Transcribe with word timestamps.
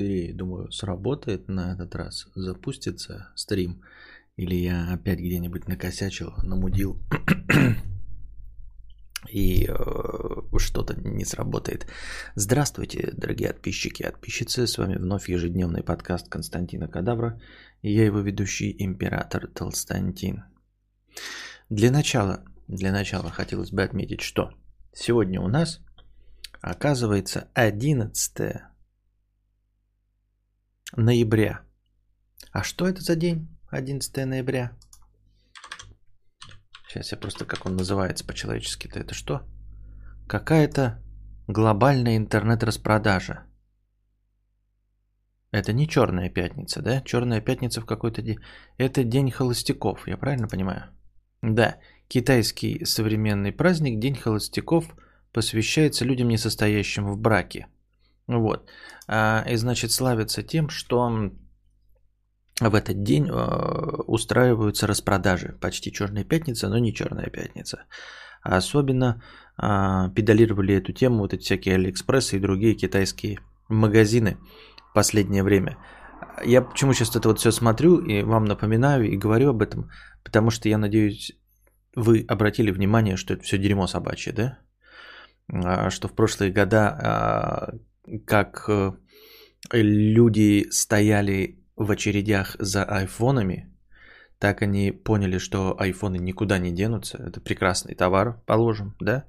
И 0.00 0.32
думаю, 0.32 0.70
сработает 0.70 1.48
на 1.48 1.74
этот 1.74 1.94
раз, 1.94 2.26
запустится 2.34 3.28
стрим, 3.34 3.82
или 4.36 4.54
я 4.54 4.92
опять 4.92 5.18
где-нибудь 5.18 5.68
накосячил, 5.68 6.32
намудил, 6.42 7.00
и 9.28 9.66
э, 9.68 10.58
что-то 10.58 10.94
не 11.00 11.24
сработает. 11.24 11.86
Здравствуйте, 12.34 13.12
дорогие 13.12 13.48
подписчики 13.48 14.02
и 14.02 14.06
подписчицы, 14.06 14.66
с 14.66 14.78
вами 14.78 14.96
вновь 14.96 15.28
ежедневный 15.28 15.82
подкаст 15.82 16.28
Константина 16.28 16.88
Кадавра, 16.88 17.40
и 17.82 17.92
я 17.92 18.04
его 18.04 18.20
ведущий 18.20 18.74
император 18.78 19.48
Толстантин. 19.48 20.44
Для 21.68 21.90
начала, 21.90 22.44
для 22.68 22.92
начала 22.92 23.30
хотелось 23.30 23.70
бы 23.70 23.82
отметить, 23.82 24.20
что 24.20 24.52
сегодня 24.92 25.40
у 25.40 25.48
нас 25.48 25.80
оказывается 26.60 27.48
11 27.54 28.71
ноября. 30.96 31.62
А 32.52 32.62
что 32.62 32.86
это 32.86 33.02
за 33.02 33.16
день? 33.16 33.48
11 33.70 34.26
ноября. 34.26 34.72
Сейчас 36.88 37.12
я 37.12 37.18
просто, 37.18 37.46
как 37.46 37.64
он 37.64 37.76
называется 37.76 38.24
по-человечески-то, 38.26 39.00
это 39.00 39.14
что? 39.14 39.42
Какая-то 40.28 41.02
глобальная 41.48 42.16
интернет-распродажа. 42.16 43.44
Это 45.50 45.72
не 45.72 45.88
черная 45.88 46.30
пятница, 46.30 46.82
да? 46.82 47.02
Черная 47.02 47.40
пятница 47.40 47.80
в 47.80 47.86
какой-то 47.86 48.22
день. 48.22 48.38
Это 48.78 49.04
день 49.04 49.30
холостяков, 49.30 50.08
я 50.08 50.16
правильно 50.16 50.48
понимаю? 50.48 50.90
Да, 51.42 51.78
китайский 52.08 52.84
современный 52.84 53.52
праздник, 53.52 53.98
день 53.98 54.14
холостяков, 54.14 54.94
посвящается 55.32 56.04
людям, 56.04 56.28
не 56.28 56.38
состоящим 56.38 57.06
в 57.06 57.18
браке. 57.18 57.68
Вот. 58.26 58.70
А, 59.08 59.44
и 59.48 59.56
значит, 59.56 59.92
славится 59.92 60.42
тем, 60.42 60.68
что 60.68 61.30
в 62.60 62.74
этот 62.74 63.02
день 63.02 63.28
э, 63.28 63.32
устраиваются 64.06 64.86
распродажи. 64.86 65.56
Почти 65.60 65.92
черная 65.92 66.24
пятница, 66.24 66.68
но 66.68 66.78
не 66.78 66.94
черная 66.94 67.30
пятница. 67.30 67.84
А 68.42 68.56
особенно 68.56 69.22
а, 69.56 70.08
педалировали 70.10 70.74
эту 70.74 70.92
тему 70.92 71.18
вот 71.18 71.34
эти 71.34 71.42
всякие 71.42 71.76
Алиэкспрессы 71.76 72.36
и 72.36 72.40
другие 72.40 72.74
китайские 72.74 73.38
магазины 73.68 74.36
в 74.90 74.94
последнее 74.94 75.42
время. 75.42 75.78
Я 76.44 76.62
почему 76.62 76.92
сейчас 76.92 77.14
это 77.16 77.28
вот 77.28 77.38
все 77.38 77.52
смотрю 77.52 77.98
и 77.98 78.22
вам 78.22 78.44
напоминаю 78.44 79.04
и 79.04 79.16
говорю 79.16 79.50
об 79.50 79.62
этом, 79.62 79.90
потому 80.24 80.50
что 80.50 80.68
я 80.68 80.78
надеюсь, 80.78 81.32
вы 81.94 82.24
обратили 82.28 82.70
внимание, 82.70 83.16
что 83.16 83.34
это 83.34 83.42
все 83.42 83.58
дерьмо 83.58 83.86
собачье, 83.86 84.32
да? 84.32 84.58
А, 85.52 85.90
что 85.90 86.08
в 86.08 86.12
прошлые 86.12 86.52
года 86.52 87.78
как 88.26 88.64
э, 88.68 88.92
люди 89.72 90.66
стояли 90.70 91.58
в 91.76 91.90
очередях 91.90 92.56
за 92.58 92.84
айфонами, 92.84 93.68
так 94.38 94.62
они 94.62 94.92
поняли, 94.92 95.38
что 95.38 95.76
айфоны 95.78 96.18
никуда 96.18 96.58
не 96.58 96.72
денутся. 96.72 97.18
Это 97.18 97.40
прекрасный 97.40 97.94
товар, 97.94 98.40
положим, 98.46 98.94
да? 99.00 99.24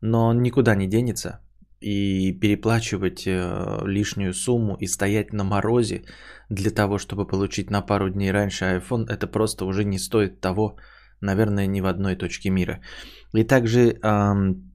Но 0.00 0.26
он 0.26 0.42
никуда 0.42 0.74
не 0.74 0.88
денется. 0.88 1.40
И 1.80 2.32
переплачивать 2.32 3.24
э, 3.26 3.78
лишнюю 3.86 4.34
сумму 4.34 4.76
и 4.80 4.88
стоять 4.88 5.32
на 5.32 5.44
морозе 5.44 6.02
для 6.48 6.72
того, 6.72 6.98
чтобы 6.98 7.24
получить 7.26 7.70
на 7.70 7.82
пару 7.82 8.10
дней 8.10 8.32
раньше 8.32 8.64
iPhone, 8.64 9.06
это 9.08 9.28
просто 9.28 9.64
уже 9.64 9.84
не 9.84 9.98
стоит 9.98 10.40
того, 10.40 10.76
наверное, 11.20 11.66
ни 11.66 11.80
в 11.80 11.86
одной 11.86 12.16
точке 12.16 12.50
мира. 12.50 12.80
И 13.34 13.44
также 13.44 14.00
эм, 14.02 14.67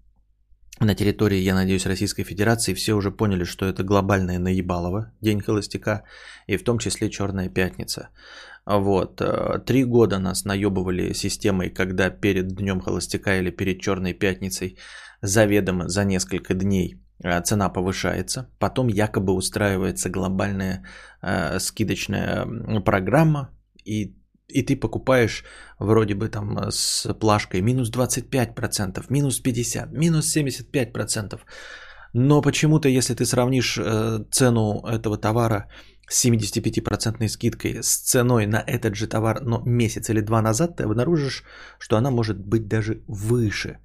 на 0.86 0.96
территории, 0.96 1.38
я 1.38 1.56
надеюсь, 1.56 1.86
Российской 1.86 2.24
Федерации 2.24 2.74
все 2.74 2.94
уже 2.94 3.12
поняли, 3.12 3.46
что 3.46 3.66
это 3.66 3.84
глобальное 3.84 4.40
наебалово, 4.40 5.12
День 5.22 5.42
холостяка, 5.42 6.04
и 6.48 6.58
в 6.58 6.64
том 6.64 6.80
числе 6.80 7.10
Черная 7.10 7.50
пятница. 7.50 8.10
Вот. 8.66 9.22
Э, 9.22 9.60
три 9.66 9.84
года 9.86 10.20
нас 10.20 10.46
наебывали 10.46 11.14
системой, 11.14 11.70
когда 11.70 12.10
перед 12.10 12.48
Днем 12.48 12.82
холостяка 12.82 13.38
или 13.40 13.52
перед 13.52 13.82
Черной 13.82 14.14
пятницей 14.14 14.78
заведомо 15.22 15.88
за 15.88 16.06
несколько 16.06 16.54
дней 16.54 17.02
э, 17.24 17.42
цена 17.42 17.70
повышается, 17.70 18.50
потом 18.60 18.88
якобы 18.88 19.34
устраивается 19.34 20.10
глобальная 20.10 20.84
э, 21.22 21.60
скидочная 21.60 22.46
программа, 22.86 23.50
и 23.86 24.16
и 24.48 24.62
ты 24.64 24.76
покупаешь 24.76 25.44
вроде 25.80 26.16
бы 26.16 26.30
там 26.30 26.58
э, 26.58 26.72
с 26.72 27.14
плашкой 27.14 27.62
минус 27.62 27.92
25%, 27.92 29.06
минус 29.10 29.42
50%, 29.42 29.90
минус 29.92 30.36
75%. 30.36 31.40
Но 32.14 32.42
почему-то, 32.42 32.90
если 32.90 33.16
ты 33.16 33.26
сравнишь 33.26 33.78
э, 33.78 34.20
цену 34.32 34.82
этого 34.86 35.18
товара 35.18 35.70
с 36.08 36.26
75% 36.26 37.28
скидкой 37.28 37.82
с 37.82 37.98
ценой 37.98 38.46
на 38.46 38.64
этот 38.68 38.96
же 38.96 39.08
товар, 39.08 39.42
но 39.42 39.62
месяц 39.66 40.10
или 40.10 40.22
два 40.22 40.42
назад, 40.42 40.78
ты 40.78 40.84
обнаружишь, 40.84 41.44
что 41.80 41.98
она 41.98 42.12
может 42.12 42.38
быть 42.38 42.68
даже 42.68 43.02
выше. 43.08 43.80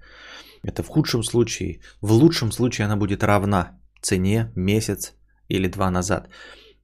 Это 0.63 0.83
в 0.83 0.89
худшем 0.89 1.23
случае. 1.23 1.81
В 2.03 2.13
лучшем 2.13 2.53
случае 2.53 2.87
она 2.87 2.97
будет 2.97 3.23
равна 3.23 3.79
цене 4.03 4.53
месяц 4.57 5.15
или 5.49 5.69
два 5.69 5.91
назад. 5.91 6.29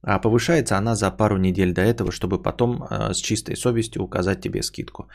А 0.05 0.19
повышается 0.19 0.77
она 0.77 0.95
за 0.95 1.09
пару 1.17 1.37
недель 1.37 1.73
до 1.73 1.81
этого, 1.81 2.11
чтобы 2.11 2.41
потом 2.41 2.83
э, 2.83 3.13
с 3.13 3.17
чистой 3.17 3.55
совестью 3.55 4.03
указать 4.03 4.39
тебе 4.39 4.61
скидку. 4.61 5.09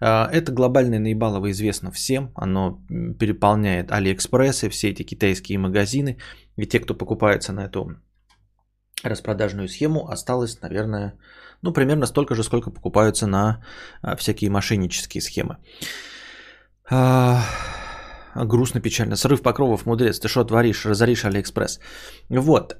Э, 0.00 0.28
это 0.32 0.50
глобальное 0.52 0.98
наебалово 0.98 1.50
известно 1.50 1.90
всем. 1.90 2.32
Оно 2.34 2.80
переполняет 3.18 3.92
Алиэкспрессы, 3.92 4.70
все 4.70 4.88
эти 4.88 5.02
китайские 5.02 5.58
магазины. 5.58 6.16
И 6.56 6.66
те, 6.66 6.80
кто 6.80 6.94
покупается 6.94 7.52
на 7.52 7.66
эту 7.66 7.90
распродажную 9.04 9.68
схему, 9.68 10.08
осталось, 10.08 10.60
наверное, 10.62 11.18
ну, 11.62 11.72
примерно 11.72 12.06
столько 12.06 12.34
же, 12.34 12.42
сколько 12.42 12.70
покупаются 12.70 13.26
на 13.26 13.62
э, 14.02 14.16
всякие 14.16 14.50
мошеннические 14.50 15.20
схемы. 15.20 15.58
Грустно, 18.34 18.80
печально. 18.80 19.16
Срыв 19.16 19.42
покровов, 19.42 19.86
мудрец. 19.86 20.18
Ты 20.18 20.28
что 20.28 20.44
творишь? 20.44 20.86
Разоришь 20.86 21.24
Алиэкспресс. 21.24 21.80
Вот 22.28 22.76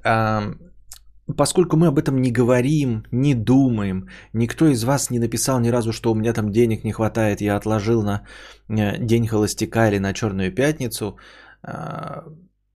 поскольку 1.37 1.77
мы 1.77 1.87
об 1.87 1.97
этом 1.97 2.21
не 2.21 2.31
говорим, 2.31 3.03
не 3.11 3.35
думаем, 3.35 4.07
никто 4.33 4.67
из 4.67 4.83
вас 4.83 5.09
не 5.09 5.19
написал 5.19 5.59
ни 5.59 5.69
разу, 5.69 5.91
что 5.91 6.11
у 6.11 6.15
меня 6.15 6.33
там 6.33 6.51
денег 6.51 6.83
не 6.83 6.91
хватает, 6.91 7.41
я 7.41 7.55
отложил 7.55 8.03
на 8.03 8.21
э, 8.69 8.97
день 8.99 9.27
холостяка 9.27 9.87
или 9.87 9.99
на 9.99 10.13
черную 10.13 10.53
пятницу, 10.53 11.17
а, 11.63 12.23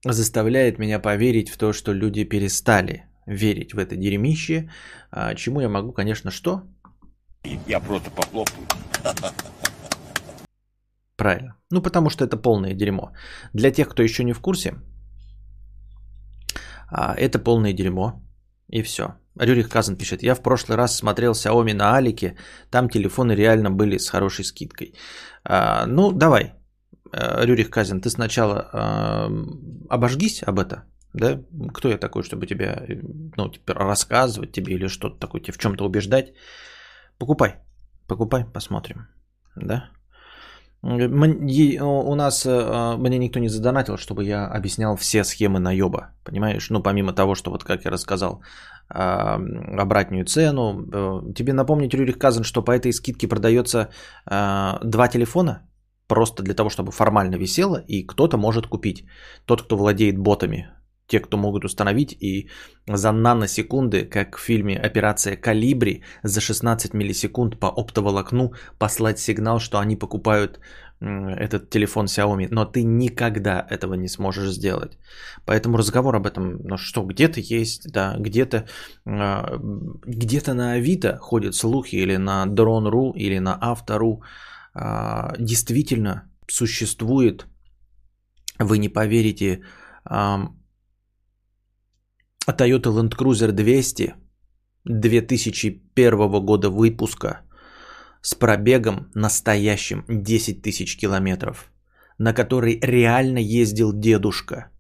заставляет 0.05 0.79
меня 0.79 0.99
поверить 0.99 1.51
в 1.51 1.57
то, 1.57 1.73
что 1.73 1.93
люди 1.93 2.25
перестали 2.25 3.05
верить 3.27 3.75
в 3.75 3.79
это 3.79 3.97
дерьмище, 3.97 4.71
а, 5.11 5.35
чему 5.35 5.61
я 5.61 5.69
могу, 5.69 5.93
конечно, 5.93 6.31
что? 6.31 6.63
Я 7.67 7.81
просто 7.81 8.11
похлопаю. 8.11 8.67
Правильно. 11.17 11.57
Ну, 11.71 11.83
потому 11.83 12.11
что 12.11 12.25
это 12.25 12.37
полное 12.37 12.75
дерьмо. 12.75 13.13
Для 13.55 13.71
тех, 13.71 13.89
кто 13.89 14.03
еще 14.03 14.25
не 14.25 14.33
в 14.33 14.41
курсе, 14.41 14.75
а, 16.89 17.15
это 17.15 17.39
полное 17.39 17.73
дерьмо. 17.73 18.23
И 18.69 18.83
все. 18.83 19.15
Рюрих 19.39 19.69
Казан 19.69 19.97
пишет, 19.97 20.23
я 20.23 20.35
в 20.35 20.43
прошлый 20.43 20.77
раз 20.77 20.97
смотрел 20.97 21.33
Xiaomi 21.33 21.75
на 21.75 21.97
Алике, 21.97 22.37
там 22.71 22.89
телефоны 22.89 23.33
реально 23.33 23.71
были 23.71 23.99
с 23.99 24.09
хорошей 24.09 24.45
скидкой. 24.45 24.95
А, 25.45 25.87
ну, 25.87 26.13
давай, 26.13 26.55
э, 27.13 27.45
Рюрих 27.45 27.71
Казин, 27.71 28.01
ты 28.01 28.09
сначала 28.11 28.69
а, 28.73 29.31
обожгись 29.91 30.43
об 30.43 30.59
это, 30.59 30.85
да? 31.13 31.43
Кто 31.75 31.89
я 31.89 31.99
такой, 31.99 32.23
чтобы 32.23 32.47
тебя, 32.47 32.83
ну, 33.37 33.51
типа, 33.51 33.75
рассказывать 33.75 34.53
тебе 34.53 34.75
или 34.75 34.89
что-то 34.89 35.19
такое, 35.19 35.43
тебе 35.43 35.53
в 35.53 35.59
чем-то 35.59 35.85
убеждать? 35.85 36.33
Покупай, 37.19 37.57
покупай, 38.09 38.45
посмотрим, 38.53 39.07
да? 39.55 39.91
У 40.87 42.15
нас, 42.15 42.47
э, 42.47 42.97
мне 42.97 43.19
никто 43.19 43.41
не 43.41 43.49
задонатил, 43.49 43.97
чтобы 43.97 44.25
я 44.25 44.47
объяснял 44.47 44.97
все 44.97 45.25
схемы 45.25 45.59
наеба, 45.59 46.11
понимаешь? 46.25 46.71
Ну, 46.71 46.83
помимо 46.83 47.13
того, 47.13 47.35
что 47.35 47.51
вот 47.51 47.65
как 47.65 47.85
я 47.85 47.91
рассказал, 47.91 48.41
а, 48.89 49.41
обратную 49.83 50.25
цену. 50.25 50.87
Э, 50.93 51.33
тебе 51.35 51.53
напомнить, 51.53 51.95
Рюрих 51.95 52.19
Казан, 52.19 52.45
что 52.45 52.63
по 52.63 52.71
этой 52.71 52.93
скидке 52.93 53.27
продается 53.27 53.89
а, 54.27 54.79
два 54.85 55.09
телефона, 55.09 55.69
просто 56.07 56.43
для 56.45 56.55
того, 56.55 56.71
чтобы 56.71 56.93
формально 56.93 57.37
висело, 57.37 57.83
и 57.89 58.07
кто-то 58.07 58.39
может 58.39 58.69
купить. 58.69 59.05
Тот, 59.45 59.63
кто 59.63 59.77
владеет 59.77 60.19
ботами, 60.19 60.69
те, 61.09 61.21
кто 61.21 61.37
могут 61.37 61.65
установить 61.65 62.13
и 62.21 62.49
за 62.87 63.13
наносекунды, 63.13 64.05
как 64.05 64.37
в 64.37 64.41
фильме 64.41 64.79
«Операция 64.79 65.37
Калибри», 65.37 66.03
за 66.23 66.41
16 66.41 66.95
миллисекунд 66.95 67.59
по 67.59 67.67
оптоволокну 67.67 68.53
послать 68.79 69.19
сигнал, 69.19 69.59
что 69.59 69.79
они 69.79 69.97
покупают 69.97 70.61
этот 71.01 71.71
телефон 71.71 72.07
Xiaomi, 72.07 72.49
но 72.51 72.65
ты 72.65 72.83
никогда 72.83 73.67
этого 73.71 73.95
не 73.95 74.09
сможешь 74.09 74.51
сделать. 74.51 74.99
Поэтому 75.45 75.77
разговор 75.77 76.17
об 76.17 76.27
этом, 76.27 76.59
ну 76.65 76.77
что, 76.79 77.03
где-то 77.03 77.41
есть, 77.41 77.93
да, 77.93 78.17
где-то 78.19 78.67
а, 79.05 79.59
где-то 80.07 80.55
на 80.55 80.73
Авито 80.73 81.19
ходят 81.19 81.55
слухи 81.55 81.97
или 81.97 82.17
на 82.17 82.47
Drone.ru 82.47 83.13
или 83.15 83.39
на 83.39 83.55
Авто.ру 83.55 84.23
а, 84.75 85.35
действительно 85.39 86.31
существует, 86.49 87.47
вы 88.59 88.79
не 88.79 88.89
поверите, 88.89 89.63
Toyota 92.49 92.91
Land 92.93 93.17
Cruiser 93.17 93.53
200 93.53 94.15
2001 94.85 96.45
года 96.45 96.71
выпуска 96.71 97.46
с 98.27 98.35
пробегом 98.35 99.07
настоящим 99.15 100.05
10 100.09 100.61
тысяч 100.61 100.97
километров, 100.97 101.71
на 102.19 102.33
который 102.33 102.81
реально 102.83 103.39
ездил 103.39 103.93
дедушка, 103.93 104.71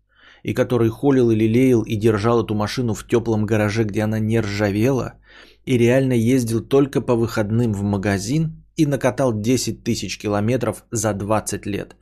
и 0.42 0.52
который 0.52 0.88
холил 0.88 1.30
и 1.30 1.36
лелеял 1.36 1.82
и 1.82 1.94
держал 1.94 2.44
эту 2.44 2.56
машину 2.56 2.92
в 2.92 3.06
теплом 3.06 3.46
гараже, 3.46 3.84
где 3.84 4.02
она 4.02 4.18
не 4.18 4.40
ржавела, 4.40 5.12
и 5.64 5.78
реально 5.78 6.14
ездил 6.14 6.60
только 6.60 7.00
по 7.00 7.14
выходным 7.14 7.72
в 7.72 7.82
магазин 7.84 8.64
и 8.74 8.84
накатал 8.84 9.32
10 9.32 9.84
тысяч 9.84 10.18
километров 10.18 10.84
за 10.90 11.12
20 11.12 11.66
лет. 11.66 11.94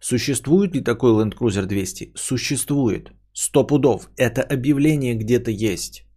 Существует 0.00 0.74
ли 0.74 0.80
такой 0.80 1.12
Land 1.12 1.38
Cruiser 1.38 1.66
200? 1.66 2.12
Существует. 2.16 3.12
Сто 3.32 3.64
пудов. 3.64 4.10
Это 4.16 4.42
объявление 4.42 5.14
где-то 5.14 5.52
есть. 5.52 6.07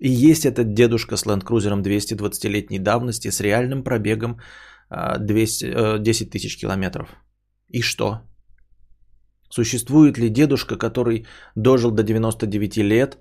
И 0.00 0.08
есть 0.08 0.44
этот 0.44 0.74
дедушка 0.74 1.16
с 1.16 1.26
Cruiser 1.26 1.82
220-летней 1.82 2.78
давности 2.78 3.30
с 3.30 3.40
реальным 3.40 3.84
пробегом 3.84 4.40
200, 4.90 5.98
10 5.98 6.30
тысяч 6.30 6.56
километров. 6.58 7.08
И 7.68 7.82
что? 7.82 8.20
Существует 9.50 10.18
ли 10.18 10.28
дедушка, 10.28 10.76
который 10.76 11.26
дожил 11.54 11.90
до 11.90 12.02
99 12.02 12.76
лет 12.78 13.18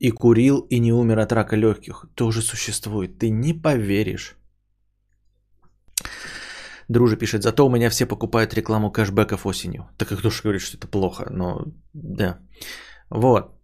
и 0.00 0.10
курил 0.10 0.66
и 0.70 0.80
не 0.80 0.92
умер 0.92 1.18
от 1.18 1.32
рака 1.32 1.56
легких? 1.56 2.06
Тоже 2.14 2.42
существует. 2.42 3.18
Ты 3.18 3.30
не 3.30 3.54
поверишь. 3.54 4.36
Друже 6.88 7.16
пишет, 7.16 7.42
зато 7.42 7.66
у 7.66 7.70
меня 7.70 7.90
все 7.90 8.06
покупают 8.06 8.54
рекламу 8.54 8.90
кэшбэков 8.90 9.46
осенью. 9.46 9.88
Так 9.96 10.08
как 10.08 10.20
же 10.20 10.30
говорит, 10.42 10.62
что 10.62 10.76
это 10.76 10.88
плохо, 10.88 11.26
но 11.30 11.64
да. 11.94 12.38
Вот. 13.10 13.57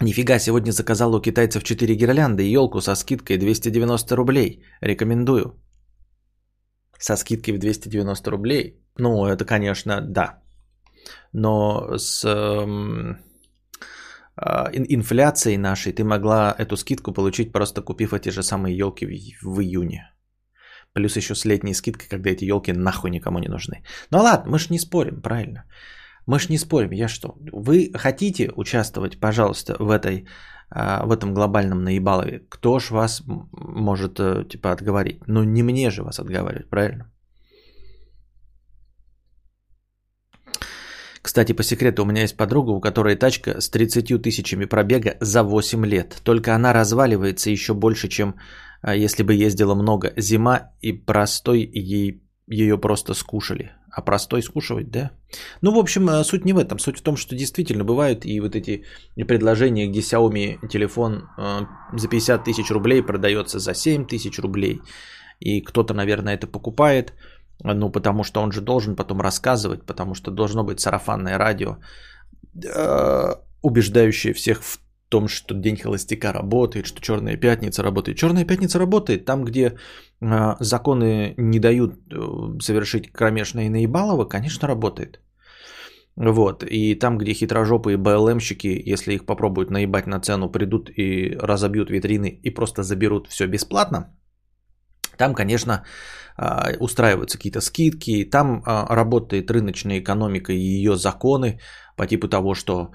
Нифига, 0.00 0.38
сегодня 0.38 0.72
заказал 0.72 1.14
у 1.14 1.20
китайцев 1.20 1.62
4 1.62 1.94
гирлянды 1.94 2.42
и 2.42 2.52
елку 2.52 2.80
со 2.80 2.94
скидкой 2.96 3.38
290 3.38 4.16
рублей. 4.16 4.64
Рекомендую. 4.80 5.54
Со 6.98 7.16
скидкой 7.16 7.54
в 7.54 7.58
290 7.58 8.30
рублей? 8.30 8.80
Ну, 8.98 9.26
это, 9.26 9.44
конечно, 9.44 10.00
да. 10.00 10.42
Но 11.32 11.96
с 11.96 12.24
эм, 12.24 13.18
э, 14.36 14.70
инфляцией 14.74 15.58
нашей 15.58 15.92
ты 15.92 16.02
могла 16.02 16.54
эту 16.58 16.76
скидку 16.76 17.12
получить, 17.12 17.52
просто 17.52 17.82
купив 17.82 18.12
эти 18.12 18.30
же 18.30 18.42
самые 18.42 18.76
елки 18.76 19.06
в, 19.06 19.10
в 19.42 19.60
июне. 19.60 20.10
Плюс 20.92 21.16
еще 21.16 21.34
с 21.34 21.44
летней 21.44 21.74
скидкой, 21.74 22.08
когда 22.08 22.30
эти 22.30 22.44
елки 22.44 22.72
нахуй 22.72 23.10
никому 23.10 23.38
не 23.38 23.48
нужны. 23.48 23.82
Ну 24.10 24.18
ладно, 24.18 24.50
мы 24.52 24.58
ж 24.58 24.70
не 24.70 24.78
спорим, 24.78 25.22
правильно. 25.22 25.64
Мы 26.26 26.38
ж 26.38 26.48
не 26.48 26.58
спорим, 26.58 26.92
я 26.92 27.08
что? 27.08 27.34
Вы 27.52 27.90
хотите 27.94 28.50
участвовать, 28.56 29.20
пожалуйста, 29.20 29.76
в, 29.78 29.90
этой, 29.90 30.26
а, 30.70 31.04
в 31.06 31.12
этом 31.12 31.34
глобальном 31.34 31.84
наебалове? 31.84 32.40
Кто 32.48 32.78
ж 32.78 32.90
вас 32.90 33.22
может, 33.26 34.18
э, 34.18 34.44
типа, 34.48 34.72
отговорить? 34.72 35.20
Ну, 35.26 35.44
не 35.44 35.62
мне 35.62 35.90
же 35.90 36.02
вас 36.02 36.18
отговаривать, 36.18 36.70
правильно? 36.70 37.10
Кстати, 41.24 41.52
по 41.52 41.62
секрету, 41.62 42.02
у 42.02 42.06
меня 42.06 42.22
есть 42.22 42.36
подруга, 42.36 42.70
у 42.70 42.80
которой 42.80 43.16
тачка 43.16 43.60
с 43.60 43.70
30 43.70 44.22
тысячами 44.22 44.66
пробега 44.66 45.16
за 45.20 45.42
8 45.42 45.86
лет. 45.86 46.16
Только 46.22 46.54
она 46.54 46.74
разваливается 46.74 47.50
еще 47.50 47.72
больше, 47.72 48.08
чем 48.08 48.34
а, 48.82 48.94
если 48.94 49.22
бы 49.22 49.34
ездила 49.34 49.74
много. 49.74 50.12
Зима 50.16 50.72
и 50.82 50.92
простой 50.92 51.60
ей, 51.60 52.22
ее 52.46 52.78
просто 52.78 53.14
скушали. 53.14 53.72
А 53.94 54.02
простой 54.02 54.42
скушивать, 54.42 54.90
да? 54.90 55.10
Ну, 55.62 55.72
в 55.72 55.78
общем, 55.78 56.08
э, 56.08 56.24
суть 56.24 56.44
не 56.44 56.52
в 56.52 56.58
этом. 56.58 56.78
Суть 56.78 56.98
в 56.98 57.02
том, 57.02 57.16
что 57.16 57.36
действительно 57.36 57.84
бывают 57.84 58.26
и 58.26 58.40
вот 58.40 58.56
эти 58.56 58.84
предложения, 59.14 59.86
где 59.86 60.00
Xiaomi 60.00 60.68
телефон 60.68 61.28
э, 61.38 61.60
за 61.92 62.08
50 62.08 62.44
тысяч 62.44 62.70
рублей 62.70 63.02
продается 63.02 63.58
за 63.58 63.74
7 63.74 64.06
тысяч 64.06 64.40
рублей. 64.40 64.80
И 65.38 65.60
кто-то, 65.60 65.94
наверное, 65.94 66.34
это 66.34 66.48
покупает, 66.48 67.12
ну, 67.62 67.90
потому 67.90 68.24
что 68.24 68.42
он 68.42 68.50
же 68.50 68.60
должен 68.60 68.96
потом 68.96 69.20
рассказывать, 69.20 69.86
потому 69.86 70.14
что 70.14 70.30
должно 70.30 70.64
быть 70.64 70.80
сарафанное 70.80 71.38
радио, 71.38 71.76
э, 72.64 73.34
убеждающее 73.62 74.32
всех 74.32 74.62
в 74.62 74.80
том, 75.14 75.28
что 75.28 75.54
День 75.54 75.76
холостяка 75.76 76.32
работает, 76.32 76.86
что 76.86 77.00
Черная 77.00 77.36
пятница 77.36 77.82
работает. 77.82 78.18
Черная 78.18 78.44
пятница 78.44 78.78
работает 78.78 79.24
там, 79.24 79.44
где 79.44 79.64
э, 80.20 80.56
законы 80.60 81.34
не 81.38 81.60
дают 81.60 81.92
э, 81.92 82.60
совершить 82.60 83.12
кромешное 83.12 83.70
наебалово, 83.70 84.28
конечно, 84.28 84.68
работает. 84.68 85.20
Вот. 86.16 86.64
И 86.64 86.98
там, 86.98 87.18
где 87.18 87.32
хитрожопые 87.34 87.96
БЛМщики, 87.96 88.92
если 88.92 89.14
их 89.14 89.24
попробуют 89.24 89.70
наебать 89.70 90.06
на 90.06 90.20
цену, 90.20 90.50
придут 90.50 90.90
и 90.96 91.38
разобьют 91.42 91.90
витрины 91.90 92.40
и 92.42 92.54
просто 92.54 92.82
заберут 92.82 93.28
все 93.28 93.46
бесплатно, 93.46 94.16
там, 95.16 95.34
конечно, 95.34 95.84
э, 96.38 96.76
устраиваются 96.80 97.38
какие-то 97.38 97.60
скидки, 97.60 98.30
там 98.30 98.62
работает 98.66 99.50
рыночная 99.50 100.00
экономика 100.00 100.52
и 100.52 100.58
ее 100.58 100.96
законы 100.96 101.60
по 101.96 102.06
типу 102.06 102.28
того, 102.28 102.54
что 102.54 102.90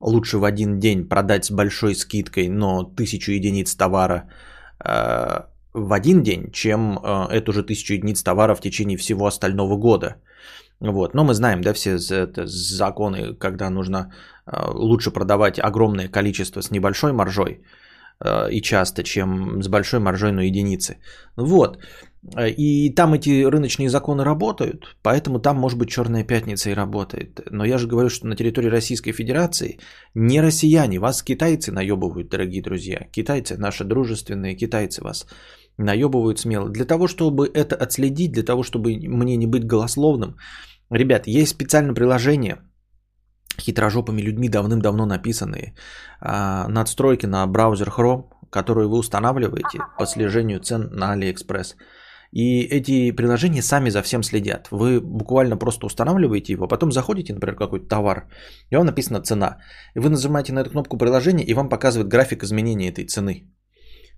лучше 0.00 0.38
в 0.38 0.44
один 0.44 0.78
день 0.78 1.08
продать 1.08 1.44
с 1.44 1.50
большой 1.50 1.94
скидкой, 1.94 2.48
но 2.48 2.84
тысячу 2.84 3.32
единиц 3.32 3.74
товара 3.74 4.28
э, 4.84 5.40
в 5.72 5.92
один 5.92 6.22
день, 6.22 6.50
чем 6.52 6.98
э, 6.98 7.28
эту 7.30 7.52
же 7.52 7.62
тысячу 7.62 7.94
единиц 7.94 8.22
товара 8.22 8.54
в 8.54 8.60
течение 8.60 8.96
всего 8.96 9.26
остального 9.26 9.76
года. 9.76 10.16
Вот. 10.80 11.14
Но 11.14 11.24
мы 11.24 11.34
знаем, 11.34 11.60
да, 11.60 11.72
все 11.72 11.96
это, 11.96 12.46
законы, 12.46 13.34
когда 13.34 13.70
нужно 13.70 14.12
э, 14.46 14.70
лучше 14.74 15.10
продавать 15.10 15.58
огромное 15.58 16.08
количество 16.08 16.60
с 16.60 16.70
небольшой 16.70 17.12
маржой 17.12 17.62
э, 18.20 18.50
и 18.50 18.60
часто, 18.60 19.02
чем 19.02 19.62
с 19.62 19.68
большой 19.68 20.00
маржой, 20.00 20.32
но 20.32 20.42
единицы. 20.42 20.98
Вот. 21.36 21.78
Э, 22.34 22.48
и 22.50 22.94
там 22.94 23.14
эти 23.14 23.44
рыночные 23.44 23.88
законы 23.88 24.24
работают, 24.24 24.96
поэтому 25.02 25.38
там, 25.38 25.56
может 25.56 25.78
быть, 25.78 25.90
Черная 25.90 26.24
пятница 26.24 26.70
и 26.70 26.74
работает. 26.74 27.40
Но 27.50 27.64
я 27.64 27.78
же 27.78 27.86
говорю, 27.86 28.08
что 28.08 28.26
на 28.26 28.36
территории 28.36 28.70
Российской 28.70 29.12
Федерации 29.12 29.78
не 30.14 30.40
россияне, 30.40 30.98
вас 30.98 31.22
китайцы 31.22 31.72
наебывают, 31.72 32.30
дорогие 32.30 32.62
друзья. 32.62 33.06
Китайцы, 33.12 33.56
наши 33.56 33.84
дружественные 33.84 34.56
китайцы 34.56 35.02
вас 35.02 35.26
наебывают 35.78 36.38
смело. 36.38 36.68
Для 36.68 36.84
того, 36.84 37.06
чтобы 37.06 37.50
это 37.54 37.76
отследить, 37.76 38.32
для 38.32 38.42
того, 38.42 38.62
чтобы 38.62 38.96
мне 38.96 39.36
не 39.36 39.46
быть 39.46 39.66
голословным, 39.66 40.36
ребят, 40.90 41.26
есть 41.26 41.50
специальное 41.50 41.94
приложение, 41.94 42.58
хитрожопыми 43.60 44.22
людьми 44.22 44.48
давным-давно 44.48 45.06
написанные, 45.06 45.74
а, 46.20 46.68
надстройки 46.68 47.26
на 47.26 47.46
браузер 47.46 47.88
Chrome, 47.88 48.24
которые 48.50 48.88
вы 48.88 48.98
устанавливаете 48.98 49.80
по 49.98 50.06
слежению 50.06 50.60
цен 50.60 50.88
на 50.92 51.14
AliExpress. 51.14 51.74
И 52.36 52.68
эти 52.70 53.12
приложения 53.12 53.62
сами 53.62 53.90
за 53.90 54.02
всем 54.02 54.22
следят. 54.22 54.68
Вы 54.70 55.00
буквально 55.00 55.56
просто 55.56 55.86
устанавливаете 55.86 56.52
его, 56.52 56.68
потом 56.68 56.92
заходите, 56.92 57.32
например, 57.32 57.56
какой-то 57.56 57.88
товар, 57.88 58.28
и 58.70 58.76
вам 58.76 58.86
написана 58.86 59.22
цена. 59.22 59.56
И 59.94 60.00
вы 60.00 60.10
нажимаете 60.10 60.52
на 60.52 60.60
эту 60.60 60.70
кнопку 60.70 60.98
приложения, 60.98 61.44
и 61.44 61.54
вам 61.54 61.70
показывает 61.70 62.08
график 62.08 62.44
изменения 62.44 62.90
этой 62.90 63.06
цены 63.06 63.46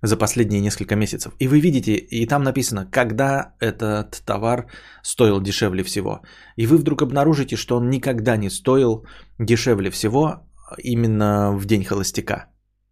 за 0.01 0.17
последние 0.17 0.61
несколько 0.61 0.95
месяцев. 0.95 1.31
И 1.39 1.47
вы 1.47 1.61
видите, 1.61 1.93
и 1.93 2.27
там 2.27 2.43
написано, 2.43 2.85
когда 2.91 3.53
этот 3.61 4.21
товар 4.25 4.65
стоил 5.01 5.41
дешевле 5.41 5.83
всего. 5.83 6.21
И 6.57 6.67
вы 6.67 6.77
вдруг 6.77 7.01
обнаружите, 7.01 7.55
что 7.55 7.77
он 7.77 7.89
никогда 7.89 8.35
не 8.35 8.49
стоил 8.49 9.05
дешевле 9.39 9.91
всего 9.91 10.45
именно 10.83 11.57
в 11.57 11.65
день 11.65 11.85
холостяка. 11.85 12.47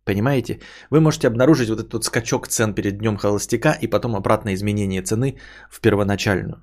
Понимаете? 0.08 0.60
Вы 0.90 1.02
можете 1.02 1.28
обнаружить 1.28 1.70
вот 1.70 1.80
этот 1.80 2.04
скачок 2.04 2.48
цен 2.48 2.74
перед 2.74 2.98
днем 2.98 3.18
холостяка 3.18 3.78
и 3.82 3.88
потом 3.88 4.16
обратное 4.16 4.54
изменение 4.54 5.02
цены 5.02 5.36
в 5.70 5.82
первоначальную. 5.82 6.56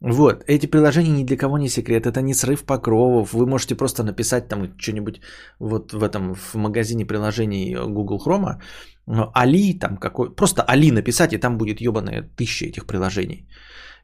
Вот, 0.00 0.44
эти 0.46 0.66
приложения 0.66 1.10
ни 1.10 1.24
для 1.24 1.36
кого 1.36 1.58
не 1.58 1.68
секрет, 1.68 2.06
это 2.06 2.20
не 2.20 2.34
срыв 2.34 2.64
покровов, 2.64 3.32
вы 3.32 3.46
можете 3.46 3.74
просто 3.74 4.04
написать 4.04 4.48
там 4.48 4.78
что-нибудь 4.78 5.20
вот 5.58 5.92
в 5.92 6.02
этом, 6.04 6.34
в 6.34 6.54
магазине 6.54 7.06
приложений 7.06 7.76
Google 7.88 8.20
Chrome, 8.24 8.60
Али 9.34 9.78
там 9.78 9.96
какой, 9.96 10.30
просто 10.30 10.62
Али 10.62 10.92
написать, 10.92 11.32
и 11.32 11.38
там 11.38 11.58
будет 11.58 11.80
ебаная 11.80 12.28
тысяча 12.36 12.66
этих 12.66 12.86
приложений. 12.86 13.48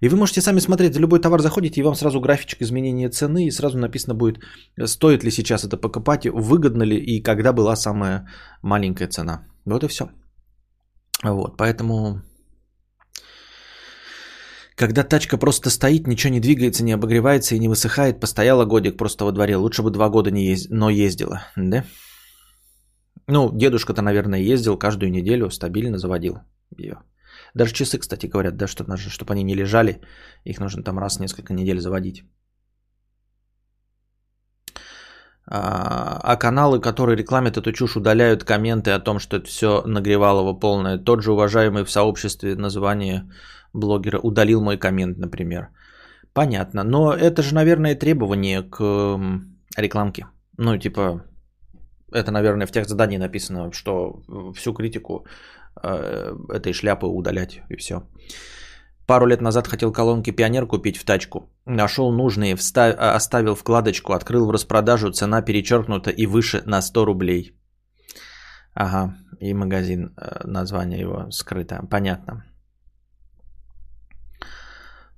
И 0.02 0.08
вы 0.08 0.16
можете 0.16 0.40
сами 0.40 0.60
смотреть, 0.60 0.94
за 0.94 1.00
любой 1.00 1.20
товар 1.20 1.40
заходите, 1.40 1.80
и 1.80 1.84
вам 1.84 1.94
сразу 1.94 2.20
графичек 2.20 2.62
изменения 2.62 3.08
цены, 3.10 3.46
и 3.46 3.52
сразу 3.52 3.78
написано 3.78 4.14
будет, 4.14 4.40
стоит 4.86 5.24
ли 5.24 5.30
сейчас 5.30 5.64
это 5.64 5.76
покупать, 5.76 6.26
выгодно 6.26 6.82
ли 6.82 6.96
и 6.96 7.22
когда 7.22 7.52
была 7.52 7.76
самая 7.76 8.26
маленькая 8.62 9.08
цена. 9.08 9.46
Вот 9.64 9.84
и 9.84 9.88
все. 9.88 10.10
Вот, 11.22 11.56
поэтому 11.56 12.20
когда 14.74 15.04
тачка 15.04 15.38
просто 15.38 15.70
стоит, 15.70 16.08
ничего 16.08 16.32
не 16.32 16.40
двигается, 16.40 16.82
не 16.82 16.94
обогревается 16.94 17.54
и 17.54 17.60
не 17.60 17.68
высыхает, 17.68 18.20
постояла 18.20 18.64
годик 18.64 18.96
просто 18.96 19.24
во 19.24 19.30
дворе, 19.30 19.56
лучше 19.56 19.82
бы 19.82 19.90
два 19.90 20.08
года 20.08 20.32
не 20.32 20.50
ез... 20.50 20.66
но 20.68 20.90
ездила, 20.90 21.44
да? 21.56 21.84
Ну, 23.28 23.56
дедушка-то, 23.56 24.02
наверное, 24.02 24.40
ездил 24.40 24.76
каждую 24.76 25.12
неделю, 25.12 25.50
стабильно 25.50 25.96
заводил 25.96 26.40
ее. 26.76 26.98
Даже 27.54 27.74
часы, 27.74 27.98
кстати, 27.98 28.26
говорят, 28.26 28.56
да, 28.56 28.66
что 28.66 28.84
нужно, 28.84 29.10
чтобы 29.10 29.32
они 29.32 29.44
не 29.44 29.54
лежали, 29.54 30.00
их 30.44 30.58
нужно 30.60 30.82
там 30.82 30.98
раз 30.98 31.16
в 31.16 31.20
несколько 31.20 31.52
недель 31.52 31.80
заводить. 31.80 32.24
А, 35.46 36.20
а 36.22 36.36
каналы, 36.36 36.80
которые 36.80 37.16
рекламят 37.16 37.56
эту 37.56 37.72
чушь, 37.72 37.96
удаляют 37.96 38.44
комменты 38.44 38.92
о 38.92 39.00
том, 39.00 39.18
что 39.18 39.36
это 39.36 39.46
все 39.46 39.82
нагревалово 39.86 40.54
полное. 40.54 40.98
Тот 40.98 41.22
же 41.22 41.32
уважаемый 41.32 41.84
в 41.84 41.90
сообществе 41.90 42.54
название 42.54 43.30
блогера 43.72 44.18
удалил 44.18 44.62
мой 44.62 44.78
коммент, 44.78 45.18
например. 45.18 45.68
Понятно. 46.32 46.84
Но 46.84 47.12
это 47.12 47.42
же, 47.42 47.54
наверное, 47.54 47.94
требование 47.94 48.62
к 48.62 49.18
рекламке. 49.76 50.26
Ну, 50.58 50.78
типа, 50.78 51.24
это, 52.12 52.30
наверное, 52.30 52.66
в 52.66 52.72
тех 52.72 52.86
задании 52.86 53.18
написано, 53.18 53.72
что 53.72 54.22
всю 54.54 54.72
критику 54.72 55.26
этой 55.76 56.72
шляпы 56.72 57.06
удалять 57.06 57.60
и 57.68 57.76
все. 57.76 58.02
Пару 59.06 59.26
лет 59.26 59.40
назад 59.40 59.68
хотел 59.68 59.92
колонки 59.92 60.30
Пионер 60.30 60.66
купить 60.66 60.96
в 60.96 61.04
тачку. 61.04 61.50
Нашел 61.66 62.12
нужные, 62.12 62.56
встав... 62.56 62.94
А, 62.98 63.16
оставил 63.16 63.54
вкладочку, 63.54 64.12
открыл 64.12 64.46
в 64.46 64.50
распродажу, 64.50 65.12
цена 65.12 65.42
перечеркнута 65.42 66.10
и 66.10 66.26
выше 66.26 66.62
на 66.66 66.80
100 66.80 67.04
рублей. 67.04 67.52
Ага, 68.74 69.16
и 69.40 69.54
магазин, 69.54 70.14
э, 70.16 70.46
название 70.46 71.00
его 71.00 71.30
скрыто. 71.30 71.86
Понятно. 71.90 72.44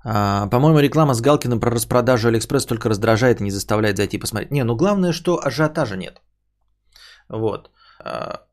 А, 0.03 0.49
по-моему, 0.49 0.81
реклама 0.81 1.15
с 1.15 1.21
Галкиным 1.21 1.61
про 1.61 1.71
распродажу 1.71 2.29
Алиэкспресс 2.29 2.67
только 2.67 2.89
раздражает 2.89 3.41
и 3.41 3.45
не 3.45 3.51
заставляет 3.51 3.97
зайти 3.97 4.19
посмотреть. 4.19 4.51
Не, 4.51 4.65
ну 4.65 4.77
главное, 4.77 5.13
что 5.13 5.41
ажиотажа 5.45 5.97
нет. 5.97 6.21
Вот. 7.29 7.71
А, 8.01 8.44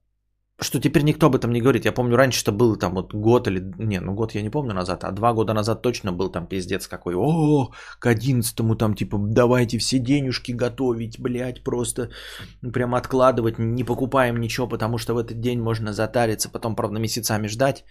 что 0.62 0.80
теперь 0.80 1.03
никто 1.03 1.27
об 1.27 1.36
этом 1.36 1.51
не 1.51 1.60
говорит. 1.60 1.86
Я 1.86 1.91
помню, 1.91 2.15
раньше 2.15 2.41
это 2.44 2.51
было 2.51 2.77
там 2.77 2.94
вот 2.94 3.13
год 3.13 3.48
или... 3.48 3.74
Не, 3.80 4.00
ну 4.00 4.13
год 4.13 4.36
я 4.36 4.44
не 4.44 4.51
помню 4.51 4.74
назад, 4.74 5.03
а 5.03 5.12
два 5.12 5.34
года 5.34 5.53
назад 5.53 5.82
точно 5.82 6.13
был 6.13 6.30
там 6.30 6.46
пиздец 6.46 6.88
какой. 6.88 7.15
О, 7.15 7.72
к 8.00 8.06
одиннадцатому 8.06 8.75
там 8.75 8.94
типа 8.94 9.18
давайте 9.18 9.80
все 9.80 9.98
денежки 9.98 10.51
готовить, 10.51 11.20
блядь, 11.20 11.63
просто 11.63 12.12
прям 12.74 12.94
откладывать, 12.94 13.58
не 13.58 13.84
покупаем 13.84 14.39
ничего, 14.39 14.68
потому 14.68 15.00
что 15.00 15.15
в 15.15 15.18
этот 15.18 15.41
день 15.41 15.60
можно 15.60 15.94
затариться, 15.94 16.50
потом, 16.50 16.75
правда, 16.75 17.00
месяцами 17.00 17.48
ждать 17.48 17.84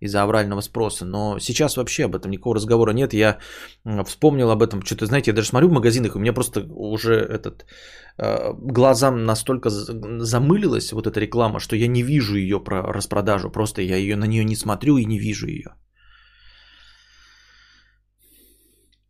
из-за 0.00 0.22
аврального 0.22 0.62
спроса. 0.62 1.04
Но 1.04 1.38
сейчас 1.38 1.76
вообще 1.76 2.04
об 2.04 2.14
этом 2.14 2.30
никакого 2.30 2.56
разговора 2.56 2.92
нет. 2.92 3.14
Я 3.14 3.38
вспомнил 4.04 4.50
об 4.50 4.62
этом. 4.62 4.82
Что-то, 4.82 5.06
знаете, 5.06 5.30
я 5.30 5.34
даже 5.34 5.48
смотрю 5.48 5.68
в 5.68 5.72
магазинах, 5.72 6.16
у 6.16 6.18
меня 6.18 6.32
просто 6.32 6.60
уже 6.60 7.14
этот 7.14 7.66
э, 8.18 8.52
глазам 8.54 9.24
настолько 9.24 9.70
замылилась 9.70 10.92
вот 10.92 11.06
эта 11.06 11.20
реклама, 11.20 11.60
что 11.60 11.76
я 11.76 11.88
не 11.88 12.02
вижу 12.02 12.36
ее 12.36 12.60
про 12.60 12.82
распродажу. 12.92 13.50
Просто 13.50 13.82
я 13.82 13.96
ее 13.96 14.16
на 14.16 14.26
нее 14.26 14.44
не 14.44 14.56
смотрю 14.56 14.98
и 14.98 15.04
не 15.04 15.18
вижу 15.18 15.46
ее. 15.46 15.74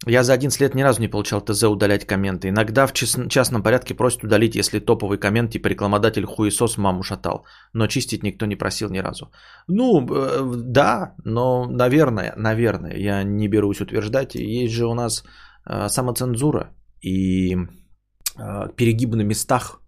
Я 0.04 0.22
за 0.22 0.34
11 0.34 0.60
лет 0.60 0.74
ни 0.74 0.82
разу 0.82 1.00
не 1.00 1.08
получал 1.08 1.40
ТЗ 1.40 1.62
удалять 1.64 2.06
комменты. 2.06 2.48
Иногда 2.48 2.86
в 2.86 2.92
частном 2.92 3.62
порядке 3.62 3.94
просят 3.94 4.24
удалить, 4.24 4.54
если 4.54 4.78
топовый 4.78 5.18
коммент 5.18 5.52
типа 5.52 5.68
рекламодатель 5.68 6.26
хуесос 6.26 6.76
маму 6.76 7.02
шатал. 7.02 7.46
Но 7.72 7.86
чистить 7.86 8.22
никто 8.22 8.46
не 8.46 8.56
просил 8.56 8.90
ни 8.90 8.98
разу. 8.98 9.30
Ну, 9.68 10.06
э, 10.06 10.54
да, 10.56 11.14
но, 11.24 11.66
наверное, 11.66 12.34
наверное, 12.36 12.94
я 12.96 13.24
не 13.24 13.48
берусь 13.48 13.80
утверждать. 13.80 14.34
Есть 14.34 14.74
же 14.74 14.86
у 14.86 14.94
нас 14.94 15.24
э, 15.64 15.88
самоцензура 15.88 16.74
и 17.00 17.54
э, 17.54 18.68
перегиб 18.76 19.14
на 19.14 19.22
местах, 19.22 19.80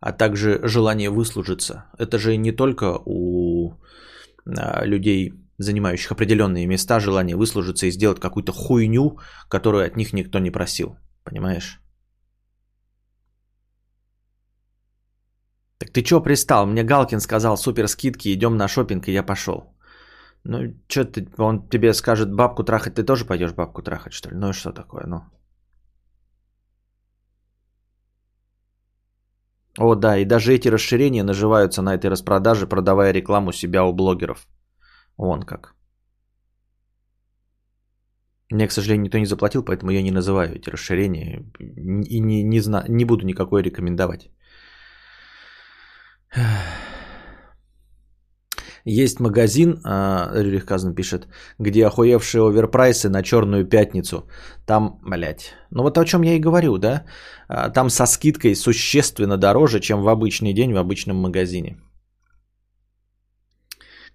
а 0.00 0.12
также 0.12 0.60
желание 0.62 1.10
выслужиться. 1.10 1.86
Это 1.98 2.18
же 2.18 2.36
не 2.36 2.52
только 2.52 3.00
у 3.04 3.74
людей 4.84 5.34
занимающих 5.62 6.12
определенные 6.12 6.66
места, 6.66 7.00
желание 7.00 7.36
выслужиться 7.36 7.86
и 7.86 7.90
сделать 7.90 8.20
какую-то 8.20 8.52
хуйню, 8.52 9.18
которую 9.48 9.86
от 9.86 9.96
них 9.96 10.12
никто 10.12 10.38
не 10.38 10.50
просил. 10.50 10.96
Понимаешь? 11.24 11.80
Так 15.78 15.90
ты 15.90 16.02
чё 16.02 16.20
пристал? 16.20 16.66
Мне 16.66 16.82
Галкин 16.82 17.20
сказал 17.20 17.56
супер 17.56 17.88
скидки, 17.88 18.32
идем 18.32 18.56
на 18.56 18.68
шопинг, 18.68 19.08
и 19.08 19.12
я 19.12 19.22
пошел. 19.22 19.74
Ну, 20.44 20.74
что 20.88 21.04
ты, 21.04 21.28
он 21.38 21.68
тебе 21.68 21.94
скажет 21.94 22.32
бабку 22.32 22.64
трахать, 22.64 22.94
ты 22.94 23.02
тоже 23.02 23.26
пойдешь 23.26 23.52
бабку 23.52 23.82
трахать, 23.82 24.12
что 24.12 24.30
ли? 24.30 24.36
Ну 24.36 24.50
и 24.50 24.52
что 24.52 24.72
такое, 24.72 25.06
ну? 25.06 25.22
О, 29.78 29.94
да, 29.94 30.18
и 30.18 30.24
даже 30.24 30.52
эти 30.52 30.68
расширения 30.68 31.22
наживаются 31.22 31.82
на 31.82 31.94
этой 31.94 32.10
распродаже, 32.10 32.66
продавая 32.66 33.12
рекламу 33.12 33.52
себя 33.52 33.84
у 33.84 33.92
блогеров. 33.92 34.46
Вон 35.20 35.42
как. 35.42 35.74
Мне, 38.52 38.68
к 38.68 38.72
сожалению, 38.72 39.04
никто 39.04 39.18
не 39.18 39.26
заплатил, 39.26 39.62
поэтому 39.62 39.90
я 39.90 40.02
не 40.02 40.10
называю 40.10 40.56
эти 40.56 40.70
расширения 40.70 41.44
и 41.58 42.20
не, 42.20 42.42
не, 42.42 42.60
зна- 42.60 42.86
не 42.88 43.04
буду 43.04 43.26
никакой 43.26 43.62
рекомендовать. 43.62 44.30
Есть 48.86 49.20
магазин, 49.20 49.80
а, 49.84 50.30
Рюрих 50.34 50.64
Казан 50.64 50.94
пишет, 50.94 51.28
где 51.58 51.86
охуевшие 51.86 52.40
оверпрайсы 52.40 53.10
на 53.10 53.22
черную 53.22 53.68
пятницу. 53.68 54.26
Там, 54.66 55.00
блядь, 55.06 55.52
ну 55.70 55.82
вот 55.82 55.98
о 55.98 56.04
чем 56.04 56.22
я 56.22 56.32
и 56.34 56.40
говорю, 56.40 56.78
да? 56.78 57.04
А, 57.48 57.68
там 57.68 57.90
со 57.90 58.06
скидкой 58.06 58.54
существенно 58.56 59.36
дороже, 59.36 59.80
чем 59.80 60.02
в 60.02 60.08
обычный 60.08 60.54
день 60.54 60.72
в 60.72 60.78
обычном 60.78 61.16
магазине. 61.16 61.76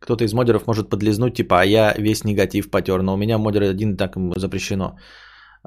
Кто-то 0.05 0.23
из 0.23 0.33
модеров 0.33 0.67
может 0.67 0.89
подлизнуть, 0.89 1.33
типа, 1.33 1.61
а 1.61 1.65
я 1.65 1.93
весь 1.97 2.23
негатив 2.23 2.69
потер, 2.69 3.01
но 3.01 3.13
у 3.13 3.17
меня 3.17 3.37
модер 3.37 3.63
один 3.63 3.97
так 3.97 4.15
запрещено. 4.35 4.97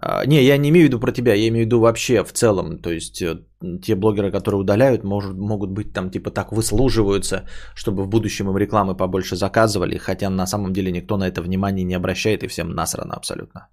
А, 0.01 0.25
не, 0.27 0.43
я 0.43 0.59
не 0.59 0.69
имею 0.69 0.85
в 0.85 0.89
виду 0.89 1.01
про 1.01 1.13
тебя, 1.13 1.35
я 1.35 1.49
имею 1.49 1.65
в 1.65 1.67
виду 1.67 1.81
вообще 1.81 2.25
в 2.25 2.33
целом. 2.33 2.79
То 2.79 2.91
есть 2.91 3.21
э, 3.21 3.41
те 3.83 3.97
блогеры, 3.97 4.31
которые 4.31 4.61
удаляют, 4.61 5.05
может, 5.05 5.35
могут 5.35 5.71
быть 5.71 5.93
там 5.93 6.11
типа 6.11 6.31
так 6.31 6.53
выслуживаются, 6.53 7.49
чтобы 7.75 8.05
в 8.05 8.09
будущем 8.09 8.49
им 8.49 8.57
рекламы 8.57 8.97
побольше 8.97 9.37
заказывали, 9.37 9.99
хотя 9.99 10.31
на 10.31 10.47
самом 10.47 10.73
деле 10.73 10.93
никто 10.93 11.17
на 11.17 11.27
это 11.27 11.43
внимание 11.43 11.85
не 11.85 11.97
обращает 11.97 12.43
и 12.43 12.47
всем 12.49 12.71
насрано 12.71 13.15
абсолютно. 13.15 13.69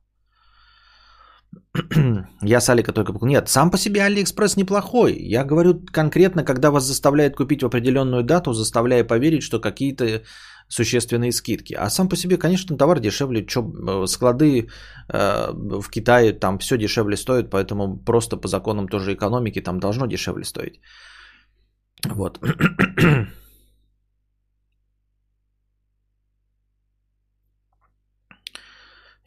Я 2.41 2.59
с 2.59 2.69
Алика 2.69 2.91
только... 2.91 3.13
Нет, 3.25 3.49
сам 3.49 3.71
по 3.71 3.77
себе 3.77 4.01
Алиэкспресс 4.01 4.57
неплохой. 4.57 5.13
Я 5.13 5.43
говорю 5.43 5.81
конкретно, 5.91 6.43
когда 6.43 6.71
вас 6.71 6.83
заставляет 6.83 7.35
купить 7.35 7.61
в 7.61 7.65
определенную 7.65 8.23
дату, 8.23 8.53
заставляя 8.53 9.03
поверить, 9.03 9.43
что 9.43 9.59
какие-то 9.59 10.23
существенные 10.67 11.31
скидки. 11.31 11.73
А 11.73 11.89
сам 11.89 12.09
по 12.09 12.15
себе, 12.15 12.37
конечно, 12.37 12.77
товар 12.77 12.99
дешевле. 12.99 13.45
Чё, 13.45 13.61
э, 13.61 14.07
склады 14.07 14.67
э, 15.09 15.51
в 15.81 15.89
Китае 15.89 16.33
там 16.33 16.57
все 16.59 16.77
дешевле 16.77 17.17
стоит, 17.17 17.49
поэтому 17.49 17.97
просто 17.97 18.37
по 18.37 18.47
законам 18.47 18.87
тоже 18.87 19.13
экономики 19.13 19.61
там 19.61 19.79
должно 19.79 20.07
дешевле 20.07 20.43
стоить. 20.43 20.79
Вот. 22.05 22.39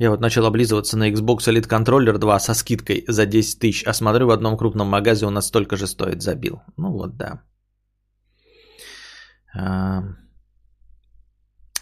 Я 0.01 0.11
вот 0.11 0.21
начал 0.21 0.47
облизываться 0.47 0.97
на 0.97 1.11
Xbox 1.11 1.49
Elite 1.49 1.69
Controller 1.69 2.19
2 2.19 2.39
со 2.39 2.55
скидкой 2.55 3.05
за 3.09 3.27
10 3.27 3.59
тысяч, 3.59 3.83
а 3.85 3.93
смотрю 3.93 4.27
в 4.27 4.31
одном 4.31 4.57
крупном 4.57 4.89
магазе 4.89 5.27
у 5.27 5.31
нас 5.31 5.49
столько 5.49 5.77
же 5.77 5.87
стоит, 5.89 6.23
забил. 6.23 6.63
Ну 6.77 6.93
вот, 6.93 7.17
да. 7.17 7.43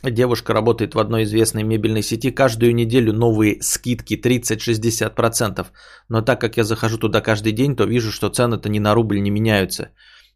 Девушка 0.03 0.53
работает 0.53 0.95
в 0.95 0.99
одной 0.99 1.25
известной 1.25 1.63
мебельной 1.63 2.03
сети. 2.03 2.31
Каждую 2.31 2.75
неделю 2.75 3.13
новые 3.13 3.63
скидки 3.63 4.15
30-60%. 4.15 5.67
Но 6.09 6.23
так 6.23 6.41
как 6.41 6.57
я 6.57 6.65
захожу 6.65 6.99
туда 6.99 7.21
каждый 7.21 7.53
день, 7.53 7.77
то 7.77 7.85
вижу, 7.85 8.13
что 8.13 8.29
цены-то 8.29 8.69
ни 8.69 8.79
на 8.79 8.95
рубль 8.95 9.21
не 9.21 9.31
меняются. 9.31 9.91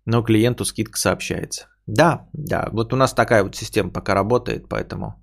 Но 0.07 0.23
клиенту 0.23 0.65
скидка 0.65 0.99
сообщается. 0.99 1.67
Да, 1.87 2.29
да, 2.33 2.69
вот 2.73 2.93
у 2.93 2.97
нас 2.97 3.13
такая 3.13 3.43
вот 3.43 3.57
система 3.57 3.91
пока 3.91 4.15
работает, 4.15 4.69
поэтому... 4.69 5.23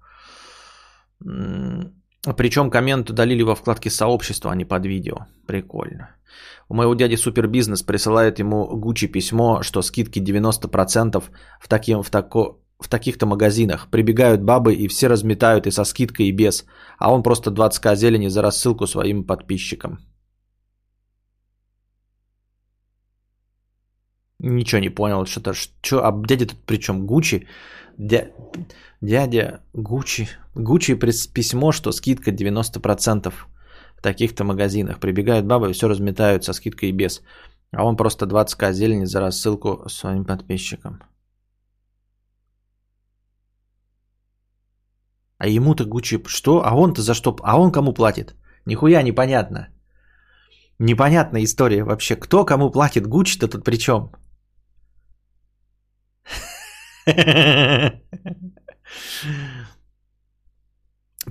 Причем 2.35 2.69
коммент 2.69 3.09
удалили 3.09 3.43
во 3.43 3.55
вкладке 3.55 3.89
сообщества, 3.89 4.51
а 4.51 4.55
не 4.55 4.65
под 4.65 4.85
видео. 4.85 5.27
Прикольно. 5.47 6.09
У 6.69 6.75
моего 6.75 6.93
дяди 6.95 7.15
супербизнес 7.15 7.83
присылает 7.83 8.39
ему 8.39 8.67
Гуччи 8.67 9.07
письмо, 9.07 9.63
что 9.63 9.81
скидки 9.81 10.19
90% 10.19 11.23
в, 11.61 11.67
таким, 11.67 12.03
в, 12.03 12.09
тако, 12.09 12.59
в 12.79 12.89
таких-то 12.89 13.25
магазинах. 13.25 13.87
Прибегают 13.89 14.41
бабы 14.41 14.73
и 14.73 14.87
все 14.87 15.07
разметают 15.07 15.67
и 15.67 15.71
со 15.71 15.85
скидкой, 15.85 16.27
и 16.27 16.31
без. 16.31 16.65
А 16.97 17.11
он 17.11 17.23
просто 17.23 17.51
20к 17.51 17.95
зелени 17.95 18.29
за 18.29 18.41
рассылку 18.41 18.87
своим 18.87 19.23
подписчикам. 19.23 19.99
Ничего 24.39 24.81
не 24.81 24.89
понял, 24.89 25.25
что-то, 25.25 25.53
что, 25.53 26.05
а 26.05 26.11
дядя 26.11 26.45
тут 26.45 26.59
при 26.65 26.77
чем? 26.77 27.07
Гуччи? 27.07 27.47
Дя... 27.97 28.27
Дядя 29.01 29.61
Гуччи. 29.73 30.27
Гуччи 30.55 30.95
письмо, 31.33 31.71
что 31.71 31.91
скидка 31.91 32.31
90% 32.31 33.33
в 33.97 34.01
таких-то 34.01 34.43
магазинах. 34.43 34.99
Прибегают 34.99 35.45
бабы 35.47 35.69
и 35.69 35.73
все 35.73 35.87
разметают 35.87 36.43
со 36.43 36.53
скидкой 36.53 36.89
и 36.89 36.91
без. 36.91 37.23
А 37.71 37.83
он 37.83 37.97
просто 37.97 38.25
20к 38.25 38.73
зелени 38.73 39.05
за 39.05 39.19
рассылку 39.19 39.89
своим 39.89 40.25
подписчикам. 40.25 41.01
А 45.37 45.47
ему-то 45.47 45.85
Гуччи 45.85 46.23
что? 46.27 46.61
А 46.65 46.73
он-то 46.73 47.01
за 47.01 47.13
что? 47.13 47.35
А 47.43 47.57
он 47.59 47.71
кому 47.71 47.93
платит? 47.93 48.35
Нихуя 48.65 49.03
непонятно. 49.03 49.67
Непонятная 50.79 51.43
история 51.43 51.83
вообще. 51.83 52.15
Кто 52.15 52.45
кому 52.45 52.71
платит? 52.71 53.07
Гуччи-то 53.07 53.47
тут 53.47 53.63
при 53.63 53.77
чем? 53.77 54.11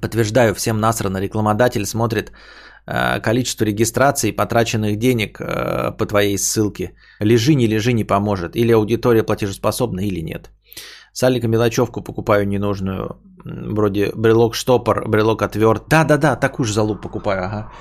Подтверждаю, 0.01 0.55
всем 0.55 0.81
насрано. 0.81 1.19
Рекламодатель 1.19 1.87
смотрит 1.87 2.33
э, 2.87 3.21
количество 3.21 3.65
регистраций, 3.65 4.33
потраченных 4.33 4.99
денег 4.99 5.41
э, 5.41 5.97
по 5.97 6.07
твоей 6.07 6.39
ссылке. 6.39 6.95
Лежи, 7.21 7.55
не 7.55 7.67
лежи, 7.67 7.93
не 7.93 8.05
поможет. 8.05 8.57
Или 8.57 8.73
аудитория 8.73 9.23
платежеспособна, 9.23 10.01
или 10.01 10.21
нет. 10.21 10.51
Салика 11.17 11.49
мелочевку 11.49 12.03
покупаю 12.03 12.47
ненужную. 12.47 13.17
Вроде 13.45 14.13
брелок-штопор, 14.15 15.09
брелок 15.09 15.43
отверт. 15.43 15.89
Да-да-да, 15.89 16.37
такую 16.37 16.67
же 16.67 16.75
залупу 16.75 17.09
покупаю, 17.09 17.45
ага. 17.45 17.73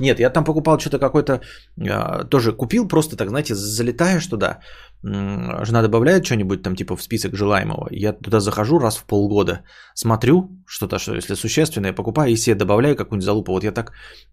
Нет, 0.00 0.20
я 0.20 0.30
там 0.30 0.44
покупал 0.44 0.78
что-то 0.78 0.98
какой-то, 0.98 1.40
э, 1.80 2.28
тоже 2.28 2.52
купил, 2.52 2.88
просто 2.88 3.16
так, 3.16 3.28
знаете, 3.28 3.54
залетаешь 3.54 4.26
туда, 4.26 4.58
жена 5.02 5.82
добавляет 5.82 6.24
что-нибудь 6.24 6.62
там 6.62 6.76
типа 6.76 6.96
в 6.96 7.02
список 7.02 7.34
желаемого, 7.34 7.88
я 7.90 8.12
туда 8.12 8.40
захожу 8.40 8.78
раз 8.78 8.96
в 8.96 9.04
полгода, 9.04 9.60
смотрю 9.94 10.50
что-то, 10.66 10.98
что 10.98 11.14
если 11.14 11.34
существенное, 11.34 11.94
покупаю 11.94 12.32
и 12.32 12.36
себе 12.36 12.56
добавляю 12.56 12.96
какую-нибудь 12.96 13.24
залупу. 13.24 13.52
Вот 13.52 13.64
я 13.64 13.72
так 13.72 13.92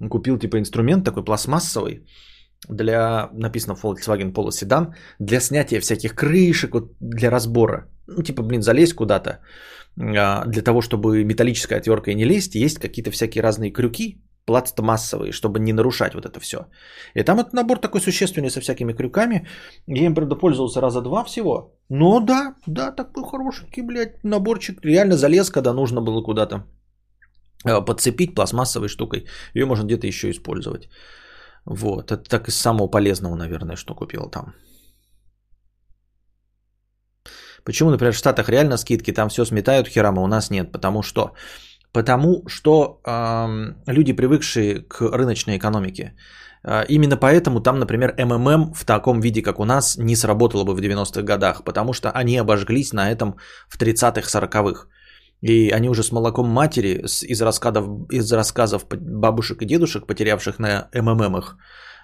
купил 0.10 0.38
типа 0.38 0.58
инструмент 0.58 1.06
такой 1.06 1.24
пластмассовый, 1.24 2.06
для, 2.68 3.30
написано 3.34 3.76
Volkswagen 3.76 4.34
Polo 4.34 4.50
Sedan, 4.50 4.94
для 5.20 5.40
снятия 5.40 5.80
всяких 5.80 6.16
крышек, 6.16 6.74
вот 6.74 6.92
для 7.00 7.30
разбора. 7.30 7.88
Ну, 8.08 8.24
типа, 8.24 8.44
блин, 8.44 8.62
залезть 8.62 8.94
куда-то. 8.94 9.40
А, 9.98 10.46
для 10.46 10.62
того, 10.62 10.82
чтобы 10.82 11.24
металлическая 11.24 11.80
отвертка 11.80 12.14
не 12.14 12.26
лезть, 12.26 12.56
есть 12.56 12.80
какие-то 12.80 13.12
всякие 13.12 13.44
разные 13.44 13.72
крюки, 13.72 14.22
пластмассовые, 14.46 15.32
чтобы 15.32 15.60
не 15.60 15.74
нарушать 15.74 16.16
вот 16.16 16.26
это 16.26 16.40
все. 16.40 16.58
И 17.16 17.24
там 17.24 17.40
этот 17.40 17.54
набор 17.54 17.80
такой 17.80 18.02
существенный 18.02 18.50
со 18.50 18.62
всякими 18.62 18.94
крюками. 18.94 19.48
Я 19.88 20.06
им, 20.06 20.16
правда, 20.16 20.36
пользовался 20.36 20.82
раза 20.82 21.02
два 21.02 21.24
всего. 21.24 21.76
Но 21.90 22.20
да, 22.20 22.56
да, 22.68 22.92
такой 22.92 23.24
хорошенький, 23.24 23.84
блядь, 23.84 24.24
наборчик. 24.24 24.80
Реально 24.84 25.16
залез, 25.16 25.50
когда 25.50 25.74
нужно 25.74 26.02
было 26.02 26.24
куда-то 26.24 26.64
э, 27.66 27.86
подцепить 27.86 28.36
пластмассовой 28.36 28.88
штукой. 28.88 29.28
Ее 29.54 29.66
можно 29.66 29.86
где-то 29.86 30.08
еще 30.08 30.30
использовать. 30.30 30.90
Вот, 31.70 32.12
это 32.12 32.30
так 32.30 32.48
из 32.48 32.56
самого 32.56 32.88
полезного, 32.88 33.36
наверное, 33.36 33.76
что 33.76 33.96
купил 33.96 34.30
там. 34.30 34.54
Почему, 37.64 37.92
например, 37.92 38.14
в 38.14 38.18
Штатах 38.18 38.50
реально 38.50 38.78
скидки, 38.78 39.14
там 39.14 39.30
все 39.30 39.46
сметают 39.46 39.88
херам, 39.88 40.18
а 40.18 40.24
у 40.24 40.28
нас 40.28 40.50
нет? 40.50 40.72
Потому 40.72 41.04
что 41.04 41.36
Потому 41.94 42.44
что 42.48 43.02
э, 43.06 43.92
люди, 43.92 44.14
привыкшие 44.14 44.82
к 44.82 45.02
рыночной 45.02 45.58
экономике, 45.58 46.14
э, 46.64 46.86
именно 46.88 47.18
поэтому 47.18 47.62
там, 47.62 47.80
например, 47.80 48.14
МММ 48.18 48.74
в 48.74 48.86
таком 48.86 49.20
виде, 49.22 49.42
как 49.42 49.60
у 49.60 49.66
нас, 49.66 49.98
не 49.98 50.16
сработало 50.16 50.64
бы 50.66 50.76
в 50.76 50.80
90-х 50.80 51.24
годах, 51.24 51.64
потому 51.64 51.94
что 51.94 52.12
они 52.12 52.38
обожглись 52.38 52.94
на 52.94 53.12
этом 53.12 53.38
в 53.70 53.78
30-х, 53.80 54.28
40-х. 54.28 54.88
И 55.42 55.70
они 55.70 55.90
уже 55.90 56.04
с 56.04 56.12
молоком 56.12 56.50
матери, 56.50 57.06
из 57.06 57.42
рассказов, 57.42 58.12
из 58.12 58.32
рассказов 58.34 58.86
бабушек 58.90 59.62
и 59.62 59.66
дедушек, 59.66 60.06
потерявших 60.06 60.60
на 60.60 60.90
МММах, 60.94 61.58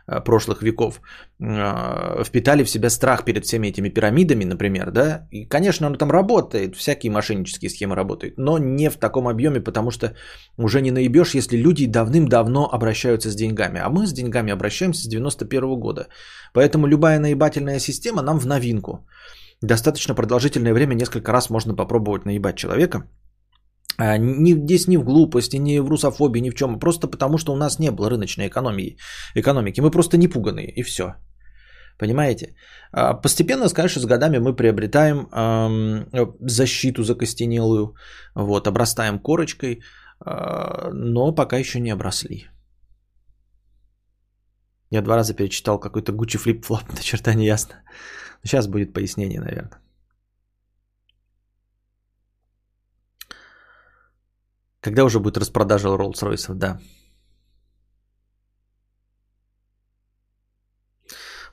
Э, 0.07 0.21
прошлых 0.21 0.61
веков, 0.61 1.01
э, 1.39 2.23
впитали 2.23 2.63
в 2.63 2.69
себя 2.69 2.89
страх 2.89 3.25
перед 3.25 3.43
всеми 3.43 3.69
этими 3.69 3.89
пирамидами, 3.89 4.45
например, 4.45 4.91
да, 4.91 5.27
и, 5.31 5.45
конечно, 5.49 5.87
оно 5.87 5.95
там 5.95 6.11
работает, 6.11 6.75
всякие 6.75 7.11
мошеннические 7.11 7.69
схемы 7.69 7.95
работают, 7.95 8.37
но 8.37 8.59
не 8.59 8.89
в 8.89 8.97
таком 8.97 9.27
объеме, 9.27 9.61
потому 9.61 9.89
что 9.89 10.13
уже 10.57 10.81
не 10.81 10.91
наебешь, 10.91 11.33
если 11.33 11.57
люди 11.57 11.87
давным-давно 11.87 12.69
обращаются 12.71 13.31
с 13.31 13.35
деньгами, 13.35 13.79
а 13.79 13.89
мы 13.89 14.05
с 14.05 14.13
деньгами 14.13 14.51
обращаемся 14.51 15.01
с 15.01 15.07
91 15.07 15.79
года, 15.79 16.07
поэтому 16.53 16.85
любая 16.85 17.19
наебательная 17.19 17.79
система 17.79 18.21
нам 18.21 18.39
в 18.39 18.45
новинку. 18.45 19.07
Достаточно 19.61 20.13
продолжительное 20.13 20.73
время, 20.73 20.93
несколько 20.93 21.31
раз 21.31 21.49
можно 21.49 21.75
попробовать 21.75 22.25
наебать 22.25 22.57
человека– 22.57 23.09
а, 23.17 23.24
ни, 23.99 24.53
здесь 24.53 24.87
ни 24.87 24.97
в 24.97 25.03
глупости, 25.03 25.57
ни 25.57 25.79
в 25.79 25.89
русофобии, 25.89 26.41
ни 26.41 26.49
в 26.49 26.55
чем. 26.55 26.79
Просто 26.79 27.07
потому, 27.07 27.37
что 27.37 27.53
у 27.53 27.55
нас 27.55 27.79
не 27.79 27.91
было 27.91 28.09
рыночной 28.09 28.47
экономии. 28.47 28.97
экономики. 29.35 29.81
Мы 29.81 29.91
просто 29.91 30.17
не 30.17 30.27
пуганные, 30.27 30.71
и 30.75 30.83
все. 30.83 31.15
Понимаете? 31.97 32.55
А, 32.91 33.13
постепенно, 33.13 33.69
конечно, 33.69 34.01
с 34.01 34.05
годами 34.05 34.39
мы 34.39 34.55
приобретаем 34.55 35.27
защиту 36.41 37.03
закостенелую, 37.03 37.95
вот, 38.35 38.67
обрастаем 38.67 39.19
корочкой, 39.19 39.81
э, 40.25 40.89
но 40.93 41.35
пока 41.35 41.57
еще 41.57 41.79
не 41.79 41.93
обросли. 41.93 42.47
Я 44.91 45.01
два 45.01 45.15
раза 45.15 45.33
перечитал 45.33 45.79
какой-то 45.79 46.11
Gucci 46.11 46.37
flip-flop, 46.37 46.89
ни 46.93 47.01
черта 47.01 47.33
не 47.33 47.45
ясно. 47.45 47.75
Сейчас 48.43 48.67
будет 48.67 48.93
пояснение, 48.93 49.39
наверное. 49.39 49.84
Когда 54.85 55.03
уже 55.03 55.19
будет 55.19 55.37
распродажа 55.37 55.87
Rolls-Royce, 55.87 56.53
да. 56.53 56.79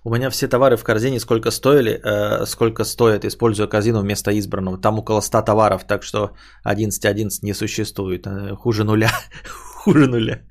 У 0.04 0.10
меня 0.10 0.30
все 0.30 0.48
товары 0.48 0.76
в 0.76 0.84
корзине 0.84 1.20
сколько 1.20 1.50
стоили, 1.50 1.92
э, 1.92 2.46
сколько 2.46 2.84
стоят, 2.84 3.24
используя 3.24 3.68
корзину 3.68 4.00
вместо 4.00 4.38
избранного. 4.38 4.78
Там 4.78 4.98
около 4.98 5.22
100 5.22 5.42
товаров, 5.42 5.84
так 5.86 6.02
что 6.02 6.32
11.11 6.66 7.42
не 7.42 7.54
существует. 7.54 8.26
Э, 8.26 8.54
хуже 8.54 8.84
нуля. 8.84 9.10
хуже 9.84 10.08
нуля. 10.08 10.42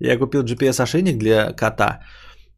Я 0.00 0.18
купил 0.18 0.42
GPS-ошейник 0.42 1.18
для 1.18 1.52
кота. 1.52 2.00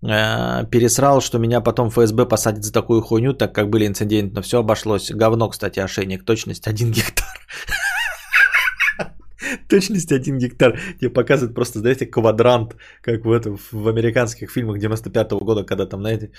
Э, 0.02 0.64
пересрал, 0.70 1.20
что 1.20 1.38
меня 1.38 1.60
потом 1.60 1.90
ФСБ 1.90 2.28
посадит 2.28 2.64
за 2.64 2.72
такую 2.72 3.02
хуйню, 3.02 3.34
так 3.34 3.54
как 3.54 3.68
были 3.68 3.86
инциденты. 3.86 4.36
Но 4.36 4.42
все 4.42 4.60
обошлось. 4.60 5.10
Говно, 5.10 5.50
кстати, 5.50 5.80
ошейник. 5.80 6.24
Точность 6.24 6.66
1 6.66 6.90
гектар. 6.92 7.26
Точность 9.68 10.12
1 10.12 10.38
гектар. 10.38 10.78
Тебе 11.00 11.10
показывают 11.10 11.54
просто, 11.54 11.78
знаете, 11.78 12.06
квадрант, 12.06 12.76
как 13.02 13.24
в, 13.24 13.32
этом, 13.32 13.58
в 13.72 13.88
американских 13.88 14.50
фильмах 14.50 14.78
95-го 14.78 15.44
года, 15.44 15.64
когда 15.64 15.86
там, 15.86 16.00
знаете, 16.00 16.30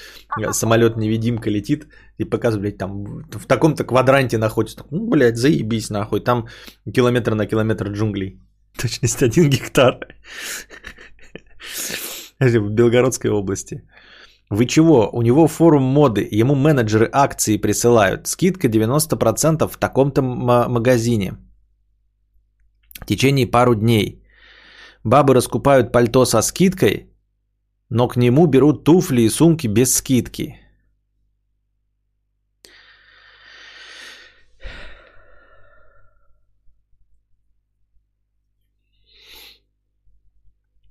самолет-невидимка 0.51 1.49
летит, 1.49 1.87
и 2.17 2.25
показывают, 2.25 2.61
блядь, 2.61 2.77
там 2.77 3.23
в 3.31 3.45
таком-то 3.47 3.83
квадранте 3.83 4.37
находится. 4.37 4.85
Ну, 4.91 5.09
блядь, 5.09 5.37
заебись 5.37 5.89
нахуй. 5.89 6.21
Там 6.21 6.47
километр 6.93 7.35
на 7.35 7.45
километр 7.45 7.91
джунглей. 7.91 8.39
Точность 8.81 9.23
1 9.23 9.49
гектар. 9.49 9.99
В 12.39 12.69
Белгородской 12.69 13.31
области. 13.31 13.81
Вы 14.49 14.65
чего? 14.65 15.09
У 15.11 15.21
него 15.21 15.47
форум 15.47 15.83
моды, 15.83 16.27
ему 16.31 16.55
менеджеры 16.55 17.09
акции 17.11 17.57
присылают. 17.57 18.27
Скидка 18.27 18.67
90% 18.67 19.67
в 19.67 19.77
таком-то 19.77 20.21
магазине 20.21 21.33
в 23.05 23.07
течение 23.07 23.45
пару 23.45 23.75
дней. 23.75 24.23
Бабы 25.03 25.35
раскупают 25.35 25.91
пальто 25.91 26.25
со 26.25 26.41
скидкой, 26.41 27.09
но 27.89 28.07
к 28.07 28.17
нему 28.17 28.47
берут 28.47 28.83
туфли 28.83 29.21
и 29.21 29.29
сумки 29.29 29.67
без 29.67 29.95
скидки. 29.95 30.59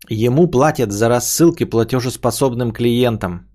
Ему 0.08 0.50
платят 0.50 0.92
за 0.92 1.08
рассылки 1.08 1.64
платежеспособным 1.64 2.72
клиентам. 2.72 3.48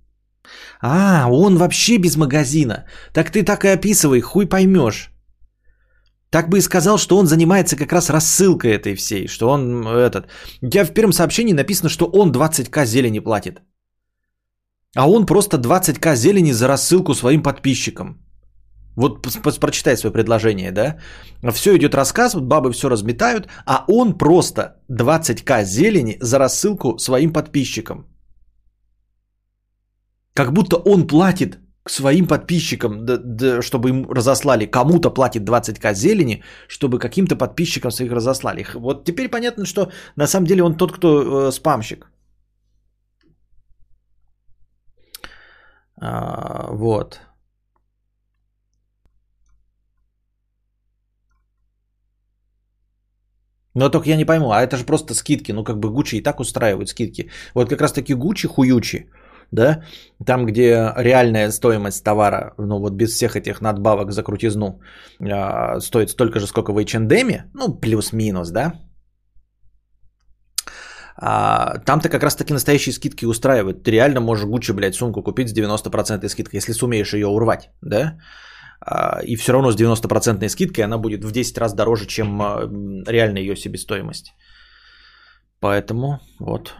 А, 0.81 1.27
он 1.29 1.57
вообще 1.57 1.97
без 1.97 2.17
магазина. 2.17 2.85
Так 3.13 3.31
ты 3.31 3.43
так 3.43 3.63
и 3.63 3.67
описывай, 3.69 4.19
хуй 4.19 4.49
поймешь. 4.49 5.11
Так 6.31 6.49
бы 6.49 6.57
и 6.57 6.61
сказал, 6.61 6.97
что 6.97 7.17
он 7.17 7.25
занимается 7.25 7.75
как 7.75 7.91
раз 7.91 8.09
рассылкой 8.09 8.71
этой 8.71 8.95
всей, 8.95 9.27
что 9.27 9.49
он 9.49 9.87
этот... 9.87 10.27
Тебя 10.61 10.85
в 10.85 10.93
первом 10.93 11.13
сообщении 11.13 11.53
написано, 11.53 11.89
что 11.89 12.05
он 12.05 12.31
20к 12.31 12.85
зелени 12.85 13.19
платит. 13.19 13.61
А 14.95 15.09
он 15.09 15.25
просто 15.25 15.57
20к 15.57 16.15
зелени 16.15 16.51
за 16.51 16.67
рассылку 16.67 17.15
своим 17.15 17.41
подписчикам. 17.43 18.25
Вот 18.95 19.21
прочитай 19.59 19.97
свое 19.97 20.11
предложение, 20.11 20.71
да? 20.71 20.99
Все 21.51 21.75
идет 21.77 21.95
рассказ, 21.95 22.35
бабы 22.35 22.73
все 22.73 22.89
разметают, 22.89 23.47
а 23.65 23.85
он 23.87 24.17
просто 24.17 24.83
20к 24.91 25.63
зелени 25.63 26.17
за 26.21 26.37
рассылку 26.37 26.97
своим 26.99 27.33
подписчикам. 27.33 28.05
Как 30.33 30.53
будто 30.53 30.75
он 30.75 31.07
платит 31.07 31.59
своим 31.89 32.27
подписчикам, 32.27 33.05
да, 33.05 33.17
да, 33.17 33.61
чтобы 33.61 33.89
им 33.89 34.11
разослали. 34.11 34.65
Кому-то 34.65 35.13
платит 35.13 35.43
20к 35.43 35.93
зелени, 35.93 36.43
чтобы 36.67 36.99
каким-то 36.99 37.35
подписчикам 37.35 37.91
своих 37.91 38.11
разослали. 38.11 38.65
Вот 38.75 39.05
теперь 39.05 39.29
понятно, 39.29 39.65
что 39.65 39.91
на 40.15 40.27
самом 40.27 40.45
деле 40.45 40.63
он 40.63 40.77
тот, 40.77 40.91
кто 40.91 41.47
э, 41.47 41.51
спамщик. 41.51 42.11
А, 46.01 46.67
вот. 46.71 47.19
Но 53.75 53.89
только 53.89 54.09
я 54.09 54.17
не 54.17 54.25
пойму, 54.25 54.51
а 54.51 54.61
это 54.61 54.77
же 54.77 54.85
просто 54.85 55.13
скидки. 55.13 55.53
Ну, 55.53 55.63
как 55.63 55.79
бы 55.79 55.89
Гуччи 55.89 56.17
и 56.17 56.23
так 56.23 56.39
устраивают 56.39 56.89
скидки. 56.89 57.29
Вот 57.53 57.69
как 57.69 57.81
раз 57.81 57.93
таки 57.93 58.13
Гуччи 58.13 58.47
хуючи, 58.47 59.09
да, 59.51 59.83
там, 60.25 60.45
где 60.45 60.93
реальная 60.97 61.51
стоимость 61.51 62.03
товара, 62.03 62.53
ну, 62.57 62.79
вот 62.79 62.93
без 62.93 63.11
всех 63.11 63.35
этих 63.35 63.61
надбавок 63.61 64.11
за 64.11 64.23
крутизну, 64.23 64.81
э, 65.19 65.79
стоит 65.79 66.09
столько 66.09 66.39
же, 66.39 66.47
сколько 66.47 66.73
в 66.73 66.77
H&M, 66.77 67.51
ну, 67.53 67.79
плюс-минус, 67.79 68.51
да, 68.51 68.73
а, 71.21 71.79
там-то 71.85 72.09
как 72.09 72.23
раз 72.23 72.35
таки 72.35 72.53
настоящие 72.53 72.93
скидки 72.93 73.25
устраивают. 73.25 73.83
Ты 73.83 73.91
реально 73.91 74.21
можешь 74.21 74.45
Гуччи, 74.45 74.71
блядь, 74.71 74.95
сумку 74.95 75.21
купить 75.21 75.49
с 75.49 75.53
90% 75.53 76.29
скидкой, 76.29 76.57
если 76.57 76.71
сумеешь 76.73 77.13
ее 77.13 77.27
урвать, 77.27 77.71
да? 77.81 78.17
А, 78.79 79.19
и 79.23 79.35
все 79.35 79.51
равно 79.51 79.71
с 79.71 79.77
90% 79.77 80.47
скидкой 80.49 80.85
она 80.85 80.97
будет 80.97 81.25
в 81.25 81.31
10 81.31 81.57
раз 81.57 81.73
дороже, 81.73 82.07
чем 82.07 82.41
а, 82.41 82.61
реальная 83.07 83.41
ее 83.41 83.55
себестоимость. 83.55 84.33
Поэтому 85.59 86.19
вот. 86.39 86.73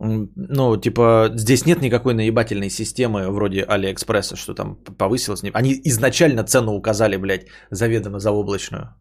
Ну, 0.00 0.76
типа, 0.76 1.30
здесь 1.34 1.66
нет 1.66 1.80
никакой 1.80 2.14
наебательной 2.14 2.70
системы 2.70 3.30
вроде 3.30 3.64
Алиэкспресса, 3.64 4.36
что 4.36 4.54
там 4.54 4.76
повысилось. 4.76 5.42
Они 5.54 5.80
изначально 5.84 6.44
цену 6.44 6.72
указали, 6.72 7.16
блядь, 7.16 7.46
заведомо 7.70 8.18
заоблачную. 8.18 8.94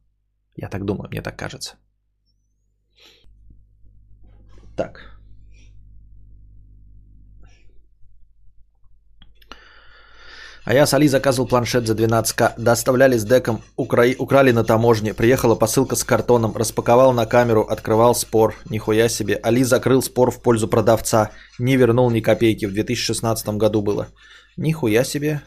Я 0.55 0.69
так 0.69 0.85
думаю, 0.85 1.09
мне 1.09 1.21
так 1.21 1.37
кажется. 1.37 1.75
Так. 4.75 5.16
А 10.67 10.73
я 10.73 10.85
с 10.85 10.93
Али 10.93 11.07
заказывал 11.07 11.47
планшет 11.47 11.87
за 11.87 11.93
12к. 11.93 12.55
Доставляли 12.57 13.17
с 13.17 13.23
деком, 13.23 13.61
укра... 13.77 14.03
украли 14.19 14.51
на 14.51 14.65
таможне. 14.65 15.13
Приехала 15.13 15.55
посылка 15.55 15.95
с 15.95 16.03
картоном. 16.03 16.57
Распаковал 16.57 17.13
на 17.13 17.25
камеру, 17.25 17.61
открывал 17.61 18.13
спор. 18.15 18.53
Нихуя 18.69 19.07
себе. 19.07 19.39
Али 19.43 19.63
закрыл 19.63 20.01
спор 20.01 20.29
в 20.29 20.41
пользу 20.41 20.67
продавца. 20.67 21.31
Не 21.57 21.77
вернул 21.77 22.11
ни 22.11 22.19
копейки. 22.19 22.65
В 22.65 22.73
2016 22.73 23.47
году 23.57 23.81
было. 23.81 24.07
Нихуя 24.57 25.05
себе. 25.05 25.41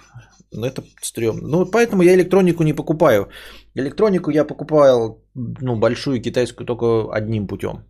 Ну 0.52 0.64
это 0.64 0.82
стрёмно. 1.02 1.48
Ну 1.48 1.66
поэтому 1.66 2.02
я 2.02 2.14
электронику 2.14 2.62
не 2.62 2.72
покупаю. 2.72 3.28
Электронику 3.74 4.30
я 4.30 4.46
покупал, 4.46 5.22
ну, 5.34 5.76
большую 5.76 6.22
китайскую 6.22 6.66
только 6.66 7.12
одним 7.12 7.46
путем. 7.46 7.84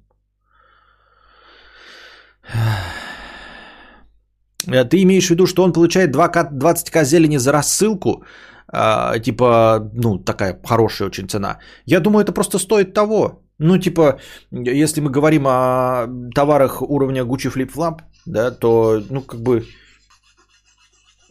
Э, 4.67 4.85
ты 4.85 5.03
имеешь 5.03 5.27
в 5.27 5.31
виду, 5.31 5.47
что 5.47 5.63
он 5.63 5.73
получает 5.73 6.15
2К, 6.15 6.53
20к 6.53 7.05
зелени 7.05 7.39
за 7.39 7.53
рассылку? 7.53 8.25
А, 8.73 9.19
типа, 9.19 9.91
ну, 9.95 10.19
такая 10.19 10.61
хорошая 10.65 11.09
очень 11.09 11.29
цена. 11.29 11.59
Я 11.87 12.01
думаю, 12.01 12.23
это 12.23 12.33
просто 12.33 12.59
стоит 12.59 12.95
того. 12.95 13.43
Ну, 13.59 13.79
типа, 13.79 14.21
если 14.51 15.01
мы 15.01 15.11
говорим 15.11 15.47
о 15.47 16.07
товарах 16.35 16.83
уровня 16.83 17.25
Gucci 17.25 17.53
Flip 17.53 17.73
Flop, 17.73 18.01
да, 18.27 18.51
то, 18.51 19.03
ну, 19.11 19.23
как 19.23 19.41
бы, 19.41 19.67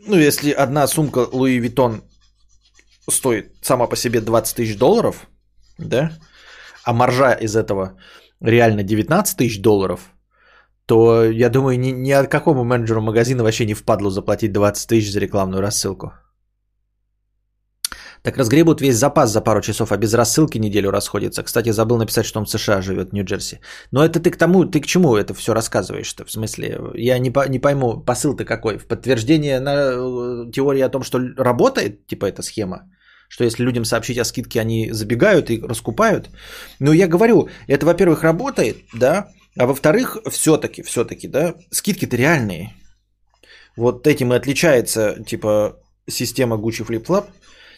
ну, 0.06 0.16
если 0.16 0.52
одна 0.52 0.88
сумка 0.88 1.22
Louis 1.22 1.60
Vuitton 1.60 2.02
стоит 3.10 3.54
сама 3.62 3.88
по 3.88 3.96
себе 3.96 4.22
20 4.22 4.56
тысяч 4.56 4.78
долларов, 4.78 5.28
да, 5.78 6.12
а 6.84 6.94
маржа 6.94 7.34
из 7.34 7.56
этого 7.56 7.98
реально 8.42 8.84
19 8.84 9.38
тысяч 9.38 9.62
долларов, 9.62 10.00
то 10.90 11.24
я 11.24 11.50
думаю, 11.50 11.80
ни, 11.80 11.92
ни 11.92 12.12
от 12.12 12.28
какому 12.32 12.64
менеджеру 12.64 13.02
магазина 13.02 13.44
вообще 13.44 13.66
не 13.66 13.76
впадло 13.76 14.10
заплатить 14.10 14.52
20 14.52 14.88
тысяч 14.90 15.12
за 15.12 15.20
рекламную 15.20 15.62
рассылку. 15.62 16.14
Так 18.24 18.38
разгребут 18.38 18.82
весь 18.82 18.96
запас 18.96 19.32
за 19.32 19.42
пару 19.42 19.62
часов, 19.62 19.92
а 19.92 19.98
без 19.98 20.14
рассылки 20.14 20.58
неделю 20.58 20.92
расходится. 20.92 21.44
Кстати, 21.44 21.72
забыл 21.72 21.98
написать, 21.98 22.26
что 22.26 22.40
он 22.40 22.46
в 22.46 22.50
США 22.50 22.82
живет, 22.82 23.10
в 23.10 23.14
Нью-Джерси. 23.14 23.60
Но 23.92 24.04
это 24.04 24.20
ты 24.20 24.32
к 24.32 24.38
тому, 24.38 24.66
ты 24.66 24.82
к 24.82 24.88
чему 24.88 25.16
это 25.16 25.36
все 25.36 25.54
рассказываешь-то? 25.54 26.26
В 26.26 26.32
смысле, 26.32 26.80
я 26.96 27.20
не, 27.20 27.32
по, 27.32 27.48
не 27.48 27.60
пойму, 27.60 28.04
посыл-то 28.04 28.44
какой? 28.44 28.80
В 28.80 28.88
подтверждение 28.88 29.60
на 29.60 29.72
э, 29.72 30.52
теории 30.52 30.82
о 30.82 30.90
том, 30.90 31.04
что 31.04 31.20
работает, 31.38 32.08
типа, 32.08 32.26
эта 32.26 32.42
схема? 32.42 32.90
Что 33.30 33.44
если 33.44 33.64
людям 33.64 33.86
сообщить 33.86 34.18
о 34.18 34.26
скидке, 34.26 34.60
они 34.60 34.92
забегают 34.92 35.52
и 35.52 35.62
раскупают? 35.62 36.30
Ну, 36.80 36.94
я 36.94 37.08
говорю, 37.08 37.48
это, 37.68 37.86
во-первых, 37.86 38.24
работает, 38.24 38.78
да, 38.96 39.28
а 39.58 39.66
во-вторых, 39.66 40.18
все-таки, 40.30 40.82
все-таки, 40.84 41.28
да, 41.28 41.56
скидки-то 41.72 42.16
реальные. 42.16 42.74
Вот 43.76 44.08
этим 44.08 44.34
и 44.34 44.36
отличается, 44.36 45.24
типа, 45.24 45.80
система 46.08 46.58
Gucci 46.58 46.86
Flip 46.86 47.06
Flop, 47.06 47.26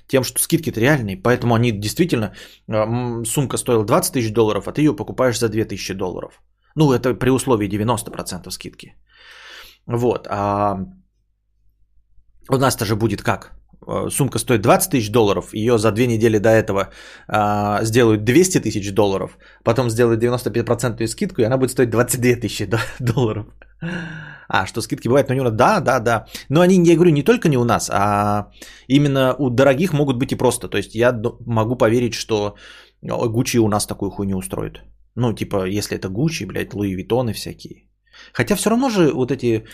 тем, 0.07 0.23
что 0.23 0.39
скидки-то 0.39 0.79
реальные. 0.79 1.17
Поэтому 1.17 1.53
они 1.53 1.71
действительно, 1.71 2.33
а, 2.67 3.23
сумка 3.25 3.57
стоила 3.57 3.85
20 3.85 4.13
тысяч 4.13 4.33
долларов, 4.33 4.67
а 4.67 4.71
ты 4.71 4.81
ее 4.81 4.95
покупаешь 4.95 5.39
за 5.39 5.49
2 5.49 5.65
тысячи 5.65 5.93
долларов. 5.93 6.41
Ну, 6.75 6.91
это 6.91 7.13
при 7.13 7.29
условии 7.29 7.67
90% 7.67 8.51
скидки. 8.51 8.95
Вот. 9.85 10.27
А 10.29 10.77
у 12.49 12.57
нас-то 12.57 12.85
же 12.85 12.95
будет 12.95 13.21
как? 13.21 13.60
Э, 13.87 14.09
сумка 14.09 14.39
стоит 14.39 14.61
20 14.61 14.91
тысяч 14.91 15.11
долларов, 15.11 15.53
ее 15.53 15.77
за 15.77 15.91
две 15.91 16.07
недели 16.07 16.37
до 16.37 16.49
этого 16.49 16.89
а, 17.27 17.83
сделают 17.83 18.23
200 18.23 18.59
тысяч 18.59 18.93
долларов, 18.93 19.37
потом 19.63 19.89
сделают 19.89 20.23
95% 20.23 21.07
скидку, 21.07 21.41
и 21.41 21.45
она 21.45 21.57
будет 21.57 21.71
стоить 21.71 21.89
22 21.89 22.35
тысячи 22.35 22.69
долларов. 22.99 23.45
А, 24.47 24.65
что 24.65 24.81
скидки 24.81 25.07
бывают, 25.07 25.29
но 25.29 25.35
не 25.35 25.41
у 25.41 25.43
нас. 25.43 25.53
Да, 25.53 25.79
да, 25.79 25.99
да. 25.99 26.25
Но 26.49 26.61
они, 26.61 26.75
я 26.83 26.95
говорю, 26.95 27.11
не 27.11 27.23
только 27.23 27.49
не 27.49 27.57
у 27.57 27.63
нас, 27.63 27.89
а 27.89 28.51
именно 28.87 29.33
у 29.39 29.49
дорогих 29.49 29.93
могут 29.93 30.17
быть 30.17 30.31
и 30.31 30.37
просто. 30.37 30.67
То 30.67 30.77
есть 30.77 30.93
я 30.93 31.13
могу 31.45 31.77
поверить, 31.77 32.13
что 32.13 32.55
Гуччи 33.01 33.59
у 33.59 33.69
нас 33.69 33.87
такую 33.87 34.11
хуйню 34.11 34.37
устроит. 34.37 34.81
Ну, 35.15 35.33
типа, 35.33 35.65
если 35.65 35.97
это 35.97 36.09
Гуччи, 36.09 36.45
блядь, 36.45 36.73
Луи 36.73 36.95
Виттоны 36.95 37.33
всякие. 37.33 37.87
Хотя 38.33 38.55
все 38.55 38.69
равно 38.69 38.89
же 38.89 39.13
вот 39.13 39.31
эти 39.31 39.65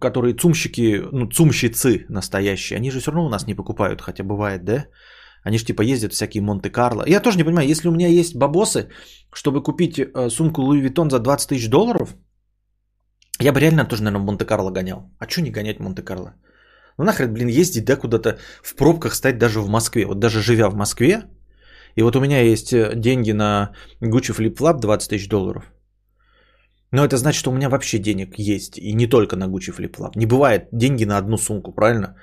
которые 0.00 0.34
цумщики, 0.34 1.02
ну, 1.12 1.26
цумщицы 1.26 2.06
настоящие, 2.08 2.76
они 2.76 2.90
же 2.90 3.00
все 3.00 3.10
равно 3.10 3.26
у 3.26 3.30
нас 3.30 3.46
не 3.46 3.54
покупают, 3.54 4.00
хотя 4.00 4.24
бывает, 4.24 4.64
да? 4.64 4.86
Они 5.44 5.58
же 5.58 5.64
типа 5.64 5.82
ездят 5.82 6.12
всякие 6.12 6.42
Монте-Карло. 6.42 7.04
Я 7.06 7.20
тоже 7.20 7.36
не 7.38 7.44
понимаю, 7.44 7.68
если 7.68 7.88
у 7.88 7.92
меня 7.92 8.08
есть 8.08 8.36
бабосы, 8.36 8.88
чтобы 9.32 9.62
купить 9.62 9.98
э, 9.98 10.30
сумку 10.30 10.62
Louis 10.62 10.82
Vuitton 10.82 11.10
за 11.10 11.20
20 11.20 11.48
тысяч 11.48 11.68
долларов, 11.68 12.16
я 13.40 13.52
бы 13.52 13.60
реально 13.60 13.84
тоже, 13.84 14.02
наверное, 14.02 14.26
Монте-Карло 14.26 14.70
гонял. 14.70 15.10
А 15.18 15.28
что 15.28 15.42
не 15.42 15.50
гонять 15.50 15.80
Монте-Карло? 15.80 16.34
Ну 16.98 17.04
нахрен, 17.04 17.32
блин, 17.32 17.48
ездить, 17.48 17.84
да, 17.84 17.96
куда-то 17.96 18.38
в 18.62 18.74
пробках 18.74 19.14
стать 19.14 19.38
даже 19.38 19.60
в 19.60 19.68
Москве. 19.68 20.06
Вот 20.06 20.18
даже 20.18 20.42
живя 20.42 20.68
в 20.68 20.74
Москве, 20.74 21.22
и 21.94 22.02
вот 22.02 22.16
у 22.16 22.20
меня 22.20 22.40
есть 22.40 22.72
э, 22.72 22.92
деньги 22.96 23.32
на 23.32 23.72
Gucci 24.02 24.34
Flip 24.36 24.56
Flop 24.56 24.80
20 24.80 25.10
тысяч 25.10 25.28
долларов– 25.28 25.72
но 26.90 27.04
это 27.04 27.16
значит, 27.16 27.40
что 27.40 27.50
у 27.50 27.54
меня 27.54 27.68
вообще 27.68 27.98
денег 27.98 28.38
есть. 28.38 28.78
И 28.78 28.94
не 28.94 29.06
только 29.06 29.36
на 29.36 29.48
Gucci 29.48 29.72
Flop. 29.72 30.12
Не 30.16 30.26
бывает 30.26 30.68
деньги 30.72 31.04
на 31.04 31.18
одну 31.18 31.36
сумку, 31.36 31.72
правильно? 31.72 32.16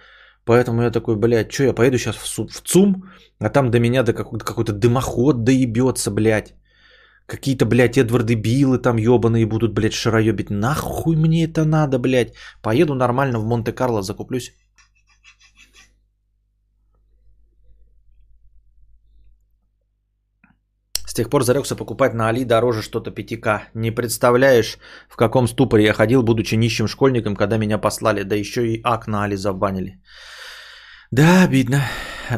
Поэтому 0.45 0.81
я 0.81 0.91
такой, 0.91 1.15
блядь, 1.15 1.51
что 1.51 1.63
я 1.63 1.73
поеду 1.73 1.97
сейчас 1.97 2.15
в, 2.15 2.25
в 2.25 2.61
ЦУМ, 2.61 3.03
а 3.39 3.49
там 3.49 3.71
до 3.71 3.79
меня 3.79 4.03
до 4.03 4.13
какой-то, 4.13 4.45
какой-то 4.45 4.73
дымоход 4.73 5.43
доебется, 5.43 6.11
блядь. 6.11 6.53
Какие-то, 7.25 7.65
блядь, 7.65 7.97
Эдварды 7.97 8.35
Биллы 8.35 8.77
там 8.77 8.97
ебаные 8.97 9.47
будут, 9.47 9.73
блядь, 9.73 9.93
шароебить. 9.93 10.51
Нахуй 10.51 11.15
мне 11.15 11.45
это 11.45 11.65
надо, 11.65 11.97
блядь. 11.97 12.33
Поеду 12.61 12.93
нормально 12.93 13.39
в 13.39 13.45
Монте-Карло, 13.45 14.03
закуплюсь. 14.03 14.53
Тех 21.15 21.29
пор 21.29 21.43
зарекся 21.43 21.75
покупать 21.75 22.13
на 22.13 22.29
Али 22.29 22.45
дороже 22.45 22.81
что-то 22.81 23.11
5К. 23.11 23.61
Не 23.73 23.91
представляешь, 23.91 24.77
в 25.09 25.15
каком 25.15 25.47
ступоре 25.47 25.85
я 25.85 25.93
ходил, 25.93 26.23
будучи 26.23 26.55
нищим 26.55 26.87
школьником, 26.87 27.35
когда 27.35 27.57
меня 27.57 27.77
послали. 27.77 28.23
Да 28.23 28.35
еще 28.35 28.67
и 28.67 28.81
ак 28.83 29.07
на 29.07 29.23
Али 29.23 29.35
забанили. 29.35 30.01
Да, 31.11 31.43
обидно. 31.43 31.81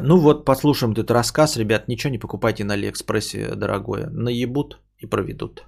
Ну 0.02 0.18
вот, 0.18 0.46
послушаем 0.46 0.94
этот 0.94 1.12
рассказ, 1.12 1.58
ребят. 1.58 1.88
Ничего 1.88 2.12
не 2.12 2.20
покупайте 2.20 2.64
на 2.64 2.74
Алиэкспрессе, 2.74 3.56
дорогое. 3.56 4.08
Наебут 4.12 4.80
и 5.00 5.08
проведут. 5.08 5.64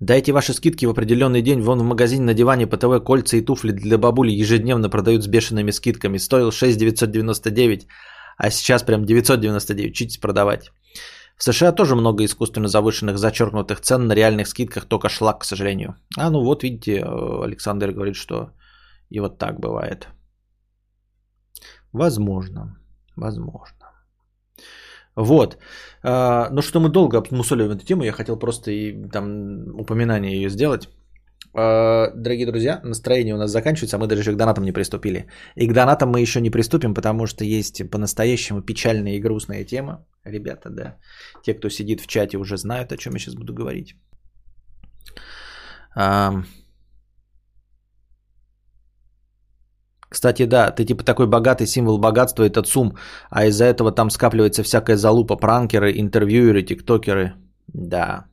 Дайте 0.00 0.32
ваши 0.32 0.54
скидки 0.54 0.86
в 0.86 0.90
определенный 0.90 1.42
день. 1.42 1.60
Вон 1.60 1.78
в 1.78 1.84
магазине 1.84 2.22
на 2.24 2.34
диване 2.34 2.66
по 2.66 2.78
ТВ 2.78 3.04
кольца 3.04 3.36
и 3.36 3.44
туфли 3.44 3.72
для 3.72 3.98
бабули 3.98 4.30
ежедневно 4.32 4.88
продают 4.88 5.22
с 5.22 5.26
бешеными 5.26 5.72
скидками. 5.72 6.18
Стоил 6.18 6.50
6 6.50 6.78
999, 6.78 7.86
а 8.38 8.50
сейчас 8.50 8.82
прям 8.82 9.04
999. 9.04 9.90
Учитесь 9.90 10.18
продавать. 10.18 10.72
В 11.36 11.42
США 11.42 11.72
тоже 11.72 11.96
много 11.96 12.24
искусственно 12.24 12.68
завышенных, 12.68 13.18
зачеркнутых 13.18 13.80
цен 13.80 14.06
на 14.06 14.14
реальных 14.14 14.48
скидках, 14.48 14.86
только 14.86 15.08
шлак, 15.08 15.40
к 15.40 15.44
сожалению. 15.44 15.94
А 16.16 16.30
ну 16.30 16.44
вот 16.44 16.62
видите, 16.62 17.00
э, 17.00 17.44
Александр 17.44 17.92
говорит, 17.92 18.16
что 18.16 18.50
и 19.10 19.20
вот 19.20 19.38
так 19.38 19.60
бывает. 19.60 20.08
Возможно, 21.92 22.78
возможно. 23.16 23.79
Вот. 25.16 25.58
А, 26.02 26.48
но 26.50 26.62
что 26.62 26.80
мы 26.80 26.88
долго 26.88 27.18
обмусоливаем 27.18 27.76
эту 27.76 27.84
тему, 27.84 28.04
я 28.04 28.12
хотел 28.12 28.38
просто 28.38 28.70
и 28.70 29.08
там 29.08 29.74
упоминание 29.78 30.34
ее 30.36 30.50
сделать. 30.50 30.88
Э, 31.54 32.10
дорогие 32.14 32.46
друзья, 32.46 32.80
настроение 32.84 33.34
у 33.34 33.38
нас 33.38 33.50
заканчивается, 33.50 33.96
а 33.96 34.00
мы 34.00 34.06
даже 34.06 34.20
еще 34.20 34.32
к 34.32 34.36
донатам 34.36 34.64
не 34.64 34.72
приступили. 34.72 35.26
И 35.56 35.68
к 35.68 35.72
донатам 35.72 36.10
мы 36.10 36.20
еще 36.20 36.40
не 36.40 36.50
приступим, 36.50 36.94
потому 36.94 37.26
что 37.26 37.44
есть 37.44 37.90
по-настоящему 37.90 38.62
печальная 38.62 39.16
и 39.16 39.20
грустная 39.20 39.64
тема. 39.64 40.06
Ребята, 40.24 40.70
да, 40.70 40.96
те, 41.42 41.54
кто 41.54 41.68
сидит 41.68 42.00
в 42.00 42.06
чате, 42.06 42.38
уже 42.38 42.56
знают, 42.56 42.92
о 42.92 42.96
чем 42.96 43.14
я 43.14 43.18
сейчас 43.18 43.34
буду 43.34 43.52
говорить. 43.52 43.96
Кстати, 50.10 50.44
да, 50.44 50.72
ты 50.72 50.84
типа 50.84 51.04
такой 51.04 51.26
богатый 51.28 51.66
символ 51.66 51.98
богатства, 51.98 52.42
этот 52.42 52.66
сум, 52.66 52.96
а 53.30 53.46
из-за 53.46 53.64
этого 53.64 53.92
там 53.92 54.10
скапливается 54.10 54.64
всякая 54.64 54.96
залупа, 54.96 55.36
пранкеры, 55.36 55.92
интервьюеры, 56.00 56.62
тиктокеры. 56.62 57.34
Да. 57.68 58.26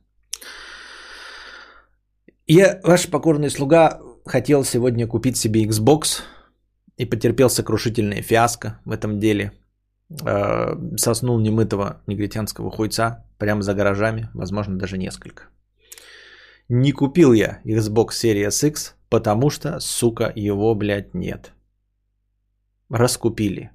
Я, 2.48 2.80
ваш 2.82 3.08
покорный 3.08 3.48
слуга, 3.48 4.00
хотел 4.26 4.64
сегодня 4.64 5.06
купить 5.06 5.36
себе 5.36 5.64
Xbox 5.64 6.22
и 6.96 7.04
потерпел 7.04 7.48
сокрушительное 7.48 8.22
фиаско 8.22 8.80
в 8.84 8.90
этом 8.90 9.20
деле. 9.20 9.52
Э, 10.26 10.74
соснул 10.96 11.38
немытого 11.38 12.02
негритянского 12.08 12.72
хуйца 12.72 13.24
прямо 13.38 13.62
за 13.62 13.74
гаражами, 13.74 14.30
возможно, 14.34 14.76
даже 14.76 14.98
несколько. 14.98 15.44
Не 16.68 16.90
купил 16.90 17.32
я 17.32 17.60
Xbox 17.64 18.08
Series 18.20 18.66
X, 18.66 18.96
потому 19.08 19.48
что, 19.50 19.78
сука, 19.78 20.32
его, 20.34 20.74
блядь, 20.74 21.14
нет 21.14 21.52
раскупили. 22.90 23.70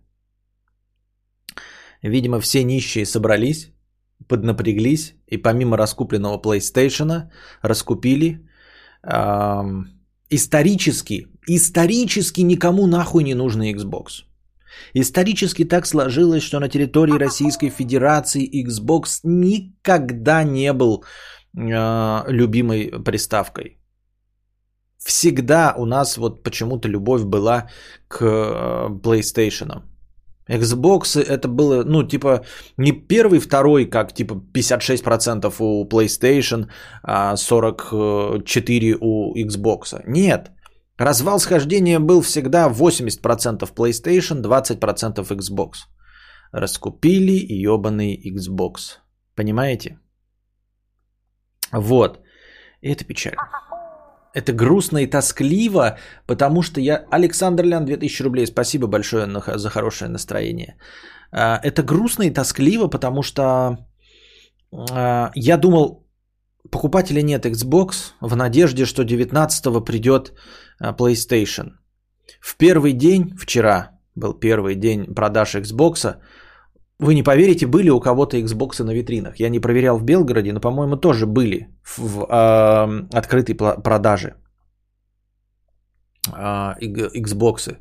Видимо, 2.02 2.39
все 2.39 2.63
нищие 2.63 3.06
собрались, 3.06 3.71
поднапряглись 4.28 5.15
и 5.28 5.38
помимо 5.38 5.78
раскупленного 5.78 6.38
PlayStation 6.41 7.30
раскупили 7.62 8.39
эм, 9.04 9.88
исторически, 10.30 11.28
исторически 11.47 12.41
никому 12.41 12.88
нахуй 12.88 13.23
не 13.23 13.36
нужный 13.36 13.73
Xbox. 13.73 14.26
Исторически 14.93 15.65
так 15.65 15.86
сложилось, 15.86 16.43
что 16.43 16.60
на 16.60 16.67
территории 16.67 17.19
Российской 17.19 17.69
Федерации 17.69 18.49
Xbox 18.65 19.19
никогда 19.23 20.43
не 20.43 20.73
был 20.73 21.04
э, 21.56 22.23
любимой 22.28 22.91
приставкой 23.06 23.78
всегда 25.04 25.74
у 25.78 25.86
нас 25.86 26.18
вот 26.18 26.44
почему-то 26.44 26.88
любовь 26.88 27.24
была 27.24 27.70
к 28.08 28.22
э, 28.22 28.89
PlayStation. 29.04 29.84
Xbox 30.50 31.18
это 31.22 31.48
было, 31.48 31.84
ну, 31.84 32.04
типа, 32.04 32.44
не 32.78 32.92
первый, 32.92 33.39
второй, 33.39 33.86
как, 33.86 34.13
типа, 34.13 34.36
56% 34.54 35.56
у 35.60 35.88
PlayStation, 35.88 36.70
а 37.04 37.36
44% 37.36 38.98
у 39.00 39.36
Xbox. 39.38 40.04
Нет. 40.08 40.52
Развал 40.98 41.39
схождения 41.39 42.00
был 42.00 42.22
всегда 42.22 42.70
80% 42.70 43.74
PlayStation, 43.74 44.42
20% 44.42 45.38
Xbox. 45.38 45.72
Раскупили 46.52 47.46
ебаный 47.50 48.22
Xbox. 48.32 49.00
Понимаете? 49.36 49.98
Вот. 51.72 52.20
И 52.82 52.89
это 52.89 53.06
печально. 53.06 53.42
Это 54.34 54.52
грустно 54.52 54.98
и 54.98 55.08
тоскливо, 55.08 55.98
потому 56.26 56.63
что 56.63 56.82
я... 56.82 57.06
Александр 57.12 57.63
Лян, 57.63 57.86
2000 57.86 58.24
рублей. 58.24 58.48
Спасибо 58.48 58.88
большое 58.88 59.28
за 59.58 59.69
хорошее 59.69 60.10
настроение. 60.10 60.76
А, 61.32 61.60
это 61.63 61.84
грустно 61.84 62.24
и 62.24 62.34
тоскливо, 62.34 62.88
потому 62.88 63.22
что 63.24 63.78
а, 64.91 65.32
я 65.36 65.58
думал, 65.58 66.04
покупать 66.72 67.12
или 67.12 67.22
нет 67.22 67.46
Xbox 67.46 68.13
в 68.22 68.36
надежде, 68.36 68.86
что 68.86 69.04
19-го 69.04 69.82
придет 69.82 70.34
а, 70.80 70.93
PlayStation. 70.93 71.74
В 72.39 72.58
первый 72.58 72.93
день, 72.93 73.36
вчера 73.38 73.91
был 74.15 74.34
первый 74.34 74.76
день 74.76 75.13
продаж 75.13 75.56
Xbox, 75.56 76.15
вы 77.04 77.16
не 77.16 77.24
поверите, 77.24 77.68
были 77.68 77.89
у 77.89 78.00
кого-то 78.00 78.38
Xbox 78.38 78.84
на 78.84 78.94
витринах. 78.94 79.39
Я 79.39 79.50
не 79.50 79.60
проверял 79.60 79.98
в 79.98 80.04
Белгороде, 80.04 80.54
но, 80.54 80.60
по-моему, 80.60 80.98
тоже 80.98 81.26
были 81.26 81.68
в, 81.98 82.24
э, 82.24 83.18
открытой 83.18 83.56
продаже 83.56 84.36
э, 86.28 86.74
Xbox. 87.16 87.78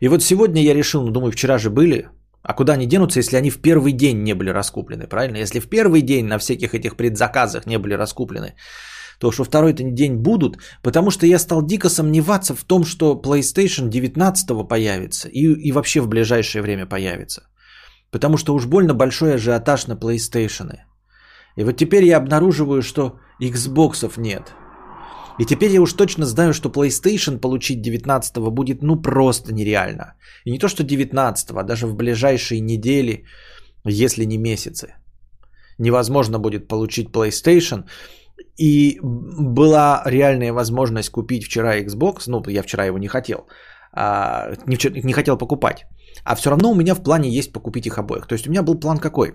И 0.00 0.08
вот 0.08 0.22
сегодня 0.22 0.62
я 0.62 0.74
решил, 0.74 1.02
ну, 1.02 1.10
думаю, 1.10 1.32
вчера 1.32 1.58
же 1.58 1.70
были, 1.70 2.08
а 2.42 2.54
куда 2.54 2.74
они 2.74 2.86
денутся, 2.86 3.20
если 3.20 3.36
они 3.36 3.50
в 3.50 3.60
первый 3.60 3.92
день 3.92 4.22
не 4.22 4.34
были 4.34 4.50
раскуплены, 4.50 5.06
правильно? 5.06 5.38
Если 5.38 5.60
в 5.60 5.68
первый 5.68 6.02
день 6.02 6.26
на 6.26 6.38
всяких 6.38 6.74
этих 6.74 6.96
предзаказах 6.96 7.66
не 7.66 7.78
были 7.78 7.94
раскуплены, 7.94 8.54
то 9.18 9.32
что 9.32 9.44
второй 9.44 9.72
день 9.72 10.16
будут, 10.16 10.58
потому 10.82 11.10
что 11.10 11.26
я 11.26 11.38
стал 11.38 11.62
дико 11.62 11.88
сомневаться 11.88 12.54
в 12.54 12.64
том, 12.64 12.84
что 12.84 13.20
PlayStation 13.24 13.88
19 13.88 14.68
появится 14.68 15.28
и, 15.28 15.68
и 15.68 15.72
вообще 15.72 16.00
в 16.00 16.08
ближайшее 16.08 16.62
время 16.62 16.86
появится. 16.86 17.42
Потому 18.14 18.36
что 18.36 18.54
уж 18.54 18.66
больно 18.66 18.94
большой 18.94 19.34
ажиотаж 19.34 19.88
на 19.88 19.96
PlayStation. 19.96 20.70
И 21.58 21.64
вот 21.64 21.76
теперь 21.76 22.04
я 22.04 22.18
обнаруживаю, 22.18 22.80
что 22.82 23.18
Xboxов 23.42 24.20
нет. 24.20 24.54
И 25.40 25.44
теперь 25.44 25.72
я 25.72 25.80
уж 25.80 25.92
точно 25.92 26.24
знаю, 26.24 26.52
что 26.52 26.68
PlayStation 26.68 27.40
получить 27.40 27.82
19 27.82 28.36
будет 28.52 28.82
ну 28.82 29.02
просто 29.02 29.52
нереально. 29.52 30.14
И 30.44 30.52
не 30.52 30.58
то 30.58 30.68
что 30.68 30.84
19 30.84 31.50
а 31.50 31.62
даже 31.64 31.86
в 31.86 31.96
ближайшие 31.96 32.60
недели, 32.60 33.24
если 33.84 34.26
не 34.26 34.38
месяцы. 34.38 34.94
Невозможно 35.78 36.38
будет 36.38 36.68
получить 36.68 37.10
PlayStation. 37.10 37.84
И 38.60 39.00
была 39.02 40.02
реальная 40.06 40.52
возможность 40.52 41.10
купить 41.10 41.44
вчера 41.44 41.80
Xbox, 41.80 42.28
ну 42.28 42.42
я 42.48 42.62
вчера 42.62 42.84
его 42.84 42.98
не 42.98 43.08
хотел, 43.08 43.48
а, 43.92 44.52
не, 44.66 44.78
не 45.02 45.12
хотел 45.12 45.36
покупать. 45.36 45.86
А 46.24 46.34
все 46.34 46.50
равно 46.50 46.70
у 46.70 46.74
меня 46.74 46.94
в 46.94 47.02
плане 47.02 47.30
есть 47.30 47.52
покупить 47.52 47.86
их 47.86 47.98
обоих. 47.98 48.26
То 48.26 48.34
есть 48.34 48.46
у 48.46 48.50
меня 48.50 48.62
был 48.62 48.80
план 48.80 48.98
какой? 48.98 49.34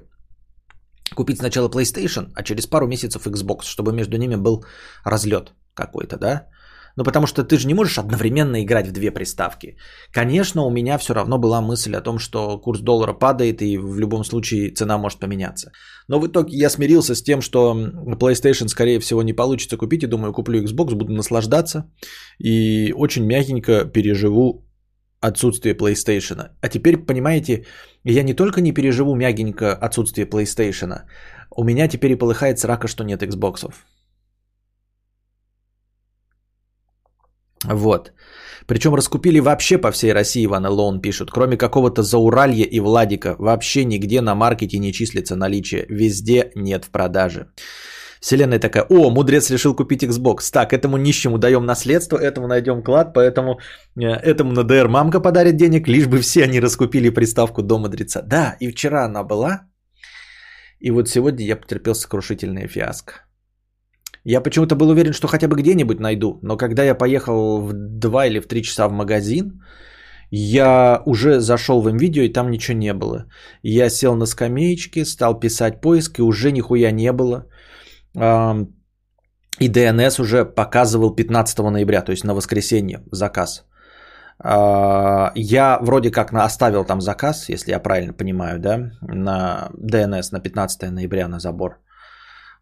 Купить 1.15 1.37
сначала 1.39 1.69
PlayStation, 1.69 2.31
а 2.35 2.43
через 2.43 2.67
пару 2.67 2.87
месяцев 2.87 3.27
Xbox, 3.27 3.63
чтобы 3.63 3.91
между 3.91 4.17
ними 4.17 4.35
был 4.35 4.63
разлет 5.05 5.53
какой-то, 5.73 6.17
да? 6.17 6.47
Ну, 6.95 7.03
потому 7.03 7.27
что 7.27 7.43
ты 7.43 7.57
же 7.57 7.67
не 7.67 7.73
можешь 7.73 7.97
одновременно 7.97 8.61
играть 8.61 8.87
в 8.87 8.91
две 8.91 9.11
приставки. 9.11 9.77
Конечно, 10.11 10.65
у 10.65 10.69
меня 10.69 10.97
все 10.97 11.13
равно 11.13 11.37
была 11.37 11.61
мысль 11.61 11.95
о 11.95 12.01
том, 12.01 12.19
что 12.19 12.59
курс 12.59 12.81
доллара 12.81 13.13
падает 13.13 13.61
и 13.61 13.77
в 13.77 13.99
любом 13.99 14.23
случае 14.23 14.73
цена 14.73 14.97
может 14.97 15.19
поменяться. 15.19 15.71
Но 16.07 16.19
в 16.19 16.27
итоге 16.27 16.57
я 16.57 16.69
смирился 16.69 17.15
с 17.15 17.23
тем, 17.23 17.41
что 17.41 17.73
PlayStation, 18.19 18.67
скорее 18.67 18.99
всего, 18.99 19.23
не 19.23 19.33
получится 19.33 19.77
купить. 19.77 20.03
И 20.03 20.07
думаю, 20.07 20.33
куплю 20.33 20.61
Xbox, 20.61 20.95
буду 20.95 21.13
наслаждаться. 21.13 21.89
И 22.37 22.93
очень 22.97 23.25
мягенько 23.25 23.85
переживу 23.85 24.68
отсутствие 25.21 25.75
PlayStation. 25.75 26.49
А 26.61 26.69
теперь, 26.69 26.97
понимаете, 26.97 27.65
я 28.03 28.23
не 28.23 28.33
только 28.33 28.61
не 28.61 28.73
переживу 28.73 29.15
мягенько 29.15 29.73
отсутствие 29.73 30.27
PlayStation, 30.27 31.01
у 31.51 31.63
меня 31.63 31.87
теперь 31.87 32.11
и 32.11 32.15
полыхает 32.15 32.59
срака, 32.59 32.87
что 32.87 33.03
нет 33.03 33.23
Xboxов. 33.23 33.73
Вот. 37.65 38.13
Причем 38.67 38.95
раскупили 38.95 39.39
вообще 39.39 39.77
по 39.77 39.91
всей 39.91 40.13
России, 40.13 40.45
Иван 40.45 40.65
Лоун 40.65 41.01
пишут. 41.01 41.31
Кроме 41.31 41.57
какого-то 41.57 42.03
Зауралья 42.03 42.65
и 42.65 42.79
Владика, 42.79 43.35
вообще 43.39 43.85
нигде 43.85 44.21
на 44.21 44.35
маркете 44.35 44.79
не 44.79 44.93
числится 44.93 45.35
наличие. 45.35 45.85
Везде 45.89 46.51
нет 46.55 46.85
в 46.85 46.89
продаже. 46.89 47.51
Вселенная 48.19 48.59
такая, 48.59 48.85
о, 48.89 49.09
мудрец 49.09 49.49
решил 49.49 49.75
купить 49.75 50.03
Xbox. 50.03 50.51
Так, 50.51 50.73
этому 50.73 50.97
нищему 50.97 51.37
даем 51.37 51.65
наследство, 51.65 52.17
этому 52.17 52.47
найдем 52.47 52.83
клад, 52.83 53.13
поэтому 53.13 53.59
э, 53.95 54.05
этому 54.05 54.51
на 54.51 54.63
ДР 54.63 54.87
мамка 54.87 55.21
подарит 55.21 55.55
денег, 55.57 55.87
лишь 55.87 56.07
бы 56.07 56.19
все 56.19 56.43
они 56.43 56.59
раскупили 56.59 57.09
приставку 57.09 57.61
до 57.61 57.79
мудреца. 57.79 58.21
Да, 58.21 58.57
и 58.59 58.71
вчера 58.71 59.05
она 59.05 59.23
была, 59.23 59.61
и 60.79 60.91
вот 60.91 61.07
сегодня 61.07 61.45
я 61.45 61.55
потерпел 61.55 61.95
сокрушительное 61.95 62.67
фиаско. 62.67 63.13
Я 64.25 64.41
почему-то 64.41 64.75
был 64.75 64.89
уверен, 64.89 65.13
что 65.13 65.27
хотя 65.27 65.47
бы 65.47 65.55
где-нибудь 65.55 65.99
найду, 65.99 66.39
но 66.41 66.57
когда 66.57 66.83
я 66.83 66.95
поехал 66.95 67.61
в 67.61 67.73
2 67.73 68.25
или 68.27 68.39
в 68.39 68.47
3 68.47 68.63
часа 68.63 68.87
в 68.87 68.91
магазин, 68.91 69.63
я 70.31 71.01
уже 71.05 71.39
зашел 71.39 71.81
в 71.81 71.89
видео 71.97 72.23
и 72.23 72.33
там 72.33 72.51
ничего 72.51 72.77
не 72.77 72.93
было. 72.93 73.25
Я 73.63 73.89
сел 73.89 74.15
на 74.15 74.25
скамеечке, 74.25 75.05
стал 75.05 75.39
писать 75.39 75.81
поиск, 75.81 76.19
и 76.19 76.21
уже 76.21 76.51
нихуя 76.51 76.91
не 76.91 77.11
было. 77.11 77.45
И 78.15 79.69
DNS 79.69 80.21
уже 80.21 80.45
показывал 80.45 81.15
15 81.15 81.59
ноября, 81.59 82.01
то 82.01 82.11
есть 82.11 82.23
на 82.23 82.33
воскресенье 82.33 83.03
заказ. 83.11 83.65
А, 84.41 85.31
я 85.35 85.79
вроде 85.81 86.11
как 86.11 86.33
оставил 86.33 86.85
там 86.85 87.01
заказ, 87.01 87.49
если 87.49 87.71
я 87.71 87.79
правильно 87.79 88.13
понимаю, 88.13 88.59
да, 88.59 88.91
на 89.01 89.69
DNS 89.73 90.31
на 90.31 90.39
15 90.39 90.91
ноября 90.91 91.27
на 91.27 91.39
забор. 91.39 91.79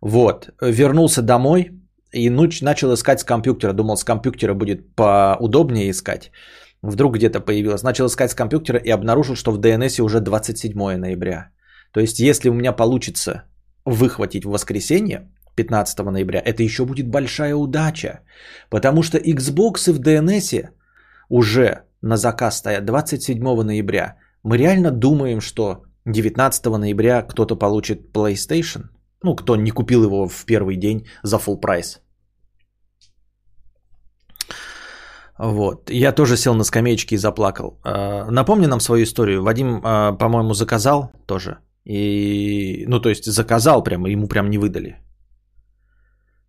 Вот, 0.01 0.49
вернулся 0.61 1.21
домой 1.21 1.71
и 2.11 2.29
начал 2.29 2.93
искать 2.93 3.19
с 3.19 3.23
компьютера. 3.23 3.73
Думал, 3.73 3.97
с 3.97 4.03
компьютера 4.03 4.53
будет 4.53 4.95
поудобнее 4.95 5.89
искать. 5.89 6.31
Вдруг 6.81 7.15
где-то 7.15 7.39
появилось. 7.39 7.83
Начал 7.83 8.05
искать 8.05 8.31
с 8.31 8.35
компьютера 8.35 8.79
и 8.79 8.89
обнаружил, 8.89 9.35
что 9.35 9.51
в 9.51 9.59
DNS 9.59 10.01
уже 10.01 10.19
27 10.19 10.97
ноября. 10.97 11.49
То 11.91 11.99
есть, 11.99 12.19
если 12.19 12.49
у 12.49 12.53
меня 12.53 12.73
получится 12.73 13.43
выхватить 13.85 14.45
в 14.45 14.49
воскресенье, 14.49 15.29
15 15.57 15.99
ноября, 16.05 16.41
это 16.45 16.63
еще 16.63 16.85
будет 16.85 17.07
большая 17.09 17.55
удача. 17.55 18.19
Потому 18.69 19.03
что 19.03 19.17
Xbox 19.17 19.91
в 19.91 19.99
DNS 19.99 20.69
уже 21.29 21.81
на 22.01 22.17
заказ 22.17 22.57
стоят 22.57 22.85
27 22.85 23.63
ноября. 23.63 24.15
Мы 24.43 24.57
реально 24.57 24.91
думаем, 24.91 25.41
что 25.41 25.83
19 26.05 26.65
ноября 26.65 27.21
кто-то 27.21 27.55
получит 27.55 27.99
PlayStation? 28.13 28.83
Ну, 29.23 29.35
кто 29.35 29.55
не 29.55 29.71
купил 29.71 30.03
его 30.03 30.27
в 30.27 30.45
первый 30.45 30.77
день 30.77 31.07
за 31.23 31.37
full 31.37 31.59
прайс. 31.59 32.01
Вот. 35.39 35.89
Я 35.89 36.11
тоже 36.11 36.37
сел 36.37 36.55
на 36.55 36.63
скамеечке 36.63 37.15
и 37.15 37.19
заплакал. 37.19 37.79
А, 37.83 38.31
напомни 38.31 38.67
нам 38.67 38.79
свою 38.79 39.03
историю. 39.03 39.43
Вадим, 39.43 39.81
а, 39.83 40.13
по-моему, 40.13 40.53
заказал 40.53 41.11
тоже. 41.25 41.57
И, 41.85 42.85
ну, 42.87 42.99
то 42.99 43.09
есть 43.09 43.25
заказал 43.25 43.83
прямо, 43.83 44.09
ему 44.09 44.27
прям 44.27 44.49
не 44.49 44.57
выдали. 44.57 44.95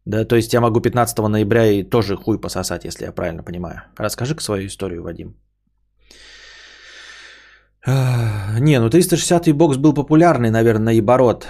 Да, 0.08 0.24
то 0.24 0.36
есть 0.36 0.54
я 0.54 0.60
могу 0.60 0.80
15 0.80 1.18
ноября 1.18 1.66
и 1.66 1.82
тоже 1.82 2.16
хуй 2.16 2.40
пососать, 2.40 2.84
если 2.84 3.04
я 3.04 3.12
правильно 3.12 3.42
понимаю. 3.42 3.82
Расскажи-ка 3.98 4.42
свою 4.42 4.66
историю, 4.66 5.02
Вадим. 5.02 5.36
Не, 7.86 8.80
ну 8.80 8.88
360 8.88 9.52
бокс 9.54 9.76
был 9.76 9.92
популярный, 9.92 10.50
наверное, 10.50 10.94
наоборот. 10.94 11.46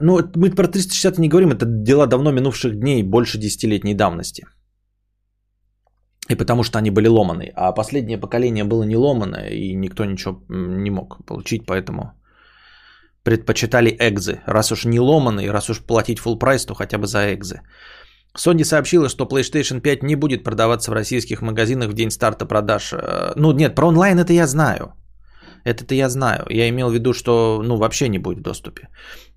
Ну, 0.00 0.18
мы 0.34 0.50
про 0.50 0.66
360 0.66 1.18
не 1.18 1.28
говорим, 1.28 1.52
это 1.52 1.66
дела 1.66 2.06
давно 2.06 2.32
минувших 2.32 2.74
дней, 2.80 3.04
больше 3.04 3.38
десятилетней 3.38 3.94
давности. 3.94 4.44
И 6.28 6.34
потому 6.34 6.64
что 6.64 6.78
они 6.78 6.90
были 6.90 7.06
ломаны. 7.08 7.52
А 7.54 7.72
последнее 7.72 8.18
поколение 8.18 8.64
было 8.64 8.82
не 8.82 8.96
ломано, 8.96 9.46
и 9.48 9.74
никто 9.76 10.04
ничего 10.04 10.42
не 10.48 10.90
мог 10.90 11.24
получить, 11.26 11.64
поэтому 11.64 12.12
предпочитали 13.22 13.96
экзы. 14.00 14.40
Раз 14.46 14.72
уж 14.72 14.84
не 14.84 14.98
ломанный, 14.98 15.50
раз 15.50 15.70
уж 15.70 15.80
платить 15.80 16.18
full 16.18 16.38
прайс, 16.38 16.66
то 16.66 16.74
хотя 16.74 16.98
бы 16.98 17.06
за 17.06 17.32
экзы. 17.32 17.60
Sony 18.36 18.64
сообщила, 18.64 19.08
что 19.08 19.24
PlayStation 19.24 19.80
5 19.80 20.02
не 20.02 20.16
будет 20.16 20.44
продаваться 20.44 20.90
в 20.90 20.94
российских 20.94 21.42
магазинах 21.42 21.90
в 21.90 21.94
день 21.94 22.10
старта 22.10 22.46
продаж. 22.46 22.92
Э, 22.92 23.32
ну 23.36 23.52
нет, 23.52 23.74
про 23.74 23.88
онлайн 23.88 24.18
это 24.18 24.32
я 24.32 24.46
знаю. 24.46 24.94
Это-то 25.64 25.94
я 25.94 26.08
знаю. 26.08 26.46
Я 26.48 26.68
имел 26.68 26.90
в 26.90 26.94
виду, 26.94 27.12
что 27.12 27.62
ну, 27.62 27.76
вообще 27.76 28.08
не 28.08 28.18
будет 28.18 28.38
в 28.38 28.42
доступе. 28.42 28.88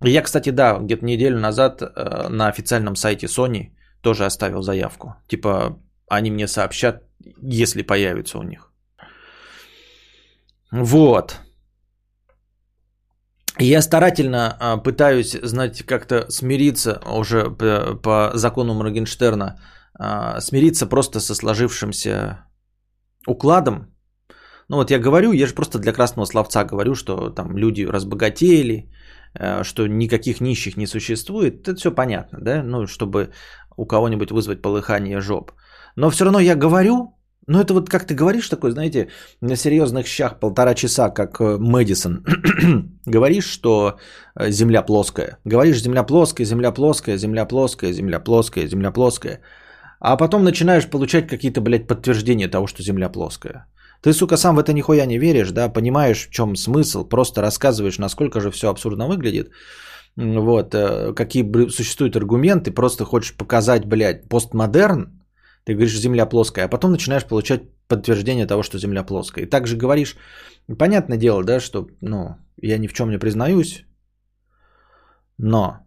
Я, 0.02 0.22
кстати, 0.22 0.52
да, 0.52 0.78
где-то 0.80 1.06
неделю 1.06 1.40
назад 1.40 1.82
э, 1.82 2.30
на 2.30 2.48
официальном 2.48 2.96
сайте 2.96 3.28
Sony 3.28 3.72
тоже 4.02 4.26
оставил 4.26 4.62
заявку. 4.62 5.16
Типа, 5.28 5.80
они 6.08 6.32
мне 6.32 6.48
сообщат, 6.48 7.04
если 7.42 7.82
появится 7.82 8.38
у 8.38 8.44
них. 8.44 8.72
Вот. 10.72 11.42
Я 13.60 13.82
старательно 13.82 14.58
а, 14.60 14.78
пытаюсь, 14.78 15.38
знаете, 15.44 15.84
как-то 15.84 16.26
смириться 16.30 17.00
уже 17.06 17.52
по, 17.52 18.32
закону 18.34 18.74
Моргенштерна, 18.74 19.60
а, 20.00 20.42
смириться 20.42 20.88
просто 20.88 21.20
со 21.20 21.36
сложившимся 21.36 22.48
укладом. 23.28 23.94
Ну 24.70 24.78
вот 24.78 24.92
я 24.92 25.00
говорю, 25.00 25.34
я 25.34 25.48
же 25.48 25.54
просто 25.54 25.80
для 25.80 25.94
красного 25.94 26.26
словца 26.26 26.64
говорю, 26.64 26.96
что 26.96 27.30
там 27.30 27.58
люди 27.58 27.84
разбогатели, 27.84 28.90
э, 29.36 29.64
что 29.64 29.88
никаких 29.88 30.42
нищих 30.42 30.78
не 30.78 30.88
существует. 30.88 31.68
Это 31.68 31.76
все 31.76 31.92
понятно, 31.92 32.40
да? 32.42 32.64
Ну, 32.64 32.88
чтобы 32.88 33.30
у 33.78 33.86
кого-нибудь 33.86 34.32
вызвать 34.32 34.62
полыхание 34.62 35.22
жоп. 35.22 35.52
Но 35.96 36.10
все 36.10 36.24
равно 36.26 36.40
я 36.40 36.56
говорю, 36.56 37.18
ну, 37.48 37.60
это 37.60 37.74
вот 37.74 37.90
как 37.90 38.06
ты 38.06 38.16
говоришь 38.16 38.50
такой, 38.50 38.72
знаете, 38.72 39.08
на 39.42 39.56
серьезных 39.56 40.08
щах 40.08 40.40
полтора 40.40 40.74
часа, 40.76 41.10
как 41.10 41.40
э, 41.42 41.58
Мэдисон. 41.60 42.24
говоришь, 43.06 43.46
что 43.46 43.98
э, 44.40 44.52
Земля 44.52 44.82
плоская. 44.82 45.38
Говоришь, 45.46 45.82
Земля 45.82 46.04
плоская, 46.04 46.46
Земля 46.46 46.72
плоская, 46.72 47.18
Земля 47.18 47.46
плоская, 47.46 47.94
Земля 47.94 48.20
плоская, 48.20 48.68
Земля 48.68 48.92
плоская. 48.92 49.42
А 50.00 50.18
потом 50.18 50.44
начинаешь 50.44 50.90
получать 50.90 51.28
какие-то, 51.28 51.62
блядь, 51.62 51.88
подтверждения 51.88 52.48
того, 52.48 52.68
что 52.68 52.84
Земля 52.84 53.10
плоская. 53.10 53.66
Ты, 54.02 54.14
сука, 54.14 54.38
сам 54.38 54.56
в 54.56 54.60
это 54.60 54.74
нихуя 54.74 55.06
не 55.06 55.18
веришь, 55.18 55.52
да, 55.52 55.70
понимаешь, 55.70 56.28
в 56.28 56.32
чем 56.32 56.56
смысл, 56.56 57.06
просто 57.06 57.42
рассказываешь, 57.42 58.00
насколько 58.00 58.42
же 58.42 58.52
все 58.52 58.70
абсурдно 58.70 59.08
выглядит. 59.08 59.52
Вот, 60.16 60.76
э, 60.76 61.14
какие 61.14 61.70
существуют 61.70 62.16
аргументы, 62.16 62.72
просто 62.72 63.06
хочешь 63.06 63.36
показать, 63.36 63.86
блядь, 63.86 64.30
постмодерн, 64.30 65.23
ты 65.64 65.74
говоришь, 65.74 66.00
Земля 66.00 66.26
плоская, 66.26 66.66
а 66.66 66.70
потом 66.70 66.92
начинаешь 66.92 67.26
получать 67.26 67.62
подтверждение 67.88 68.48
того, 68.48 68.64
что 68.64 68.80
Земля 68.80 69.04
плоская. 69.04 69.46
И 69.46 69.50
также 69.50 69.78
говоришь, 69.78 70.18
понятное 70.78 71.18
дело, 71.18 71.44
да, 71.44 71.60
что, 71.60 71.88
ну, 72.02 72.38
я 72.62 72.78
ни 72.78 72.88
в 72.88 72.94
чем 72.94 73.10
не 73.10 73.20
признаюсь, 73.20 73.86
но 75.38 75.80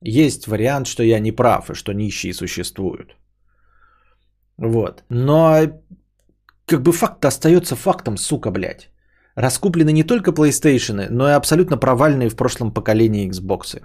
есть 0.00 0.46
вариант, 0.46 0.86
что 0.86 1.02
я 1.02 1.20
не 1.20 1.32
прав 1.32 1.70
и 1.70 1.74
что 1.74 1.92
нищие 1.92 2.34
существуют. 2.34 3.16
Вот. 4.58 5.04
Но 5.08 5.82
как 6.66 6.82
бы 6.82 6.92
факт 6.92 7.24
остается 7.24 7.76
фактом, 7.76 8.16
сука, 8.16 8.50
блядь. 8.50 8.90
Раскуплены 9.36 9.92
не 9.92 10.04
только 10.04 10.30
PlayStation, 10.30 11.08
но 11.10 11.28
и 11.28 11.32
абсолютно 11.32 11.76
провальные 11.76 12.28
в 12.28 12.36
прошлом 12.36 12.72
поколении 12.72 13.28
Xbox. 13.28 13.82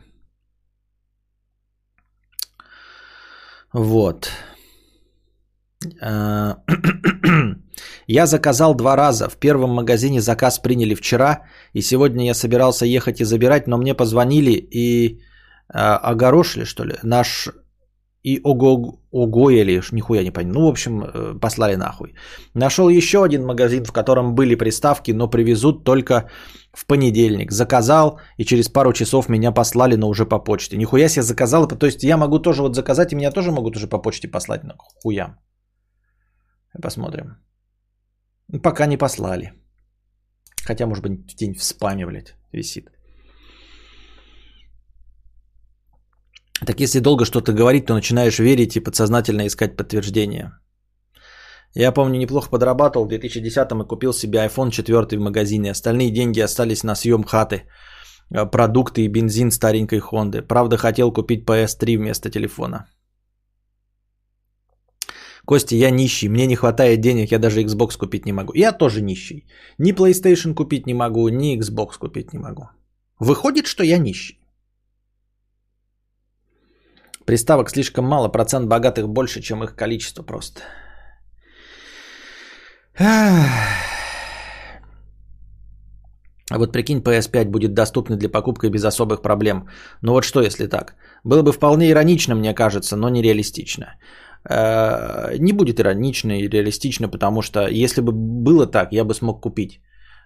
Вот. 3.73 4.31
А, 6.01 6.57
я 8.07 8.25
заказал 8.25 8.75
два 8.75 8.95
раза. 8.95 9.29
В 9.29 9.37
первом 9.37 9.69
магазине 9.71 10.21
заказ 10.21 10.59
приняли 10.59 10.95
вчера, 10.95 11.43
и 11.73 11.81
сегодня 11.81 12.25
я 12.25 12.33
собирался 12.33 12.85
ехать 12.85 13.21
и 13.21 13.25
забирать, 13.25 13.67
но 13.67 13.77
мне 13.77 13.93
позвонили 13.93 14.51
и 14.51 15.21
а, 15.73 15.97
огорошили, 15.97 16.65
что 16.65 16.85
ли, 16.85 16.95
наш 17.03 17.49
и 18.21 18.41
ого, 18.43 18.99
огоели, 19.13 19.81
нихуя 19.91 20.23
не 20.23 20.31
понял. 20.31 20.51
Ну, 20.53 20.65
в 20.65 20.69
общем, 20.69 21.03
э, 21.03 21.39
послали 21.39 21.75
нахуй. 21.75 22.15
Нашел 22.53 22.89
еще 22.89 23.23
один 23.23 23.45
магазин, 23.45 23.85
в 23.85 23.93
котором 23.93 24.35
были 24.35 24.55
приставки, 24.55 25.11
но 25.11 25.29
привезут 25.29 25.85
только 25.85 26.29
в 26.73 26.85
понедельник. 26.85 27.51
Заказал, 27.51 28.19
и 28.37 28.43
через 28.43 28.67
пару 28.67 28.91
часов 28.91 29.29
меня 29.29 29.53
послали, 29.53 29.95
но 29.95 30.09
уже 30.09 30.25
по 30.25 30.43
почте. 30.43 30.77
Нихуя 30.77 31.07
себе 31.07 31.23
заказал. 31.23 31.67
То 31.67 31.85
есть 31.85 32.03
я 32.03 32.17
могу 32.17 32.39
тоже 32.39 32.61
вот 32.61 32.75
заказать, 32.75 33.13
и 33.13 33.15
меня 33.15 33.31
тоже 33.31 33.51
могут 33.51 33.77
уже 33.77 33.87
по 33.87 34.01
почте 34.01 34.27
послать. 34.27 34.63
Хуям. 35.01 35.37
Посмотрим. 36.81 37.37
Пока 38.63 38.85
не 38.85 38.97
послали. 38.97 39.53
Хотя, 40.63 40.85
может 40.85 41.03
быть, 41.03 41.35
день 41.35 41.53
в 41.53 41.63
спаме, 41.63 42.05
блядь, 42.05 42.35
висит. 42.51 42.89
Так 46.65 46.79
если 46.79 46.99
долго 46.99 47.25
что-то 47.25 47.53
говорить, 47.53 47.85
то 47.85 47.93
начинаешь 47.93 48.39
верить 48.39 48.75
и 48.75 48.83
подсознательно 48.83 49.47
искать 49.47 49.77
подтверждение. 49.77 50.51
Я 51.75 51.91
помню, 51.91 52.19
неплохо 52.19 52.49
подрабатывал. 52.49 53.05
В 53.07 53.11
2010-м 53.11 53.81
и 53.81 53.87
купил 53.87 54.13
себе 54.13 54.39
iPhone 54.39 54.71
4 54.71 55.17
в 55.17 55.21
магазине. 55.21 55.71
Остальные 55.71 56.11
деньги 56.11 56.41
остались 56.41 56.83
на 56.83 56.95
съем 56.95 57.23
хаты, 57.23 57.63
продукты 58.51 59.01
и 59.01 59.07
бензин 59.07 59.51
старенькой 59.51 59.99
Хонды. 59.99 60.41
Правда, 60.41 60.77
хотел 60.77 61.13
купить 61.13 61.45
PS3 61.45 61.97
вместо 61.97 62.29
телефона. 62.29 62.85
Костя, 65.49 65.75
я 65.75 65.89
нищий, 65.89 66.29
мне 66.29 66.47
не 66.47 66.55
хватает 66.55 67.01
денег, 67.01 67.31
я 67.31 67.39
даже 67.39 67.63
Xbox 67.63 67.97
купить 67.97 68.25
не 68.25 68.33
могу. 68.33 68.53
Я 68.55 68.71
тоже 68.71 69.01
нищий. 69.01 69.47
Ни 69.79 69.93
PlayStation 69.93 70.53
купить 70.53 70.85
не 70.85 70.93
могу, 70.93 71.27
ни 71.29 71.57
Xbox 71.57 71.97
купить 71.97 72.33
не 72.33 72.39
могу. 72.39 72.69
Выходит, 73.19 73.65
что 73.65 73.83
я 73.83 73.97
нищий. 73.97 74.39
Приставок 77.25 77.71
слишком 77.71 78.05
мало, 78.05 78.29
процент 78.29 78.67
богатых 78.67 79.09
больше, 79.09 79.41
чем 79.41 79.63
их 79.63 79.75
количество 79.75 80.21
просто. 80.21 80.61
А 86.51 86.57
вот 86.57 86.71
прикинь, 86.71 87.01
PS5 87.01 87.45
будет 87.45 87.73
доступный 87.73 88.17
для 88.17 88.29
покупки 88.29 88.67
без 88.67 88.83
особых 88.83 89.23
проблем. 89.23 89.67
Ну 90.01 90.13
вот 90.13 90.23
что, 90.23 90.41
если 90.41 90.67
так? 90.67 90.95
Было 91.23 91.41
бы 91.41 91.51
вполне 91.51 91.89
иронично, 91.89 92.35
мне 92.35 92.53
кажется, 92.53 92.95
но 92.95 93.09
нереалистично. 93.09 93.95
Э, 94.47 95.37
не 95.37 95.53
будет 95.53 95.79
иронично 95.79 96.31
и 96.31 96.49
реалистично, 96.49 97.09
потому 97.09 97.41
что 97.41 97.67
если 97.67 98.01
бы 98.01 98.11
было 98.11 98.67
так, 98.67 98.93
я 98.93 99.03
бы 99.03 99.13
смог 99.13 99.41
купить. 99.41 99.81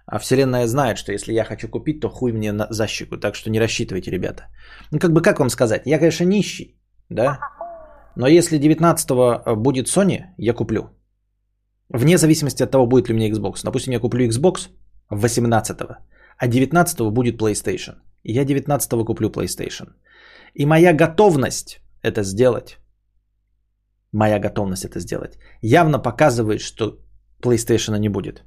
А 0.06 0.18
Вселенная 0.18 0.66
знает, 0.66 0.98
что 0.98 1.12
если 1.12 1.32
я 1.32 1.44
хочу 1.44 1.68
купить, 1.68 2.00
то 2.00 2.08
хуй 2.08 2.32
мне 2.32 2.52
на 2.52 2.66
защику. 2.70 3.16
Так 3.16 3.34
что 3.34 3.50
не 3.50 3.60
рассчитывайте, 3.60 4.10
ребята. 4.10 4.44
Ну, 4.90 4.98
как 4.98 5.12
бы, 5.12 5.22
как 5.22 5.38
вам 5.38 5.50
сказать? 5.50 5.82
Я, 5.86 5.98
конечно, 5.98 6.24
нищий, 6.24 6.76
да? 7.08 7.38
Но 8.16 8.28
если 8.28 8.58
19-го 8.58 9.56
будет 9.56 9.86
Sony, 9.86 10.24
я 10.36 10.52
куплю. 10.52 10.90
Вне 11.88 12.18
зависимости 12.18 12.62
от 12.62 12.70
того, 12.70 12.86
будет 12.86 13.08
ли 13.08 13.14
у 13.14 13.16
меня 13.16 13.30
Xbox. 13.30 13.64
Допустим, 13.64 13.92
я 13.92 14.00
куплю 14.00 14.28
Xbox 14.28 14.68
18-го, 15.10 15.96
а 16.38 16.48
19-го 16.48 17.10
будет 17.10 17.40
PlayStation. 17.40 17.94
И 18.22 18.32
я 18.32 18.44
19-го 18.44 19.04
куплю 19.04 19.30
PlayStation. 19.30 19.94
И 20.54 20.66
моя 20.66 20.92
готовность 20.92 21.80
это 22.02 22.22
сделать 22.22 22.78
моя 24.14 24.38
готовность 24.38 24.84
это 24.84 25.00
сделать, 25.00 25.38
явно 25.62 25.98
показывает, 25.98 26.60
что 26.60 26.98
PlayStation 27.42 27.98
не 27.98 28.08
будет. 28.08 28.44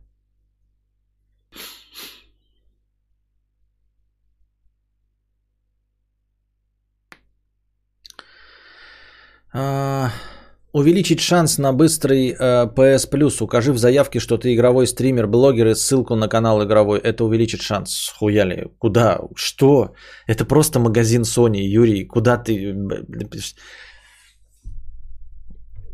А, 9.54 10.12
увеличить 10.72 11.20
шанс 11.20 11.58
на 11.58 11.74
быстрый 11.74 12.30
э, 12.30 12.68
PS 12.76 13.10
Plus. 13.12 13.44
Укажи 13.44 13.74
в 13.74 13.78
заявке, 13.78 14.20
что 14.20 14.38
ты 14.38 14.54
игровой 14.54 14.86
стример, 14.86 15.28
блогер 15.28 15.68
и 15.68 15.76
ссылку 15.76 16.16
на 16.16 16.28
канал 16.28 16.64
игровой. 16.64 17.00
Это 17.00 17.24
увеличит 17.24 17.62
шанс. 17.62 18.14
Хуяли. 18.20 18.68
Куда? 18.80 19.20
Что? 19.36 19.94
Это 20.28 20.46
просто 20.46 20.80
магазин 20.80 21.24
Sony, 21.24 21.62
Юрий. 21.62 22.06
Куда 22.06 22.38
ты... 22.38 22.76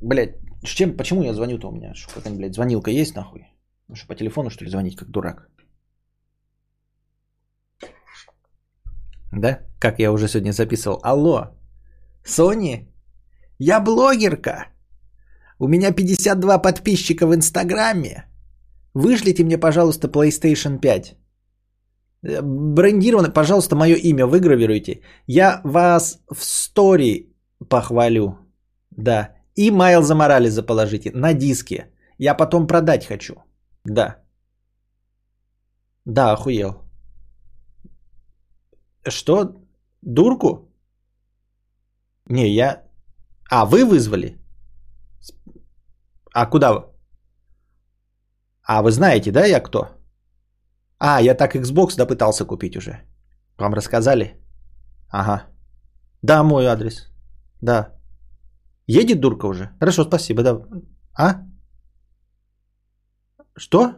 Блять, 0.03 0.35
с 0.65 0.69
чем, 0.69 0.97
почему 0.97 1.23
я 1.23 1.33
звоню-то 1.33 1.69
у 1.69 1.71
меня? 1.71 1.93
Что, 1.93 2.15
какая-нибудь, 2.15 2.39
блядь, 2.39 2.55
звонилка 2.55 2.91
есть 2.91 3.15
нахуй? 3.15 3.47
Ну 3.87 3.95
что, 3.95 4.07
по 4.07 4.15
телефону, 4.15 4.49
что 4.49 4.65
ли, 4.65 4.69
звонить, 4.71 4.95
как 4.97 5.09
дурак? 5.09 5.49
Да? 9.31 9.59
Как 9.79 9.99
я 9.99 10.11
уже 10.11 10.27
сегодня 10.27 10.51
записывал. 10.51 10.99
Алло, 11.03 11.47
Сони, 12.25 12.87
я 13.59 13.79
блогерка. 13.79 14.67
У 15.59 15.67
меня 15.67 15.91
52 15.91 16.61
подписчика 16.61 17.25
в 17.25 17.33
Инстаграме. 17.33 18.25
Вышлите 18.93 19.45
мне, 19.45 19.57
пожалуйста, 19.57 20.07
PlayStation 20.07 20.79
5. 20.79 21.15
Э, 22.23 22.41
брендированно, 22.41 23.29
пожалуйста, 23.29 23.75
мое 23.75 23.95
имя 23.95 24.25
выгравируйте. 24.25 25.01
Я 25.27 25.61
вас 25.63 26.19
в 26.29 26.43
стори 26.43 27.33
похвалю. 27.69 28.37
Да. 28.91 29.32
И 29.55 29.71
Майлза 29.71 30.15
Морализа 30.15 30.63
положите 30.63 31.11
на 31.13 31.33
диске. 31.33 31.91
Я 32.17 32.35
потом 32.35 32.67
продать 32.67 33.05
хочу. 33.05 33.35
Да. 33.85 34.17
Да, 36.05 36.33
охуел. 36.33 36.81
Что? 39.09 39.55
Дурку? 40.01 40.69
Не, 42.29 42.47
я... 42.47 42.83
А, 43.49 43.65
вы 43.65 43.85
вызвали? 43.85 44.37
А 46.33 46.45
куда 46.45 46.73
вы? 46.73 46.83
А, 48.63 48.81
вы 48.81 48.91
знаете, 48.91 49.31
да, 49.31 49.45
я 49.45 49.59
кто? 49.59 49.87
А, 50.97 51.21
я 51.21 51.35
так 51.35 51.55
Xbox 51.55 51.97
допытался 51.97 52.45
купить 52.45 52.77
уже. 52.77 53.03
Вам 53.57 53.73
рассказали? 53.73 54.37
Ага. 55.09 55.47
Да, 56.21 56.43
мой 56.43 56.65
адрес. 56.65 57.11
Да. 57.61 57.92
Едет 58.87 59.19
дурка 59.19 59.47
уже? 59.47 59.69
Хорошо, 59.79 60.03
спасибо, 60.03 60.43
да. 60.43 60.61
А? 61.17 61.43
Что? 63.55 63.95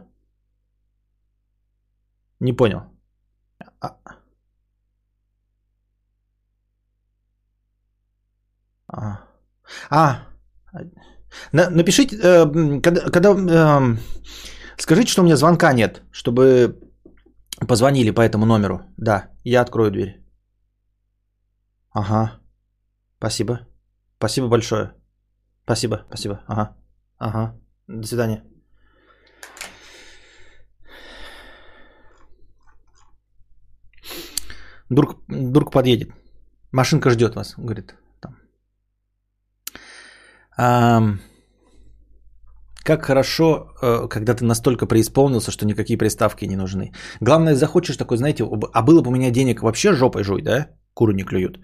Не 2.40 2.52
понял. 2.52 2.80
А, 3.80 3.96
а, 8.88 9.18
а 9.90 10.26
напишите, 11.52 12.16
э, 12.16 12.80
когда, 12.80 13.10
когда 13.10 13.30
э, 13.30 13.96
скажите, 14.78 15.10
что 15.10 15.22
у 15.22 15.24
меня 15.24 15.36
звонка 15.36 15.72
нет, 15.72 16.02
чтобы 16.12 16.78
позвонили 17.66 18.10
по 18.10 18.20
этому 18.20 18.46
номеру. 18.46 18.80
Да, 18.96 19.30
я 19.44 19.62
открою 19.62 19.90
дверь. 19.90 20.22
Ага, 21.90 22.40
спасибо. 23.18 23.66
Спасибо 24.18 24.48
большое. 24.48 24.92
Спасибо, 25.64 26.04
спасибо. 26.08 26.40
Ага. 26.46 26.76
Ага. 27.18 27.54
До 27.86 28.06
свидания. 28.06 28.42
Дурк, 34.90 35.16
Дурк 35.28 35.72
подъедет. 35.72 36.10
Машинка 36.72 37.10
ждет 37.10 37.34
вас, 37.34 37.54
говорит. 37.58 37.94
Там. 38.20 38.36
А, 40.56 41.02
как 42.84 43.04
хорошо, 43.04 43.72
э, 43.82 44.08
когда 44.08 44.34
ты 44.34 44.44
настолько 44.44 44.86
преисполнился, 44.86 45.50
что 45.50 45.66
никакие 45.66 45.98
приставки 45.98 46.44
не 46.46 46.56
нужны. 46.56 46.92
Главное, 47.20 47.54
захочешь 47.54 47.96
такой, 47.96 48.16
знаете, 48.16 48.44
а 48.72 48.82
было 48.82 49.02
бы 49.02 49.10
у 49.10 49.12
меня 49.12 49.30
денег 49.30 49.62
вообще 49.62 49.92
жопой 49.92 50.22
жуй, 50.22 50.42
да? 50.42 50.68
Куры 50.94 51.14
не 51.14 51.24
клюют. 51.24 51.58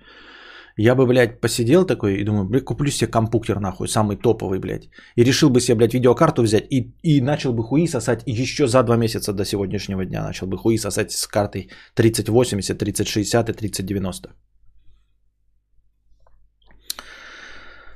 Я 0.76 0.94
бы, 0.94 1.06
блядь, 1.06 1.40
посидел 1.40 1.84
такой 1.84 2.20
и 2.20 2.24
думаю, 2.24 2.44
блядь, 2.44 2.64
куплю 2.64 2.90
себе 2.90 3.10
компьютер 3.10 3.60
нахуй, 3.60 3.88
самый 3.88 4.16
топовый, 4.16 4.58
блядь. 4.58 4.88
И 5.16 5.24
решил 5.24 5.50
бы 5.50 5.60
себе, 5.60 5.76
блядь, 5.76 5.94
видеокарту 5.94 6.42
взять 6.42 6.66
и, 6.70 6.94
и 7.02 7.20
начал 7.20 7.52
бы 7.52 7.62
хуи 7.62 7.86
сосать 7.86 8.22
еще 8.26 8.66
за 8.66 8.82
два 8.82 8.96
месяца 8.96 9.32
до 9.32 9.44
сегодняшнего 9.44 10.04
дня. 10.04 10.22
Начал 10.22 10.46
бы 10.46 10.56
хуи 10.56 10.78
сосать 10.78 11.12
с 11.12 11.26
картой 11.26 11.70
3080, 11.94 12.78
3060 12.78 13.48
и 13.48 13.52
3090. 13.52 14.30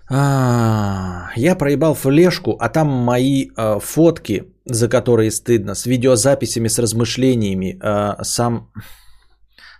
А, 0.08 1.30
я 1.36 1.56
проебал 1.56 1.94
флешку, 1.94 2.56
а 2.60 2.68
там 2.68 2.88
мои 2.88 3.48
э, 3.56 3.80
фотки, 3.80 4.44
за 4.64 4.88
которые 4.88 5.30
стыдно, 5.30 5.74
с 5.74 5.86
видеозаписями, 5.86 6.68
с 6.68 6.78
размышлениями, 6.78 7.78
э, 7.82 8.22
сам 8.22 8.70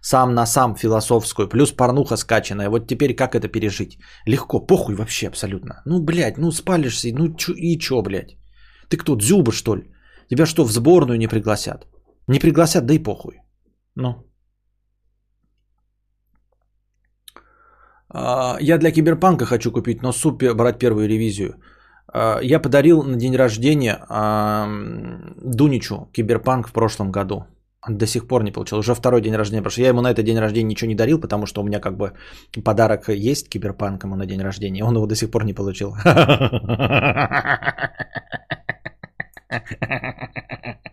сам 0.07 0.35
на 0.35 0.47
сам 0.47 0.77
философскую, 0.77 1.49
плюс 1.49 1.73
порнуха 1.73 2.17
скачанная. 2.17 2.71
Вот 2.71 2.87
теперь 2.87 3.17
как 3.17 3.35
это 3.35 3.49
пережить? 3.49 3.99
Легко, 4.27 4.67
похуй 4.67 4.95
вообще 4.95 5.27
абсолютно. 5.29 5.83
Ну, 5.85 6.05
блядь, 6.05 6.39
ну 6.39 6.53
спалишься, 6.53 7.09
ну 7.13 7.35
чё, 7.35 7.53
и 7.57 7.79
чё, 7.79 8.03
блядь? 8.03 8.37
Ты 8.89 8.99
кто, 8.99 9.17
дзюба, 9.17 9.53
что 9.53 9.77
ли? 9.77 9.83
Тебя 10.31 10.47
что, 10.47 10.65
в 10.65 10.71
сборную 10.71 11.19
не 11.19 11.27
пригласят? 11.27 11.87
Не 12.29 12.39
пригласят, 12.39 12.87
да 12.87 12.95
и 12.95 13.03
похуй. 13.03 13.41
Ну. 13.97 14.15
А, 18.09 18.59
я 18.61 18.79
для 18.79 18.93
киберпанка 18.93 19.45
хочу 19.45 19.73
купить, 19.73 20.03
но 20.03 20.13
супер 20.13 20.55
брать 20.55 20.79
первую 20.79 21.09
ревизию. 21.09 21.55
А, 22.15 22.39
я 22.43 22.61
подарил 22.61 23.03
на 23.03 23.17
день 23.17 23.37
рождения 23.37 23.99
Дуничу 25.43 26.09
киберпанк 26.13 26.69
в 26.69 26.73
прошлом 26.73 27.11
году 27.11 27.45
до 27.89 28.07
сих 28.07 28.27
пор 28.27 28.43
не 28.43 28.53
получил. 28.53 28.79
Уже 28.79 28.95
второй 28.95 29.21
день 29.21 29.35
рождения 29.35 29.63
прошел. 29.63 29.83
Я 29.83 29.89
ему 29.89 30.01
на 30.01 30.11
этот 30.11 30.25
день 30.25 30.39
рождения 30.39 30.69
ничего 30.69 30.89
не 30.89 30.95
дарил, 30.95 31.21
потому 31.21 31.47
что 31.47 31.63
у 31.63 31.65
меня 31.65 31.81
как 31.81 31.97
бы 31.97 32.13
подарок 32.65 33.09
есть 33.09 33.49
киберпанк 33.49 34.05
ему 34.05 34.17
на 34.17 34.27
день 34.27 34.43
рождения. 34.43 34.85
Он 34.85 34.97
его 34.97 35.07
до 35.07 35.15
сих 35.15 35.31
пор 35.31 35.45
не 35.45 35.55
получил. 35.55 35.97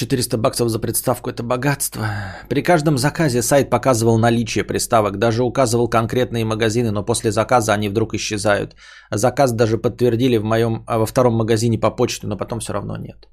400 0.00 0.38
баксов 0.38 0.68
за 0.68 0.78
представку– 0.78 1.30
это 1.32 1.42
богатство. 1.42 2.04
При 2.48 2.62
каждом 2.62 2.98
заказе 2.98 3.42
сайт 3.42 3.70
показывал 3.70 4.18
наличие 4.18 4.64
приставок, 4.64 5.18
даже 5.18 5.42
указывал 5.42 5.90
конкретные 5.90 6.44
магазины, 6.44 6.90
но 6.90 7.04
после 7.04 7.30
заказа 7.30 7.74
они 7.74 7.88
вдруг 7.88 8.14
исчезают. 8.14 8.74
Заказ 9.10 9.52
даже 9.52 9.76
подтвердили 9.76 10.38
в 10.38 10.44
моем, 10.44 10.84
а, 10.86 10.98
во 10.98 11.06
втором 11.06 11.34
магазине 11.34 11.78
по 11.78 11.90
почте, 11.90 12.26
но 12.26 12.36
потом 12.36 12.60
все 12.60 12.72
равно 12.72 12.96
нет. 12.96 13.28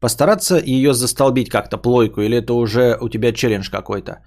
Постараться 0.00 0.62
ее 0.64 0.92
застолбить 0.94 1.50
как-то, 1.50 1.78
плойку, 1.78 2.20
или 2.20 2.36
это 2.36 2.54
уже 2.54 2.96
у 3.00 3.08
тебя 3.08 3.32
челлендж 3.32 3.70
какой-то? 3.70 4.22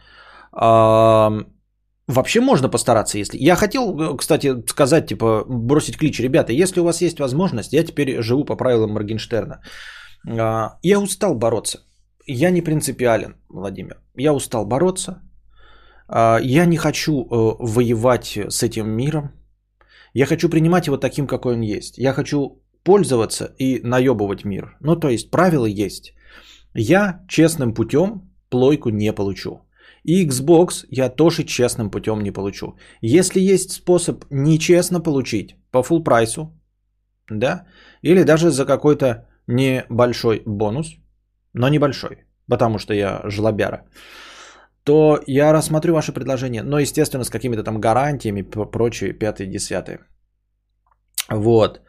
Вообще 2.08 2.42
можно 2.42 2.70
постараться, 2.70 3.18
если... 3.18 3.38
Я 3.38 3.56
хотел, 3.56 3.84
э, 3.98 4.18
кстати, 4.18 4.54
сказать, 4.68 5.08
типа, 5.08 5.46
бросить 5.48 5.98
клич. 5.98 6.20
Ребята, 6.20 6.52
если 6.52 6.82
у 6.82 6.84
вас 6.84 7.02
есть 7.02 7.20
возможность, 7.20 7.74
я 7.74 7.84
теперь 7.86 8.22
живу 8.22 8.44
по 8.44 8.58
правилам 8.58 8.92
Моргенштерна. 8.92 9.62
А, 10.28 10.78
я 10.84 11.00
устал 11.00 11.36
бороться. 11.36 11.80
Я 12.28 12.52
не 12.52 12.62
принципиален, 12.62 13.36
Владимир. 13.50 14.02
Я 14.16 14.34
устал 14.34 14.66
бороться. 14.66 15.22
А, 16.08 16.40
я 16.42 16.66
не 16.66 16.78
хочу 16.78 17.12
э, 17.12 17.56
воевать 17.60 18.38
с 18.38 18.64
этим 18.64 18.90
миром. 18.90 19.32
Я 20.14 20.26
хочу 20.26 20.50
принимать 20.50 20.88
его 20.88 20.98
таким, 20.98 21.28
какой 21.28 21.54
он 21.54 21.62
есть. 21.62 21.98
Я 21.98 22.14
хочу 22.14 22.62
пользоваться 22.84 23.56
и 23.58 23.82
наебывать 23.84 24.46
мир. 24.46 24.76
Ну, 24.82 24.96
то 24.96 25.10
есть, 25.10 25.32
правила 25.32 25.66
есть. 25.66 26.14
Я 26.74 27.26
честным 27.28 27.74
путем 27.74 28.32
плойку 28.50 28.90
не 28.90 29.14
получу. 29.14 29.62
И 30.04 30.28
Xbox 30.28 30.86
я 30.90 31.10
тоже 31.10 31.44
честным 31.44 31.92
путем 31.92 32.22
не 32.22 32.32
получу. 32.32 32.76
Если 33.02 33.40
есть 33.40 33.72
способ 33.72 34.26
нечестно 34.30 35.00
получить 35.00 35.56
по 35.72 35.80
full 35.80 36.04
прайсу, 36.04 36.52
да, 37.30 37.66
или 38.02 38.24
даже 38.24 38.50
за 38.50 38.66
какой-то 38.66 39.28
небольшой 39.52 40.41
бонус, 40.45 40.97
но 41.54 41.70
небольшой, 41.70 42.26
потому 42.47 42.80
что 42.80 42.93
я 42.93 43.22
жлобяра, 43.30 43.86
то 44.84 45.20
я 45.28 45.54
рассмотрю 45.54 45.93
ваше 45.93 46.14
предложение, 46.14 46.64
но, 46.64 46.80
естественно, 46.80 47.24
с 47.24 47.30
какими-то 47.30 47.64
там 47.64 47.80
гарантиями, 47.80 48.41
прочие, 48.72 49.14
пятые, 49.14 49.47
десятые. 49.47 49.99
Вот. 51.30 51.82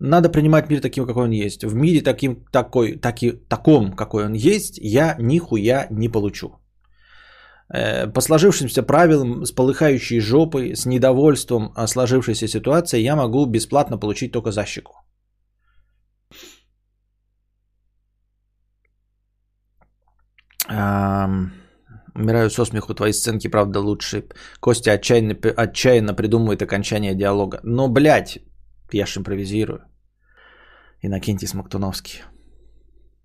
Надо 0.00 0.28
принимать 0.28 0.70
мир 0.70 0.80
таким, 0.80 1.06
какой 1.06 1.24
он 1.24 1.30
есть. 1.30 1.64
В 1.64 1.74
мире 1.74 2.02
таким, 2.02 2.44
такой, 2.52 2.96
таки, 3.00 3.32
таком, 3.48 3.92
какой 3.92 4.24
он 4.24 4.34
есть, 4.34 4.78
я 4.78 5.16
нихуя 5.18 5.86
не 5.90 6.08
получу. 6.08 6.48
Э, 7.72 8.12
по 8.12 8.20
сложившимся 8.20 8.82
правилам, 8.82 9.44
с 9.46 9.52
полыхающей 9.52 10.20
жопой, 10.20 10.74
с 10.74 10.84
недовольством 10.86 11.72
сложившейся 11.86 12.48
ситуацией, 12.48 13.04
я 13.04 13.16
могу 13.16 13.46
бесплатно 13.46 13.98
получить 13.98 14.32
только 14.32 14.50
защику. 14.50 15.03
Умираю 20.68 22.50
со 22.50 22.64
смеху, 22.64 22.94
твои 22.94 23.12
сценки, 23.12 23.48
правда, 23.48 23.80
лучшие. 23.80 24.24
Костя 24.60 24.92
отчаянно, 24.92 25.34
отчаянно 25.56 26.14
придумывает 26.14 26.62
окончание 26.62 27.14
диалога. 27.14 27.60
Но, 27.64 27.88
блядь, 27.88 28.38
я 28.92 29.06
ж 29.06 29.16
импровизирую. 29.16 29.80
Иннокентий 31.02 31.48
Смоктуновский. 31.48 32.22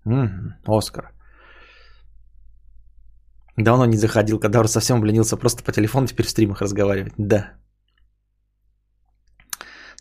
М-м, 0.04 0.54
Оскар. 0.66 1.12
Давно 3.56 3.86
не 3.86 3.96
заходил, 3.96 4.40
когда 4.40 4.60
уже 4.60 4.68
совсем 4.68 4.98
обленился 4.98 5.36
просто 5.36 5.62
по 5.62 5.72
телефону 5.72 6.06
теперь 6.06 6.26
в 6.26 6.30
стримах 6.30 6.60
разговаривать. 6.60 7.12
Да. 7.18 7.52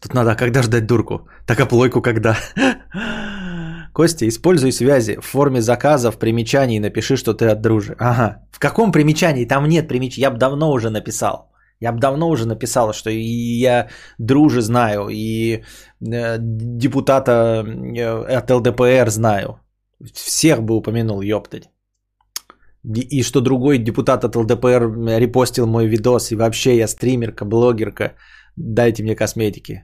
Тут 0.02 0.14
надо, 0.14 0.32
а 0.32 0.36
когда 0.36 0.64
ждать 0.64 0.88
дурку? 0.88 1.28
Так 1.46 1.60
а 1.60 1.66
плойку 1.66 2.02
когда? 2.02 2.38
Костя, 4.00 4.26
используй 4.26 4.72
связи 4.72 5.18
в 5.22 5.26
форме 5.26 5.62
заказа, 5.62 6.12
в 6.12 6.18
примечании 6.18 6.80
напиши, 6.80 7.18
что 7.18 7.34
ты 7.34 7.52
от 7.52 7.62
дружи. 7.62 7.96
Ага. 8.00 8.48
В 8.52 8.60
каком 8.60 8.92
примечании? 8.92 9.48
Там 9.48 9.68
нет 9.68 9.88
примечаний. 9.90 10.22
Я 10.22 10.32
бы 10.32 10.38
давно 10.38 10.72
уже 10.72 10.90
написал. 10.90 11.52
Я 11.82 11.92
бы 11.92 12.00
давно 12.00 12.30
уже 12.30 12.48
написал, 12.48 12.94
что 12.94 13.10
и 13.10 13.60
я 13.60 13.90
дружи 14.18 14.62
знаю, 14.62 15.10
и 15.10 15.64
э, 16.14 16.38
депутата 16.40 17.32
э, 17.98 18.38
от 18.38 18.50
ЛДПР 18.50 19.10
знаю. 19.10 19.60
Всех 20.14 20.64
бы 20.64 20.78
упомянул, 20.78 21.22
ёптать. 21.22 21.70
И 23.12 23.24
что 23.24 23.42
другой 23.42 23.80
депутат 23.80 24.24
от 24.24 24.36
ЛДПР 24.36 25.20
репостил 25.20 25.68
мой 25.68 25.88
видос, 25.88 26.32
и 26.32 26.38
вообще 26.38 26.78
я 26.78 26.88
стримерка, 26.88 27.46
блогерка, 27.46 28.14
дайте 28.56 29.04
мне 29.04 29.16
косметики. 29.16 29.84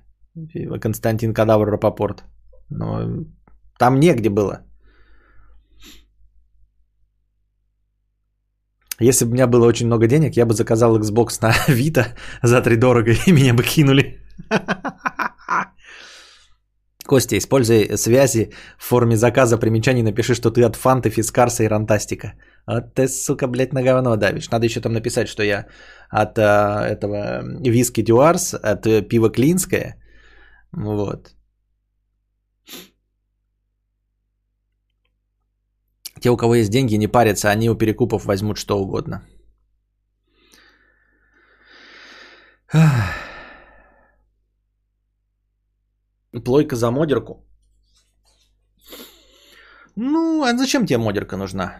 Константин 0.81 1.33
Кадавр 1.33 1.69
Рапопорт. 1.69 2.23
Но 2.69 3.25
там 3.77 3.99
негде 3.99 4.29
было. 4.29 4.61
Если 8.99 9.25
бы 9.25 9.31
у 9.31 9.33
меня 9.33 9.47
было 9.47 9.67
очень 9.67 9.87
много 9.87 10.07
денег, 10.07 10.37
я 10.37 10.45
бы 10.45 10.53
заказал 10.53 10.97
Xbox 10.97 11.41
на 11.41 11.51
Vita 11.67 12.05
за 12.43 12.61
3 12.61 12.77
дорого, 12.77 13.11
и 13.11 13.31
меня 13.31 13.53
бы 13.53 13.63
кинули. 13.63 14.19
Костя, 17.07 17.37
используй 17.37 17.97
связи 17.97 18.51
в 18.77 18.85
форме 18.85 19.15
заказа 19.15 19.57
примечаний, 19.57 20.03
напиши, 20.03 20.33
что 20.33 20.49
ты 20.49 20.63
от 20.63 20.75
Фанты, 20.75 21.09
Фискарса 21.09 21.63
и 21.63 21.67
Рантастика. 21.67 22.33
А 22.65 22.81
ты, 22.81 23.07
сука, 23.07 23.47
блядь, 23.47 23.73
на 23.73 23.83
говно 23.83 24.15
давишь. 24.15 24.49
Надо 24.49 24.65
еще 24.65 24.81
там 24.81 24.93
написать, 24.93 25.27
что 25.27 25.43
я 25.43 25.67
от 26.09 26.39
а, 26.39 26.87
этого 26.87 27.43
виски 27.61 28.01
Дюарс, 28.01 28.55
от 28.55 28.87
э, 28.87 29.03
пива 29.03 29.29
Клинское. 29.29 29.97
Вот. 30.71 31.34
Те, 36.25 36.31
у 36.31 36.37
кого 36.37 36.55
есть 36.55 36.71
деньги, 36.71 36.97
не 36.97 37.07
парятся, 37.07 37.51
они 37.51 37.69
у 37.69 37.75
перекупов 37.75 38.25
возьмут 38.25 38.57
что 38.57 38.79
угодно. 38.79 39.21
Плойка 46.45 46.75
за 46.75 46.89
модерку. 46.89 47.45
Ну, 49.95 50.41
а 50.43 50.57
зачем 50.57 50.87
тебе 50.87 50.97
модерка 50.97 51.37
нужна? 51.37 51.77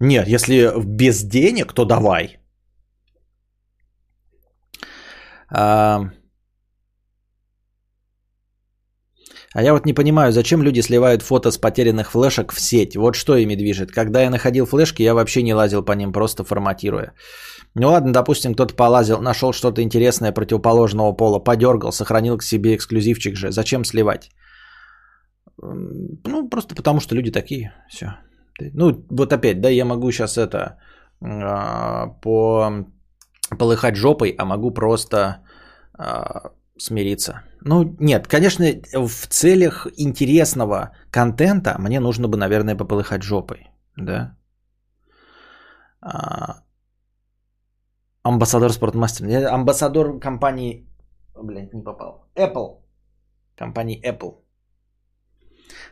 Нет, 0.00 0.26
если 0.26 0.72
без 0.84 1.22
денег, 1.22 1.72
то 1.72 1.84
давай. 1.84 2.40
А, 5.50 6.10
а 9.54 9.62
я 9.62 9.72
вот 9.72 9.86
не 9.86 9.94
понимаю, 9.94 10.32
зачем 10.32 10.62
люди 10.62 10.82
сливают 10.82 11.22
фото 11.22 11.50
с 11.50 11.58
потерянных 11.58 12.10
флешек 12.10 12.52
в 12.52 12.60
сеть. 12.60 12.96
Вот 12.96 13.14
что 13.14 13.36
ими 13.36 13.56
движет. 13.56 13.92
Когда 13.92 14.22
я 14.22 14.30
находил 14.30 14.66
флешки, 14.66 15.02
я 15.02 15.14
вообще 15.14 15.42
не 15.42 15.54
лазил 15.54 15.82
по 15.82 15.92
ним, 15.92 16.12
просто 16.12 16.44
форматируя. 16.44 17.12
Ну 17.74 17.88
ладно, 17.88 18.12
допустим, 18.12 18.54
кто-то 18.54 18.74
полазил, 18.74 19.20
нашел 19.20 19.52
что-то 19.52 19.82
интересное 19.82 20.32
противоположного 20.32 21.12
пола, 21.12 21.38
подергал, 21.38 21.92
сохранил 21.92 22.36
к 22.38 22.42
себе 22.42 22.74
эксклюзивчик 22.74 23.36
же. 23.36 23.50
Зачем 23.50 23.84
сливать? 23.84 24.30
Ну, 25.62 26.48
просто 26.48 26.74
потому 26.74 27.00
что 27.00 27.14
люди 27.14 27.30
такие. 27.30 27.72
Все. 27.88 28.06
Ну, 28.60 29.04
вот 29.10 29.32
опять, 29.32 29.60
да, 29.60 29.70
я 29.70 29.84
могу 29.84 30.10
сейчас 30.10 30.36
это 30.36 30.78
а, 31.20 32.08
по 32.22 32.84
полыхать 33.58 33.96
жопой, 33.96 34.34
а 34.38 34.44
могу 34.44 34.70
просто 34.72 35.38
а, 35.98 36.50
смириться. 36.78 37.42
Ну, 37.60 37.96
нет, 38.00 38.28
конечно, 38.28 38.64
в 38.92 39.26
целях 39.26 39.86
интересного 39.96 40.92
контента 41.10 41.76
мне 41.78 42.00
нужно 42.00 42.28
бы, 42.28 42.36
наверное, 42.36 42.76
пополыхать 42.76 43.22
жопой, 43.22 43.68
да. 43.96 44.36
А, 46.00 46.62
амбассадор 48.22 48.72
спортмастер. 48.72 49.46
Амбассадор 49.46 50.20
компании... 50.20 50.86
Блин, 51.34 51.70
не 51.72 51.82
попал. 51.82 52.30
Apple. 52.36 52.82
Компании 53.56 54.00
Apple. 54.04 54.34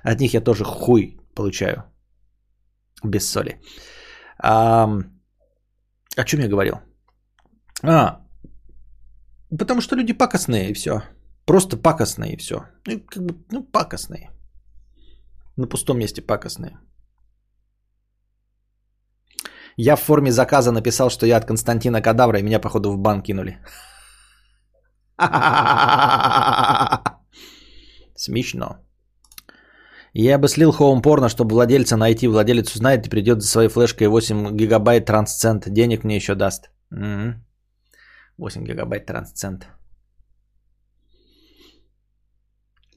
От 0.03 0.20
них 0.20 0.34
я 0.34 0.41
тоже 0.41 0.64
хуй 0.64 1.20
получаю. 1.34 1.84
Без 3.05 3.28
соли. 3.28 3.61
А, 4.39 4.89
о 6.16 6.24
чем 6.24 6.41
я 6.41 6.49
говорил? 6.49 6.80
А, 7.82 8.26
потому 9.51 9.80
что 9.80 9.97
люди 9.97 10.12
пакостные 10.12 10.70
и 10.70 10.74
все. 10.74 11.03
Просто 11.47 11.76
пакостные 11.76 12.34
и 12.34 12.36
все. 12.36 12.57
Ну, 12.86 13.01
как 13.01 13.22
бы, 13.22 13.34
ну, 13.53 13.62
пакостные. 13.62 14.30
На 15.57 15.68
пустом 15.68 15.99
месте 15.99 16.22
пакостные. 16.22 16.78
Я 19.76 19.97
в 19.97 20.01
форме 20.01 20.30
заказа 20.30 20.72
написал, 20.72 21.11
что 21.11 21.26
я 21.26 21.36
от 21.36 21.44
Константина 21.44 22.01
Кадавра, 22.03 22.38
и 22.38 22.42
меня, 22.42 22.61
походу, 22.61 22.92
в 22.92 22.99
бан 22.99 23.22
кинули. 23.22 23.59
Смешно. 28.16 28.76
Я 30.14 30.38
бы 30.38 30.49
слил 30.49 30.72
хоум 30.72 31.03
порно, 31.03 31.28
чтобы 31.28 31.55
владельца 31.55 31.97
найти. 31.97 32.28
Владелец 32.28 32.74
узнает 32.74 33.07
и 33.07 33.11
придет 33.11 33.42
за 33.42 33.49
своей 33.49 33.68
флешкой 33.68 34.09
8 34.09 34.57
гигабайт 34.57 35.05
трансцент. 35.05 35.68
Денег 35.68 36.05
мне 36.05 36.16
еще 36.16 36.34
даст. 36.34 36.70
8 38.39 38.64
гигабайт 38.64 39.07
трансцент. 39.07 39.66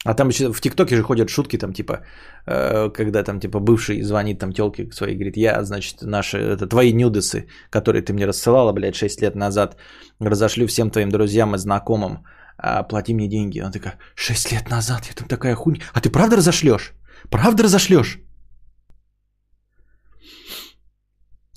А 0.05 0.13
там 0.13 0.29
еще 0.29 0.53
в 0.53 0.61
ТикТоке 0.61 0.95
же 0.95 1.03
ходят 1.03 1.29
шутки, 1.29 1.57
там 1.57 1.73
типа, 1.73 2.05
э, 2.47 2.89
когда 2.89 3.23
там 3.23 3.39
типа 3.39 3.59
бывший 3.59 4.01
звонит 4.01 4.39
там 4.39 4.53
телке 4.53 4.89
своей, 4.91 5.15
говорит, 5.15 5.37
я, 5.37 5.63
значит, 5.63 6.01
наши, 6.01 6.37
это 6.37 6.67
твои 6.67 6.93
нюдесы, 6.93 7.47
которые 7.69 8.01
ты 8.01 8.13
мне 8.13 8.25
рассылала, 8.25 8.71
блядь, 8.71 8.95
6 8.95 9.21
лет 9.21 9.35
назад, 9.35 9.77
разошлю 10.19 10.67
всем 10.67 10.89
твоим 10.89 11.09
друзьям 11.09 11.53
и 11.53 11.57
знакомым, 11.57 12.25
а, 12.57 12.83
плати 12.83 13.13
мне 13.13 13.27
деньги. 13.27 13.59
Она 13.59 13.71
такая, 13.71 13.97
6 14.15 14.53
лет 14.53 14.69
назад, 14.69 15.05
я 15.09 15.13
там 15.13 15.27
такая 15.27 15.55
хуйня. 15.55 15.81
А 15.93 15.99
ты 15.99 16.09
правда 16.09 16.37
разошлешь? 16.37 16.93
Правда 17.29 17.63
разошлешь? 17.63 18.19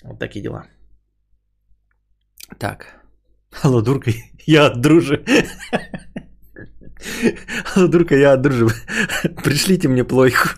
Вот 0.04 0.18
такие 0.18 0.42
дела. 0.42 0.66
Так. 2.58 3.01
Алло, 3.60 3.82
дурка, 3.82 4.10
я 4.46 4.66
от 4.66 4.80
дружи. 4.80 5.24
Алло, 7.74 7.88
дурка, 7.88 8.16
я 8.16 8.32
от 8.32 8.42
дружи. 8.42 8.66
Пришлите 9.44 9.88
мне 9.88 10.04
плойку. 10.04 10.48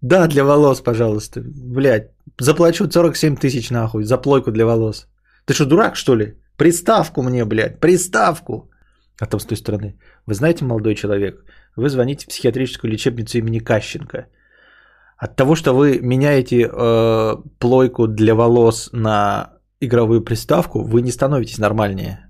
Да, 0.00 0.26
для 0.26 0.44
волос, 0.44 0.80
пожалуйста. 0.80 1.42
Блядь, 1.44 2.10
заплачу 2.38 2.90
47 2.90 3.36
тысяч 3.36 3.70
нахуй 3.70 4.04
за 4.04 4.18
плойку 4.18 4.50
для 4.50 4.64
волос. 4.64 5.08
Ты 5.44 5.54
что, 5.54 5.66
дурак, 5.66 5.96
что 5.96 6.16
ли? 6.16 6.34
Приставку 6.56 7.22
мне, 7.22 7.44
блядь, 7.44 7.80
приставку. 7.80 8.70
А 9.20 9.26
там 9.26 9.40
с 9.40 9.44
той 9.44 9.56
стороны. 9.56 9.98
Вы 10.26 10.34
знаете, 10.34 10.64
молодой 10.64 10.94
человек, 10.94 11.44
вы 11.76 11.88
звоните 11.88 12.24
в 12.24 12.28
психиатрическую 12.28 12.92
лечебницу 12.92 13.38
имени 13.38 13.58
Кащенко. 13.58 14.26
От 15.16 15.36
того, 15.36 15.56
что 15.56 15.72
вы 15.74 15.98
меняете 16.00 16.70
э, 16.72 17.36
плойку 17.58 18.06
для 18.06 18.34
волос 18.34 18.90
на 18.92 19.57
игровую 19.80 20.24
приставку, 20.24 20.82
вы 20.82 21.02
не 21.02 21.10
становитесь 21.10 21.58
нормальнее. 21.58 22.28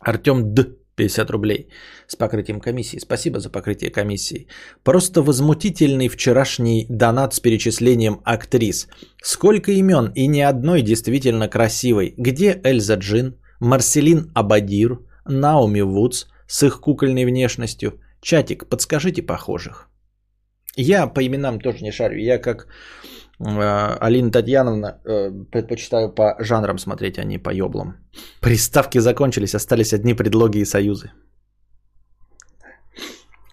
Артем 0.00 0.54
Д. 0.54 0.81
50 0.96 1.30
рублей 1.30 1.68
с 2.06 2.16
покрытием 2.16 2.60
комиссии. 2.60 2.98
Спасибо 2.98 3.40
за 3.40 3.50
покрытие 3.50 3.90
комиссии. 3.90 4.46
Просто 4.84 5.22
возмутительный 5.22 6.08
вчерашний 6.08 6.86
донат 6.88 7.34
с 7.34 7.40
перечислением 7.40 8.20
актрис. 8.24 8.88
Сколько 9.22 9.72
имен 9.72 10.12
и 10.14 10.26
ни 10.26 10.40
одной 10.40 10.82
действительно 10.82 11.48
красивой. 11.48 12.14
Где 12.18 12.60
Эльза 12.64 12.96
Джин, 12.96 13.36
Марселин 13.60 14.30
Абадир, 14.34 14.98
Наоми 15.24 15.82
Вудс 15.82 16.26
с 16.46 16.62
их 16.62 16.80
кукольной 16.80 17.24
внешностью? 17.24 18.00
Чатик, 18.20 18.68
подскажите 18.68 19.22
похожих. 19.22 19.88
Я 20.76 21.06
по 21.06 21.26
именам 21.26 21.60
тоже 21.60 21.82
не 21.82 21.92
шарю. 21.92 22.18
Я 22.18 22.38
как 22.38 22.66
Алина 23.44 24.30
Татьяновна 24.30 25.00
э, 25.04 25.30
предпочитаю 25.50 26.14
по 26.14 26.36
жанрам 26.38 26.78
смотреть, 26.78 27.18
а 27.18 27.24
не 27.24 27.38
по 27.38 27.50
еблам. 27.50 27.96
Приставки 28.40 29.00
закончились, 29.00 29.54
остались 29.54 29.92
одни 29.92 30.14
предлоги 30.14 30.58
и 30.58 30.64
союзы. 30.64 31.10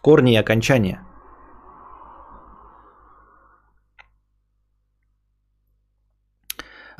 Корни 0.01 0.33
и 0.33 0.39
окончания. 0.39 0.99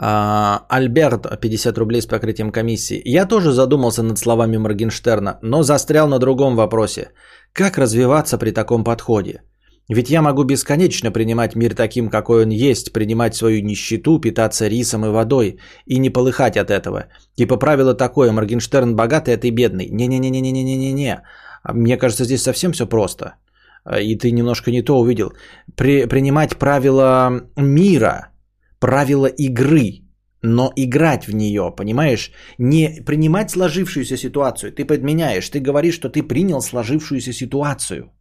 А, 0.01 0.65
Альберт, 0.69 1.39
50 1.41 1.77
рублей 1.77 2.01
с 2.01 2.07
покрытием 2.07 2.51
комиссии. 2.51 3.01
Я 3.05 3.25
тоже 3.25 3.51
задумался 3.51 4.01
над 4.01 4.17
словами 4.17 4.57
Моргенштерна, 4.57 5.39
но 5.41 5.63
застрял 5.63 6.07
на 6.07 6.19
другом 6.19 6.55
вопросе. 6.55 7.11
Как 7.53 7.77
развиваться 7.77 8.37
при 8.37 8.51
таком 8.51 8.83
подходе? 8.83 9.43
Ведь 9.89 10.09
я 10.09 10.21
могу 10.21 10.43
бесконечно 10.43 11.11
принимать 11.11 11.55
мир 11.55 11.73
таким, 11.73 12.09
какой 12.09 12.43
он 12.43 12.49
есть, 12.51 12.93
принимать 12.93 13.35
свою 13.35 13.63
нищету, 13.63 14.19
питаться 14.19 14.67
рисом 14.67 15.03
и 15.05 15.09
водой 15.09 15.57
и 15.87 15.97
не 15.99 16.11
полыхать 16.11 16.57
от 16.57 16.69
этого. 16.69 17.07
Типа 17.35 17.57
правило 17.57 17.95
такое, 17.95 18.31
Моргенштерн 18.31 18.95
богатый, 18.95 19.33
а 19.33 19.37
ты 19.37 19.49
бедный. 19.49 19.89
Не-не-не-не-не-не-не. 19.89 21.23
Мне 21.73 21.97
кажется, 21.97 22.25
здесь 22.25 22.43
совсем 22.43 22.71
все 22.71 22.85
просто. 22.85 23.33
И 23.99 24.15
ты 24.15 24.31
немножко 24.31 24.71
не 24.71 24.83
то 24.83 24.99
увидел. 24.99 25.33
При, 25.75 26.05
принимать 26.05 26.57
правила 26.57 27.41
мира, 27.57 28.29
правила 28.79 29.25
игры, 29.25 30.03
но 30.43 30.71
играть 30.75 31.27
в 31.27 31.33
нее, 31.33 31.73
понимаешь? 31.75 32.31
Не 32.59 33.01
принимать 33.05 33.49
сложившуюся 33.49 34.17
ситуацию. 34.17 34.71
Ты 34.71 34.85
подменяешь, 34.85 35.49
ты 35.49 35.59
говоришь, 35.59 35.95
что 35.95 36.09
ты 36.09 36.21
принял 36.21 36.61
сложившуюся 36.61 37.33
ситуацию, 37.33 38.11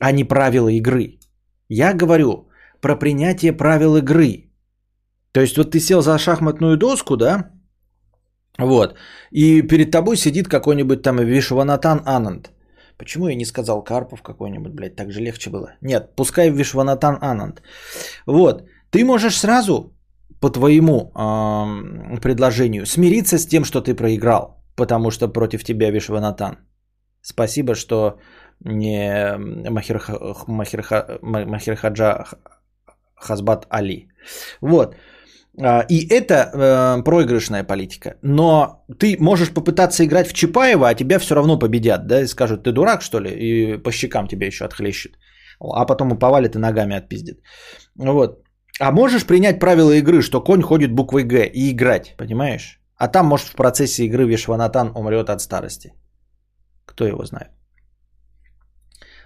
а 0.00 0.12
не 0.12 0.24
правила 0.24 0.68
игры. 0.68 1.18
Я 1.68 1.94
говорю 1.94 2.48
про 2.80 2.96
принятие 2.96 3.52
правил 3.52 3.96
игры. 3.96 4.50
То 5.32 5.40
есть 5.40 5.56
вот 5.56 5.70
ты 5.70 5.80
сел 5.80 6.02
за 6.02 6.18
шахматную 6.18 6.76
доску, 6.76 7.16
да? 7.16 7.50
Вот. 8.58 8.94
И 9.30 9.62
перед 9.62 9.90
тобой 9.90 10.16
сидит 10.16 10.48
какой-нибудь 10.48 11.02
там 11.02 11.16
Вишванатан 11.18 12.02
Ананд. 12.06 12.50
Почему 12.98 13.28
я 13.28 13.34
не 13.34 13.44
сказал 13.44 13.84
Карпов 13.84 14.22
какой-нибудь, 14.22 14.72
блядь, 14.72 14.96
так 14.96 15.10
же 15.12 15.20
легче 15.20 15.50
было? 15.50 15.74
Нет, 15.82 16.16
пускай 16.16 16.50
Вишванатан 16.50 17.18
Ананд. 17.20 17.62
Вот. 18.26 18.64
Ты 18.90 19.04
можешь 19.04 19.36
сразу 19.36 19.92
по 20.40 20.50
твоему 20.50 21.12
э, 21.14 22.20
предложению 22.20 22.86
смириться 22.86 23.38
с 23.38 23.46
тем, 23.46 23.64
что 23.64 23.80
ты 23.82 23.94
проиграл, 23.94 24.62
потому 24.76 25.10
что 25.10 25.28
против 25.28 25.64
тебя 25.64 25.90
Вишванатан. 25.90 26.56
Спасибо, 27.20 27.74
что 27.74 28.18
не 28.64 29.36
Махирха, 29.70 30.18
Махирха, 30.46 31.18
Махирхаджа 31.22 32.24
Хазбат 33.14 33.66
Али. 33.70 34.08
Вот. 34.60 34.96
А, 35.58 35.84
и 35.88 36.06
это 36.08 36.34
э, 36.34 37.02
проигрышная 37.02 37.64
политика. 37.64 38.16
Но 38.22 38.84
ты 38.98 39.16
можешь 39.20 39.54
попытаться 39.54 40.04
играть 40.04 40.28
в 40.28 40.34
Чапаева, 40.34 40.88
а 40.88 40.94
тебя 40.94 41.18
все 41.18 41.34
равно 41.34 41.58
победят, 41.58 42.06
да, 42.06 42.20
и 42.20 42.26
скажут, 42.26 42.62
ты 42.62 42.72
дурак, 42.72 43.02
что 43.02 43.20
ли, 43.20 43.30
и 43.30 43.78
по 43.78 43.90
щекам 43.90 44.28
тебя 44.28 44.46
еще 44.46 44.64
отхлещут. 44.64 45.12
А 45.60 45.86
потом 45.86 46.14
и 46.14 46.18
повалит 46.18 46.54
и 46.54 46.58
ногами 46.58 46.96
отпиздит. 46.96 47.40
Вот. 47.96 48.42
А 48.78 48.92
можешь 48.92 49.26
принять 49.26 49.58
правила 49.58 49.92
игры, 49.92 50.20
что 50.20 50.44
конь 50.44 50.62
ходит 50.62 50.92
буквой 50.92 51.24
Г 51.24 51.46
и 51.46 51.70
играть, 51.70 52.14
понимаешь? 52.18 52.80
А 52.98 53.08
там, 53.08 53.26
может, 53.26 53.48
в 53.48 53.56
процессе 53.56 54.04
игры 54.04 54.26
Вишванатан 54.26 54.92
умрет 54.94 55.30
от 55.30 55.40
старости. 55.40 55.94
Кто 56.84 57.06
его 57.06 57.24
знает. 57.24 57.50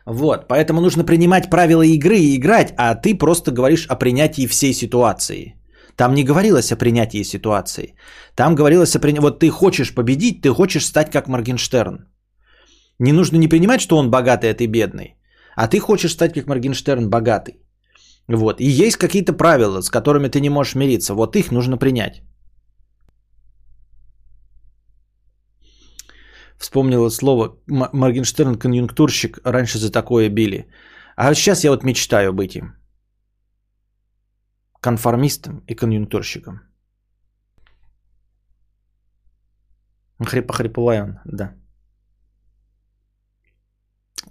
Вот, 0.06 0.48
поэтому 0.48 0.80
нужно 0.80 1.04
принимать 1.04 1.50
правила 1.50 1.82
игры 1.82 2.18
и 2.18 2.36
играть, 2.36 2.74
а 2.76 2.94
ты 2.94 3.14
просто 3.14 3.52
говоришь 3.52 3.86
о 3.86 3.96
принятии 3.96 4.46
всей 4.46 4.72
ситуации. 4.72 5.54
Там 5.96 6.14
не 6.14 6.24
говорилось 6.24 6.72
о 6.72 6.76
принятии 6.76 7.24
ситуации. 7.24 7.94
Там 8.34 8.54
говорилось 8.54 8.96
о 8.96 9.00
принятии... 9.00 9.22
Вот 9.22 9.38
ты 9.38 9.50
хочешь 9.50 9.94
победить, 9.94 10.40
ты 10.42 10.48
хочешь 10.48 10.86
стать 10.86 11.10
как 11.10 11.28
Моргенштерн. 11.28 12.08
Не 12.98 13.12
нужно 13.12 13.36
не 13.36 13.48
принимать, 13.48 13.80
что 13.80 13.96
он 13.96 14.10
богатый, 14.10 14.50
а 14.50 14.54
ты 14.54 14.66
бедный. 14.66 15.16
А 15.56 15.68
ты 15.68 15.78
хочешь 15.78 16.12
стать 16.12 16.32
как 16.32 16.46
Моргенштерн 16.46 17.10
богатый. 17.10 17.54
Вот. 18.28 18.60
И 18.60 18.86
есть 18.86 18.96
какие-то 18.96 19.32
правила, 19.32 19.82
с 19.82 19.90
которыми 19.90 20.28
ты 20.28 20.40
не 20.40 20.50
можешь 20.50 20.74
мириться. 20.74 21.14
Вот 21.14 21.36
их 21.36 21.50
нужно 21.50 21.76
принять. 21.76 22.22
Вспомнила 26.60 27.10
слово 27.10 27.56
Моргенштерн 27.66 28.58
конъюнктурщик. 28.58 29.38
Раньше 29.44 29.78
за 29.78 29.90
такое 29.90 30.28
били. 30.28 30.68
А 31.16 31.34
сейчас 31.34 31.64
я 31.64 31.70
вот 31.70 31.84
мечтаю 31.84 32.32
быть 32.32 32.54
им. 32.54 32.74
Конформистом 34.82 35.64
и 35.66 35.74
конъюнктурщиком. 35.74 36.60
Хрипа-хриповая 40.22 41.02
он, 41.02 41.18
да. 41.24 41.54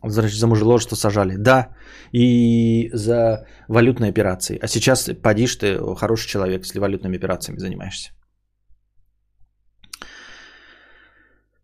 Значит, 0.03 0.39
за 0.39 0.47
мужеложество 0.47 0.95
сажали. 0.95 1.35
Да, 1.35 1.75
и 2.13 2.91
за 2.93 3.47
валютные 3.67 4.11
операции. 4.11 4.59
А 4.61 4.67
сейчас 4.67 5.09
подишь 5.23 5.55
ты 5.55 5.79
хороший 5.95 6.27
человек, 6.27 6.61
если 6.61 6.79
валютными 6.79 7.17
операциями 7.17 7.59
занимаешься. 7.59 8.11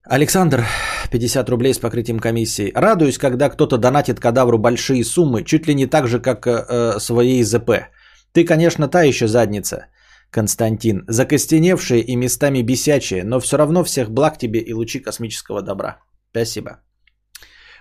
Александр, 0.07 0.65
50 1.11 1.49
рублей 1.49 1.73
с 1.73 1.79
покрытием 1.79 2.19
комиссии. 2.19 2.71
Радуюсь, 2.75 3.17
когда 3.17 3.49
кто-то 3.49 3.77
донатит 3.77 4.19
кадавру 4.19 4.59
большие 4.59 5.03
суммы, 5.03 5.43
чуть 5.43 5.67
ли 5.67 5.73
не 5.73 5.87
так 5.87 6.07
же, 6.07 6.19
как 6.19 6.45
э, 6.45 6.99
своей 6.99 7.43
ЗП. 7.43 7.89
Ты, 8.31 8.45
конечно, 8.45 8.87
та 8.87 9.01
еще 9.01 9.27
задница, 9.27 9.87
Константин. 10.29 11.05
Закостеневшая 11.07 12.01
и 12.01 12.15
местами 12.15 12.61
бесячая, 12.61 13.23
но 13.23 13.39
все 13.39 13.57
равно 13.57 13.83
всех 13.83 14.11
благ 14.11 14.37
тебе 14.37 14.59
и 14.59 14.73
лучи 14.73 14.99
космического 14.99 15.63
добра. 15.63 15.97
Спасибо. 16.31 16.81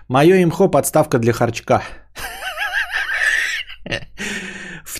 Мое 0.07 0.43
имхо 0.43 0.67
подставка 0.67 1.19
для 1.19 1.33
харчка. 1.33 1.83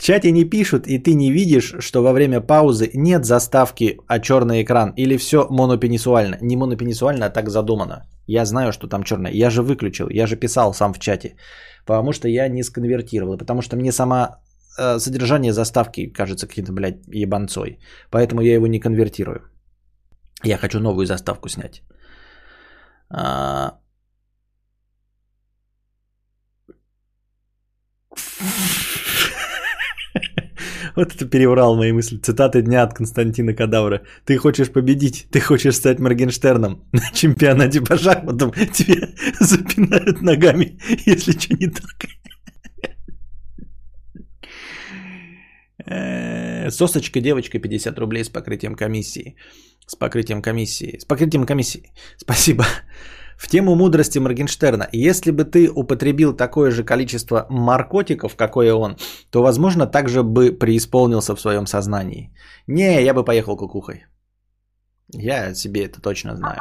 Чате 0.05 0.31
не 0.31 0.45
пишут, 0.45 0.87
и 0.87 0.99
ты 0.99 1.15
не 1.15 1.31
видишь, 1.31 1.73
что 1.79 2.03
во 2.03 2.13
время 2.13 2.39
паузы 2.39 2.91
нет 2.93 3.25
заставки, 3.25 3.97
а 4.07 4.19
черный 4.19 4.61
экран. 4.61 4.93
Или 4.97 5.17
все 5.17 5.47
монопенисуально. 5.49 6.37
Не 6.41 6.57
монопенисуально, 6.57 7.25
а 7.25 7.29
так 7.29 7.49
задумано. 7.49 8.05
Я 8.27 8.45
знаю, 8.45 8.71
что 8.71 8.87
там 8.87 9.03
черное. 9.03 9.31
Я 9.31 9.49
же 9.49 9.63
выключил, 9.63 10.09
я 10.11 10.27
же 10.27 10.35
писал 10.35 10.73
сам 10.73 10.93
в 10.93 10.99
чате. 10.99 11.35
Потому 11.85 12.13
что 12.13 12.27
я 12.27 12.47
не 12.49 12.63
сконвертировал. 12.63 13.37
Потому 13.37 13.61
что 13.61 13.77
мне 13.77 13.91
сама 13.91 14.37
э, 14.77 14.99
содержание 14.99 15.53
заставки 15.53 16.13
кажется 16.13 16.47
каким-то, 16.47 16.71
блядь, 16.71 17.07
ебанцой. 17.07 17.79
Поэтому 18.11 18.41
я 18.41 18.53
его 18.53 18.67
не 18.67 18.79
конвертирую. 18.79 19.41
Я 20.43 20.57
хочу 20.57 20.79
новую 20.79 21.07
заставку 21.07 21.49
снять. 21.49 21.81
А, 23.09 23.79
Вот 30.95 31.13
это 31.13 31.25
переврал 31.25 31.75
мои 31.75 31.91
мысли. 31.91 32.17
Цитаты 32.17 32.61
дня 32.61 32.83
от 32.83 32.93
Константина 32.93 33.53
Кадавра. 33.53 34.01
Ты 34.25 34.37
хочешь 34.37 34.71
победить, 34.71 35.27
ты 35.31 35.39
хочешь 35.39 35.75
стать 35.75 35.99
Моргенштерном. 35.99 36.87
На 36.91 37.11
чемпионате 37.13 37.81
по 37.81 37.97
шахматам 37.97 38.51
тебе 38.51 39.09
запинают 39.39 40.21
ногами, 40.21 40.77
если 41.05 41.33
что 41.33 41.53
не 41.55 41.67
так. 41.67 42.05
Э, 45.87 46.71
сосочка 46.71 47.21
девочка 47.21 47.59
50 47.59 47.99
рублей 47.99 48.23
с 48.23 48.29
покрытием 48.29 48.75
комиссии. 48.75 49.35
С 49.85 49.95
покрытием 49.95 50.41
комиссии. 50.41 50.97
С 50.99 51.05
покрытием 51.05 51.45
комиссии. 51.45 51.91
Спасибо. 52.17 52.65
В 53.37 53.47
тему 53.47 53.75
мудрости 53.75 54.19
Моргенштерна. 54.19 54.87
Если 54.91 55.31
бы 55.31 55.43
ты 55.43 55.69
употребил 55.69 56.33
такое 56.33 56.71
же 56.71 56.83
количество 56.83 57.45
наркотиков, 57.49 58.35
какое 58.35 58.73
он, 58.73 58.97
то, 59.29 59.41
возможно, 59.41 59.87
также 59.87 60.23
бы 60.23 60.51
преисполнился 60.51 61.35
в 61.35 61.41
своем 61.41 61.67
сознании. 61.67 62.31
Не, 62.67 63.03
я 63.03 63.13
бы 63.13 63.25
поехал 63.25 63.57
кукухой. 63.57 64.05
Я 65.13 65.53
себе 65.53 65.85
это 65.85 66.01
точно 66.01 66.35
знаю. 66.35 66.59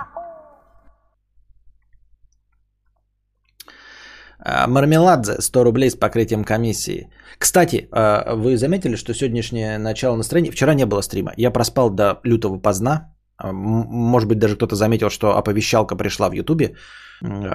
А, 4.47 4.67
Мармеладзе, 4.67 5.41
100 5.41 5.65
рублей 5.65 5.91
с 5.91 5.95
покрытием 5.95 6.45
комиссии. 6.45 7.09
Кстати, 7.39 7.89
а, 7.91 8.35
вы 8.35 8.57
заметили, 8.57 8.97
что 8.97 9.15
сегодняшнее 9.15 9.79
начало 9.79 10.17
настроения... 10.17 10.51
Вчера 10.51 10.75
не 10.75 10.87
было 10.87 11.03
стрима. 11.03 11.33
Я 11.37 11.51
проспал 11.51 11.91
до 11.91 12.21
лютого 12.25 12.59
поздна. 12.59 13.14
А, 13.37 13.53
может 13.53 14.29
быть, 14.29 14.39
даже 14.39 14.57
кто-то 14.57 14.77
заметил, 14.77 15.11
что 15.11 15.37
оповещалка 15.37 15.97
пришла 15.97 16.29
в 16.29 16.33
Ютубе. 16.33 16.77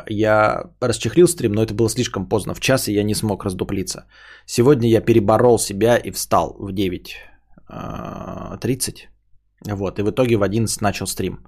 Я 0.09 0.63
расчехлил 0.81 1.27
стрим, 1.27 1.51
но 1.51 1.61
это 1.61 1.73
было 1.73 1.89
слишком 1.89 2.29
поздно 2.29 2.53
в 2.53 2.59
час, 2.59 2.87
и 2.87 2.93
я 2.93 3.03
не 3.03 3.15
смог 3.15 3.43
раздуплиться. 3.43 4.05
Сегодня 4.45 4.89
я 4.89 5.01
переборол 5.01 5.59
себя 5.59 5.97
и 5.97 6.11
встал 6.11 6.55
в 6.59 6.73
9.30. 6.73 7.05
А, 7.69 8.57
вот, 9.75 9.99
и 9.99 10.03
в 10.03 10.09
итоге 10.09 10.37
в 10.37 10.43
11 10.43 10.81
начал 10.81 11.07
стрим. 11.07 11.39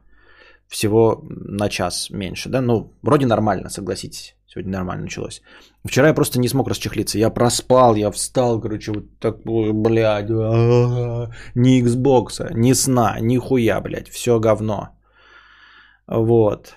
Всего 0.68 1.24
на 1.30 1.70
час 1.70 2.10
меньше, 2.10 2.50
да? 2.50 2.62
Ну, 2.62 2.94
вроде 3.02 3.26
нормально, 3.26 3.70
согласитесь. 3.70 4.36
Сегодня 4.54 4.72
нормально 4.72 5.04
началось. 5.04 5.42
Вчера 5.86 6.08
я 6.08 6.14
просто 6.14 6.40
не 6.40 6.50
смог 6.50 6.68
расчехлиться. 6.68 7.18
Я 7.18 7.30
проспал, 7.30 7.96
я 7.96 8.12
встал, 8.12 8.60
короче, 8.60 8.92
вот 8.92 9.20
такой, 9.20 9.72
блядь, 9.72 10.30
ни 11.56 11.82
Xbox, 11.82 12.52
ни 12.54 12.74
сна, 12.74 13.18
ни 13.22 13.38
хуя, 13.38 13.80
блядь, 13.82 14.10
все 14.10 14.40
говно. 14.40 14.90
Вот. 16.08 16.76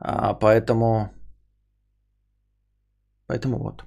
А, 0.00 0.34
поэтому, 0.34 1.12
поэтому 3.28 3.58
вот. 3.58 3.84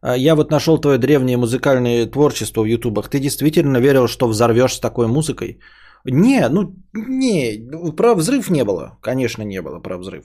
А, 0.00 0.16
я 0.16 0.36
вот 0.36 0.50
нашел 0.52 0.78
твое 0.78 0.98
древнее 0.98 1.36
музыкальное 1.36 2.06
творчество 2.06 2.62
в 2.62 2.66
ютубах. 2.66 3.08
Ты 3.08 3.18
действительно 3.18 3.78
верил, 3.78 4.06
что 4.06 4.28
взорвешь 4.28 4.74
с 4.74 4.80
такой 4.80 5.08
музыкой? 5.08 5.58
Не, 6.04 6.48
ну 6.48 6.74
не, 6.92 7.92
про 7.96 8.14
взрыв 8.14 8.50
не 8.50 8.64
было, 8.64 8.98
конечно, 9.02 9.42
не 9.42 9.62
было 9.62 9.80
про 9.80 9.98
взрыв. 9.98 10.24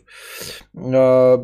А, 0.76 1.38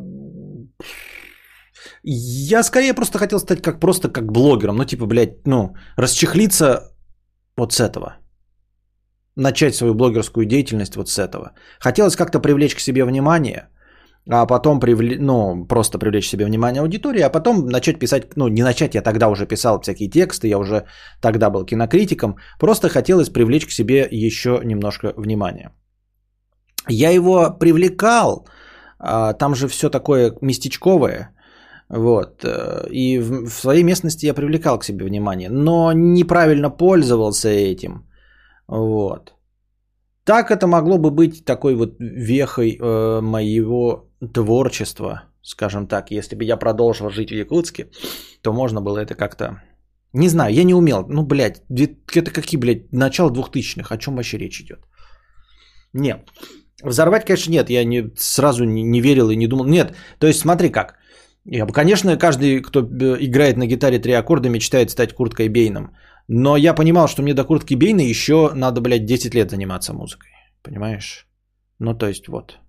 я 2.03 2.63
скорее 2.63 2.93
просто 2.93 3.17
хотел 3.17 3.39
стать 3.39 3.61
как 3.61 3.79
просто 3.79 4.09
как 4.09 4.31
блогером, 4.31 4.77
ну 4.77 4.85
типа, 4.85 5.05
блядь, 5.05 5.47
ну, 5.47 5.75
расчехлиться 5.97 6.95
вот 7.57 7.73
с 7.73 7.79
этого. 7.79 8.17
Начать 9.35 9.75
свою 9.75 9.93
блогерскую 9.93 10.45
деятельность 10.45 10.95
вот 10.95 11.09
с 11.09 11.17
этого. 11.17 11.51
Хотелось 11.79 12.15
как-то 12.15 12.39
привлечь 12.39 12.75
к 12.75 12.79
себе 12.79 13.05
внимание– 13.05 13.69
а 14.27 14.45
потом 14.45 14.79
привле... 14.79 15.17
ну, 15.19 15.65
просто 15.65 15.99
привлечь 15.99 16.29
себе 16.29 16.45
внимание 16.45 16.81
аудитории, 16.81 17.21
а 17.21 17.29
потом 17.29 17.67
начать 17.67 17.99
писать, 17.99 18.35
ну, 18.35 18.47
не 18.47 18.63
начать, 18.63 18.95
я 18.95 19.01
тогда 19.01 19.29
уже 19.29 19.45
писал 19.47 19.79
всякие 19.81 20.09
тексты, 20.09 20.47
я 20.47 20.57
уже 20.57 20.85
тогда 21.21 21.49
был 21.49 21.65
кинокритиком, 21.65 22.37
просто 22.59 22.89
хотелось 22.89 23.29
привлечь 23.29 23.65
к 23.65 23.71
себе 23.71 24.07
еще 24.11 24.61
немножко 24.63 25.13
внимания. 25.17 25.71
Я 26.87 27.11
его 27.11 27.57
привлекал, 27.59 28.47
а, 28.99 29.33
там 29.33 29.55
же 29.55 29.67
все 29.67 29.89
такое 29.89 30.33
местечковое, 30.41 31.29
вот, 31.89 32.43
э, 32.43 32.87
и 32.91 33.19
в 33.19 33.49
своей 33.49 33.83
местности 33.83 34.27
я 34.27 34.33
привлекал 34.35 34.77
к 34.79 34.83
себе 34.83 35.05
внимание, 35.05 35.49
но 35.49 35.91
неправильно 35.93 36.69
пользовался 36.69 37.49
этим, 37.49 38.05
вот. 38.67 39.33
Так 40.23 40.51
это 40.51 40.67
могло 40.67 40.99
бы 40.99 41.09
быть 41.09 41.45
такой 41.45 41.75
вот 41.75 41.95
вехой 41.99 42.77
э, 42.79 43.21
моего 43.21 44.08
творчества, 44.33 45.23
скажем 45.41 45.87
так. 45.87 46.11
Если 46.11 46.35
бы 46.35 46.43
я 46.43 46.57
продолжил 46.57 47.09
жить 47.09 47.31
в 47.31 47.35
Якутске, 47.35 47.89
то 48.41 48.53
можно 48.53 48.81
было 48.81 48.99
это 48.99 49.15
как-то... 49.15 49.61
Не 50.13 50.29
знаю, 50.29 50.53
я 50.53 50.63
не 50.63 50.73
умел. 50.73 51.05
Ну, 51.07 51.23
блядь, 51.23 51.61
это 51.69 52.31
какие, 52.31 52.59
блядь, 52.59 52.91
начало 52.91 53.31
двухтысячных, 53.31 53.91
о 53.91 53.97
чем 53.97 54.15
вообще 54.15 54.37
речь 54.37 54.61
идет? 54.61 54.79
Нет. 55.93 56.29
Взорвать, 56.83 57.25
конечно, 57.25 57.51
нет. 57.51 57.69
Я 57.69 57.83
не, 57.83 58.11
сразу 58.17 58.63
не, 58.63 58.83
не 58.83 59.01
верил 59.01 59.29
и 59.29 59.35
не 59.35 59.47
думал. 59.47 59.65
Нет, 59.65 59.95
то 60.19 60.27
есть 60.27 60.39
смотри 60.39 60.69
как. 60.69 60.95
Я, 61.45 61.65
конечно, 61.65 62.17
каждый, 62.17 62.61
кто 62.61 62.79
э, 62.79 63.17
играет 63.19 63.57
на 63.57 63.67
гитаре 63.67 63.99
три 63.99 64.13
аккорда, 64.13 64.49
мечтает 64.49 64.91
стать 64.91 65.13
Курткой 65.13 65.49
Бейном. 65.49 65.95
Но 66.27 66.57
я 66.57 66.73
понимал, 66.73 67.07
что 67.07 67.21
мне 67.21 67.33
до 67.33 67.43
Куртки 67.43 67.75
Бейна 67.75 68.01
еще 68.01 68.51
надо, 68.53 68.81
блядь, 68.81 69.05
10 69.05 69.35
лет 69.35 69.49
заниматься 69.51 69.93
музыкой. 69.93 70.31
Понимаешь? 70.61 71.27
Ну, 71.79 71.93
то 71.97 72.07
есть 72.07 72.27
вот 72.27 72.59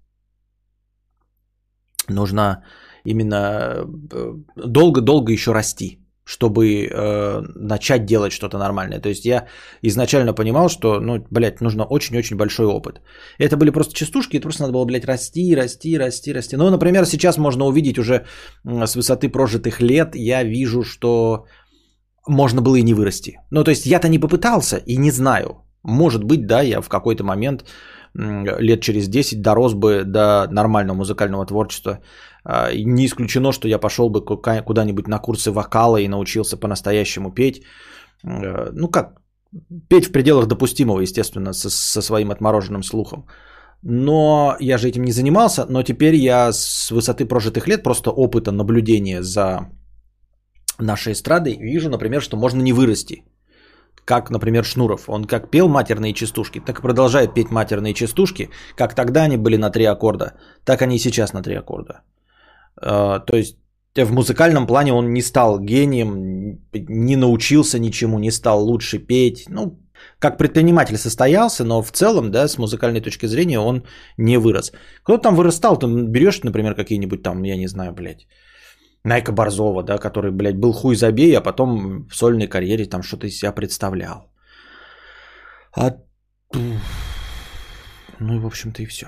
нужно 2.11 2.65
именно 3.05 3.87
э, 4.13 4.35
долго-долго 4.57 5.33
еще 5.33 5.53
расти, 5.53 5.99
чтобы 6.25 6.65
э, 6.65 7.41
начать 7.57 8.05
делать 8.05 8.33
что-то 8.33 8.59
нормальное. 8.59 9.01
То 9.01 9.09
есть 9.09 9.25
я 9.25 9.47
изначально 9.83 10.35
понимал, 10.35 10.69
что, 10.69 11.01
ну, 11.01 11.25
блядь, 11.31 11.61
нужно 11.61 11.85
очень-очень 11.85 12.37
большой 12.37 12.67
опыт. 12.67 13.01
Это 13.39 13.57
были 13.57 13.71
просто 13.71 13.95
частушки, 13.95 14.37
это 14.37 14.43
просто 14.43 14.63
надо 14.63 14.73
было, 14.73 14.85
блядь, 14.85 15.07
расти, 15.07 15.57
расти, 15.57 15.99
расти, 15.99 16.33
расти. 16.33 16.57
Ну, 16.57 16.71
например, 16.71 17.07
сейчас 17.07 17.39
можно 17.39 17.65
увидеть 17.65 17.99
уже 17.99 18.27
с 18.65 18.97
высоты 18.97 19.29
прожитых 19.29 19.81
лет, 19.81 20.15
я 20.15 20.45
вижу, 20.45 20.83
что 20.83 21.47
можно 22.29 22.61
было 22.63 22.77
и 22.77 22.83
не 22.83 22.95
вырасти. 22.95 23.41
Ну, 23.51 23.65
то 23.65 23.71
есть 23.71 23.87
я-то 23.87 24.09
не 24.09 24.19
попытался 24.19 24.77
и 24.77 24.97
не 24.97 25.11
знаю. 25.11 25.65
Может 25.83 26.25
быть, 26.25 26.47
да, 26.47 26.61
я 26.61 26.81
в 26.81 26.89
какой-то 26.89 27.25
момент 27.25 27.65
лет 28.15 28.81
через 28.81 29.09
10 29.09 29.43
дорос 29.43 29.75
бы 29.75 30.05
до 30.05 30.49
нормального 30.51 30.97
музыкального 30.97 31.47
творчества. 31.47 31.99
А, 32.45 32.73
не 32.75 33.07
исключено, 33.07 33.53
что 33.53 33.69
я 33.69 33.79
пошел 33.79 34.11
бы 34.11 34.25
куда-нибудь 34.25 35.09
на 35.09 35.19
курсы 35.19 35.51
вокала 35.53 35.99
и 35.99 36.09
научился 36.09 36.57
по-настоящему 36.57 37.31
петь. 37.33 37.63
Э, 38.25 38.71
ну 38.73 38.89
как, 38.89 39.21
петь 39.89 40.07
в 40.07 40.13
пределах 40.13 40.47
допустимого, 40.47 41.01
естественно, 41.01 41.53
со, 41.53 41.71
со 41.71 42.03
своим 42.03 42.31
отмороженным 42.31 42.83
слухом. 42.83 43.27
Но 43.83 44.57
я 44.61 44.79
же 44.79 44.89
этим 44.89 45.05
не 45.05 45.13
занимался, 45.13 45.67
но 45.69 45.83
теперь 45.83 46.15
я 46.15 46.53
с 46.53 46.91
высоты 46.91 47.25
прожитых 47.27 47.67
лет, 47.67 47.83
просто 47.83 48.11
опыта 48.11 48.53
наблюдения 48.53 49.23
за 49.23 49.69
нашей 50.79 51.13
эстрадой, 51.13 51.57
вижу, 51.57 51.89
например, 51.89 52.21
что 52.23 52.37
можно 52.37 52.61
не 52.63 52.73
вырасти 52.73 53.25
как, 54.11 54.31
например, 54.31 54.65
Шнуров. 54.65 55.09
Он 55.09 55.25
как 55.25 55.51
пел 55.51 55.69
матерные 55.69 56.13
частушки, 56.13 56.61
так 56.61 56.79
и 56.79 56.83
продолжает 56.83 57.35
петь 57.35 57.51
матерные 57.51 57.95
частушки. 57.95 58.49
Как 58.77 58.95
тогда 58.95 59.23
они 59.23 59.37
были 59.37 59.57
на 59.57 59.71
три 59.71 59.85
аккорда, 59.85 60.33
так 60.65 60.83
они 60.83 60.97
и 60.97 60.99
сейчас 60.99 61.33
на 61.33 61.43
три 61.43 61.59
аккорда. 61.59 62.01
А, 62.83 63.21
то 63.21 63.37
есть 63.37 63.57
в 63.97 64.13
музыкальном 64.13 64.67
плане 64.67 64.93
он 64.93 65.13
не 65.13 65.23
стал 65.23 65.61
гением, 65.61 66.59
не 66.89 67.17
научился 67.17 67.79
ничему, 67.79 68.19
не 68.19 68.33
стал 68.33 68.65
лучше 68.65 68.99
петь. 68.99 69.45
Ну, 69.49 69.79
как 70.19 70.39
предприниматель 70.39 70.97
состоялся, 70.97 71.65
но 71.65 71.83
в 71.83 71.93
целом, 71.93 72.31
да, 72.31 72.49
с 72.49 72.59
музыкальной 72.59 73.01
точки 73.01 73.27
зрения 73.27 73.61
он 73.61 73.83
не 74.19 74.39
вырос. 74.39 74.73
Кто 75.05 75.19
там 75.19 75.37
вырастал, 75.37 75.79
там 75.79 76.07
берешь, 76.07 76.43
например, 76.43 76.75
какие-нибудь 76.75 77.23
там, 77.23 77.45
я 77.45 77.57
не 77.57 77.69
знаю, 77.69 77.93
блядь, 77.93 78.27
Найка 79.05 79.33
Борзова, 79.33 79.83
да, 79.83 79.99
который, 79.99 80.31
блядь, 80.31 80.59
был 80.61 80.73
хуй 80.73 80.95
забей, 80.95 81.37
а 81.37 81.41
потом 81.41 82.07
в 82.09 82.15
сольной 82.15 82.49
карьере 82.49 82.85
там 82.87 83.03
что-то 83.03 83.27
из 83.27 83.39
себя 83.39 83.53
представлял. 83.53 84.31
А... 85.77 85.97
Ну 88.21 88.35
и, 88.35 88.39
в 88.39 88.47
общем-то, 88.47 88.83
и 88.83 88.87
все. 88.87 89.07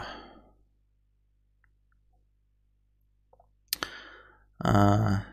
А... 4.64 5.24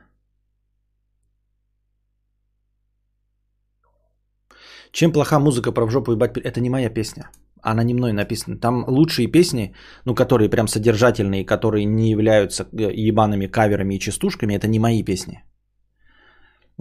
Чем 4.91 5.14
плоха 5.14 5.39
музыка 5.39 5.72
про 5.72 5.86
в 5.86 5.91
жопу 5.91 6.12
ебать? 6.12 6.38
Это 6.38 6.60
не 6.60 6.70
моя 6.70 6.89
песня. 6.89 7.30
Она 7.62 7.84
не 7.84 7.93
мной 7.93 8.14
написана. 8.14 8.57
Там 8.57 8.86
лучшие 8.88 9.28
песни, 9.28 9.74
ну, 10.05 10.16
которые 10.16 10.49
прям 10.49 10.68
содержательные, 10.68 11.45
которые 11.45 11.86
не 11.86 12.10
являются 12.10 12.64
э, 12.64 12.91
ебаными 13.07 13.47
каверами 13.47 13.95
и 13.95 13.99
частушками, 13.99 14.55
это 14.55 14.68
не 14.68 14.80
мои 14.80 15.03
песни. 15.03 15.43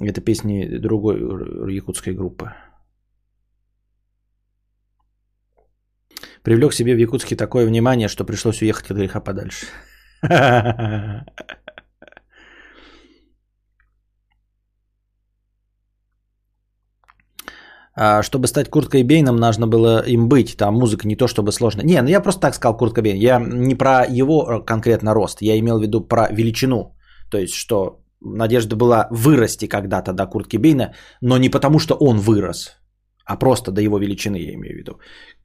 Это 0.01 0.21
песни 0.21 0.79
другой 0.79 1.19
якутской 1.75 2.15
группы. 2.15 2.53
Привлек 6.43 6.73
себе 6.73 6.95
в 6.95 6.99
Якутске 6.99 7.37
такое 7.37 7.67
внимание, 7.67 8.09
что 8.09 8.25
пришлось 8.25 8.63
уехать 8.63 8.91
от 8.91 8.97
греха 8.97 9.21
подальше. 9.21 9.67
А, 18.01 18.23
чтобы 18.23 18.47
стать 18.47 18.71
Курткой 18.71 19.03
Бейном, 19.03 19.37
нужно 19.37 19.67
было 19.67 20.05
им 20.07 20.29
быть. 20.29 20.57
Там 20.57 20.75
музыка 20.75 21.09
не 21.09 21.17
то 21.17 21.27
чтобы 21.27 21.51
сложная. 21.51 21.85
Не, 21.85 22.03
ну 22.03 22.09
я 22.09 22.21
просто 22.21 22.41
так 22.41 22.55
сказал 22.55 22.77
Куртка 22.77 23.03
Бейн. 23.03 23.17
Я 23.17 23.41
не 23.41 23.75
про 23.75 24.05
его 24.05 24.47
э, 24.47 24.65
конкретно 24.65 25.15
рост. 25.15 25.43
Я 25.43 25.59
имел 25.59 25.79
в 25.79 25.83
виду 25.83 26.01
про 26.09 26.29
величину. 26.31 26.97
То 27.31 27.39
есть, 27.39 27.55
что 27.55 27.99
надежда 28.21 28.77
была 28.77 29.09
вырасти 29.11 29.67
когда-то 29.67 30.13
до 30.13 30.27
Куртки 30.27 30.59
Бейна, 30.59 30.95
но 31.21 31.39
не 31.39 31.49
потому, 31.49 31.81
что 31.81 31.95
он 31.95 32.19
вырос, 32.19 32.77
а 33.25 33.37
просто 33.37 33.73
до 33.73 33.81
его 33.81 33.99
величины, 33.99 34.37
я 34.37 34.55
имею 34.55 34.75
в 34.75 34.79
виду. 34.79 34.93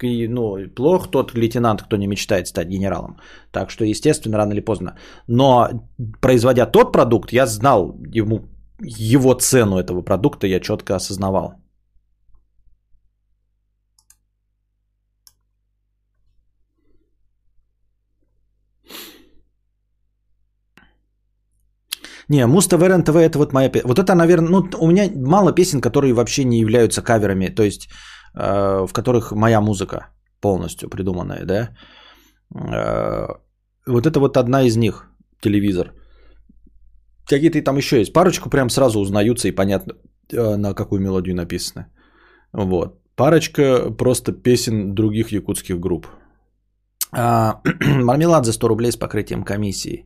И, 0.03 0.27
ну, 0.27 0.57
плох 0.75 1.09
тот 1.09 1.33
лейтенант, 1.33 1.81
кто 1.81 1.97
не 1.97 2.07
мечтает 2.07 2.47
стать 2.47 2.67
генералом. 2.67 3.17
Так 3.51 3.71
что, 3.71 3.83
естественно, 3.83 4.37
рано 4.37 4.53
или 4.53 4.61
поздно. 4.61 4.95
Но 5.27 5.69
производя 6.21 6.67
тот 6.67 6.91
продукт, 6.91 7.33
я 7.33 7.47
знал 7.47 7.97
ему, 8.15 8.41
его 8.79 9.33
цену 9.33 9.79
этого 9.79 10.03
продукта, 10.03 10.45
я 10.47 10.59
четко 10.59 10.95
осознавал. 10.95 11.62
Не, 22.33 22.47
Муз 22.47 22.67
ТВ, 22.67 23.03
ТВ 23.05 23.15
это 23.15 23.37
вот 23.37 23.53
моя. 23.53 23.71
Вот 23.83 23.99
это, 23.99 24.15
наверное, 24.15 24.49
ну, 24.49 24.69
у 24.79 24.87
меня 24.87 25.09
мало 25.15 25.53
песен, 25.53 25.81
которые 25.81 26.13
вообще 26.13 26.43
не 26.43 26.59
являются 26.59 27.03
каверами, 27.03 27.55
то 27.55 27.63
есть 27.63 27.89
э, 28.35 28.87
в 28.87 28.93
которых 28.93 29.31
моя 29.31 29.61
музыка 29.61 30.07
полностью 30.41 30.89
придуманная, 30.89 31.45
да. 31.45 31.69
Э, 32.55 33.27
вот 33.85 34.05
это 34.05 34.19
вот 34.19 34.37
одна 34.37 34.63
из 34.63 34.77
них, 34.77 35.05
телевизор. 35.41 35.93
Какие-то 37.29 37.61
там 37.61 37.77
еще 37.77 37.99
есть. 37.99 38.13
Парочку 38.13 38.49
прям 38.49 38.69
сразу 38.69 38.99
узнаются 38.99 39.47
и 39.47 39.55
понятно, 39.55 39.93
э, 40.31 40.55
на 40.57 40.73
какую 40.73 41.01
мелодию 41.01 41.35
написано. 41.35 41.85
Вот. 42.53 42.99
Парочка 43.15 43.91
просто 43.97 44.31
песен 44.31 44.95
других 44.95 45.31
якутских 45.31 45.79
групп. 45.79 46.07
А, 47.15 47.61
мармелад 47.79 48.45
за 48.45 48.53
100 48.53 48.67
рублей 48.67 48.91
с 48.91 48.97
покрытием 48.97 49.43
комиссии. 49.43 50.05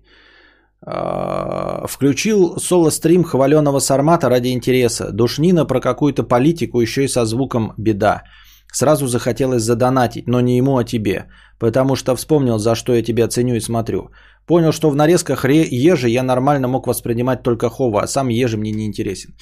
А, 0.85 1.87
включил 1.87 2.57
соло-стрим 2.59 3.23
хваленого 3.23 3.79
Сармата 3.79 4.29
ради 4.29 4.49
интереса. 4.49 5.11
Душнина 5.11 5.65
про 5.65 5.79
какую-то 5.79 6.23
политику, 6.23 6.81
еще 6.81 7.03
и 7.03 7.07
со 7.07 7.25
звуком 7.25 7.73
«беда». 7.77 8.23
Сразу 8.71 9.07
захотелось 9.07 9.63
задонатить, 9.63 10.27
но 10.27 10.41
не 10.41 10.57
ему, 10.57 10.77
а 10.77 10.83
тебе. 10.83 11.25
Потому 11.57 11.95
что 11.95 12.15
вспомнил, 12.15 12.59
за 12.59 12.75
что 12.75 12.93
я 12.93 13.01
тебя 13.01 13.27
ценю 13.27 13.55
и 13.55 13.61
смотрю. 13.61 14.11
Понял, 14.45 14.71
что 14.71 14.89
в 14.89 14.95
нарезках 14.95 15.45
ежи 15.45 16.09
я 16.09 16.23
нормально 16.23 16.67
мог 16.67 16.85
воспринимать 16.85 17.43
только 17.43 17.69
Хова, 17.69 18.01
а 18.03 18.07
сам 18.07 18.27
ежи 18.29 18.57
мне 18.57 18.71
не 18.71 18.85
интересен. 18.85 19.33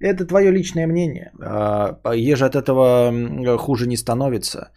Это 0.00 0.26
твое 0.26 0.50
личное 0.50 0.86
мнение. 0.86 1.30
А, 1.40 2.12
ежи 2.14 2.44
от 2.44 2.54
этого 2.54 3.58
хуже 3.58 3.86
не 3.86 3.96
становится. 3.96 4.72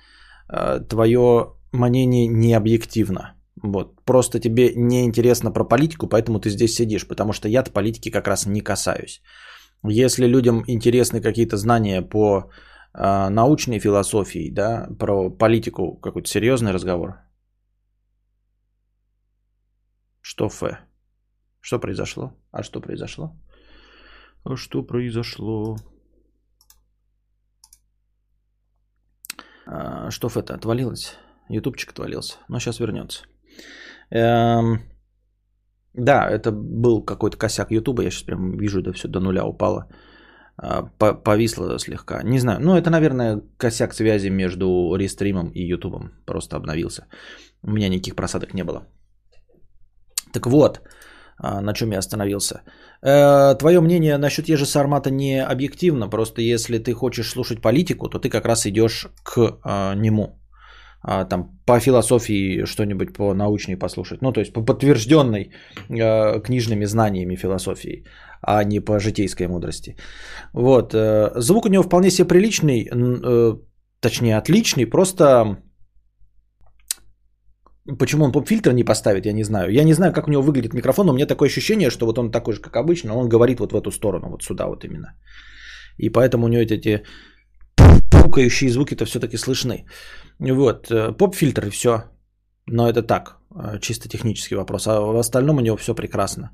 Твое 0.88 1.53
мнение 1.72 2.28
не 2.28 2.53
объективно. 2.53 3.34
Вот. 3.64 4.01
Просто 4.06 4.39
тебе 4.39 4.74
не 4.76 5.06
интересно 5.06 5.51
про 5.51 5.64
политику, 5.64 6.08
поэтому 6.08 6.39
ты 6.39 6.49
здесь 6.49 6.76
сидишь, 6.76 7.08
потому 7.08 7.34
что 7.34 7.47
я-то 7.47 7.72
политики 7.72 8.12
как 8.12 8.28
раз 8.28 8.45
не 8.45 8.62
касаюсь. 8.62 9.22
Если 9.84 10.28
людям 10.28 10.64
интересны 10.68 11.22
какие-то 11.22 11.58
знания 11.58 12.01
по 12.01 12.49
э, 12.93 13.30
научной 13.30 13.80
философии, 13.80 14.51
да, 14.51 14.88
про 14.99 15.30
политику, 15.30 15.97
какой-то 16.01 16.28
серьезный 16.28 16.72
разговор. 16.72 17.20
Что 20.22 20.47
Ф? 20.47 20.64
Что 21.62 21.80
произошло? 21.80 22.34
А 22.51 22.64
что 22.64 22.82
произошло? 22.82 23.32
А 24.43 24.56
что 24.56 24.84
произошло? 24.84 25.78
А, 29.68 30.12
что 30.12 30.28
Ф 30.28 30.38
это 30.38 30.56
отвалилось? 30.56 31.16
Ютубчик 31.49 31.91
отвалился. 31.91 32.38
Но 32.49 32.60
сейчас 32.60 32.80
вернется. 32.80 33.24
Эм, 34.12 34.80
да, 35.93 36.30
это 36.30 36.51
был 36.51 37.06
какой-то 37.06 37.38
косяк 37.38 37.72
Ютуба. 37.72 38.03
Я 38.03 38.12
сейчас 38.12 38.24
прям 38.24 38.58
вижу, 38.58 38.82
да 38.82 38.91
все 38.91 39.08
до 39.08 39.20
нуля 39.20 39.45
упало. 39.45 39.88
А, 40.58 40.84
повисло 41.24 41.80
слегка. 41.80 42.24
Не 42.24 42.39
знаю. 42.39 42.60
Ну, 42.62 42.76
это, 42.76 42.89
наверное, 42.89 43.41
косяк 43.58 43.93
связи 43.93 44.30
между 44.30 44.95
рестримом 44.95 45.51
и 45.56 45.74
Ютубом. 45.74 46.12
Просто 46.26 46.56
обновился. 46.56 47.08
У 47.64 47.72
меня 47.72 47.89
никаких 47.89 48.16
просадок 48.16 48.53
не 48.53 48.64
было. 48.64 48.88
Так 50.34 50.47
вот, 50.47 50.82
а, 51.38 51.62
на 51.62 51.74
чем 51.74 51.91
я 51.91 51.99
остановился. 51.99 52.62
Э, 53.01 53.56
твое 53.56 53.82
мнение 53.82 54.18
насчет 54.18 54.49
Ежи 54.49 54.66
Сармата 54.66 55.12
не 55.12 55.43
объективно. 55.43 56.10
Просто 56.10 56.41
если 56.41 56.78
ты 56.78 56.93
хочешь 56.93 57.30
слушать 57.30 57.62
политику, 57.62 58.10
то 58.10 58.20
ты 58.20 58.30
как 58.30 58.45
раз 58.45 58.66
идешь 58.66 59.08
к 59.24 59.60
а, 59.64 59.95
нему. 59.95 60.39
А, 61.08 61.26
там 61.26 61.49
по 61.66 61.80
философии 61.80 62.66
что-нибудь 62.66 63.14
по 63.14 63.34
научной 63.34 63.78
послушать. 63.78 64.22
Ну, 64.22 64.32
то 64.32 64.39
есть 64.39 64.53
по 64.53 64.66
подтвержденной 64.66 65.51
э, 65.89 66.41
книжными 66.41 66.86
знаниями 66.86 67.36
философии, 67.36 68.06
а 68.41 68.64
не 68.64 68.80
по 68.80 68.99
житейской 68.99 69.47
мудрости. 69.47 69.95
Вот. 70.53 70.93
Э, 70.93 71.32
звук 71.36 71.66
у 71.66 71.70
него 71.70 71.84
вполне 71.84 72.10
себе 72.10 72.28
приличный, 72.28 72.89
э, 72.91 73.58
точнее 73.99 74.38
отличный, 74.38 74.89
просто 74.89 75.58
Почему 77.99 78.26
он 78.26 78.32
поп-фильтр 78.32 78.74
не 78.74 78.84
поставит, 78.84 79.26
я 79.26 79.34
не 79.34 79.43
знаю. 79.43 79.72
Я 79.72 79.84
не 79.84 79.93
знаю, 79.93 80.12
как 80.12 80.28
у 80.28 80.32
него 80.32 80.41
выглядит 80.41 80.74
микрофон, 80.74 81.06
но 81.06 81.12
у 81.14 81.16
меня 81.16 81.28
такое 81.28 81.49
ощущение, 81.49 81.91
что 81.91 82.08
вот 82.08 82.18
он 82.18 82.32
такой 82.32 82.56
же, 82.56 82.62
как 82.62 82.76
обычно, 82.78 83.14
он 83.14 83.30
говорит 83.30 83.60
вот 83.60 83.74
в 83.74 83.76
эту 83.76 83.91
сторону, 83.91 84.30
вот 84.30 84.43
сюда 84.43 84.66
вот 84.66 84.84
именно. 84.84 85.14
И 85.99 86.10
поэтому 86.10 86.45
у 86.45 86.49
него 86.49 86.64
эти 86.64 87.03
пукающие 88.36 88.70
звуки-то 88.70 89.06
все-таки 89.06 89.38
слышны. 89.38 89.86
Вот, 90.39 90.91
э, 90.91 91.13
поп-фильтр 91.17 91.67
и 91.67 91.69
все. 91.69 92.03
Но 92.67 92.89
это 92.89 93.03
так, 93.03 93.38
э, 93.55 93.79
чисто 93.79 94.09
технический 94.09 94.55
вопрос. 94.55 94.88
А 94.88 94.99
в 94.99 95.17
остальном 95.17 95.57
у 95.57 95.61
него 95.61 95.77
все 95.77 95.95
прекрасно. 95.95 96.51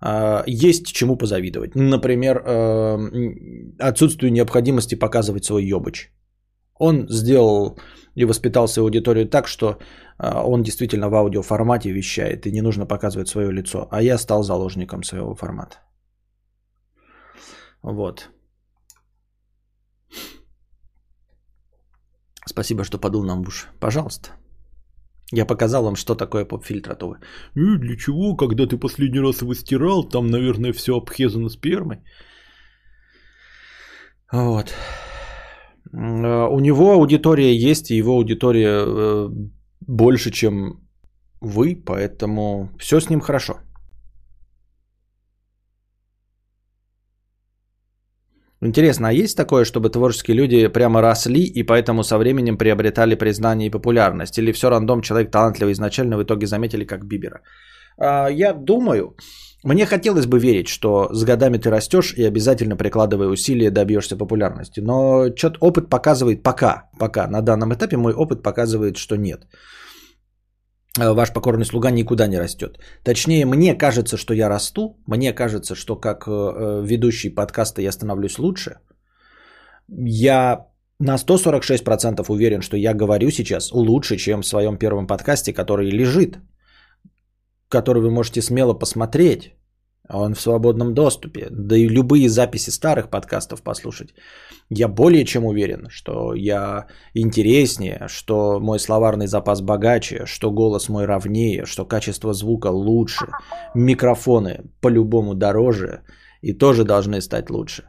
А, 0.00 0.44
есть 0.46 0.86
чему 0.92 1.16
позавидовать. 1.16 1.74
Например, 1.74 2.36
э, 2.36 2.98
отсутствию 3.78 4.32
необходимости 4.32 4.94
показывать 4.98 5.44
свой 5.44 5.64
ёбыч. 5.64 6.12
Он 6.78 7.06
сделал 7.08 7.78
и 8.16 8.24
воспитал 8.24 8.68
свою 8.68 8.86
аудиторию 8.86 9.28
так, 9.28 9.46
что 9.46 9.78
он 10.18 10.62
действительно 10.62 11.08
в 11.08 11.14
аудиоформате 11.14 11.92
вещает, 11.92 12.46
и 12.46 12.52
не 12.52 12.62
нужно 12.62 12.86
показывать 12.86 13.28
свое 13.28 13.52
лицо. 13.52 13.88
А 13.90 14.02
я 14.02 14.18
стал 14.18 14.42
заложником 14.42 15.02
своего 15.02 15.34
формата. 15.34 15.76
Вот. 17.82 18.30
Спасибо, 22.46 22.84
что 22.84 22.98
подул 22.98 23.24
нам 23.24 23.42
в 23.42 23.48
уши. 23.48 23.66
Пожалуйста. 23.80 24.30
Я 25.32 25.46
показал 25.46 25.84
вам, 25.84 25.96
что 25.96 26.14
такое 26.14 26.44
поп-фильтр, 26.44 26.92
а 26.92 26.94
то 26.94 27.08
вы... 27.08 27.16
«Э, 27.54 27.78
для 27.78 27.96
чего? 27.96 28.36
Когда 28.36 28.66
ты 28.66 28.76
последний 28.76 29.20
раз 29.20 29.42
его 29.42 29.54
стирал, 29.54 30.04
там, 30.04 30.26
наверное, 30.26 30.72
все 30.72 30.92
обхезано 30.96 31.48
спермой. 31.48 31.98
Вот. 34.32 34.74
Э, 35.92 36.48
у 36.50 36.60
него 36.60 36.92
аудитория 36.92 37.54
есть, 37.54 37.90
и 37.90 37.96
его 37.96 38.12
аудитория 38.12 38.84
э, 38.86 39.28
больше, 39.80 40.30
чем 40.30 40.80
вы, 41.40 41.76
поэтому 41.76 42.70
все 42.78 43.00
с 43.00 43.10
ним 43.10 43.20
хорошо. 43.20 43.54
Интересно, 48.64 49.08
а 49.08 49.12
есть 49.12 49.36
такое, 49.36 49.64
чтобы 49.64 49.90
творческие 49.90 50.36
люди 50.36 50.68
прямо 50.68 51.02
росли 51.02 51.44
и 51.44 51.62
поэтому 51.62 52.02
со 52.02 52.16
временем 52.16 52.56
приобретали 52.56 53.14
признание 53.14 53.66
и 53.66 53.70
популярность? 53.70 54.38
Или 54.38 54.52
все 54.52 54.70
рандом 54.70 55.02
человек 55.02 55.30
талантливый 55.30 55.72
изначально 55.72 56.16
в 56.16 56.22
итоге 56.22 56.46
заметили 56.46 56.86
как 56.86 57.04
Бибера? 57.04 57.42
А, 57.98 58.28
я 58.28 58.54
думаю, 58.54 59.16
мне 59.64 59.84
хотелось 59.84 60.26
бы 60.26 60.38
верить, 60.38 60.68
что 60.68 61.08
с 61.12 61.24
годами 61.24 61.58
ты 61.58 61.70
растешь 61.70 62.14
и 62.16 62.24
обязательно 62.24 62.76
прикладывая 62.76 63.28
усилия 63.28 63.70
добьешься 63.70 64.16
популярности. 64.16 64.80
Но 64.80 65.26
что-то 65.36 65.58
опыт 65.60 65.90
показывает 65.90 66.42
пока, 66.42 66.88
пока 66.98 67.28
на 67.28 67.42
данном 67.42 67.74
этапе 67.74 67.98
мой 67.98 68.14
опыт 68.14 68.42
показывает, 68.42 68.96
что 68.96 69.16
нет. 69.16 69.46
Э, 71.00 71.12
ваш 71.12 71.32
покорный 71.32 71.64
слуга 71.64 71.90
никуда 71.90 72.26
не 72.26 72.38
растет. 72.38 72.78
Точнее, 73.02 73.46
мне 73.46 73.74
кажется, 73.74 74.16
что 74.16 74.34
я 74.34 74.48
расту, 74.48 74.96
мне 75.06 75.32
кажется, 75.32 75.74
что 75.74 75.96
как 75.96 76.26
э, 76.26 76.82
ведущий 76.84 77.34
подкаста 77.34 77.82
я 77.82 77.92
становлюсь 77.92 78.38
лучше. 78.38 78.78
Я 79.88 80.66
на 81.00 81.16
146% 81.16 82.24
уверен, 82.28 82.62
что 82.62 82.76
я 82.76 82.94
говорю 82.94 83.30
сейчас 83.30 83.72
лучше, 83.72 84.16
чем 84.16 84.42
в 84.42 84.46
своем 84.46 84.78
первом 84.78 85.06
подкасте, 85.06 85.52
который 85.52 85.90
лежит, 85.90 86.38
который 87.68 88.02
вы 88.02 88.10
можете 88.10 88.42
смело 88.42 88.74
посмотреть. 88.74 89.54
Он 90.08 90.34
в 90.34 90.40
свободном 90.40 90.92
доступе. 90.94 91.48
Да 91.50 91.76
и 91.76 91.88
любые 91.88 92.28
записи 92.28 92.70
старых 92.70 93.08
подкастов 93.08 93.62
послушать. 93.62 94.14
Я 94.70 94.88
более 94.88 95.24
чем 95.24 95.44
уверен, 95.44 95.86
что 95.88 96.34
я 96.34 96.86
интереснее, 97.14 98.06
что 98.08 98.60
мой 98.60 98.78
словарный 98.78 99.26
запас 99.26 99.60
богаче, 99.62 100.26
что 100.26 100.50
голос 100.50 100.88
мой 100.88 101.06
ровнее, 101.06 101.64
что 101.64 101.86
качество 101.86 102.34
звука 102.34 102.68
лучше, 102.68 103.26
микрофоны 103.74 104.64
по-любому 104.80 105.34
дороже 105.34 106.02
и 106.42 106.52
тоже 106.52 106.84
должны 106.84 107.20
стать 107.20 107.50
лучше. 107.50 107.84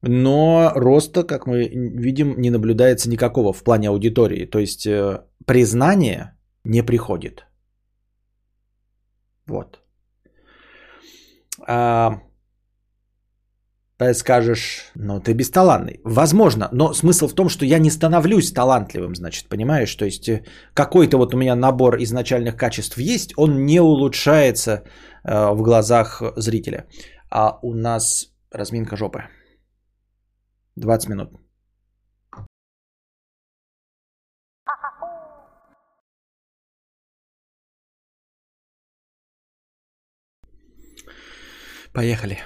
Но 0.00 0.72
роста, 0.74 1.24
как 1.24 1.46
мы 1.46 1.68
видим, 1.68 2.34
не 2.38 2.50
наблюдается 2.50 3.08
никакого 3.10 3.52
в 3.52 3.62
плане 3.64 3.88
аудитории. 3.88 4.44
То 4.46 4.58
есть 4.58 4.86
э, 4.86 5.22
признание 5.46 6.36
не 6.64 6.82
приходит. 6.82 7.46
Вот. 9.46 9.83
А, 11.66 12.20
скажешь, 14.12 14.90
ну 14.94 15.20
ты 15.20 15.32
бесталантный. 15.34 16.00
Возможно, 16.04 16.68
но 16.72 16.92
смысл 16.94 17.28
в 17.28 17.34
том, 17.34 17.48
что 17.48 17.64
я 17.64 17.78
не 17.78 17.90
становлюсь 17.90 18.52
талантливым, 18.52 19.14
значит, 19.14 19.48
понимаешь? 19.48 19.94
То 19.94 20.04
есть 20.04 20.28
э, 20.28 20.44
какой-то 20.74 21.16
вот 21.16 21.34
у 21.34 21.38
меня 21.38 21.56
набор 21.56 21.96
изначальных 22.02 22.56
качеств 22.56 22.98
есть, 22.98 23.32
он 23.36 23.64
не 23.64 23.80
улучшается 23.80 24.82
э, 25.24 25.54
в 25.54 25.62
глазах 25.62 26.22
зрителя. 26.36 26.86
А 27.30 27.58
у 27.62 27.74
нас 27.74 28.26
разминка 28.52 28.96
жопы. 28.96 29.24
20 30.76 31.08
минут. 31.08 31.43
Поехали. 41.94 42.38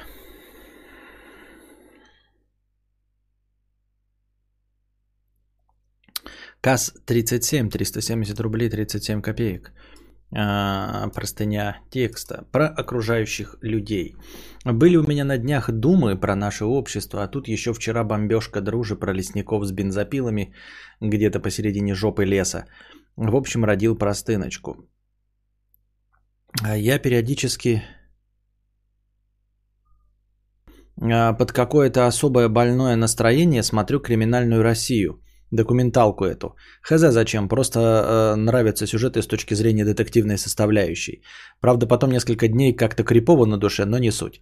КАС 6.61 6.93
37, 7.07 7.71
370 7.71 8.41
рублей 8.41 8.69
37 8.69 9.23
копеек. 9.23 9.73
А, 10.37 11.09
простыня 11.15 11.81
текста 11.91 12.45
про 12.53 12.67
окружающих 12.67 13.57
людей. 13.63 14.17
Были 14.67 14.97
у 14.97 15.03
меня 15.03 15.25
на 15.25 15.39
днях 15.39 15.71
думы 15.71 16.21
про 16.21 16.35
наше 16.37 16.67
общество, 16.67 17.23
а 17.23 17.29
тут 17.29 17.49
еще 17.49 17.73
вчера 17.73 18.05
бомбежка 18.05 18.61
дружи 18.61 18.97
про 18.97 19.15
лесников 19.15 19.65
с 19.65 19.73
бензопилами 19.73 20.53
где-то 21.01 21.41
посередине 21.41 21.95
жопы 21.95 22.27
леса. 22.27 22.67
В 23.17 23.35
общем, 23.35 23.65
родил 23.65 23.97
простыночку. 23.97 24.77
А 26.63 26.77
я 26.77 26.99
периодически 26.99 27.83
а, 27.83 27.99
под 31.39 31.53
какое-то 31.53 32.07
особое 32.07 32.49
больное 32.49 32.97
настроение 32.97 33.63
смотрю 33.63 34.01
«Криминальную 34.01 34.63
Россию», 34.63 35.21
документалку 35.51 36.25
эту. 36.25 36.57
Хз 36.83 37.01
зачем, 37.13 37.49
просто 37.49 37.79
э, 37.81 38.37
нравятся 38.37 38.87
сюжеты 38.87 39.23
с 39.23 39.27
точки 39.27 39.55
зрения 39.55 39.85
детективной 39.85 40.39
составляющей. 40.39 41.23
Правда, 41.61 41.87
потом 41.87 42.11
несколько 42.11 42.49
дней 42.49 42.77
как-то 42.77 43.05
крипово 43.05 43.47
на 43.47 43.59
душе, 43.59 43.85
но 43.85 43.99
не 43.99 44.11
суть. 44.11 44.41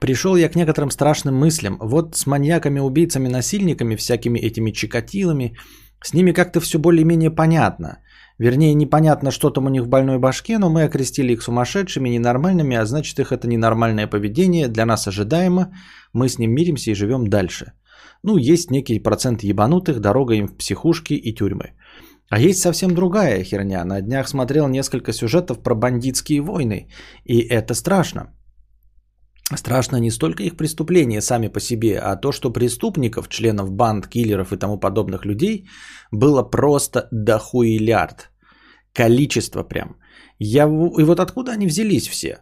Пришел 0.00 0.36
я 0.36 0.48
к 0.48 0.56
некоторым 0.56 0.90
страшным 0.90 1.34
мыслям. 1.34 1.78
Вот 1.80 2.16
с 2.16 2.26
маньяками, 2.26 2.80
убийцами, 2.80 3.28
насильниками, 3.28 3.96
всякими 3.96 4.38
этими 4.38 4.72
чикатилами, 4.72 5.56
с 6.02 6.12
ними 6.12 6.32
как-то 6.32 6.60
все 6.60 6.78
более-менее 6.78 7.30
понятно. 7.30 7.98
Вернее, 8.38 8.74
непонятно, 8.74 9.30
что 9.30 9.50
там 9.50 9.66
у 9.66 9.70
них 9.70 9.82
в 9.84 9.88
больной 9.88 10.18
башке, 10.18 10.58
но 10.58 10.68
мы 10.68 10.82
окрестили 10.84 11.32
их 11.32 11.42
сумасшедшими, 11.42 12.10
ненормальными, 12.10 12.76
а 12.76 12.84
значит 12.84 13.18
их 13.18 13.32
это 13.32 13.48
ненормальное 13.48 14.06
поведение 14.06 14.68
для 14.68 14.84
нас 14.84 15.08
ожидаемо, 15.08 15.72
мы 16.12 16.28
с 16.28 16.38
ним 16.38 16.52
миримся 16.52 16.90
и 16.90 16.94
живем 16.94 17.28
дальше. 17.28 17.72
Ну, 18.22 18.36
есть 18.36 18.70
некий 18.70 18.98
процент 18.98 19.42
ебанутых, 19.42 20.00
дорога 20.00 20.34
им 20.34 20.48
в 20.48 20.56
психушки 20.56 21.14
и 21.14 21.34
тюрьмы. 21.34 21.72
А 22.28 22.38
есть 22.38 22.60
совсем 22.60 22.94
другая 22.94 23.42
херня. 23.44 23.84
На 23.84 24.00
днях 24.00 24.28
смотрел 24.28 24.68
несколько 24.68 25.12
сюжетов 25.12 25.62
про 25.62 25.74
бандитские 25.74 26.40
войны, 26.40 26.88
и 27.24 27.38
это 27.38 27.74
страшно. 27.74 28.35
Страшно 29.54 30.00
не 30.00 30.10
столько 30.10 30.42
их 30.42 30.56
преступления 30.56 31.20
сами 31.20 31.48
по 31.48 31.60
себе, 31.60 31.98
а 31.98 32.16
то, 32.16 32.32
что 32.32 32.52
преступников, 32.52 33.28
членов 33.28 33.70
банд, 33.70 34.08
киллеров 34.08 34.52
и 34.52 34.56
тому 34.56 34.80
подобных 34.80 35.24
людей 35.24 35.68
было 36.10 36.42
просто 36.42 37.08
дохуилярд. 37.12 38.30
Количество 38.92 39.62
прям. 39.62 39.96
Я... 40.38 40.64
И 40.98 41.04
вот 41.04 41.20
откуда 41.20 41.52
они 41.52 41.66
взялись 41.66 42.08
все? 42.08 42.38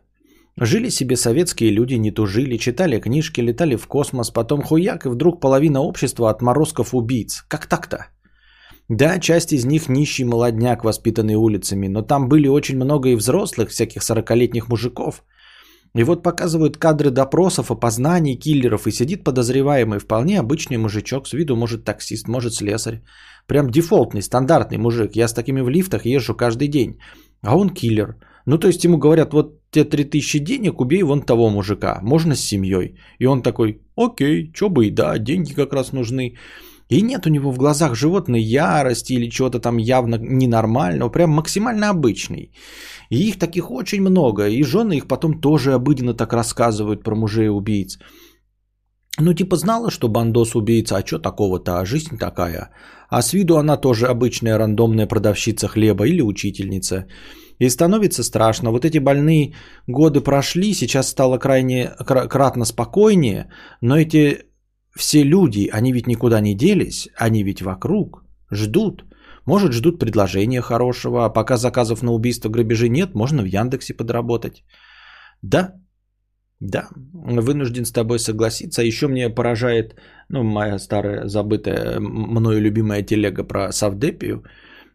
Жили 0.57 0.89
себе 0.89 1.17
советские 1.17 1.71
люди, 1.73 1.95
не 1.95 2.11
тужили, 2.11 2.57
читали 2.57 3.01
книжки, 3.01 3.43
летали 3.43 3.77
в 3.77 3.87
космос, 3.87 4.31
потом 4.31 4.63
хуяк, 4.63 5.05
и 5.05 5.09
вдруг 5.09 5.41
половина 5.41 5.81
общества 5.81 6.31
отморозков 6.31 6.95
убийц. 6.95 7.45
Как 7.49 7.67
так-то? 7.67 8.07
Да, 8.89 9.19
часть 9.19 9.53
из 9.53 9.65
них 9.65 9.89
нищий 9.89 10.25
молодняк, 10.25 10.85
воспитанный 10.85 11.35
улицами, 11.35 11.89
но 11.89 12.03
там 12.03 12.29
были 12.29 12.49
очень 12.49 12.77
много 12.77 13.11
и 13.11 13.17
взрослых, 13.17 13.71
всяких 13.71 14.03
сорокалетних 14.03 14.69
мужиков– 14.69 15.23
и 15.95 16.05
вот 16.05 16.23
показывают 16.23 16.77
кадры 16.77 17.11
допросов, 17.11 17.71
опознаний 17.71 18.37
киллеров, 18.37 18.87
и 18.87 18.93
сидит 18.93 19.25
подозреваемый, 19.25 20.01
вполне 20.01 20.41
обычный 20.41 20.77
мужичок, 20.77 21.29
с 21.29 21.33
виду 21.33 21.57
может 21.57 21.85
таксист, 21.85 22.29
может 22.29 22.55
слесарь. 22.55 23.03
Прям 23.47 23.71
дефолтный, 23.71 24.23
стандартный 24.23 24.79
мужик. 24.79 25.17
Я 25.17 25.29
с 25.29 25.35
такими 25.35 25.61
в 25.61 25.69
лифтах 25.69 26.07
езжу 26.07 26.35
каждый 26.35 26.69
день. 26.69 26.99
А 27.43 27.57
он 27.57 27.71
киллер. 27.71 28.17
Ну, 28.47 28.59
то 28.59 28.67
есть 28.67 28.85
ему 28.85 28.99
говорят, 28.99 29.33
вот 29.33 29.61
те 29.71 29.85
3000 29.85 30.39
денег, 30.39 30.81
убей 30.81 31.03
вон 31.03 31.23
того 31.23 31.49
мужика, 31.51 32.01
можно 32.03 32.35
с 32.35 32.41
семьей. 32.41 32.99
И 33.19 33.27
он 33.27 33.43
такой, 33.43 33.81
окей, 33.97 34.53
чё 34.53 34.69
бы 34.69 34.87
и 34.87 34.91
да, 34.91 35.19
деньги 35.19 35.55
как 35.55 35.73
раз 35.73 35.93
нужны. 35.93 36.37
И 36.95 37.03
нет 37.03 37.27
у 37.27 37.31
него 37.31 37.51
в 37.51 37.59
глазах 37.59 37.97
животной 37.97 38.41
ярости 38.41 39.15
или 39.15 39.31
чего-то 39.31 39.59
там 39.59 39.79
явно 39.79 40.17
ненормального, 40.17 41.11
прям 41.11 41.31
максимально 41.31 41.91
обычный. 41.91 42.53
И 43.11 43.17
их 43.17 43.39
таких 43.39 43.71
очень 43.71 44.01
много, 44.01 44.49
и 44.49 44.63
жены 44.63 44.97
их 44.97 45.07
потом 45.09 45.41
тоже 45.41 45.73
обыденно 45.73 46.15
так 46.15 46.33
рассказывают 46.33 47.03
про 47.03 47.17
мужей 47.17 47.49
убийц. 47.49 47.99
Ну, 49.19 49.35
типа 49.35 49.57
знала, 49.57 49.91
что 49.91 50.09
бандос 50.09 50.55
убийца, 50.55 50.97
а 50.97 51.07
что 51.07 51.19
такого-то, 51.19 51.81
а 51.81 51.85
жизнь 51.85 52.17
такая. 52.17 52.71
А 53.09 53.23
с 53.23 53.33
виду 53.33 53.57
она 53.57 53.77
тоже 53.77 54.07
обычная 54.07 54.59
рандомная 54.59 55.09
продавщица 55.09 55.67
хлеба 55.67 56.07
или 56.07 56.23
учительница. 56.23 57.07
И 57.59 57.69
становится 57.71 58.23
страшно. 58.23 58.71
Вот 58.71 58.85
эти 58.85 58.99
больные 58.99 59.55
годы 59.89 60.21
прошли, 60.21 60.75
сейчас 60.75 61.09
стало 61.09 61.39
крайне 61.39 61.91
кратно 62.29 62.65
спокойнее, 62.65 63.51
но 63.81 63.97
эти 63.97 64.54
все 64.97 65.25
люди, 65.25 65.69
они 65.73 65.93
ведь 65.93 66.07
никуда 66.07 66.41
не 66.41 66.55
делись, 66.55 67.09
они 67.17 67.43
ведь 67.43 67.63
вокруг, 67.63 68.25
ждут. 68.51 69.05
Может, 69.47 69.73
ждут 69.73 69.99
предложения 69.99 70.63
хорошего, 70.63 71.25
а 71.25 71.31
пока 71.31 71.57
заказов 71.57 72.03
на 72.03 72.13
убийство, 72.13 72.49
грабежи 72.49 72.89
нет, 72.89 73.15
можно 73.15 73.43
в 73.43 73.47
Яндексе 73.47 73.95
подработать. 73.95 74.65
Да, 75.43 75.75
да, 76.61 76.89
вынужден 77.13 77.85
с 77.85 77.93
тобой 77.93 78.19
согласиться. 78.19 78.83
А 78.83 78.85
еще 78.85 79.09
мне 79.09 79.35
поражает, 79.35 79.97
ну, 80.31 80.43
моя 80.43 80.79
старая, 80.79 81.27
забытая, 81.27 82.01
мною 82.01 82.61
любимая 82.61 83.03
телега 83.03 83.45
про 83.45 83.73
Савдепию, 83.73 84.45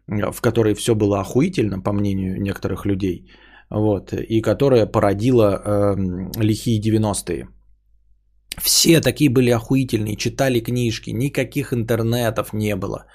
в 0.08 0.40
которой 0.40 0.74
все 0.74 0.94
было 0.94 1.20
охуительно, 1.20 1.80
по 1.80 1.92
мнению 1.92 2.40
некоторых 2.40 2.86
людей, 2.86 3.30
вот, 3.70 4.12
и 4.12 4.40
которая 4.40 4.86
породила 4.86 5.62
э, 5.64 6.42
лихие 6.42 6.80
90-е. 6.80 7.48
Все 8.58 9.00
такие 9.00 9.30
были 9.30 9.50
охуительные, 9.50 10.16
читали 10.16 10.60
книжки, 10.60 11.10
никаких 11.10 11.72
интернетов 11.72 12.52
не 12.52 12.76
было. 12.76 13.06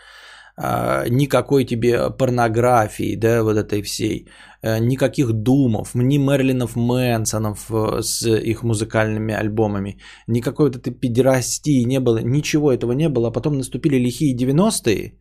А, 0.58 1.06
никакой 1.10 1.66
тебе 1.66 2.10
порнографии, 2.18 3.18
да, 3.18 3.44
вот 3.44 3.58
этой 3.58 3.82
всей, 3.82 4.30
э, 4.62 4.80
никаких 4.80 5.34
думов, 5.34 5.96
ни 5.96 6.18
Мерлинов 6.18 6.78
Мэнсонов 6.78 7.70
э, 7.70 8.02
с 8.02 8.26
их 8.26 8.64
музыкальными 8.64 9.34
альбомами, 9.34 10.00
никакой 10.28 10.68
вот 10.68 10.78
этой 10.78 10.94
педерастии 10.94 11.84
не 11.84 12.00
было, 12.00 12.20
ничего 12.24 12.72
этого 12.72 12.94
не 12.94 13.10
было, 13.10 13.28
а 13.28 13.32
потом 13.32 13.58
наступили 13.58 13.98
лихие 13.98 14.34
90-е, 14.34 15.18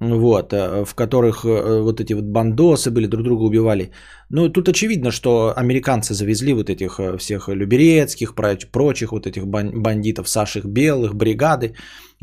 вот, 0.00 0.52
э, 0.52 0.84
в 0.84 0.94
которых 0.94 1.44
вот 1.44 2.00
эти 2.00 2.14
вот 2.14 2.24
бандосы 2.24 2.90
были, 2.90 3.06
друг 3.06 3.22
друга 3.22 3.42
убивали. 3.42 3.90
Ну, 4.30 4.48
тут 4.48 4.68
очевидно, 4.68 5.10
что 5.10 5.52
американцы 5.56 6.14
завезли 6.14 6.52
вот 6.52 6.68
этих 6.70 6.98
всех 7.18 7.48
Люберецких, 7.48 8.34
прочих 8.72 9.12
вот 9.12 9.26
этих 9.26 9.46
бандитов, 9.46 10.28
Саших 10.28 10.64
Белых, 10.64 11.14
бригады, 11.14 11.74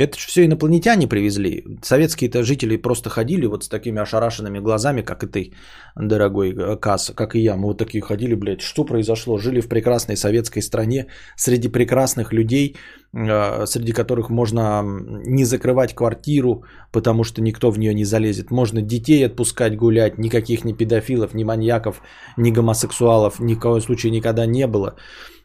это 0.03 0.19
же 0.19 0.27
все 0.27 0.45
инопланетяне 0.45 1.07
привезли. 1.07 1.63
Советские-то 1.83 2.43
жители 2.43 2.77
просто 2.77 3.09
ходили 3.09 3.45
вот 3.45 3.63
с 3.63 3.69
такими 3.69 3.99
ошарашенными 4.01 4.59
глазами, 4.59 5.01
как 5.01 5.23
и 5.23 5.27
ты, 5.27 5.53
дорогой 5.95 6.53
э, 6.53 6.77
Касс, 6.77 7.11
как 7.15 7.35
и 7.35 7.39
я. 7.39 7.55
Мы 7.55 7.67
вот 7.67 7.77
такие 7.77 8.01
ходили, 8.01 8.35
блядь, 8.35 8.61
что 8.61 8.85
произошло? 8.85 9.37
Жили 9.37 9.61
в 9.61 9.67
прекрасной 9.67 10.17
советской 10.17 10.61
стране, 10.61 11.07
среди 11.35 11.67
прекрасных 11.69 12.33
людей, 12.33 12.75
э, 13.13 13.65
среди 13.65 13.91
которых 13.91 14.29
можно 14.29 14.83
не 15.25 15.45
закрывать 15.45 15.93
квартиру, 15.95 16.63
потому 16.91 17.23
что 17.23 17.41
никто 17.41 17.71
в 17.71 17.79
нее 17.79 17.93
не 17.93 18.05
залезет. 18.05 18.51
Можно 18.51 18.81
детей 18.81 19.25
отпускать 19.25 19.75
гулять, 19.75 20.17
никаких 20.17 20.65
ни 20.65 20.73
педофилов, 20.73 21.33
ни 21.33 21.43
маньяков, 21.43 22.01
ни 22.37 22.51
гомосексуалов 22.51 23.39
ни 23.39 23.55
в 23.55 23.59
коем 23.59 23.81
случае 23.81 24.11
никогда 24.11 24.45
не 24.45 24.67
было. 24.67 24.95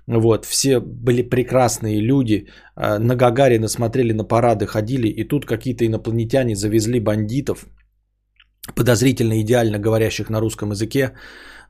Вот, 0.08 0.44
все 0.44 0.80
были 0.80 1.22
прекрасные 1.22 2.00
люди, 2.00 2.46
а, 2.76 2.98
на 2.98 3.16
Гагарина 3.16 3.68
смотрели 3.68 4.12
на 4.12 4.24
парады, 4.24 4.66
ходили, 4.66 5.08
и 5.08 5.24
тут 5.24 5.46
какие-то 5.46 5.84
инопланетяне 5.84 6.54
завезли 6.54 7.00
бандитов, 7.00 7.66
подозрительно 8.76 9.40
идеально 9.40 9.78
говорящих 9.78 10.30
на 10.30 10.40
русском 10.40 10.70
языке, 10.70 11.12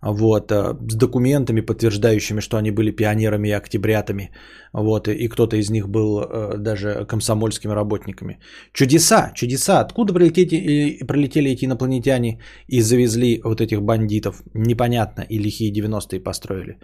вот, 0.03 0.53
а, 0.53 0.77
с 0.91 0.95
документами, 0.97 1.63
подтверждающими, 1.63 2.41
что 2.41 2.59
они 2.59 2.71
были 2.71 2.91
пионерами 2.91 3.49
и 3.49 3.53
октябрятами, 3.53 4.33
вот, 4.73 5.09
и 5.09 5.29
кто-то 5.29 5.57
из 5.57 5.71
них 5.71 5.89
был 5.89 6.19
а, 6.19 6.59
даже 6.59 7.07
комсомольскими 7.07 7.73
работниками. 7.73 8.39
Чудеса, 8.75 9.33
чудеса, 9.35 9.81
откуда 9.81 10.13
прилетели, 10.13 10.99
прилетели 11.07 11.51
эти 11.51 11.65
инопланетяне 11.65 12.43
и 12.69 12.83
завезли 12.83 13.41
вот 13.45 13.63
этих 13.63 13.81
бандитов, 13.81 14.43
непонятно, 14.53 15.23
и 15.23 15.39
лихие 15.39 15.73
90-е 15.73 16.21
построили. 16.21 16.79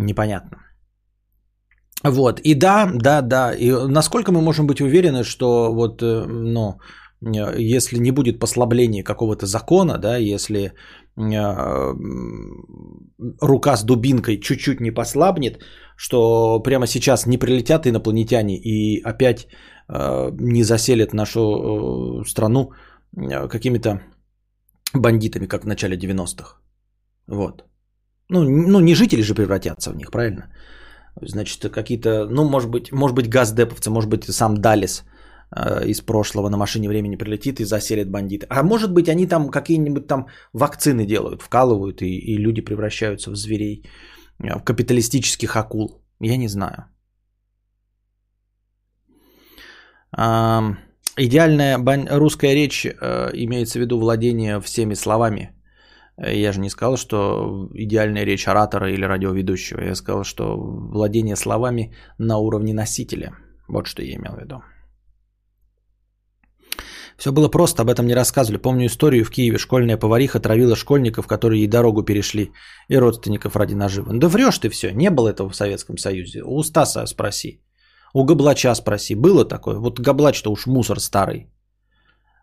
Непонятно. 0.00 0.58
Вот, 2.04 2.40
и 2.40 2.54
да, 2.54 2.90
да, 2.94 3.20
да, 3.22 3.52
и 3.52 3.70
насколько 3.88 4.32
мы 4.32 4.40
можем 4.40 4.66
быть 4.66 4.80
уверены, 4.80 5.24
что 5.24 5.74
вот, 5.74 6.02
э, 6.02 6.26
ну, 6.26 6.78
э, 7.20 7.60
если 7.74 7.98
не 7.98 8.10
будет 8.10 8.38
послабления 8.38 9.04
какого-то 9.04 9.46
закона, 9.46 9.98
да, 9.98 10.16
если 10.16 10.72
э, 11.16 11.94
рука 13.42 13.76
с 13.76 13.84
дубинкой 13.84 14.40
чуть-чуть 14.40 14.80
не 14.80 14.94
послабнет, 14.94 15.58
что 15.96 16.62
прямо 16.62 16.86
сейчас 16.86 17.26
не 17.26 17.36
прилетят 17.36 17.86
инопланетяне 17.86 18.56
и 18.56 19.02
опять 19.04 19.48
не 20.38 20.62
заселят 20.62 21.12
нашу 21.12 22.24
страну 22.24 22.70
какими-то 23.50 24.00
бандитами, 24.94 25.46
как 25.46 25.64
в 25.64 25.66
начале 25.66 25.96
90-х. 25.96 26.60
Вот. 27.26 27.64
Ну, 28.30 28.44
ну, 28.44 28.80
не 28.80 28.94
жители 28.94 29.22
же 29.22 29.34
превратятся 29.34 29.90
в 29.90 29.96
них, 29.96 30.10
правильно? 30.10 30.42
Значит, 31.22 31.72
какие-то, 31.72 32.26
ну, 32.30 32.48
может 32.48 32.70
быть, 32.70 32.92
может 32.92 33.16
быть, 33.16 33.28
газдеповцы, 33.28 33.90
может 33.90 34.10
быть, 34.10 34.24
сам 34.24 34.54
Далис 34.54 35.04
э, 35.56 35.86
из 35.86 36.00
прошлого 36.00 36.48
на 36.48 36.56
машине 36.56 36.88
времени 36.88 37.16
прилетит 37.16 37.60
и 37.60 37.64
заселит 37.64 38.10
бандиты. 38.10 38.46
А 38.48 38.62
может 38.62 38.92
быть, 38.92 39.08
они 39.08 39.26
там 39.26 39.50
какие-нибудь 39.50 40.06
там 40.06 40.26
вакцины 40.52 41.06
делают, 41.06 41.42
вкалывают, 41.42 42.02
и, 42.02 42.06
и 42.06 42.38
люди 42.38 42.60
превращаются 42.60 43.30
в 43.30 43.36
зверей, 43.36 43.82
э, 44.38 44.58
в 44.58 44.64
капиталистических 44.64 45.56
акул. 45.56 46.02
Я 46.20 46.36
не 46.36 46.48
знаю. 46.48 46.84
А, 50.12 50.76
Идеальная 51.16 51.78
бан- 51.78 52.08
русская 52.10 52.54
речь 52.54 52.86
э, 52.86 53.30
имеется 53.34 53.78
в 53.78 53.82
виду 53.82 53.98
владение 53.98 54.60
всеми 54.60 54.94
словами. 54.94 55.50
Э, 56.20 56.34
Я 56.34 56.52
же 56.52 56.60
не 56.60 56.70
сказал, 56.70 56.96
что 56.96 57.68
идеальная 57.74 58.24
речь 58.24 58.48
оратора 58.48 58.92
или 58.92 59.04
радиоведущего. 59.04 59.80
Я 59.80 59.94
сказал, 59.94 60.24
что 60.24 60.56
владение 60.56 61.36
словами 61.36 61.94
на 62.18 62.38
уровне 62.38 62.74
носителя. 62.74 63.32
Вот 63.68 63.86
что 63.86 64.02
я 64.02 64.14
имел 64.14 64.34
в 64.34 64.40
виду. 64.40 64.62
Все 67.16 67.32
было 67.32 67.50
просто, 67.50 67.82
об 67.82 67.90
этом 67.90 68.06
не 68.06 68.14
рассказывали. 68.14 68.62
Помню 68.62 68.86
историю 68.86 69.24
в 69.24 69.30
Киеве. 69.30 69.58
Школьная 69.58 69.98
повариха 69.98 70.40
травила 70.40 70.74
школьников, 70.74 71.26
которые 71.26 71.60
ей 71.60 71.68
дорогу 71.68 72.02
перешли, 72.02 72.52
и 72.88 72.96
родственников 72.96 73.56
ради 73.56 73.74
наживы. 73.74 74.18
Да 74.18 74.28
врешь 74.28 74.58
ты 74.58 74.70
все, 74.70 74.92
не 74.92 75.10
было 75.10 75.28
этого 75.28 75.50
в 75.50 75.56
Советском 75.56 75.98
Союзе. 75.98 76.42
У 76.42 76.62
Стаса 76.62 77.06
спроси. 77.06 77.60
У 78.14 78.24
Габлача 78.24 78.74
спроси. 78.74 79.14
Было 79.14 79.44
такое? 79.44 79.78
Вот 79.78 80.00
Габлач-то 80.00 80.50
уж 80.50 80.66
мусор 80.66 80.98
старый. 80.98 81.50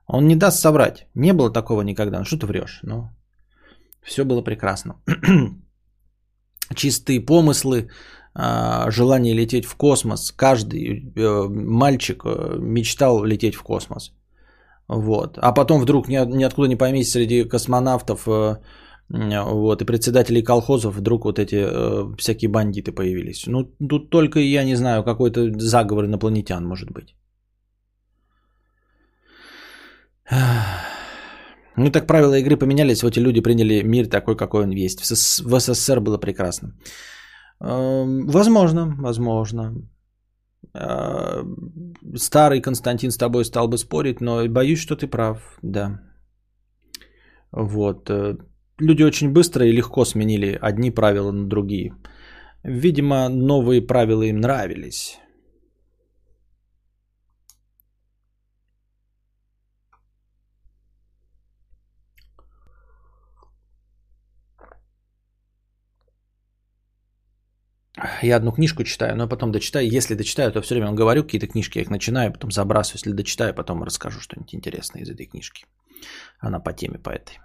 Он 0.06 0.28
не 0.28 0.36
даст 0.36 0.60
соврать. 0.60 1.08
Не 1.16 1.34
было 1.34 1.52
такого 1.52 1.82
никогда. 1.82 2.20
Ну 2.20 2.26
что 2.26 2.38
ты 2.38 2.46
врешь? 2.46 2.80
Ну, 2.84 3.10
все 4.08 4.24
было 4.24 4.42
прекрасно. 4.42 4.96
Чистые 6.76 7.26
помыслы, 7.26 7.90
а, 8.34 8.92
желание 8.92 9.34
лететь 9.34 9.66
в 9.66 9.76
космос. 9.76 10.32
Каждый 10.32 11.12
э, 11.16 11.48
мальчик 11.50 12.24
э, 12.26 12.58
мечтал 12.60 13.26
лететь 13.26 13.56
в 13.56 13.64
космос. 13.64 14.14
Вот. 14.88 15.38
А 15.38 15.54
потом 15.54 15.82
вдруг 15.82 16.08
ни- 16.08 16.38
ниоткуда 16.38 16.68
не 16.68 16.78
поймите 16.78 17.10
среди 17.10 17.44
космонавтов 17.44 18.28
э, 18.28 18.58
вот, 19.10 19.82
и 19.82 19.86
председателей 19.86 20.44
колхозов 20.44 20.96
вдруг 20.96 21.26
вот 21.26 21.40
эти 21.40 21.66
всякие 22.18 22.50
бандиты 22.50 22.92
появились. 22.92 23.48
Ну, 23.48 23.64
тут 23.90 24.10
только, 24.10 24.40
я 24.40 24.64
не 24.66 24.76
знаю, 24.76 25.04
какой-то 25.04 25.60
заговор 25.60 26.06
инопланетян 26.06 26.66
может 26.66 26.92
быть. 26.92 27.16
Ну, 31.78 31.92
так 31.92 32.08
правила 32.08 32.34
игры 32.40 32.58
поменялись, 32.58 33.04
вот 33.04 33.12
эти 33.12 33.20
люди 33.20 33.42
приняли 33.42 33.84
мир 33.84 34.08
такой, 34.08 34.36
какой 34.36 34.64
он 34.64 34.72
есть. 34.72 35.00
В 35.00 35.06
СС- 35.06 35.44
в 35.44 35.60
СССР 35.60 36.00
было 36.00 36.18
прекрасно. 36.18 36.74
Эм, 37.62 38.28
Возможно, 38.28 38.96
возможно. 39.00 39.74
Э, 40.74 41.44
Старый 42.16 42.62
Константин 42.62 43.12
с 43.12 43.18
тобой 43.18 43.46
стал 43.46 43.68
бы 43.68 43.78
спорить, 43.78 44.22
но 44.22 44.48
боюсь, 44.48 44.80
что 44.80 44.96
ты 44.96 45.08
прав, 45.08 45.38
да. 45.64 46.00
Вот. 47.52 48.10
э, 48.10 48.38
Люди 48.80 49.04
очень 49.04 49.32
быстро 49.34 49.66
и 49.66 49.72
легко 49.72 50.06
сменили 50.06 50.58
одни 50.62 50.92
правила 50.92 51.32
на 51.32 51.48
другие. 51.48 51.94
Видимо, 52.64 53.30
новые 53.30 53.82
правила 53.88 54.24
им 54.24 54.40
нравились. 54.40 55.18
Я 68.22 68.38
одну 68.38 68.52
книжку 68.52 68.84
читаю, 68.84 69.18
но 69.18 69.28
потом 69.28 69.52
дочитаю. 69.52 69.88
Если 69.90 70.16
дочитаю, 70.16 70.52
то 70.52 70.62
все 70.62 70.76
время 70.76 70.92
говорю 70.92 71.24
какие-то 71.24 71.48
книжки, 71.48 71.80
я 71.80 71.84
их 71.84 71.90
начинаю, 71.90 72.32
потом 72.32 72.52
забрасываю. 72.52 72.98
Если 72.98 73.12
дочитаю, 73.12 73.54
потом 73.54 73.84
расскажу 73.84 74.20
что-нибудь 74.20 74.54
интересное 74.54 75.02
из 75.02 75.10
этой 75.10 75.26
книжки. 75.26 75.66
Она 76.40 76.60
по 76.60 76.74
теме 76.74 77.00
по 77.00 77.10
этой. 77.10 77.40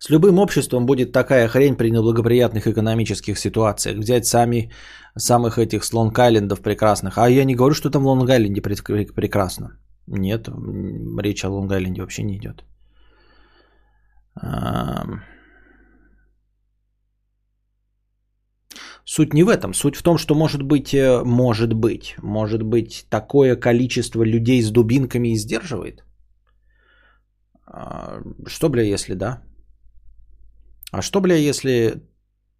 С 0.00 0.08
любым 0.10 0.38
обществом 0.38 0.86
будет 0.86 1.12
такая 1.12 1.46
хрень 1.46 1.76
при 1.76 1.90
неблагоприятных 1.90 2.66
экономических 2.66 3.38
ситуациях. 3.38 3.98
Взять 3.98 4.24
сами 4.26 4.72
самых 5.16 5.58
этих 5.58 5.84
с 5.84 5.92
Лонг-Айлендов 5.92 6.62
прекрасных. 6.62 7.18
А 7.18 7.28
я 7.28 7.44
не 7.44 7.54
говорю, 7.54 7.74
что 7.74 7.90
там 7.90 8.02
в 8.02 8.06
Лонг-Айленде 8.06 8.62
прекрасно. 9.14 9.78
Нет, 10.06 10.48
речь 11.18 11.44
о 11.44 11.48
Лонг-Айленде 11.48 12.00
вообще 12.00 12.22
не 12.22 12.38
идет. 12.38 12.64
Суть 19.10 19.34
не 19.34 19.42
в 19.42 19.48
этом. 19.48 19.74
Суть 19.74 19.96
в 19.96 20.02
том, 20.02 20.18
что 20.18 20.34
может 20.34 20.62
быть, 20.62 20.94
э, 20.94 21.24
может 21.24 21.72
быть, 21.72 22.14
может 22.22 22.62
быть, 22.62 23.06
такое 23.10 23.56
количество 23.56 24.22
людей 24.22 24.62
с 24.62 24.70
дубинками 24.70 25.32
и 25.32 25.36
сдерживает. 25.36 26.04
А, 27.66 28.20
Что, 28.46 28.68
бля, 28.68 28.82
если 28.82 29.14
да? 29.14 29.42
А 30.92 31.02
что, 31.02 31.20
бля, 31.20 31.34
если, 31.34 31.94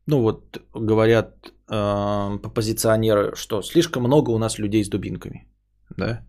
ну 0.06 0.22
вот, 0.22 0.60
говорят 0.74 1.52
э, 1.68 2.38
позиционеры, 2.54 3.36
что 3.36 3.62
слишком 3.62 4.02
много 4.02 4.30
у 4.30 4.38
нас 4.38 4.58
людей 4.58 4.84
с 4.84 4.88
дубинками, 4.88 5.46
да? 5.96 6.26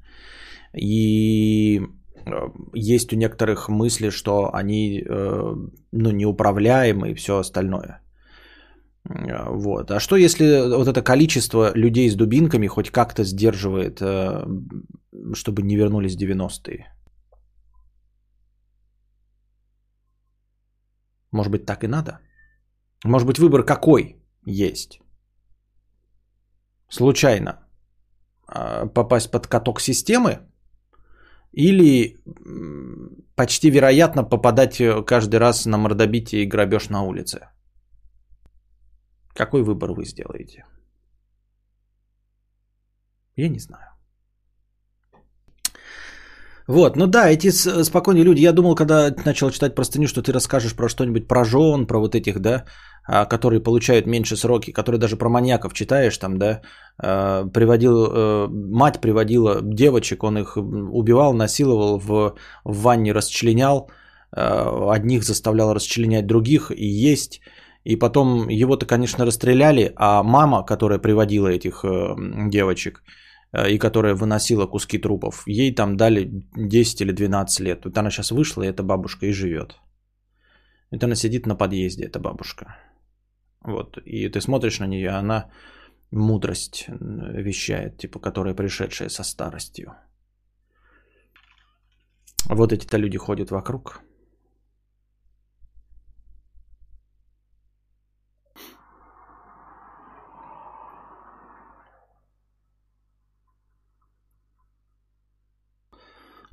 И 0.78 1.82
э, 2.26 2.52
есть 2.76 3.14
у 3.14 3.16
некоторых 3.16 3.70
мысли, 3.70 4.12
что 4.12 4.54
они, 4.54 5.02
э, 5.02 5.56
ну, 5.92 6.12
неуправляемы 6.12 7.10
и 7.10 7.16
все 7.16 7.40
остальное. 7.40 8.02
Э, 9.10 9.50
Вот. 9.50 9.92
А 9.92 10.00
что 10.00 10.16
если 10.16 10.76
вот 10.76 10.88
это 10.88 11.02
количество 11.02 11.72
людей 11.76 12.10
с 12.10 12.16
дубинками 12.16 12.68
хоть 12.68 12.92
как-то 12.92 13.24
сдерживает, 13.24 14.02
э, 14.02 14.46
чтобы 15.34 15.62
не 15.62 15.76
вернулись 15.76 16.18
90-е? 16.18 16.88
Может 21.32 21.52
быть, 21.52 21.66
так 21.66 21.84
и 21.84 21.88
надо? 21.88 22.20
Может 23.06 23.28
быть, 23.28 23.40
выбор 23.40 23.64
какой 23.64 24.18
есть? 24.46 25.02
Случайно 26.90 27.52
а, 28.48 28.86
попасть 28.86 29.32
под 29.32 29.48
каток 29.48 29.80
системы 29.80 30.40
или 31.54 32.18
почти 33.36 33.70
вероятно 33.70 34.24
попадать 34.24 34.82
э, 34.82 35.04
каждый 35.06 35.40
раз 35.40 35.66
на 35.66 35.78
мордобитие 35.78 36.44
и 36.44 36.50
грабеж 36.50 36.90
на 36.90 37.02
улице? 37.04 37.40
Какой 39.34 39.64
выбор 39.64 39.92
вы 39.94 40.06
сделаете? 40.06 40.66
Я 43.36 43.50
не 43.50 43.60
знаю. 43.60 43.92
Вот, 46.68 46.96
ну 46.96 47.08
да, 47.08 47.30
эти 47.30 47.52
с- 47.52 47.84
спокойные 47.84 48.24
люди. 48.24 48.42
Я 48.42 48.54
думал, 48.54 48.76
когда 48.76 49.14
начал 49.26 49.50
читать 49.52 49.76
простыню, 49.76 50.08
что 50.08 50.22
ты 50.22 50.32
расскажешь 50.32 50.76
про 50.76 50.90
что-нибудь 50.90 51.28
про 51.28 51.44
жен, 51.44 51.88
про 51.88 52.00
вот 52.00 52.16
этих, 52.16 52.40
да, 52.40 52.66
а, 53.08 53.26
которые 53.26 53.60
получают 53.64 54.08
меньше 54.08 54.36
сроки, 54.38 54.72
которые 54.72 55.00
даже 55.00 55.18
про 55.18 55.30
маньяков 55.30 55.74
читаешь 55.74 56.18
там, 56.18 56.38
да, 56.38 56.62
а, 56.98 57.46
приводил, 57.48 58.06
э, 58.14 58.48
мать 58.50 59.02
приводила 59.02 59.60
девочек, 59.64 60.24
он 60.24 60.38
их 60.38 60.56
убивал, 60.58 61.34
насиловал, 61.34 62.00
в, 62.00 62.36
в 62.64 62.82
ванне 62.84 63.12
расчленял, 63.14 63.90
а, 64.32 64.92
одних 64.94 65.24
заставлял 65.24 65.74
расчленять 65.74 66.28
других 66.28 66.72
и 66.72 66.86
есть. 66.86 67.42
И 67.84 67.96
потом 67.96 68.50
его-то, 68.50 68.86
конечно, 68.86 69.26
расстреляли, 69.26 69.92
а 69.96 70.24
мама, 70.24 70.64
которая 70.64 71.00
приводила 71.00 71.48
этих 71.48 71.84
э, 71.84 72.16
девочек, 72.50 73.04
э, 73.54 73.72
и 73.72 73.80
которая 73.80 74.14
выносила 74.14 74.68
куски 74.68 75.00
трупов, 75.00 75.44
ей 75.48 75.76
там 75.76 75.98
дали 75.98 76.30
10 76.56 77.02
или 77.02 77.12
12 77.12 77.60
лет. 77.60 77.86
Вот 77.86 77.98
она 77.98 78.12
сейчас 78.12 78.32
вышла, 78.32 78.64
и 78.64 78.68
эта 78.68 78.84
бабушка 78.84 79.26
и 79.26 79.32
живет. 79.32 79.80
Это 80.92 81.06
она 81.06 81.16
сидит 81.16 81.48
на 81.48 81.56
подъезде, 81.56 82.06
эта 82.06 82.20
бабушка. 82.20 82.78
Вот. 83.64 83.98
И 84.06 84.30
ты 84.30 84.42
смотришь 84.42 84.80
на 84.80 84.88
нее, 84.88 85.10
она 85.10 85.50
мудрость 86.12 86.86
м, 86.88 87.44
вещает, 87.44 87.98
типа, 87.98 88.20
которая 88.20 88.56
пришедшая 88.56 89.10
со 89.10 89.24
старостью. 89.24 89.94
Вот 92.46 92.74
эти-то 92.74 92.98
люди 92.98 93.18
ходят 93.18 93.52
вокруг. 93.52 94.02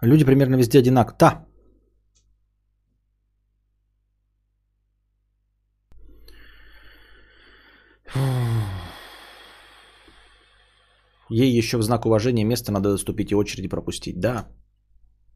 Люди 0.03 0.25
примерно 0.25 0.57
везде 0.57 0.79
одинаковы. 0.79 1.17
Да. 1.19 1.49
Ей 11.31 11.59
еще 11.59 11.77
в 11.79 11.83
знак 11.83 12.07
уважения 12.07 12.45
место 12.45 12.73
надо 12.73 12.91
доступить 12.91 13.31
и 13.33 13.35
очереди 13.35 13.69
пропустить. 13.69 14.21
Да. 14.21 14.49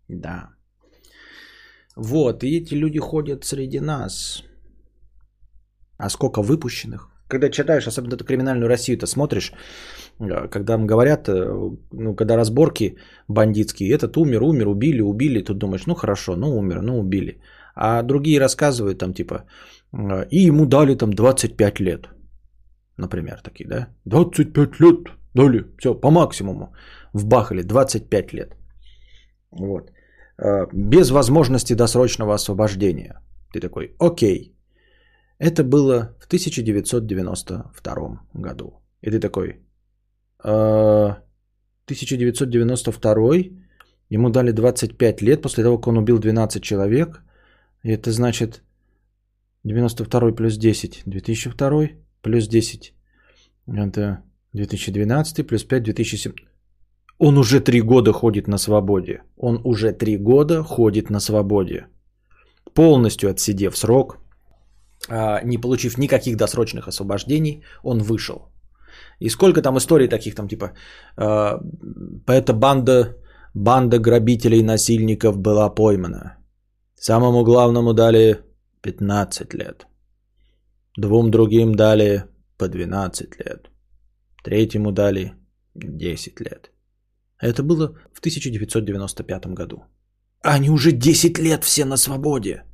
Да. 0.09 0.55
Вот, 1.97 2.43
и 2.43 2.57
эти 2.57 2.75
люди 2.75 2.99
ходят 2.99 3.45
среди 3.45 3.81
нас. 3.81 4.43
А 5.99 6.09
сколько 6.09 6.43
выпущенных? 6.43 7.12
Когда 7.33 7.49
читаешь, 7.49 7.89
особенно 7.89 8.15
эту 8.15 8.25
криминальную 8.25 8.69
Россию-то 8.69 9.07
смотришь, 9.07 9.53
э, 10.21 10.49
когда 10.51 10.75
им 10.75 10.87
говорят, 10.87 11.29
э, 11.29 11.33
ну, 11.93 12.15
когда 12.15 12.37
разборки 12.37 12.97
бандитские, 13.29 13.95
этот 13.95 14.17
умер, 14.17 14.43
умер, 14.43 14.69
убили, 14.69 15.01
убили, 15.01 15.45
тут 15.45 15.59
думаешь, 15.59 15.87
ну 15.87 15.95
хорошо, 15.95 16.37
ну 16.37 16.59
умер, 16.59 16.83
ну 16.83 16.99
убили. 16.99 17.41
А 17.75 18.03
другие 18.03 18.41
рассказывают 18.41 18.99
там 18.99 19.15
типа, 19.15 19.45
э, 19.95 20.27
и 20.31 20.47
ему 20.47 20.67
дали 20.67 20.95
там 20.95 21.11
25 21.11 21.81
лет, 21.81 22.09
например, 22.99 23.41
такие, 23.43 23.67
да? 23.69 23.89
25 24.05 24.81
лет 24.81 24.99
Дали, 25.35 25.65
все, 25.79 25.95
по 25.95 26.11
максимуму. 26.11 26.75
Вбахали 27.15 27.63
25 27.63 28.35
лет. 28.35 28.55
Вот. 29.51 29.91
Без 30.75 31.11
возможности 31.11 31.73
досрочного 31.73 32.35
освобождения. 32.35 33.15
Ты 33.55 33.61
такой, 33.61 33.95
окей. 33.99 34.52
Это 35.43 35.65
было 35.65 36.15
в 36.21 36.27
1992 36.27 38.21
году. 38.35 38.75
И 39.03 39.11
ты 39.11 39.19
такой, 39.19 39.57
1992, 40.39 43.37
«Э, 43.37 43.51
ему 44.09 44.31
дали 44.31 44.53
25 44.53 45.23
лет 45.23 45.43
после 45.43 45.65
того, 45.65 45.79
как 45.79 45.89
он 45.89 45.99
убил 45.99 46.21
12 46.21 46.63
человек. 46.63 47.23
И 47.83 47.91
это 47.91 48.13
значит 48.13 48.63
92 49.65 50.33
плюс 50.33 50.57
10, 50.57 51.03
2002 51.07 51.89
плюс 52.23 52.49
10. 52.49 52.95
Это 53.67 54.23
2012 54.53 55.47
плюс 55.47 55.65
5, 55.65 55.83
2007. 55.83 56.33
Он 57.19 57.39
уже 57.39 57.61
три 57.61 57.83
года 57.83 58.13
ходит 58.13 58.49
на 58.49 58.59
свободе. 58.59 59.23
Он 59.37 59.61
уже 59.65 59.93
три 59.93 60.19
года 60.19 60.63
ходит 60.63 61.11
на 61.11 61.21
свободе. 61.21 61.87
Полностью 62.75 63.31
отсидев 63.31 63.77
срок, 63.77 64.15
а, 64.15 64.19
не 65.09 65.59
получив 65.59 65.99
никаких 65.99 66.37
досрочных 66.37 66.89
освобождений, 66.89 67.63
он 67.83 68.03
вышел. 68.03 68.53
И 69.21 69.31
сколько 69.31 69.63
там 69.63 69.77
историй 69.77 70.09
таких, 70.09 70.35
там 70.35 70.49
типа, 70.49 70.73
а, 71.17 71.61
эта 72.27 72.53
банда, 72.53 73.17
банда 73.55 73.99
грабителей, 73.99 74.63
насильников 74.63 75.39
была 75.39 75.75
поймана. 75.75 76.37
Самому 76.97 77.45
главному 77.45 77.95
дали 77.95 78.41
15 78.83 79.55
лет. 79.55 79.87
Двум 80.99 81.31
другим 81.31 81.75
дали 81.75 82.25
по 82.59 82.69
12 82.69 83.39
лет. 83.39 83.71
Третьему 84.45 84.93
дали 84.93 85.33
10 85.75 86.41
лет. 86.41 86.71
Это 87.41 87.63
было 87.63 87.95
в 88.13 88.21
1995 88.21 89.47
году. 89.47 89.85
Они 90.43 90.71
уже 90.71 90.93
10 90.93 91.39
лет 91.39 91.65
все 91.65 91.85
на 91.85 91.97
свободе. 91.97 92.65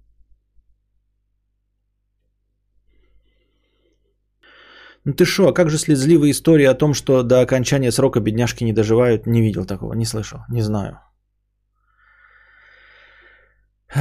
Ну 5.05 5.13
ты 5.15 5.25
что, 5.25 5.49
а 5.49 5.53
как 5.53 5.71
же 5.71 5.79
слезливые 5.79 6.31
истории 6.33 6.67
о 6.67 6.75
том, 6.75 6.95
что 6.95 7.23
до 7.23 7.41
окончания 7.41 7.93
срока 7.93 8.21
бедняжки 8.21 8.65
не 8.65 8.73
доживают? 8.73 9.27
Не 9.27 9.41
видел 9.41 9.65
такого, 9.65 9.95
не 9.95 10.05
слышал, 10.05 10.41
не 10.51 10.63
знаю. 10.63 11.01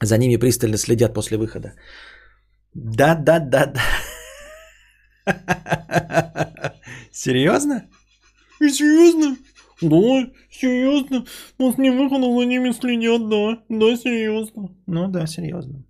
За 0.00 0.18
ними 0.18 0.36
пристально 0.36 0.76
следят 0.76 1.14
после 1.14 1.38
выхода. 1.38 1.74
Да, 2.74 3.14
да, 3.14 3.38
да, 3.38 3.66
да. 3.66 3.80
Серьезно? 7.12 7.88
Серьезно? 8.60 9.36
Да, 9.80 10.30
серьезно. 10.50 11.24
После 11.56 11.90
выхода 11.90 12.26
за 12.26 12.46
ними 12.46 12.72
следят, 12.72 13.28
да. 13.28 13.62
Да, 13.68 13.96
серьезно. 13.96 14.68
Ну 14.86 15.08
да, 15.08 15.26
серьезно. 15.26 15.84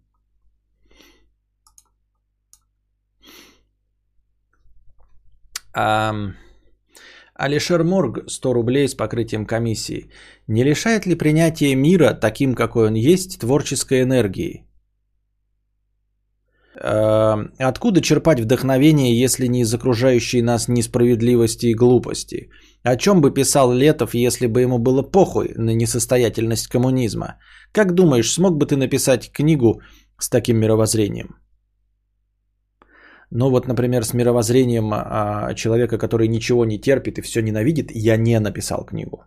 Um, 5.77 6.35
Алишер 7.35 7.83
Морг, 7.83 8.31
100 8.31 8.53
рублей 8.53 8.89
с 8.89 8.95
покрытием 8.95 9.45
комиссии. 9.45 10.09
Не 10.47 10.65
лишает 10.65 11.07
ли 11.07 11.17
принятие 11.17 11.75
мира, 11.75 12.15
таким 12.15 12.55
какой 12.55 12.87
он 12.87 12.95
есть, 12.95 13.41
творческой 13.41 14.03
энергии? 14.03 14.65
Откуда 16.77 18.01
черпать 18.01 18.41
вдохновение, 18.41 19.19
если 19.19 19.47
не 19.49 19.61
из 19.63 19.75
окружающей 19.75 20.43
нас 20.43 20.69
несправедливости 20.69 21.67
и 21.67 21.75
глупости? 21.75 22.51
О 22.83 22.97
чем 22.97 23.21
бы 23.21 23.35
писал 23.35 23.73
Летов, 23.73 24.15
если 24.15 24.47
бы 24.47 24.61
ему 24.61 24.79
было 24.79 25.03
похуй 25.03 25.55
на 25.57 25.75
несостоятельность 25.75 26.69
коммунизма? 26.69 27.37
Как 27.73 27.95
думаешь, 27.95 28.33
смог 28.33 28.57
бы 28.59 28.67
ты 28.67 28.77
написать 28.77 29.33
книгу 29.33 29.81
с 30.19 30.29
таким 30.29 30.59
мировоззрением? 30.59 31.37
Ну 33.37 33.51
вот, 33.51 33.67
например, 33.67 34.05
с 34.05 34.15
мировоззрением 34.15 34.93
а, 34.93 35.55
человека, 35.55 35.99
который 35.99 36.29
ничего 36.29 36.65
не 36.65 36.79
терпит 36.79 37.19
и 37.19 37.23
все 37.23 37.43
ненавидит, 37.43 37.91
я 37.91 38.17
не 38.17 38.39
написал 38.41 38.85
книгу. 38.85 39.25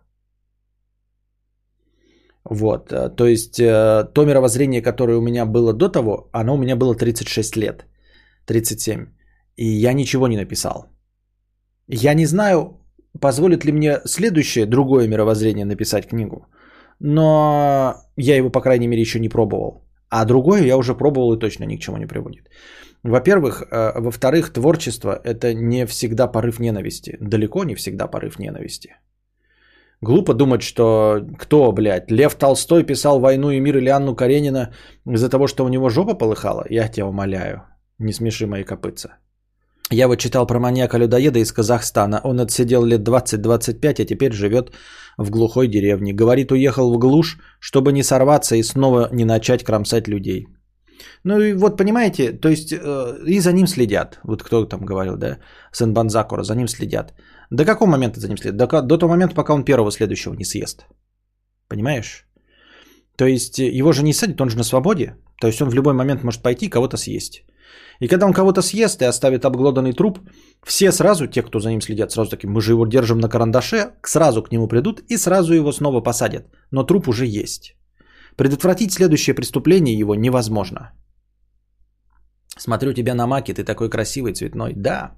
Вот, 2.50 2.90
э, 2.90 3.10
то 3.10 3.26
есть 3.26 3.60
э, 3.60 4.04
то 4.14 4.24
мировоззрение, 4.24 4.80
которое 4.80 5.18
у 5.18 5.20
меня 5.20 5.44
было 5.44 5.74
до 5.74 5.90
того, 5.90 6.30
оно 6.32 6.54
у 6.54 6.58
меня 6.58 6.76
было 6.76 6.94
36 6.94 7.56
лет, 7.56 7.84
37. 8.46 9.06
И 9.56 9.66
я 9.66 9.92
ничего 9.92 10.26
не 10.28 10.38
написал. 10.38 10.86
Я 11.86 12.14
не 12.14 12.26
знаю, 12.26 12.80
позволит 13.20 13.66
ли 13.66 13.72
мне 13.72 14.00
следующее, 14.06 14.66
другое 14.66 15.06
мировоззрение 15.06 15.66
написать 15.66 16.06
книгу. 16.06 16.46
Но 17.00 17.94
я 18.16 18.36
его, 18.36 18.50
по 18.50 18.62
крайней 18.62 18.88
мере, 18.88 19.02
еще 19.02 19.20
не 19.20 19.28
пробовал. 19.28 19.84
А 20.08 20.24
другое 20.24 20.62
я 20.62 20.78
уже 20.78 20.94
пробовал 20.94 21.34
и 21.34 21.38
точно 21.38 21.64
ни 21.64 21.76
к 21.76 21.80
чему 21.80 21.98
не 21.98 22.06
приводит. 22.06 22.48
Во-первых. 23.02 23.62
Э, 23.70 24.00
во-вторых, 24.00 24.52
творчество– 24.52 25.20
это 25.24 25.54
не 25.54 25.86
всегда 25.86 26.26
порыв 26.26 26.60
ненависти. 26.60 27.16
Далеко 27.20 27.64
не 27.64 27.74
всегда 27.74 28.06
порыв 28.06 28.38
ненависти. 28.38 28.96
Глупо 30.00 30.34
думать, 30.34 30.62
что 30.62 31.20
кто, 31.38 31.72
блядь, 31.72 32.10
Лев 32.10 32.34
Толстой 32.34 32.84
писал 32.84 33.18
«Войну 33.20 33.50
и 33.50 33.60
мир» 33.60 33.78
или 33.78 33.88
Анну 33.88 34.14
Каренина 34.14 34.72
из-за 35.06 35.28
того, 35.28 35.48
что 35.48 35.64
у 35.64 35.68
него 35.68 35.88
жопа 35.88 36.14
полыхала? 36.14 36.64
Я 36.70 36.88
тебя 36.88 37.06
умоляю, 37.06 37.62
не 37.98 38.12
смеши 38.12 38.46
мои 38.46 38.62
копытца. 38.62 39.16
Я 39.90 40.06
вот 40.06 40.18
читал 40.18 40.46
про 40.46 40.60
маньяка-людоеда 40.60 41.38
из 41.38 41.52
Казахстана. 41.52 42.20
Он 42.24 42.40
отсидел 42.40 42.84
лет 42.84 43.08
20-25, 43.08 44.02
а 44.02 44.04
теперь 44.04 44.32
живет 44.32 44.72
в 45.16 45.30
глухой 45.30 45.66
деревне. 45.66 46.12
Говорит, 46.12 46.52
уехал 46.52 46.92
в 46.92 46.98
глушь, 46.98 47.38
чтобы 47.58 47.92
не 47.92 48.02
сорваться 48.02 48.54
и 48.56 48.62
снова 48.62 49.08
не 49.12 49.24
начать 49.24 49.64
кромсать 49.64 50.06
людей. 50.06 50.46
Ну 51.24 51.40
и 51.40 51.54
вот 51.54 51.76
понимаете, 51.76 52.32
то 52.32 52.48
есть 52.48 52.72
э, 52.72 53.22
и 53.26 53.40
за 53.40 53.52
ним 53.52 53.66
следят. 53.66 54.18
Вот 54.24 54.42
кто 54.42 54.64
там 54.64 54.80
говорил, 54.84 55.16
да, 55.16 55.38
Сенбан 55.72 56.10
Закура, 56.10 56.42
за 56.42 56.54
ним 56.54 56.68
следят. 56.68 57.14
До 57.50 57.64
какого 57.64 57.88
момента 57.88 58.20
за 58.20 58.28
ним 58.28 58.36
следят? 58.36 58.56
До, 58.56 58.82
до 58.82 58.98
того 58.98 59.12
момента, 59.12 59.34
пока 59.34 59.54
он 59.54 59.64
первого 59.64 59.90
следующего 59.90 60.34
не 60.34 60.44
съест. 60.44 60.86
Понимаешь? 61.68 62.26
То 63.16 63.26
есть 63.26 63.58
э, 63.58 63.78
его 63.78 63.92
же 63.92 64.02
не 64.02 64.12
садят, 64.12 64.40
он 64.40 64.50
же 64.50 64.56
на 64.56 64.64
свободе. 64.64 65.16
То 65.40 65.46
есть 65.46 65.62
он 65.62 65.68
в 65.68 65.74
любой 65.74 65.92
момент 65.92 66.24
может 66.24 66.42
пойти 66.42 66.66
и 66.66 66.70
кого-то 66.70 66.96
съесть. 66.96 67.44
И 68.00 68.08
когда 68.08 68.26
он 68.26 68.32
кого-то 68.32 68.62
съест 68.62 69.02
и 69.02 69.08
оставит 69.08 69.44
обглоданный 69.44 69.92
труп, 69.92 70.18
все 70.64 70.92
сразу, 70.92 71.26
те, 71.26 71.42
кто 71.42 71.60
за 71.60 71.70
ним 71.70 71.80
следят, 71.80 72.12
сразу 72.12 72.30
такие, 72.30 72.48
мы 72.48 72.60
же 72.60 72.72
его 72.72 72.86
держим 72.86 73.18
на 73.18 73.28
карандаше, 73.28 73.90
сразу 74.02 74.42
к 74.42 74.52
нему 74.52 74.68
придут 74.68 75.00
и 75.08 75.16
сразу 75.16 75.54
его 75.54 75.72
снова 75.72 76.00
посадят. 76.00 76.46
Но 76.70 76.84
труп 76.84 77.08
уже 77.08 77.26
есть. 77.26 77.77
Предотвратить 78.38 78.92
следующее 78.92 79.34
преступление 79.34 79.98
его 79.98 80.14
невозможно. 80.14 80.92
Смотрю 82.56 82.92
тебя 82.92 83.14
на 83.14 83.26
маке, 83.26 83.52
ты 83.52 83.64
такой 83.64 83.90
красивый, 83.90 84.32
цветной. 84.32 84.74
Да, 84.76 85.16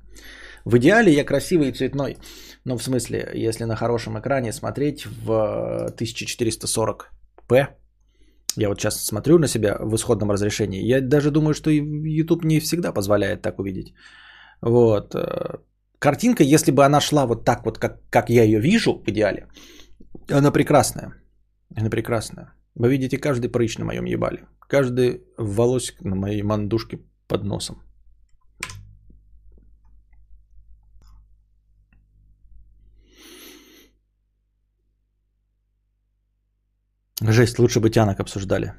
в 0.64 0.78
идеале 0.78 1.12
я 1.12 1.24
красивый 1.24 1.68
и 1.68 1.72
цветной. 1.72 2.16
Но 2.64 2.78
в 2.78 2.82
смысле, 2.82 3.30
если 3.34 3.64
на 3.64 3.76
хорошем 3.76 4.18
экране 4.18 4.52
смотреть 4.52 5.06
в 5.06 5.30
1440p, 5.98 7.66
я 8.56 8.68
вот 8.68 8.80
сейчас 8.80 9.04
смотрю 9.04 9.38
на 9.38 9.48
себя 9.48 9.76
в 9.80 9.94
исходном 9.94 10.30
разрешении, 10.30 10.88
я 10.88 11.02
даже 11.02 11.30
думаю, 11.30 11.52
что 11.54 11.70
YouTube 11.70 12.44
не 12.44 12.60
всегда 12.60 12.92
позволяет 12.92 13.42
так 13.42 13.58
увидеть. 13.58 13.92
Вот. 14.62 15.14
Э, 15.14 15.58
картинка, 15.98 16.42
если 16.42 16.72
бы 16.72 16.86
она 16.86 17.00
шла 17.00 17.26
вот 17.26 17.44
так 17.44 17.64
вот, 17.66 17.78
как, 17.78 18.00
как 18.10 18.30
я 18.30 18.44
ее 18.44 18.60
вижу 18.60 18.94
в 18.94 19.10
идеале, 19.10 19.46
она 20.30 20.50
прекрасная. 20.50 21.12
Она 21.76 21.90
прекрасная. 21.90 22.54
Вы 22.80 22.88
видите 22.88 23.18
каждый 23.18 23.50
прыщ 23.50 23.78
на 23.78 23.84
моем 23.84 24.06
ебале. 24.06 24.46
Каждый 24.60 25.22
волосик 25.36 26.00
на 26.00 26.16
моей 26.16 26.42
мандушке 26.42 26.98
под 27.28 27.44
носом. 27.44 27.82
Жесть, 37.20 37.58
лучше 37.58 37.80
бы 37.80 37.90
тянок 37.90 38.20
обсуждали. 38.20 38.72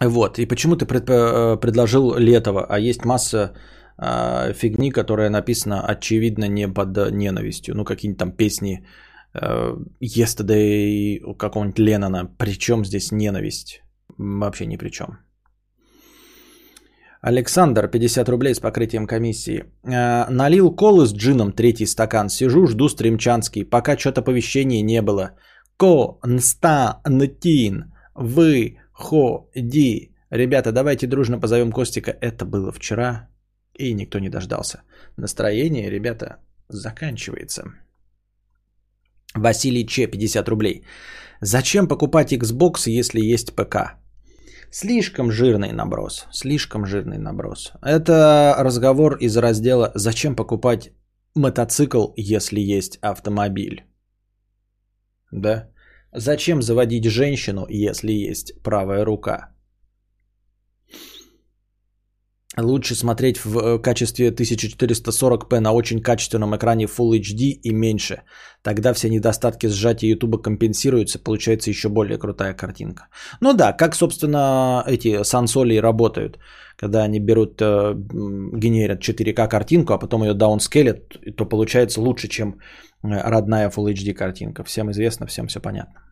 Вот, 0.00 0.38
и 0.38 0.46
почему 0.46 0.76
ты 0.76 0.86
пред, 0.86 1.08
э, 1.08 1.60
предложил 1.60 2.16
Летова, 2.16 2.66
а 2.68 2.78
есть 2.80 3.04
масса 3.04 3.54
э, 4.00 4.52
фигни, 4.54 4.90
которая 4.90 5.30
написана 5.30 5.84
очевидно 5.86 6.48
не 6.48 6.68
под 6.68 7.12
ненавистью. 7.12 7.74
Ну, 7.74 7.84
какие-нибудь 7.84 8.18
там 8.18 8.32
песни 8.32 8.84
э, 9.34 9.76
Yesterday 10.00 11.36
какого-нибудь 11.36 11.78
Леннона. 11.78 12.26
Причем 12.38 12.84
здесь 12.84 13.12
ненависть? 13.12 13.82
Вообще 14.18 14.66
ни 14.66 14.76
при 14.76 14.90
чем. 14.90 15.18
Александр, 17.22 17.88
50 17.88 18.28
рублей 18.28 18.54
с 18.54 18.60
покрытием 18.60 19.06
комиссии. 19.06 19.64
Э, 19.84 20.26
налил 20.30 20.74
колы 20.74 21.06
с 21.06 21.12
джином, 21.12 21.52
третий 21.52 21.86
стакан. 21.86 22.28
Сижу, 22.28 22.66
жду 22.66 22.88
стримчанский. 22.88 23.64
Пока 23.64 23.98
что-то 23.98 24.20
оповещения 24.20 24.82
не 24.82 25.02
было. 25.02 25.30
Константин, 25.76 26.94
выходи. 28.14 30.10
Ребята, 30.30 30.72
давайте 30.72 31.06
дружно 31.06 31.40
позовем 31.40 31.72
Костика. 31.72 32.10
Это 32.10 32.44
было 32.44 32.72
вчера, 32.72 33.28
и 33.80 33.94
никто 33.94 34.18
не 34.18 34.28
дождался. 34.28 34.82
Настроение, 35.16 35.90
ребята, 35.90 36.36
заканчивается. 36.68 37.62
Василий 39.34 39.86
Че, 39.86 40.06
50 40.06 40.48
рублей. 40.48 40.84
Зачем 41.40 41.88
покупать 41.88 42.32
Xbox, 42.32 42.88
если 43.00 43.20
есть 43.20 43.54
ПК? 43.54 43.76
Слишком 44.72 45.30
жирный 45.30 45.72
наброс. 45.72 46.26
Слишком 46.32 46.86
жирный 46.86 47.18
наброс. 47.18 47.72
Это 47.82 48.54
разговор 48.58 49.16
из 49.20 49.36
раздела 49.36 49.90
«Зачем 49.94 50.36
покупать 50.36 50.90
мотоцикл, 51.34 52.12
если 52.16 52.60
есть 52.60 52.98
автомобиль?» 53.02 53.84
Да? 55.32 55.70
Зачем 56.12 56.62
заводить 56.62 57.04
женщину, 57.04 57.66
если 57.68 58.12
есть 58.12 58.62
правая 58.62 59.04
рука? 59.04 59.54
Лучше 62.58 62.94
смотреть 62.96 63.44
в 63.44 63.58
э, 63.58 63.78
качестве 63.78 64.30
1440p 64.30 65.60
на 65.60 65.72
очень 65.72 66.02
качественном 66.02 66.56
экране 66.56 66.86
Full 66.86 67.20
HD 67.20 67.60
и 67.62 67.72
меньше. 67.72 68.22
Тогда 68.62 68.92
все 68.92 69.08
недостатки 69.08 69.68
сжатия 69.68 70.10
YouTube 70.10 70.42
компенсируются, 70.42 71.20
получается 71.20 71.70
еще 71.70 71.88
более 71.88 72.18
крутая 72.18 72.54
картинка. 72.54 73.04
Ну 73.40 73.52
да, 73.52 73.72
как, 73.72 73.94
собственно, 73.94 74.82
эти 74.86 75.22
сансоли 75.22 75.80
работают. 75.80 76.38
Когда 76.76 77.04
они 77.04 77.20
берут, 77.20 77.62
э, 77.62 77.94
генерят 78.56 79.00
4К 79.00 79.48
картинку, 79.48 79.92
а 79.92 79.98
потом 79.98 80.24
ее 80.24 80.34
даунскейлят, 80.34 81.36
то 81.36 81.44
получается 81.44 82.00
лучше, 82.00 82.28
чем 82.28 82.58
э, 83.04 83.30
родная 83.30 83.70
Full 83.70 83.92
HD 83.94 84.12
картинка. 84.12 84.64
Всем 84.64 84.90
известно, 84.90 85.26
всем 85.26 85.46
все 85.46 85.60
понятно. 85.60 86.09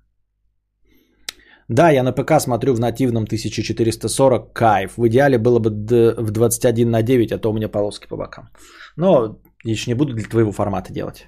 Да, 1.69 1.91
я 1.91 2.03
на 2.03 2.13
ПК 2.13 2.41
смотрю 2.41 2.75
в 2.75 2.81
нативном 2.81 3.25
1440, 3.25 4.53
кайф. 4.55 4.97
В 4.97 5.07
идеале 5.09 5.39
было 5.39 5.59
бы 5.59 5.71
в 6.19 6.31
21 6.31 6.91
на 6.91 7.03
9, 7.03 7.33
а 7.33 7.39
то 7.39 7.51
у 7.51 7.53
меня 7.53 7.69
полоски 7.69 8.07
по 8.09 8.17
бокам. 8.17 8.49
Но 8.97 9.39
я 9.65 9.73
еще 9.73 9.91
не 9.91 9.95
буду 9.95 10.15
для 10.15 10.29
твоего 10.29 10.53
формата 10.53 10.93
делать. 10.93 11.27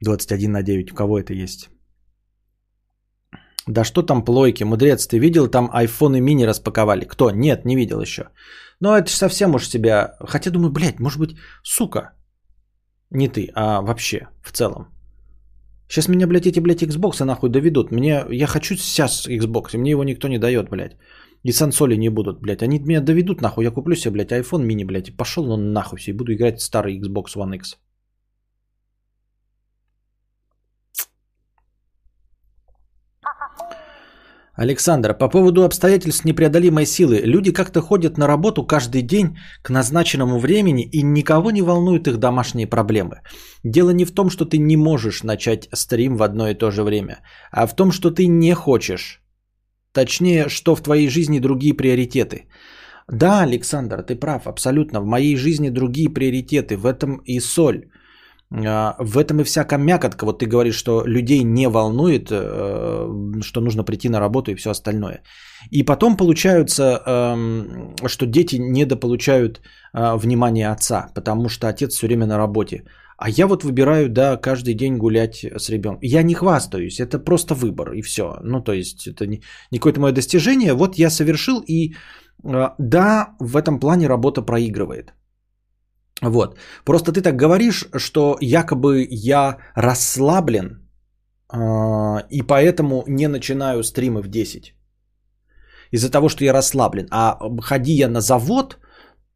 21 0.00 0.52
на 0.52 0.62
9, 0.62 0.92
у 0.92 0.94
кого 0.94 1.18
это 1.18 1.34
есть? 1.34 1.68
Да 3.68 3.84
что 3.84 4.02
там 4.02 4.24
плойки, 4.24 4.64
мудрец, 4.64 5.06
ты 5.06 5.18
видел, 5.18 5.48
там 5.48 5.70
айфоны 5.72 6.20
мини 6.20 6.46
распаковали? 6.46 7.04
Кто? 7.04 7.30
Нет, 7.30 7.64
не 7.64 7.76
видел 7.76 8.00
еще. 8.00 8.22
Но 8.80 8.96
это 8.96 9.10
же 9.10 9.16
совсем 9.16 9.54
уж 9.54 9.68
себя... 9.68 10.16
Хотя 10.20 10.50
думаю, 10.50 10.72
блядь, 10.72 10.98
может 10.98 11.20
быть, 11.20 11.36
сука. 11.62 12.14
Не 13.10 13.28
ты, 13.28 13.50
а 13.54 13.82
вообще, 13.82 14.28
в 14.42 14.50
целом. 14.52 14.86
Сейчас 15.92 16.08
меня, 16.08 16.26
блядь, 16.26 16.46
эти, 16.46 16.58
блядь, 16.58 16.82
Xbox 16.82 17.22
нахуй 17.24 17.50
доведут. 17.50 17.92
Мне, 17.92 18.24
я 18.30 18.46
хочу 18.46 18.76
сейчас 18.76 19.28
Xbox, 19.28 19.74
и 19.74 19.78
мне 19.78 19.90
его 19.90 20.04
никто 20.04 20.28
не 20.28 20.38
дает, 20.38 20.70
блядь. 20.70 20.96
И 21.42 21.52
сансоли 21.52 21.96
не 21.96 22.08
будут, 22.08 22.40
блядь. 22.40 22.62
Они 22.62 22.78
меня 22.78 23.02
доведут 23.02 23.42
нахуй. 23.42 23.64
Я 23.64 23.70
куплю 23.70 23.94
себе, 23.94 24.12
блядь, 24.12 24.32
iPhone 24.32 24.62
мини, 24.62 24.84
блядь. 24.84 25.08
И 25.08 25.16
пошел 25.16 25.50
он 25.50 25.74
нахуй 25.74 25.98
все. 25.98 26.12
И 26.12 26.14
буду 26.14 26.32
играть 26.32 26.60
в 26.60 26.62
старый 26.62 26.98
Xbox 26.98 27.36
One 27.36 27.56
X. 27.56 27.78
Александр, 34.54 35.14
по 35.14 35.28
поводу 35.28 35.64
обстоятельств 35.64 36.26
непреодолимой 36.26 36.84
силы. 36.84 37.22
Люди 37.24 37.52
как-то 37.52 37.80
ходят 37.80 38.18
на 38.18 38.26
работу 38.26 38.66
каждый 38.66 39.00
день 39.00 39.38
к 39.62 39.70
назначенному 39.70 40.38
времени 40.38 40.82
и 40.82 41.02
никого 41.02 41.50
не 41.50 41.62
волнуют 41.62 42.06
их 42.06 42.18
домашние 42.18 42.66
проблемы. 42.66 43.22
Дело 43.64 43.90
не 43.90 44.04
в 44.04 44.12
том, 44.12 44.28
что 44.28 44.44
ты 44.44 44.58
не 44.58 44.76
можешь 44.76 45.22
начать 45.22 45.68
стрим 45.72 46.16
в 46.16 46.22
одно 46.22 46.48
и 46.48 46.54
то 46.54 46.70
же 46.70 46.82
время, 46.82 47.20
а 47.50 47.66
в 47.66 47.74
том, 47.74 47.92
что 47.92 48.10
ты 48.10 48.26
не 48.26 48.54
хочешь. 48.54 49.22
Точнее, 49.92 50.48
что 50.48 50.74
в 50.74 50.82
твоей 50.82 51.08
жизни 51.08 51.38
другие 51.38 51.74
приоритеты. 51.74 52.46
Да, 53.08 53.42
Александр, 53.42 54.02
ты 54.02 54.16
прав, 54.16 54.46
абсолютно. 54.46 55.00
В 55.00 55.06
моей 55.06 55.36
жизни 55.36 55.70
другие 55.70 56.08
приоритеты. 56.08 56.76
В 56.76 56.86
этом 56.86 57.22
и 57.24 57.40
соль. 57.40 57.90
А, 58.54 58.96
в 58.98 59.18
этом 59.18 59.40
и 59.40 59.44
всякая 59.44 59.78
мякотка. 59.78 60.24
Вот 60.24 60.38
ты 60.38 60.46
говоришь, 60.46 60.76
что 60.76 61.02
людей 61.06 61.44
не 61.44 61.68
волнует, 61.68 62.28
э, 62.30 63.40
что 63.42 63.60
нужно 63.60 63.84
прийти 63.84 64.08
на 64.08 64.20
работу 64.20 64.50
и 64.50 64.54
все 64.54 64.70
остальное. 64.70 65.22
И 65.70 65.84
потом 65.84 66.16
получается, 66.16 67.00
эм, 67.06 67.94
что 68.06 68.26
дети 68.26 68.56
недополучают 68.58 69.60
э, 69.94 70.16
внимание 70.16 70.70
отца, 70.72 71.08
потому 71.14 71.48
что 71.48 71.68
отец 71.68 71.94
все 71.94 72.06
время 72.06 72.26
на 72.26 72.38
работе. 72.38 72.84
А 73.16 73.30
я 73.30 73.46
вот 73.46 73.64
выбираю, 73.64 74.08
да, 74.08 74.36
каждый 74.36 74.74
день 74.74 74.96
гулять 74.96 75.44
с 75.44 75.70
ребенком. 75.70 76.00
Я 76.02 76.22
не 76.22 76.34
хвастаюсь, 76.34 77.00
это 77.00 77.18
просто 77.18 77.54
выбор 77.54 77.92
и 77.92 78.02
все. 78.02 78.38
Ну, 78.42 78.60
то 78.60 78.72
есть 78.72 79.06
это 79.06 79.26
не, 79.26 79.42
не 79.70 79.78
какое-то 79.78 80.00
мое 80.00 80.12
достижение. 80.12 80.74
Вот 80.74 80.98
я 80.98 81.10
совершил, 81.10 81.62
и 81.68 81.94
э, 82.44 82.68
да, 82.78 83.28
в 83.40 83.56
этом 83.56 83.80
плане 83.80 84.08
работа 84.08 84.42
проигрывает. 84.42 85.14
Вот. 86.22 86.56
Просто 86.84 87.12
ты 87.12 87.20
так 87.20 87.36
говоришь, 87.36 87.88
что 87.96 88.36
якобы 88.40 89.06
я 89.10 89.58
расслаблен, 89.74 90.78
э, 91.52 91.58
и 92.30 92.42
поэтому 92.42 93.04
не 93.08 93.28
начинаю 93.28 93.82
стримы 93.82 94.22
в 94.22 94.28
10. 94.28 94.74
Из-за 95.90 96.10
того, 96.10 96.28
что 96.28 96.44
я 96.44 96.52
расслаблен. 96.52 97.06
А 97.10 97.38
ходи 97.60 97.92
я 97.92 98.08
на 98.08 98.20
завод, 98.20 98.78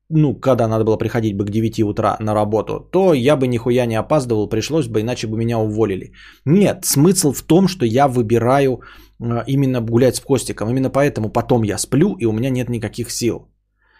ну, 0.08 0.34
когда 0.40 0.68
надо 0.68 0.84
было 0.84 0.96
приходить 0.96 1.36
бы 1.36 1.44
к 1.44 1.50
9 1.50 1.82
утра 1.82 2.16
на 2.20 2.34
работу, 2.34 2.88
то 2.92 3.14
я 3.14 3.36
бы 3.36 3.48
нихуя 3.48 3.86
не 3.86 3.96
опаздывал, 3.96 4.48
пришлось 4.48 4.86
бы, 4.86 5.00
иначе 5.00 5.26
бы 5.26 5.36
меня 5.36 5.58
уволили. 5.58 6.12
Нет, 6.44 6.84
смысл 6.84 7.32
в 7.32 7.42
том, 7.42 7.66
что 7.68 7.84
я 7.84 8.06
выбираю 8.06 8.80
э, 9.20 9.44
именно 9.46 9.80
гулять 9.80 10.16
с 10.16 10.20
Костиком. 10.20 10.68
Именно 10.68 10.90
поэтому 10.90 11.30
потом 11.30 11.64
я 11.64 11.78
сплю, 11.78 12.14
и 12.20 12.26
у 12.26 12.32
меня 12.32 12.50
нет 12.50 12.68
никаких 12.68 13.10
сил. 13.10 13.48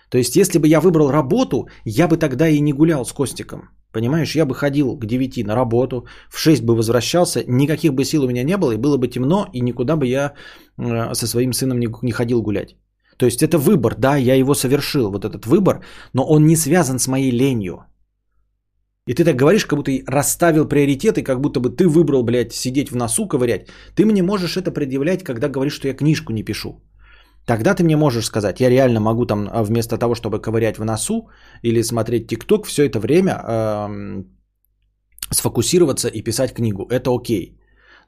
То 0.08 0.18
есть, 0.18 0.36
если 0.36 0.58
бы 0.58 0.68
я 0.68 0.80
выбрал 0.80 1.10
работу, 1.10 1.68
я 1.84 2.08
бы 2.08 2.16
тогда 2.16 2.48
и 2.48 2.60
не 2.60 2.72
гулял 2.72 3.04
с 3.04 3.12
Костиком. 3.12 3.70
Понимаешь, 3.92 4.36
я 4.36 4.44
бы 4.44 4.54
ходил 4.54 4.98
к 4.98 5.06
9 5.06 5.46
на 5.46 5.54
работу, 5.54 6.06
в 6.28 6.38
6 6.38 6.62
бы 6.62 6.76
возвращался, 6.76 7.44
никаких 7.48 7.94
бы 7.94 8.04
сил 8.04 8.24
у 8.24 8.28
меня 8.28 8.44
не 8.44 8.56
было, 8.56 8.72
и 8.72 8.76
было 8.76 8.98
бы 8.98 9.08
темно, 9.08 9.46
и 9.52 9.60
никуда 9.60 9.96
бы 9.96 10.06
я 10.06 10.34
э, 10.78 11.14
со 11.14 11.26
своим 11.26 11.52
сыном 11.52 11.80
не, 11.80 12.12
ходил 12.12 12.42
гулять. 12.42 12.76
То 13.16 13.26
есть 13.26 13.42
это 13.42 13.58
выбор, 13.58 13.94
да, 13.98 14.16
я 14.16 14.34
его 14.34 14.54
совершил, 14.54 15.10
вот 15.10 15.24
этот 15.24 15.46
выбор, 15.46 15.80
но 16.12 16.26
он 16.28 16.46
не 16.46 16.56
связан 16.56 16.98
с 16.98 17.08
моей 17.08 17.30
ленью. 17.30 17.86
И 19.08 19.14
ты 19.14 19.24
так 19.24 19.36
говоришь, 19.36 19.66
как 19.66 19.78
будто 19.78 19.92
расставил 20.06 20.68
приоритеты, 20.68 21.22
как 21.22 21.40
будто 21.40 21.60
бы 21.60 21.70
ты 21.70 21.88
выбрал, 21.88 22.24
блядь, 22.24 22.52
сидеть 22.52 22.90
в 22.90 22.96
носу, 22.96 23.26
ковырять. 23.28 23.68
Ты 23.94 24.04
мне 24.04 24.22
можешь 24.22 24.56
это 24.56 24.72
предъявлять, 24.72 25.22
когда 25.22 25.48
говоришь, 25.48 25.74
что 25.74 25.88
я 25.88 25.94
книжку 25.94 26.32
не 26.32 26.42
пишу. 26.42 26.82
Тогда 27.46 27.74
ты 27.74 27.84
мне 27.84 27.96
можешь 27.96 28.26
сказать, 28.26 28.60
я 28.60 28.68
реально 28.68 29.00
могу 29.00 29.24
там 29.24 29.48
а, 29.52 29.62
вместо 29.62 29.98
того, 29.98 30.14
чтобы 30.14 30.42
ковырять 30.42 30.78
в 30.78 30.84
носу 30.84 31.30
или 31.62 31.82
смотреть 31.82 32.26
ТикТок, 32.26 32.66
все 32.66 32.88
это 32.88 32.98
время 32.98 33.32
э, 33.32 34.24
сфокусироваться 35.30 36.08
и 36.08 36.22
писать 36.22 36.54
книгу. 36.54 36.86
Это 36.90 37.10
окей. 37.10 37.56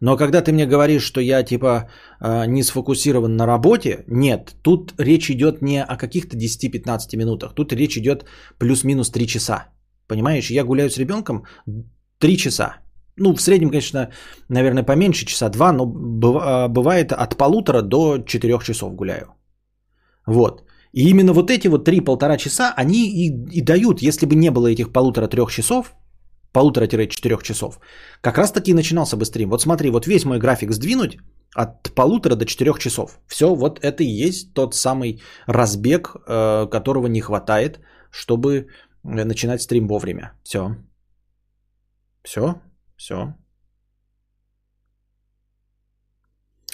Но 0.01 0.17
когда 0.17 0.43
ты 0.43 0.53
мне 0.53 0.67
говоришь, 0.67 1.03
что 1.05 1.21
я 1.21 1.45
типа 1.45 1.89
э, 2.21 2.47
не 2.47 2.65
сфокусирован 2.65 3.37
на 3.37 3.47
работе, 3.47 4.05
нет, 4.09 4.55
тут 4.63 4.95
речь 4.99 5.31
идет 5.31 5.63
не 5.63 5.85
о 5.85 5.97
каких-то 5.97 6.37
10-15 6.37 7.17
минутах, 7.17 7.55
тут 7.55 7.73
речь 7.73 7.97
идет 7.97 8.25
плюс-минус 8.59 9.11
3 9.11 9.27
часа. 9.27 9.69
Понимаешь, 10.09 10.51
я 10.51 10.65
гуляю 10.65 10.91
с 10.91 10.99
ребенком 10.99 11.45
3 12.19 12.37
часа. 12.37 12.79
Ну, 13.19 13.35
в 13.35 13.41
среднем, 13.41 13.71
конечно, 13.71 14.11
наверное, 14.49 14.83
поменьше 14.83 15.27
часа 15.27 15.49
два, 15.49 15.73
но 15.73 15.87
бывает 16.69 17.13
от 17.13 17.37
полутора 17.37 17.83
до 17.83 18.19
четырех 18.27 18.65
часов 18.65 18.95
гуляю. 18.95 19.35
Вот. 20.27 20.63
И 20.93 21.09
именно 21.11 21.33
вот 21.33 21.51
эти 21.51 21.69
вот 21.69 21.85
три-полтора 21.85 22.37
часа, 22.37 22.73
они 22.77 23.09
и, 23.09 23.59
и 23.59 23.61
дают, 23.61 24.03
если 24.03 24.27
бы 24.27 24.35
не 24.35 24.51
было 24.51 24.69
этих 24.69 24.93
полутора-трех 24.93 25.51
часов, 25.51 25.95
полутора-четырех 26.53 27.43
часов, 27.43 27.79
как 28.21 28.39
раз 28.39 28.53
таки 28.53 28.75
начинался 28.75 29.17
бы 29.17 29.25
стрим. 29.25 29.51
Вот 29.51 29.63
смотри, 29.63 29.91
вот 29.91 30.07
весь 30.07 30.25
мой 30.25 30.39
график 30.39 30.73
сдвинуть 30.73 31.19
от 31.55 31.95
полутора 31.95 32.37
до 32.37 32.45
четырех 32.45 32.79
часов. 32.79 33.21
Все, 33.27 33.55
вот 33.55 33.81
это 33.83 34.03
и 34.03 34.29
есть 34.29 34.55
тот 34.55 34.75
самый 34.75 35.21
разбег, 35.47 36.17
э, 36.27 36.67
которого 36.71 37.07
не 37.09 37.21
хватает, 37.21 37.81
чтобы 38.11 38.67
начинать 39.03 39.63
стрим 39.63 39.89
вовремя. 39.89 40.33
Все. 40.43 40.77
Все. 42.23 42.55
Все. 42.99 43.35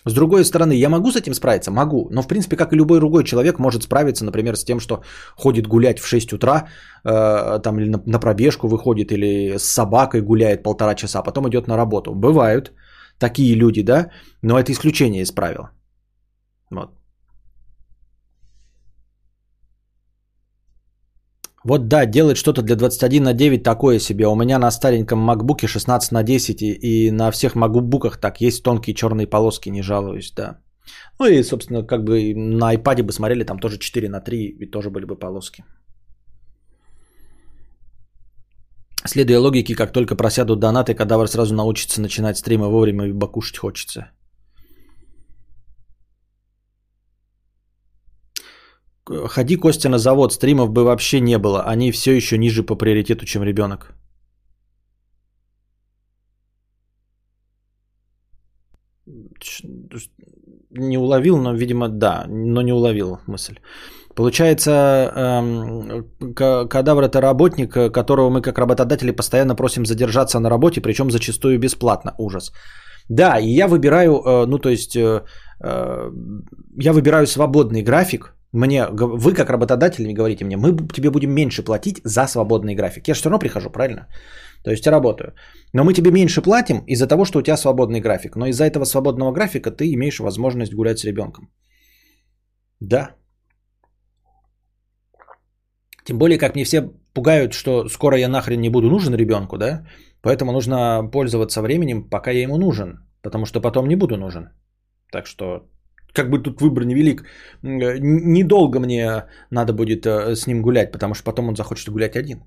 С 0.06 0.14
другой 0.14 0.44
стороны, 0.44 0.74
я 0.74 0.88
могу 0.88 1.10
с 1.10 1.16
этим 1.16 1.34
справиться? 1.34 1.70
Могу. 1.70 2.09
Но, 2.10 2.22
в 2.22 2.26
принципе, 2.26 2.56
как 2.56 2.72
и 2.72 2.76
любой 2.76 2.98
другой 2.98 3.24
человек 3.24 3.59
может 3.59 3.82
справиться, 3.82 4.24
например, 4.24 4.56
с 4.56 4.64
тем, 4.64 4.80
что 4.80 5.02
ходит 5.36 5.66
гулять 5.66 5.98
в 5.98 6.06
6 6.06 6.32
утра, 6.32 6.68
э, 7.05 7.60
там, 7.62 7.78
или 7.78 7.88
на, 7.88 8.02
на 8.06 8.18
пробежку 8.18 8.68
выходит, 8.68 9.12
или 9.12 9.56
с 9.59 9.64
собакой 9.64 10.20
гуляет 10.22 10.62
полтора 10.62 10.94
часа, 10.94 11.20
а 11.20 11.22
потом 11.22 11.48
идет 11.48 11.68
на 11.68 11.76
работу. 11.76 12.14
Бывают 12.14 12.72
такие 13.18 13.55
люди, 13.55 13.82
да, 13.82 14.10
но 14.42 14.59
это 14.59 14.72
исключение 14.72 15.22
из 15.22 15.32
правил. 15.32 15.68
Вот. 16.70 16.90
Вот 21.65 21.89
да, 21.89 22.07
делать 22.07 22.36
что-то 22.36 22.62
для 22.62 22.77
21 22.77 23.23
на 23.23 23.32
9 23.32 23.62
такое 23.62 23.99
себе. 23.99 24.27
У 24.27 24.36
меня 24.36 24.59
на 24.59 24.70
стареньком 24.70 25.19
макбуке 25.19 25.66
16 25.66 26.12
на 26.12 26.23
10 26.23 26.62
и, 26.62 26.73
и 26.73 27.11
на 27.11 27.31
всех 27.31 27.55
макбуках 27.55 28.19
так 28.20 28.41
есть 28.41 28.62
тонкие 28.62 28.95
черные 28.95 29.27
полоски, 29.27 29.70
не 29.70 29.82
жалуюсь, 29.82 30.32
да. 30.36 30.61
Ну 31.19 31.27
и, 31.27 31.43
собственно, 31.43 31.86
как 31.86 32.05
бы 32.05 32.35
на 32.35 32.74
iPad 32.74 33.03
бы 33.03 33.12
смотрели, 33.12 33.45
там 33.45 33.59
тоже 33.59 33.78
4 33.78 34.09
на 34.09 34.20
3 34.20 34.57
и 34.61 34.70
тоже 34.70 34.91
были 34.91 35.07
бы 35.07 35.16
полоски. 35.16 35.65
Следуя 39.07 39.39
логике, 39.39 39.74
как 39.74 39.93
только 39.93 40.16
просядут 40.16 40.61
донаты, 40.61 40.95
кадавр 40.95 41.28
сразу 41.28 41.55
научится 41.55 42.01
начинать 42.01 42.36
стримы 42.36 42.69
вовремя 42.69 43.07
и 43.07 43.12
бакушить 43.12 43.59
хочется. 43.59 44.11
Ходи, 49.06 49.56
Костя, 49.56 49.89
на 49.89 49.98
завод, 49.98 50.32
стримов 50.32 50.70
бы 50.70 50.85
вообще 50.85 51.20
не 51.20 51.39
было. 51.39 51.62
Они 51.62 51.93
все 51.93 52.12
еще 52.12 52.39
ниже 52.39 52.62
по 52.62 52.74
приоритету, 52.74 53.26
чем 53.26 53.43
ребенок. 53.43 53.93
Не 60.70 60.98
уловил, 60.98 61.36
но, 61.36 61.55
видимо, 61.55 61.89
да, 61.89 62.24
но 62.28 62.62
не 62.62 62.72
уловил 62.72 63.18
мысль. 63.26 63.59
Получается, 64.16 64.70
эм, 65.16 66.05
кадавр 66.68 67.02
это 67.02 67.20
работник, 67.20 67.93
которого 67.93 68.31
мы 68.31 68.43
как 68.43 68.59
работодатели 68.59 69.10
постоянно 69.10 69.56
просим 69.56 69.85
задержаться 69.85 70.40
на 70.40 70.51
работе, 70.51 70.81
причем 70.81 71.10
зачастую 71.10 71.59
бесплатно. 71.59 72.14
Ужас. 72.18 72.52
Да, 73.09 73.39
и 73.39 73.48
я 73.48 73.68
выбираю, 73.68 74.12
э, 74.12 74.47
ну 74.47 74.59
то 74.59 74.70
есть, 74.70 74.97
э, 74.97 75.24
э, 75.60 76.10
я 76.78 76.93
выбираю 76.93 77.26
свободный 77.26 77.82
график, 77.82 78.35
мне, 78.55 78.86
вы 78.86 79.35
как 79.35 79.51
работодатель 79.51 80.12
говорите 80.12 80.44
мне, 80.44 80.56
мы 80.56 80.76
тебе 80.93 81.10
будем 81.10 81.32
меньше 81.32 81.64
платить 81.64 82.01
за 82.05 82.26
свободный 82.28 82.76
график. 82.76 83.09
Я 83.09 83.14
же 83.14 83.20
все 83.20 83.28
равно 83.28 83.40
прихожу, 83.40 83.70
правильно? 83.70 84.06
То 84.64 84.70
есть 84.70 84.86
я 84.86 84.93
работаю. 84.93 85.35
Но 85.72 85.85
мы 85.85 85.93
тебе 85.93 86.10
меньше 86.12 86.40
платим 86.40 86.85
из-за 86.86 87.09
того, 87.09 87.24
что 87.24 87.39
у 87.39 87.43
тебя 87.43 87.56
свободный 87.56 88.01
график. 88.01 88.36
Но 88.36 88.47
из-за 88.47 88.64
этого 88.64 88.85
свободного 88.85 89.32
графика 89.32 89.70
ты 89.70 89.93
имеешь 89.93 90.20
возможность 90.20 90.74
гулять 90.74 90.98
с 90.98 91.05
ребенком. 91.05 91.51
Да. 92.81 93.16
Тем 96.05 96.18
более, 96.18 96.39
как 96.39 96.55
мне 96.55 96.64
все 96.64 96.90
пугают, 97.12 97.55
что 97.55 97.89
скоро 97.89 98.16
я 98.16 98.28
нахрен 98.28 98.60
не 98.60 98.70
буду 98.70 98.89
нужен 98.89 99.14
ребенку, 99.14 99.59
да? 99.59 99.85
Поэтому 100.22 100.52
нужно 100.52 101.10
пользоваться 101.12 101.60
временем, 101.60 102.09
пока 102.09 102.31
я 102.31 102.43
ему 102.43 102.56
нужен. 102.56 102.98
Потому 103.22 103.47
что 103.47 103.60
потом 103.60 103.89
не 103.89 103.97
буду 103.97 104.16
нужен. 104.16 104.51
Так 105.10 105.26
что 105.26 105.66
как 106.15 106.31
бы 106.31 106.43
тут 106.43 106.61
выбор 106.61 106.85
невелик. 106.85 107.24
Недолго 107.62 108.81
мне 108.81 109.24
надо 109.51 109.73
будет 109.73 110.07
э, 110.07 110.36
с 110.36 110.47
ним 110.47 110.62
гулять, 110.62 110.93
потому 110.93 111.15
что 111.15 111.24
потом 111.24 111.49
он 111.49 111.57
захочет 111.57 111.91
гулять 111.91 112.16
один. 112.16 112.45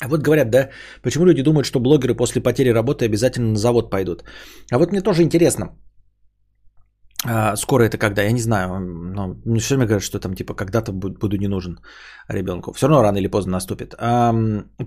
А 0.00 0.08
вот 0.08 0.20
говорят, 0.20 0.50
да, 0.50 0.70
почему 1.02 1.24
люди 1.24 1.42
думают, 1.42 1.66
что 1.66 1.80
блогеры 1.80 2.14
после 2.14 2.42
потери 2.42 2.68
работы 2.68 3.06
обязательно 3.06 3.52
на 3.52 3.56
завод 3.56 3.90
пойдут. 3.90 4.24
А 4.70 4.78
вот 4.78 4.92
мне 4.92 5.00
тоже 5.00 5.22
интересно, 5.22 5.78
а, 7.26 7.56
скоро 7.56 7.84
это 7.84 7.98
когда, 7.98 8.22
я 8.22 8.32
не 8.32 8.40
знаю, 8.40 8.80
но 8.80 9.36
мне 9.44 9.58
все 9.58 9.74
время 9.74 9.86
говорят, 9.86 10.02
что 10.02 10.18
там 10.18 10.34
типа 10.34 10.54
когда-то 10.54 10.92
буду 10.92 11.36
не 11.36 11.48
нужен 11.48 11.80
ребенку. 12.28 12.72
Все 12.72 12.86
равно 12.86 13.02
рано 13.02 13.18
или 13.18 13.30
поздно 13.30 13.52
наступит. 13.52 13.94
А, 13.98 14.34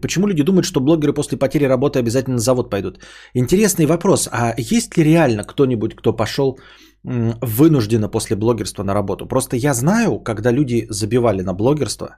почему 0.02 0.28
люди 0.28 0.44
думают, 0.44 0.66
что 0.66 0.80
блогеры 0.80 1.14
после 1.14 1.38
потери 1.38 1.66
работы 1.66 2.00
обязательно 2.00 2.36
на 2.36 2.42
завод 2.42 2.70
пойдут? 2.70 3.00
Интересный 3.34 3.86
вопрос. 3.86 4.30
А 4.32 4.54
есть 4.58 4.98
ли 4.98 5.04
реально 5.04 5.44
кто-нибудь, 5.44 5.96
кто 5.96 6.14
пошел 6.14 6.60
вынужденно 7.04 8.10
после 8.10 8.36
блогерства 8.36 8.84
на 8.84 8.94
работу? 8.94 9.28
Просто 9.28 9.56
я 9.56 9.74
знаю, 9.74 10.20
когда 10.20 10.52
люди 10.52 10.88
забивали 10.90 11.42
на 11.42 11.54
блогерство, 11.54 12.18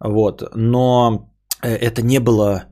вот, 0.00 0.42
но 0.54 1.30
э, 1.62 1.74
это 1.74 2.02
не 2.02 2.20
было 2.20 2.64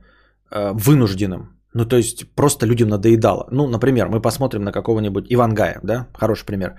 э, 0.51 0.71
вынужденным. 0.73 1.54
Ну, 1.75 1.85
то 1.85 1.97
есть 1.97 2.25
просто 2.35 2.65
людям 2.65 2.89
надоедало. 2.89 3.47
Ну, 3.51 3.67
например, 3.67 4.07
мы 4.07 4.21
посмотрим 4.21 4.63
на 4.63 4.71
какого-нибудь 4.71 5.25
Ивангая, 5.29 5.79
да, 5.83 6.07
хороший 6.13 6.45
пример. 6.45 6.75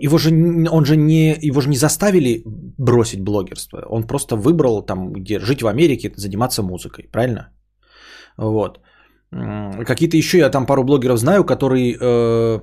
Его 0.00 0.18
же, 0.18 0.30
он 0.70 0.84
же 0.84 0.96
не, 0.96 1.34
его 1.40 1.60
же 1.60 1.68
не 1.68 1.76
заставили 1.76 2.42
бросить 2.78 3.20
блогерство. 3.20 3.78
Он 3.88 4.06
просто 4.06 4.36
выбрал 4.36 4.82
там, 4.82 5.12
где 5.12 5.38
жить 5.40 5.62
в 5.62 5.66
Америке, 5.66 6.12
заниматься 6.16 6.62
музыкой, 6.62 7.08
правильно? 7.12 7.48
Вот. 8.36 8.78
Какие-то 9.86 10.16
еще 10.16 10.38
я 10.38 10.50
там 10.50 10.66
пару 10.66 10.84
блогеров 10.84 11.18
знаю, 11.18 11.44
которые, 11.44 11.96
э, 11.98 12.60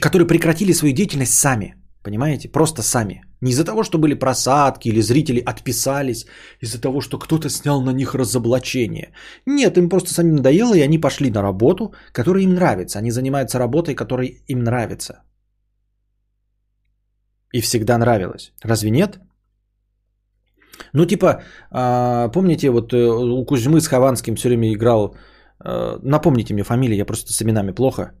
которые 0.00 0.28
прекратили 0.28 0.72
свою 0.72 0.94
деятельность 0.94 1.34
сами. 1.34 1.74
Понимаете? 2.02 2.48
Просто 2.48 2.82
сами. 2.82 3.24
Не 3.44 3.50
из-за 3.50 3.64
того, 3.64 3.82
что 3.82 3.98
были 3.98 4.14
просадки 4.14 4.88
или 4.88 5.02
зрители 5.02 5.42
отписались, 5.50 6.26
из-за 6.62 6.80
того, 6.80 7.00
что 7.00 7.18
кто-то 7.18 7.50
снял 7.50 7.82
на 7.82 7.92
них 7.92 8.14
разоблачение. 8.14 9.12
Нет, 9.46 9.76
им 9.76 9.88
просто 9.88 10.14
самим 10.14 10.36
надоело, 10.36 10.74
и 10.74 10.84
они 10.84 11.00
пошли 11.00 11.30
на 11.30 11.42
работу, 11.42 11.92
которая 12.12 12.42
им 12.44 12.54
нравится. 12.54 12.98
Они 12.98 13.10
занимаются 13.10 13.58
работой, 13.58 13.94
которая 13.94 14.28
им 14.48 14.64
нравится. 14.64 15.22
И 17.52 17.60
всегда 17.60 17.98
нравилось. 17.98 18.52
Разве 18.62 18.90
нет? 18.90 19.18
Ну, 20.94 21.04
типа, 21.04 21.42
а, 21.70 22.28
помните, 22.28 22.70
вот 22.70 22.94
э, 22.94 22.96
у 22.96 23.44
Кузьмы 23.44 23.80
с 23.80 23.88
Хованским 23.88 24.36
все 24.36 24.48
время 24.48 24.72
играл, 24.72 25.16
э, 25.64 25.98
напомните 26.02 26.54
мне 26.54 26.64
фамилии, 26.64 26.96
я 26.96 27.04
просто 27.04 27.32
с 27.32 27.42
именами 27.42 27.72
плохо, 27.72 28.12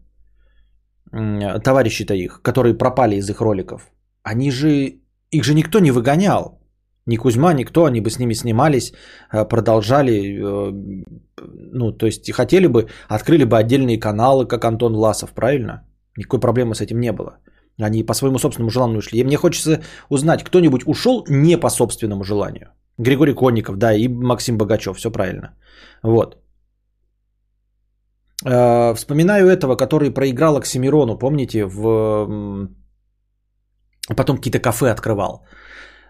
товарищи-то 1.10 2.14
их, 2.14 2.42
которые 2.42 2.74
пропали 2.74 3.16
из 3.16 3.30
их 3.30 3.40
роликов. 3.40 3.90
Они 4.22 4.50
же 4.50 5.03
их 5.30 5.44
же 5.44 5.54
никто 5.54 5.80
не 5.80 5.90
выгонял. 5.90 6.60
Ни 7.06 7.16
Кузьма, 7.16 7.52
никто, 7.52 7.84
они 7.84 8.00
бы 8.00 8.10
с 8.10 8.18
ними 8.18 8.34
снимались, 8.34 8.92
э, 9.32 9.44
продолжали, 9.44 10.12
э, 10.12 10.72
ну, 11.72 11.92
то 11.92 12.06
есть 12.06 12.32
хотели 12.32 12.66
бы, 12.66 12.88
открыли 13.08 13.44
бы 13.44 13.58
отдельные 13.58 14.00
каналы, 14.00 14.46
как 14.46 14.64
Антон 14.64 14.94
Власов, 14.94 15.32
правильно? 15.34 15.86
Никакой 16.16 16.40
проблемы 16.40 16.74
с 16.74 16.80
этим 16.80 17.00
не 17.00 17.12
было. 17.12 17.38
Они 17.82 18.02
по 18.02 18.14
своему 18.14 18.38
собственному 18.38 18.70
желанию 18.70 18.98
ушли. 18.98 19.20
И 19.20 19.24
мне 19.24 19.36
хочется 19.36 19.82
узнать, 20.08 20.44
кто-нибудь 20.44 20.86
ушел 20.86 21.24
не 21.28 21.58
по 21.58 21.68
собственному 21.68 22.24
желанию. 22.24 22.68
Григорий 22.98 23.34
Конников, 23.34 23.76
да, 23.76 23.92
и 23.92 24.08
Максим 24.08 24.56
Богачев, 24.56 24.96
все 24.96 25.10
правильно. 25.10 25.54
Вот. 26.02 26.36
Э, 28.46 28.94
вспоминаю 28.94 29.48
этого, 29.48 29.76
который 29.76 30.10
проиграл 30.10 30.56
Оксимирону, 30.56 31.18
помните, 31.18 31.66
в 31.66 32.68
потом 34.08 34.36
какие-то 34.36 34.60
кафе 34.60 34.90
открывал. 34.90 35.46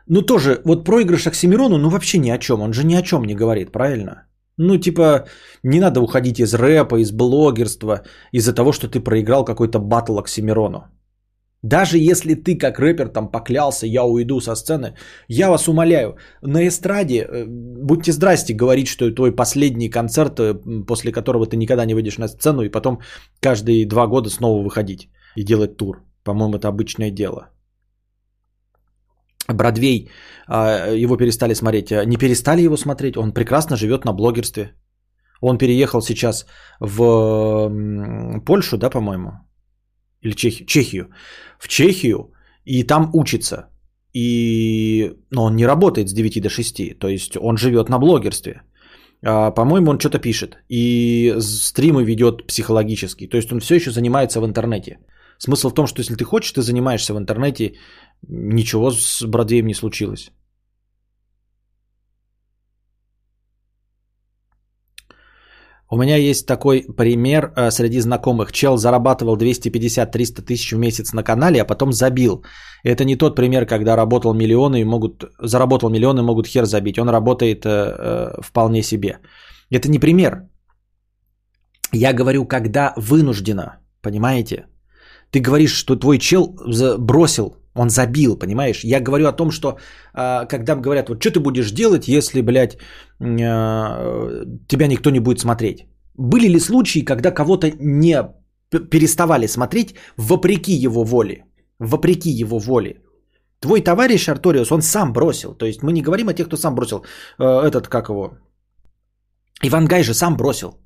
Ну 0.06 0.22
тоже, 0.22 0.60
вот 0.64 0.84
проигрыш 0.84 1.26
Оксимирону, 1.26 1.78
ну 1.78 1.88
вообще 1.88 2.18
ни 2.18 2.30
о 2.30 2.38
чем, 2.38 2.60
он 2.62 2.72
же 2.72 2.84
ни 2.84 2.94
о 2.94 3.02
чем 3.02 3.24
не 3.24 3.34
говорит, 3.34 3.72
правильно? 3.72 4.26
Ну 4.58 4.76
типа, 4.76 5.26
не 5.62 5.80
надо 5.80 6.00
уходить 6.00 6.40
из 6.40 6.54
рэпа, 6.54 7.00
из 7.00 7.10
блогерства, 7.10 8.02
из-за 8.32 8.52
того, 8.54 8.72
что 8.72 8.88
ты 8.88 9.00
проиграл 9.00 9.44
какой-то 9.44 9.78
батл 9.78 10.18
Оксимирону. 10.18 10.84
Даже 11.62 11.96
если 11.96 12.34
ты 12.34 12.58
как 12.58 12.78
рэпер 12.78 13.08
там 13.08 13.30
поклялся, 13.30 13.86
я 13.86 14.04
уйду 14.04 14.40
со 14.40 14.54
сцены, 14.54 14.94
я 15.28 15.48
вас 15.48 15.66
умоляю, 15.66 16.16
на 16.42 16.68
эстраде, 16.68 17.26
э, 17.26 17.46
будьте 17.46 18.12
здрасте 18.12 18.52
говорить, 18.52 18.86
что 18.86 19.10
твой 19.10 19.34
последний 19.34 19.88
концерт, 19.88 20.38
э, 20.40 20.54
после 20.86 21.10
которого 21.10 21.46
ты 21.46 21.56
никогда 21.56 21.86
не 21.86 21.94
выйдешь 21.94 22.18
на 22.18 22.28
сцену, 22.28 22.62
и 22.62 22.68
потом 22.68 23.00
каждые 23.40 23.86
два 23.86 24.06
года 24.06 24.28
снова 24.28 24.62
выходить 24.62 25.08
и 25.36 25.42
делать 25.42 25.78
тур. 25.78 26.02
По-моему, 26.22 26.56
это 26.56 26.68
обычное 26.68 27.10
дело. 27.10 27.48
Бродвей, 29.48 30.10
а, 30.46 30.90
его 30.94 31.16
перестали 31.16 31.54
смотреть. 31.54 31.92
А, 31.92 32.04
не 32.04 32.16
перестали 32.16 32.62
его 32.62 32.76
смотреть, 32.76 33.16
он 33.16 33.32
прекрасно 33.32 33.76
живет 33.76 34.04
на 34.04 34.12
блогерстве. 34.12 34.72
Он 35.40 35.58
переехал 35.58 36.00
сейчас 36.00 36.46
в 36.80 37.70
Польшу, 38.46 38.78
да, 38.78 38.90
по-моему? 38.90 39.30
Или 40.22 40.34
Чехию? 40.34 40.66
Чехию. 40.66 41.08
В 41.58 41.68
Чехию 41.68 42.32
и 42.64 42.82
там 42.84 43.10
учится. 43.12 43.68
И... 44.14 45.12
Но 45.30 45.44
он 45.44 45.56
не 45.56 45.66
работает 45.66 46.08
с 46.08 46.12
9 46.12 46.42
до 46.42 46.48
6, 46.48 46.98
то 46.98 47.08
есть 47.08 47.36
он 47.36 47.56
живет 47.56 47.88
на 47.88 47.98
блогерстве. 47.98 48.62
А, 49.22 49.50
по-моему, 49.50 49.90
он 49.90 49.98
что-то 49.98 50.18
пишет. 50.18 50.58
И 50.68 51.34
стримы 51.40 52.04
ведет 52.04 52.46
психологически. 52.46 53.26
То 53.26 53.36
есть 53.36 53.52
он 53.52 53.60
все 53.60 53.74
еще 53.74 53.90
занимается 53.90 54.40
в 54.40 54.46
интернете. 54.46 54.98
Смысл 55.44 55.68
в 55.68 55.74
том, 55.74 55.86
что 55.86 56.00
если 56.00 56.14
ты 56.14 56.24
хочешь, 56.24 56.52
ты 56.52 56.62
занимаешься 56.62 57.12
в 57.12 57.18
интернете, 57.18 57.74
ничего 58.28 58.90
с 58.90 59.26
Бродвеем 59.26 59.66
не 59.66 59.74
случилось. 59.74 60.30
У 65.90 65.98
меня 65.98 66.16
есть 66.16 66.46
такой 66.46 66.86
пример 66.96 67.52
э, 67.56 67.70
среди 67.70 68.00
знакомых. 68.00 68.52
Чел 68.52 68.76
зарабатывал 68.76 69.36
250-300 69.36 70.42
тысяч 70.42 70.72
в 70.72 70.78
месяц 70.78 71.12
на 71.12 71.22
канале, 71.22 71.60
а 71.60 71.66
потом 71.66 71.92
забил. 71.92 72.42
Это 72.82 73.04
не 73.04 73.16
тот 73.16 73.36
пример, 73.36 73.66
когда 73.66 73.96
работал 73.96 74.34
миллионы 74.34 74.80
и 74.80 74.84
могут, 74.84 75.24
заработал 75.42 75.90
миллионы 75.90 76.20
и 76.20 76.24
могут 76.24 76.46
хер 76.46 76.64
забить. 76.64 76.98
Он 76.98 77.10
работает 77.10 77.66
э, 77.66 77.68
э, 77.68 78.42
вполне 78.42 78.82
себе. 78.82 79.18
Это 79.70 79.90
не 79.90 79.98
пример. 79.98 80.48
Я 81.92 82.14
говорю, 82.14 82.46
когда 82.46 82.94
вынуждено, 82.96 83.76
понимаете? 84.00 84.64
Ты 85.34 85.40
говоришь, 85.40 85.74
что 85.74 85.96
твой 85.96 86.18
чел 86.18 86.56
бросил, 86.98 87.56
он 87.74 87.90
забил, 87.90 88.38
понимаешь? 88.38 88.84
Я 88.84 89.00
говорю 89.00 89.26
о 89.26 89.32
том, 89.32 89.50
что 89.50 89.78
а, 90.12 90.44
когда 90.46 90.76
говорят, 90.76 91.08
вот 91.08 91.20
что 91.20 91.32
ты 91.32 91.40
будешь 91.40 91.72
делать, 91.72 92.06
если, 92.06 92.40
блядь, 92.40 92.76
а, 93.20 94.44
тебя 94.68 94.86
никто 94.86 95.10
не 95.10 95.20
будет 95.20 95.40
смотреть? 95.40 95.86
Были 96.16 96.46
ли 96.46 96.60
случаи, 96.60 97.04
когда 97.04 97.32
кого-то 97.32 97.72
не 97.80 98.22
переставали 98.70 99.48
смотреть 99.48 99.96
вопреки 100.16 100.72
его 100.72 101.04
воле? 101.04 101.44
Вопреки 101.80 102.30
его 102.30 102.60
воле. 102.60 103.02
Твой 103.58 103.80
товарищ 103.80 104.28
Арториус, 104.28 104.70
он 104.70 104.82
сам 104.82 105.12
бросил. 105.12 105.54
То 105.54 105.66
есть 105.66 105.82
мы 105.82 105.92
не 105.92 106.02
говорим 106.02 106.28
о 106.28 106.34
тех, 106.34 106.46
кто 106.46 106.56
сам 106.56 106.74
бросил. 106.76 107.04
Э, 107.40 107.66
Этот, 107.66 107.88
как 107.88 108.08
его? 108.08 108.38
Иван 109.64 109.86
Гай 109.86 110.04
же 110.04 110.14
сам 110.14 110.36
бросил. 110.36 110.83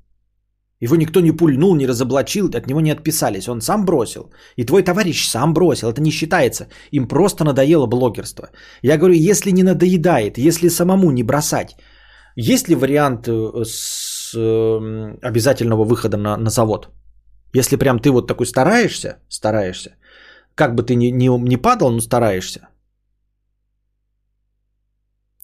Его 0.81 0.95
никто 0.95 1.19
не 1.19 1.31
пульнул, 1.31 1.75
не 1.75 1.87
разоблачил, 1.87 2.47
от 2.47 2.67
него 2.67 2.81
не 2.81 2.91
отписались. 2.91 3.47
Он 3.47 3.61
сам 3.61 3.85
бросил. 3.85 4.31
И 4.55 4.65
твой 4.65 4.83
товарищ 4.83 5.27
сам 5.27 5.53
бросил. 5.53 5.89
Это 5.89 6.01
не 6.01 6.11
считается. 6.11 6.67
Им 6.91 7.07
просто 7.07 7.43
надоело 7.43 7.87
блогерство. 7.87 8.49
Я 8.81 8.97
говорю, 8.97 9.15
если 9.15 9.51
не 9.51 9.63
надоедает, 9.63 10.37
если 10.37 10.69
самому 10.69 11.11
не 11.11 11.23
бросать, 11.23 11.75
есть 12.35 12.69
ли 12.69 12.75
вариант 12.75 13.27
э, 13.27 13.65
с 13.65 14.33
э, 14.37 15.17
обязательного 15.21 15.83
выхода 15.83 16.17
на, 16.17 16.37
на 16.37 16.49
завод? 16.49 16.89
Если 17.53 17.75
прям 17.75 17.99
ты 17.99 18.09
вот 18.11 18.27
такой 18.27 18.45
стараешься, 18.45 19.17
стараешься, 19.27 19.95
как 20.55 20.75
бы 20.75 20.83
ты 20.83 20.95
ни, 20.95 21.11
ни, 21.11 21.27
не 21.49 21.57
падал, 21.57 21.91
но 21.91 21.99
стараешься. 21.99 22.69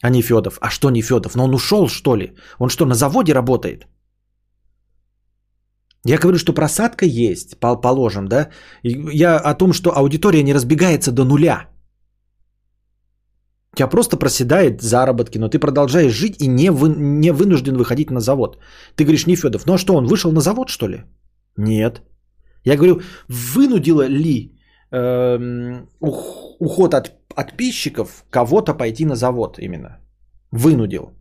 А 0.01 0.09
не 0.09 0.21
Федов. 0.21 0.59
А 0.61 0.69
что 0.69 0.89
не 0.91 1.01
Федов? 1.01 1.35
Но 1.35 1.43
он 1.43 1.53
ушел, 1.53 1.89
что 1.89 2.15
ли? 2.15 2.35
Он 2.59 2.69
что, 2.69 2.85
на 2.85 2.95
заводе 2.95 3.33
работает? 3.33 3.87
Я 6.06 6.18
говорю, 6.18 6.38
что 6.38 6.53
просадка 6.53 7.06
есть, 7.06 7.60
пол- 7.60 7.82
положим, 7.82 8.27
да? 8.27 8.49
Я 8.84 9.38
о 9.38 9.56
том, 9.56 9.73
что 9.73 9.91
аудитория 9.91 10.44
не 10.44 10.53
разбегается 10.53 11.11
до 11.11 11.26
нуля. 11.26 11.68
У 13.73 13.77
тебя 13.77 13.90
просто 13.90 14.18
проседает 14.18 14.82
заработки, 14.82 15.40
но 15.40 15.49
ты 15.49 15.60
продолжаешь 15.60 16.14
жить 16.14 16.41
и 16.41 16.48
не, 16.48 16.69
вы, 16.69 16.90
не 16.98 17.32
вынужден 17.32 17.76
выходить 17.76 18.11
на 18.11 18.19
завод. 18.19 18.60
Ты 18.95 19.03
говоришь, 19.03 19.27
не 19.27 19.36
Федов, 19.36 19.65
ну 19.65 19.73
а 19.73 19.77
что, 19.77 19.95
он 19.95 20.06
вышел 20.06 20.32
на 20.32 20.41
завод, 20.41 20.69
что 20.69 20.88
ли? 20.88 21.03
Нет. 21.57 22.02
Я 22.64 22.77
говорю, 22.77 23.02
вынудила 23.27 24.07
ли 24.07 24.52
ух- 25.99 26.56
уход 26.60 26.94
от 26.94 27.11
подписчиков 27.36 28.23
кого-то 28.30 28.73
пойти 28.77 29.06
на 29.06 29.15
завод 29.15 29.57
именно? 29.60 29.98
Вынудил. 30.52 31.11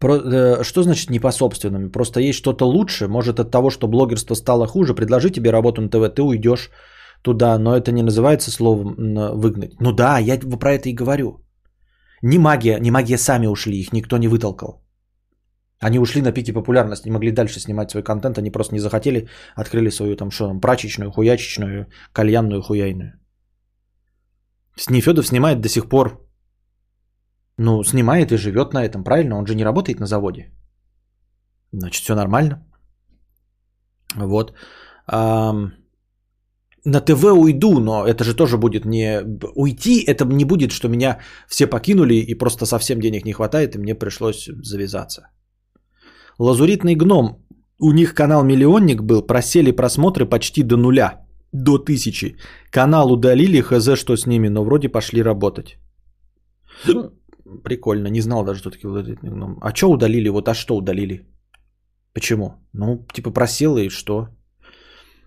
Про- 0.00 0.16
э, 0.16 0.64
что 0.64 0.82
значит 0.82 1.10
не 1.10 1.20
по 1.20 1.30
собственным? 1.30 1.92
Просто 1.92 2.20
есть 2.20 2.38
что-то 2.38 2.64
лучше. 2.64 3.06
Может 3.06 3.38
от 3.38 3.50
того, 3.50 3.70
что 3.70 3.86
блогерство 3.86 4.34
стало 4.34 4.66
хуже, 4.66 4.94
предложи 4.94 5.30
тебе 5.30 5.50
работу 5.50 5.82
на 5.82 5.88
ТВ, 5.88 6.14
ты 6.14 6.22
уйдешь 6.22 6.70
туда, 7.22 7.58
но 7.58 7.76
это 7.76 7.92
не 7.92 8.02
называется 8.02 8.50
словом 8.50 8.94
выгнать. 9.34 9.80
Ну 9.80 9.92
да, 9.92 10.18
я 10.18 10.38
про 10.38 10.72
это 10.72 10.88
и 10.88 10.94
говорю. 10.94 11.44
Не 12.22 12.38
магия, 12.38 12.78
не 12.80 12.90
магия 12.90 13.18
сами 13.18 13.46
ушли, 13.46 13.80
их 13.80 13.92
никто 13.92 14.18
не 14.18 14.28
вытолкал. 14.28 14.82
Они 15.82 15.98
ушли 15.98 16.22
на 16.22 16.32
пике 16.32 16.52
популярности, 16.52 17.08
не 17.08 17.12
могли 17.12 17.30
дальше 17.30 17.60
снимать 17.60 17.90
свой 17.90 18.02
контент, 18.02 18.38
они 18.38 18.50
просто 18.50 18.74
не 18.74 18.80
захотели, 18.80 19.28
открыли 19.56 19.90
свою 19.90 20.16
там 20.16 20.30
что 20.30 20.48
там, 20.48 20.60
прачечную, 20.60 21.10
хуячечную, 21.10 21.86
кальянную, 22.12 22.62
хуяйную. 22.62 23.12
С 24.76 24.90
Нефедов 24.90 25.26
снимает 25.26 25.60
до 25.60 25.68
сих 25.68 25.88
пор. 25.88 26.29
Ну, 27.62 27.84
снимает 27.84 28.32
и 28.32 28.38
живет 28.38 28.72
на 28.72 28.84
этом, 28.84 29.04
правильно? 29.04 29.36
Он 29.36 29.46
же 29.46 29.54
не 29.54 29.64
работает 29.64 30.00
на 30.00 30.06
заводе. 30.06 30.50
Значит, 31.72 32.04
все 32.04 32.14
нормально. 32.14 32.56
Вот. 34.16 34.54
На 36.84 37.00
ТВ 37.00 37.24
уйду, 37.24 37.80
но 37.80 38.06
это 38.06 38.24
же 38.24 38.34
тоже 38.34 38.56
будет 38.56 38.86
не... 38.86 39.20
Уйти, 39.54 40.04
это 40.06 40.24
не 40.24 40.44
будет, 40.44 40.70
что 40.72 40.88
меня 40.88 41.18
все 41.48 41.66
покинули 41.66 42.14
и 42.14 42.38
просто 42.38 42.66
совсем 42.66 43.00
денег 43.00 43.26
не 43.26 43.32
хватает, 43.32 43.74
и 43.74 43.78
мне 43.78 43.94
пришлось 43.94 44.48
завязаться. 44.62 45.22
Лазуритный 46.38 46.96
гном. 46.96 47.46
У 47.78 47.92
них 47.92 48.14
канал 48.14 48.42
Миллионник 48.42 49.02
был, 49.02 49.26
просели 49.26 49.72
просмотры 49.72 50.24
почти 50.24 50.62
до 50.62 50.76
нуля. 50.76 51.26
До 51.52 51.76
тысячи. 51.76 52.36
Канал 52.70 53.12
удалили, 53.12 53.60
хз, 53.60 53.98
что 53.98 54.16
с 54.16 54.26
ними, 54.26 54.48
но 54.48 54.64
вроде 54.64 54.88
пошли 54.88 55.22
работать. 55.22 55.76
Прикольно, 57.64 58.08
не 58.08 58.20
знал 58.20 58.44
даже, 58.44 58.60
что 58.60 58.70
такие 58.70 58.90
лазуритный 58.90 59.30
гном. 59.30 59.58
А 59.60 59.74
что 59.74 59.90
удалили? 59.90 60.28
Вот 60.28 60.48
а 60.48 60.54
что 60.54 60.76
удалили? 60.76 61.26
Почему? 62.14 62.54
Ну, 62.72 63.06
типа 63.12 63.30
просел 63.30 63.76
и 63.76 63.88
что? 63.88 64.28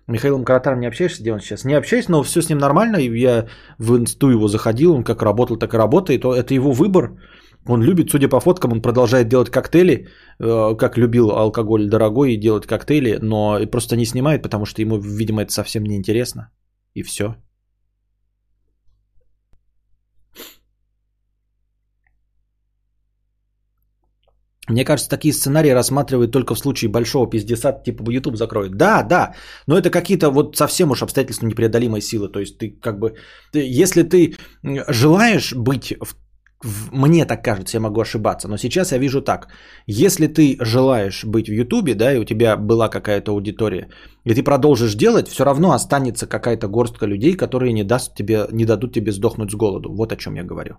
Михаилом 0.06 0.44
Каратаром 0.44 0.80
не 0.80 0.86
общаешься, 0.86 1.22
где 1.22 1.32
он 1.32 1.40
сейчас? 1.40 1.64
Не 1.64 1.74
общаюсь, 1.74 2.08
но 2.08 2.22
все 2.22 2.42
с 2.42 2.48
ним 2.48 2.58
нормально. 2.58 2.96
Я 2.98 3.46
в 3.78 3.96
инсту 3.96 4.30
его 4.30 4.48
заходил, 4.48 4.94
он 4.94 5.04
как 5.04 5.22
работал, 5.22 5.56
так 5.56 5.74
и 5.74 5.78
работает. 5.78 6.22
То 6.22 6.34
Это 6.34 6.54
его 6.54 6.72
выбор. 6.72 7.18
Он 7.66 7.82
любит, 7.82 8.10
судя 8.10 8.28
по 8.28 8.40
фоткам, 8.40 8.72
он 8.72 8.82
продолжает 8.82 9.28
делать 9.28 9.50
коктейли, 9.50 10.08
э, 10.38 10.76
как 10.76 10.98
любил 10.98 11.30
алкоголь 11.30 11.88
дорогой 11.88 12.34
и 12.34 12.40
делать 12.40 12.66
коктейли, 12.66 13.18
но 13.22 13.66
просто 13.70 13.96
не 13.96 14.04
снимает, 14.04 14.42
потому 14.42 14.66
что 14.66 14.82
ему, 14.82 14.98
видимо, 14.98 15.42
это 15.42 15.52
совсем 15.52 15.84
не 15.84 15.96
интересно. 15.96 16.50
И 16.94 17.02
все. 17.02 17.36
Мне 24.68 24.84
кажется, 24.84 25.10
такие 25.10 25.34
сценарии 25.34 25.74
рассматривают 25.74 26.32
только 26.32 26.54
в 26.54 26.58
случае 26.58 26.90
большого 26.90 27.28
пиздеса, 27.30 27.72
типа 27.84 28.10
YouTube 28.10 28.36
закроют. 28.36 28.76
Да, 28.76 29.02
да, 29.02 29.34
но 29.66 29.76
это 29.76 29.90
какие-то 29.90 30.30
вот 30.30 30.56
совсем 30.56 30.90
уж 30.90 31.02
обстоятельства 31.02 31.46
непреодолимой 31.46 32.00
силы. 32.00 32.28
То 32.28 32.40
есть 32.40 32.58
ты 32.58 32.70
как 32.80 32.98
бы, 32.98 33.14
ты, 33.52 33.82
если 33.82 34.02
ты 34.02 34.36
желаешь 34.88 35.52
быть, 35.54 35.94
в- 36.00 36.92
мне 36.92 37.26
так 37.26 37.44
кажется, 37.44 37.76
я 37.76 37.80
могу 37.80 38.00
ошибаться, 38.00 38.48
но 38.48 38.56
сейчас 38.56 38.92
я 38.92 38.98
вижу 38.98 39.20
так. 39.20 39.48
Если 39.86 40.28
ты 40.28 40.56
желаешь 40.60 41.24
быть 41.24 41.48
в 41.48 41.52
YouTube, 41.52 41.94
да, 41.94 42.14
и 42.14 42.18
у 42.18 42.24
тебя 42.24 42.56
была 42.56 42.88
какая-то 42.88 43.32
аудитория, 43.32 43.88
и 44.24 44.34
ты 44.34 44.42
продолжишь 44.42 44.94
делать, 44.94 45.28
все 45.28 45.44
равно 45.44 45.72
останется 45.72 46.26
какая-то 46.26 46.68
горстка 46.68 47.06
людей, 47.06 47.36
которые 47.36 47.72
не, 47.74 47.84
даст 47.84 48.14
тебе, 48.14 48.46
не 48.50 48.64
дадут 48.64 48.94
тебе 48.94 49.12
сдохнуть 49.12 49.50
с 49.50 49.54
голоду. 49.54 49.92
Вот 49.92 50.12
о 50.12 50.16
чем 50.16 50.36
я 50.36 50.42
говорю. 50.42 50.76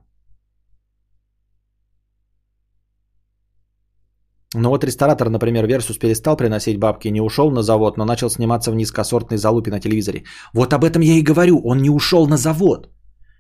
Ну 4.54 4.70
вот 4.70 4.84
ресторатор, 4.84 5.30
например, 5.30 5.66
Версус 5.66 5.98
перестал 5.98 6.38
приносить 6.38 6.80
бабки, 6.80 7.12
не 7.12 7.22
ушел 7.22 7.52
на 7.52 7.62
завод, 7.62 7.98
но 7.98 8.06
начал 8.06 8.30
сниматься 8.30 8.72
в 8.72 8.76
низкосортной 8.76 9.38
залупе 9.38 9.72
на 9.72 9.80
телевизоре. 9.80 10.24
Вот 10.54 10.74
об 10.74 10.84
этом 10.84 11.02
я 11.02 11.14
и 11.14 11.24
говорю, 11.24 11.62
он 11.64 11.82
не 11.82 11.90
ушел 11.90 12.28
на 12.28 12.38
завод. 12.38 12.90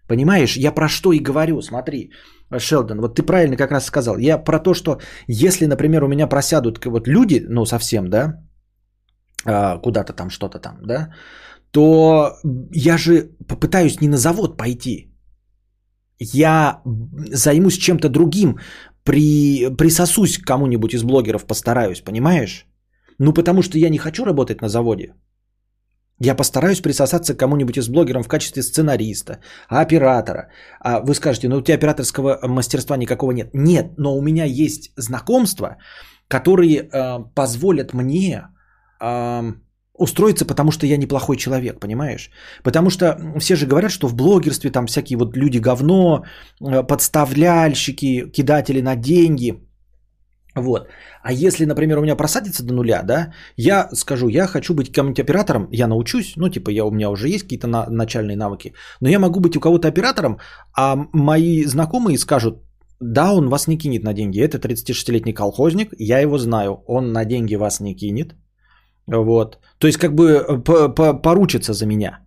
Понимаешь, 0.08 0.58
я 0.58 0.72
про 0.72 0.88
что 0.88 1.14
и 1.14 1.20
говорю, 1.20 1.62
смотри, 1.62 2.12
Шелдон, 2.60 3.00
вот 3.00 3.16
ты 3.16 3.24
правильно 3.24 3.58
как 3.58 3.72
раз 3.72 3.86
сказал. 3.86 4.18
Я 4.18 4.38
про 4.38 4.60
то, 4.60 4.74
что 4.74 5.00
если, 5.28 5.66
например, 5.66 6.04
у 6.04 6.08
меня 6.08 6.28
просядут 6.28 6.86
вот 6.86 7.08
люди, 7.08 7.46
ну 7.50 7.66
совсем, 7.66 8.10
да, 8.10 8.44
а, 9.46 9.78
куда-то 9.78 10.14
там, 10.14 10.30
что-то 10.30 10.60
там, 10.60 10.78
да, 10.84 11.10
то 11.72 12.38
я 12.72 12.98
же 12.98 13.32
попытаюсь 13.48 14.02
не 14.02 14.08
на 14.08 14.18
завод 14.18 14.58
пойти. 14.58 15.12
Я 16.20 16.82
займусь 17.34 17.78
чем-то 17.78 18.10
другим, 18.10 18.60
при, 19.06 19.70
присосусь 19.78 20.38
к 20.38 20.48
кому-нибудь 20.48 20.94
из 20.94 21.04
блогеров, 21.04 21.46
постараюсь, 21.46 22.02
понимаешь? 22.02 22.66
Ну, 23.20 23.34
потому 23.34 23.62
что 23.62 23.78
я 23.78 23.90
не 23.90 23.98
хочу 23.98 24.26
работать 24.26 24.62
на 24.62 24.68
заводе. 24.70 25.14
Я 26.20 26.36
постараюсь 26.36 26.82
присосаться 26.82 27.34
к 27.34 27.40
кому-нибудь 27.40 27.78
из 27.78 27.88
блогеров 27.88 28.26
в 28.26 28.30
качестве 28.30 28.64
сценариста, 28.64 29.40
оператора. 29.68 30.50
А 30.80 31.02
вы 31.02 31.14
скажете, 31.14 31.50
ну 31.50 31.58
у 31.58 31.62
тебя 31.62 31.76
операторского 31.76 32.40
мастерства 32.48 32.98
никакого 32.98 33.32
нет. 33.32 33.50
Нет, 33.54 33.98
но 33.98 34.18
у 34.18 34.22
меня 34.22 34.46
есть 34.46 34.92
знакомства, 34.98 35.78
которые 36.28 36.78
э, 36.78 37.20
позволят 37.36 37.94
мне 37.94 38.48
э, 39.02 39.54
устроиться, 39.98 40.46
потому 40.46 40.72
что 40.72 40.86
я 40.86 40.98
неплохой 40.98 41.38
человек, 41.38 41.80
понимаешь? 41.80 42.30
Потому 42.64 42.90
что 42.90 43.18
все 43.40 43.56
же 43.56 43.68
говорят, 43.68 43.92
что 43.92 44.08
в 44.08 44.16
блогерстве 44.16 44.72
там 44.72 44.86
всякие 44.88 45.18
вот 45.18 45.38
люди 45.38 45.60
говно, 45.60 46.24
э, 46.62 46.84
подставляльщики, 46.84 48.32
кидатели 48.32 48.82
на 48.82 48.96
деньги. 48.96 49.54
Вот. 50.56 50.88
А 51.22 51.34
если, 51.34 51.66
например, 51.66 51.98
у 51.98 52.02
меня 52.02 52.16
просадится 52.16 52.64
до 52.64 52.74
нуля, 52.74 53.04
да, 53.04 53.34
я 53.58 53.90
скажу, 53.94 54.30
я 54.30 54.48
хочу 54.48 54.74
быть 54.74 54.92
кем-нибудь 54.92 55.20
оператором, 55.20 55.68
я 55.72 55.88
научусь, 55.88 56.34
ну, 56.38 56.50
типа, 56.50 56.70
я, 56.72 56.86
у 56.86 56.92
меня 56.92 57.10
уже 57.10 57.28
есть 57.28 57.44
какие-то 57.44 57.68
на, 57.68 57.86
начальные 57.90 58.38
навыки, 58.38 58.74
но 59.02 59.10
я 59.10 59.20
могу 59.20 59.42
быть 59.42 59.58
у 59.58 59.60
кого-то 59.60 59.90
оператором, 59.90 60.40
а 60.78 60.96
мои 61.14 61.66
знакомые 61.66 62.18
скажут, 62.18 62.64
да, 63.02 63.34
он 63.34 63.50
вас 63.50 63.68
не 63.68 63.78
кинет 63.78 64.04
на 64.04 64.14
деньги, 64.14 64.40
это 64.40 64.58
36-летний 64.58 65.34
колхозник, 65.34 65.94
я 66.00 66.20
его 66.20 66.38
знаю, 66.38 66.84
он 66.88 67.12
на 67.12 67.26
деньги 67.26 67.56
вас 67.56 67.82
не 67.82 67.94
кинет, 67.94 68.36
вот, 69.08 69.60
то 69.78 69.88
есть 69.88 69.98
как 69.98 70.14
бы 70.16 70.62
по- 70.64 70.90
по- 70.90 71.14
поручится 71.14 71.74
за 71.74 71.86
меня. 71.86 72.20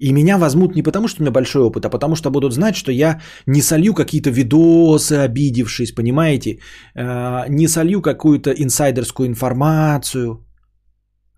И 0.00 0.12
меня 0.12 0.38
возьмут 0.38 0.74
не 0.74 0.82
потому, 0.82 1.08
что 1.08 1.20
у 1.20 1.24
меня 1.24 1.32
большой 1.32 1.62
опыт, 1.62 1.84
а 1.84 1.90
потому 1.90 2.16
что 2.16 2.30
будут 2.30 2.52
знать, 2.52 2.74
что 2.74 2.90
я 2.90 3.20
не 3.46 3.60
солью 3.60 3.94
какие-то 3.94 4.30
видосы, 4.30 5.12
обидевшись, 5.12 5.92
понимаете? 5.92 6.58
Э, 6.96 7.44
не 7.48 7.68
солью 7.68 8.00
какую-то 8.00 8.50
инсайдерскую 8.50 9.28
информацию. 9.28 10.46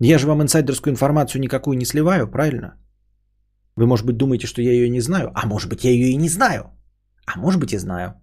Я 0.01 0.19
же 0.19 0.27
вам 0.27 0.43
инсайдерскую 0.43 0.93
информацию 0.93 1.41
никакую 1.41 1.77
не 1.77 1.85
сливаю, 1.85 2.31
правильно? 2.31 2.75
Вы, 3.77 3.87
может 3.87 4.07
быть, 4.07 4.17
думаете, 4.17 4.47
что 4.47 4.63
я 4.63 4.71
ее 4.71 4.89
не 4.89 5.01
знаю? 5.01 5.33
А 5.35 5.47
может 5.47 5.69
быть, 5.69 5.85
я 5.85 5.91
ее 5.91 6.11
и 6.13 6.17
не 6.17 6.29
знаю. 6.29 6.63
А 7.27 7.39
может 7.39 7.61
быть, 7.61 7.73
и 7.73 7.79
знаю. 7.79 8.15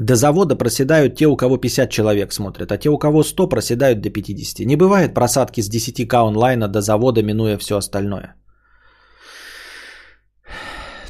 До 0.00 0.16
завода 0.16 0.56
проседают 0.56 1.14
те, 1.14 1.26
у 1.26 1.36
кого 1.36 1.58
50 1.58 1.90
человек 1.90 2.32
смотрят, 2.32 2.72
а 2.72 2.78
те, 2.78 2.88
у 2.88 2.98
кого 2.98 3.22
100, 3.22 3.48
проседают 3.48 4.00
до 4.00 4.10
50. 4.10 4.66
Не 4.66 4.76
бывает 4.76 5.14
просадки 5.14 5.60
с 5.60 5.70
10к 5.70 6.14
онлайна 6.14 6.68
до 6.68 6.80
завода, 6.80 7.22
минуя 7.22 7.58
все 7.58 7.76
остальное. 7.76 8.34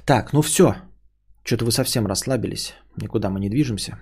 Так, 0.05 0.33
ну 0.33 0.43
все. 0.43 0.75
Что-то 1.45 1.65
вы 1.65 1.71
совсем 1.71 2.07
расслабились. 2.07 2.75
Никуда 2.97 3.31
мы 3.31 3.39
не 3.39 3.49
движемся. 3.49 3.99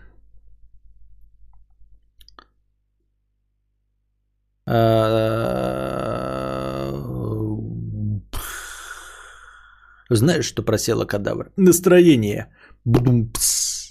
Знаешь, 10.11 10.47
что 10.47 10.63
просела 10.63 11.05
кадавр? 11.05 11.53
Настроение. 11.57 12.47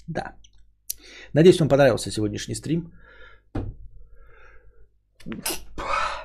Да. 0.08 0.34
Надеюсь, 1.32 1.60
вам 1.60 1.68
понравился 1.68 2.10
сегодняшний 2.10 2.54
стрим. 2.54 2.92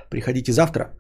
Приходите 0.10 0.52
завтра. 0.52 0.94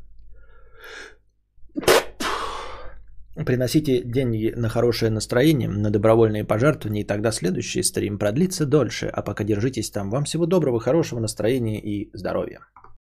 Приносите 3.46 4.04
деньги 4.04 4.54
на 4.56 4.70
хорошее 4.70 5.12
настроение, 5.12 5.68
на 5.68 5.90
добровольные 5.90 6.46
пожертвования, 6.46 7.02
и 7.02 7.08
тогда 7.08 7.32
следующий 7.32 7.84
стрим 7.84 8.20
продлится 8.20 8.66
дольше. 8.66 9.08
А 9.08 9.24
пока 9.24 9.44
держитесь 9.44 9.92
там. 9.92 10.10
Вам 10.10 10.24
всего 10.24 10.46
доброго, 10.46 10.80
хорошего 10.80 11.20
настроения 11.20 11.80
и 11.80 12.10
здоровья. 12.14 12.60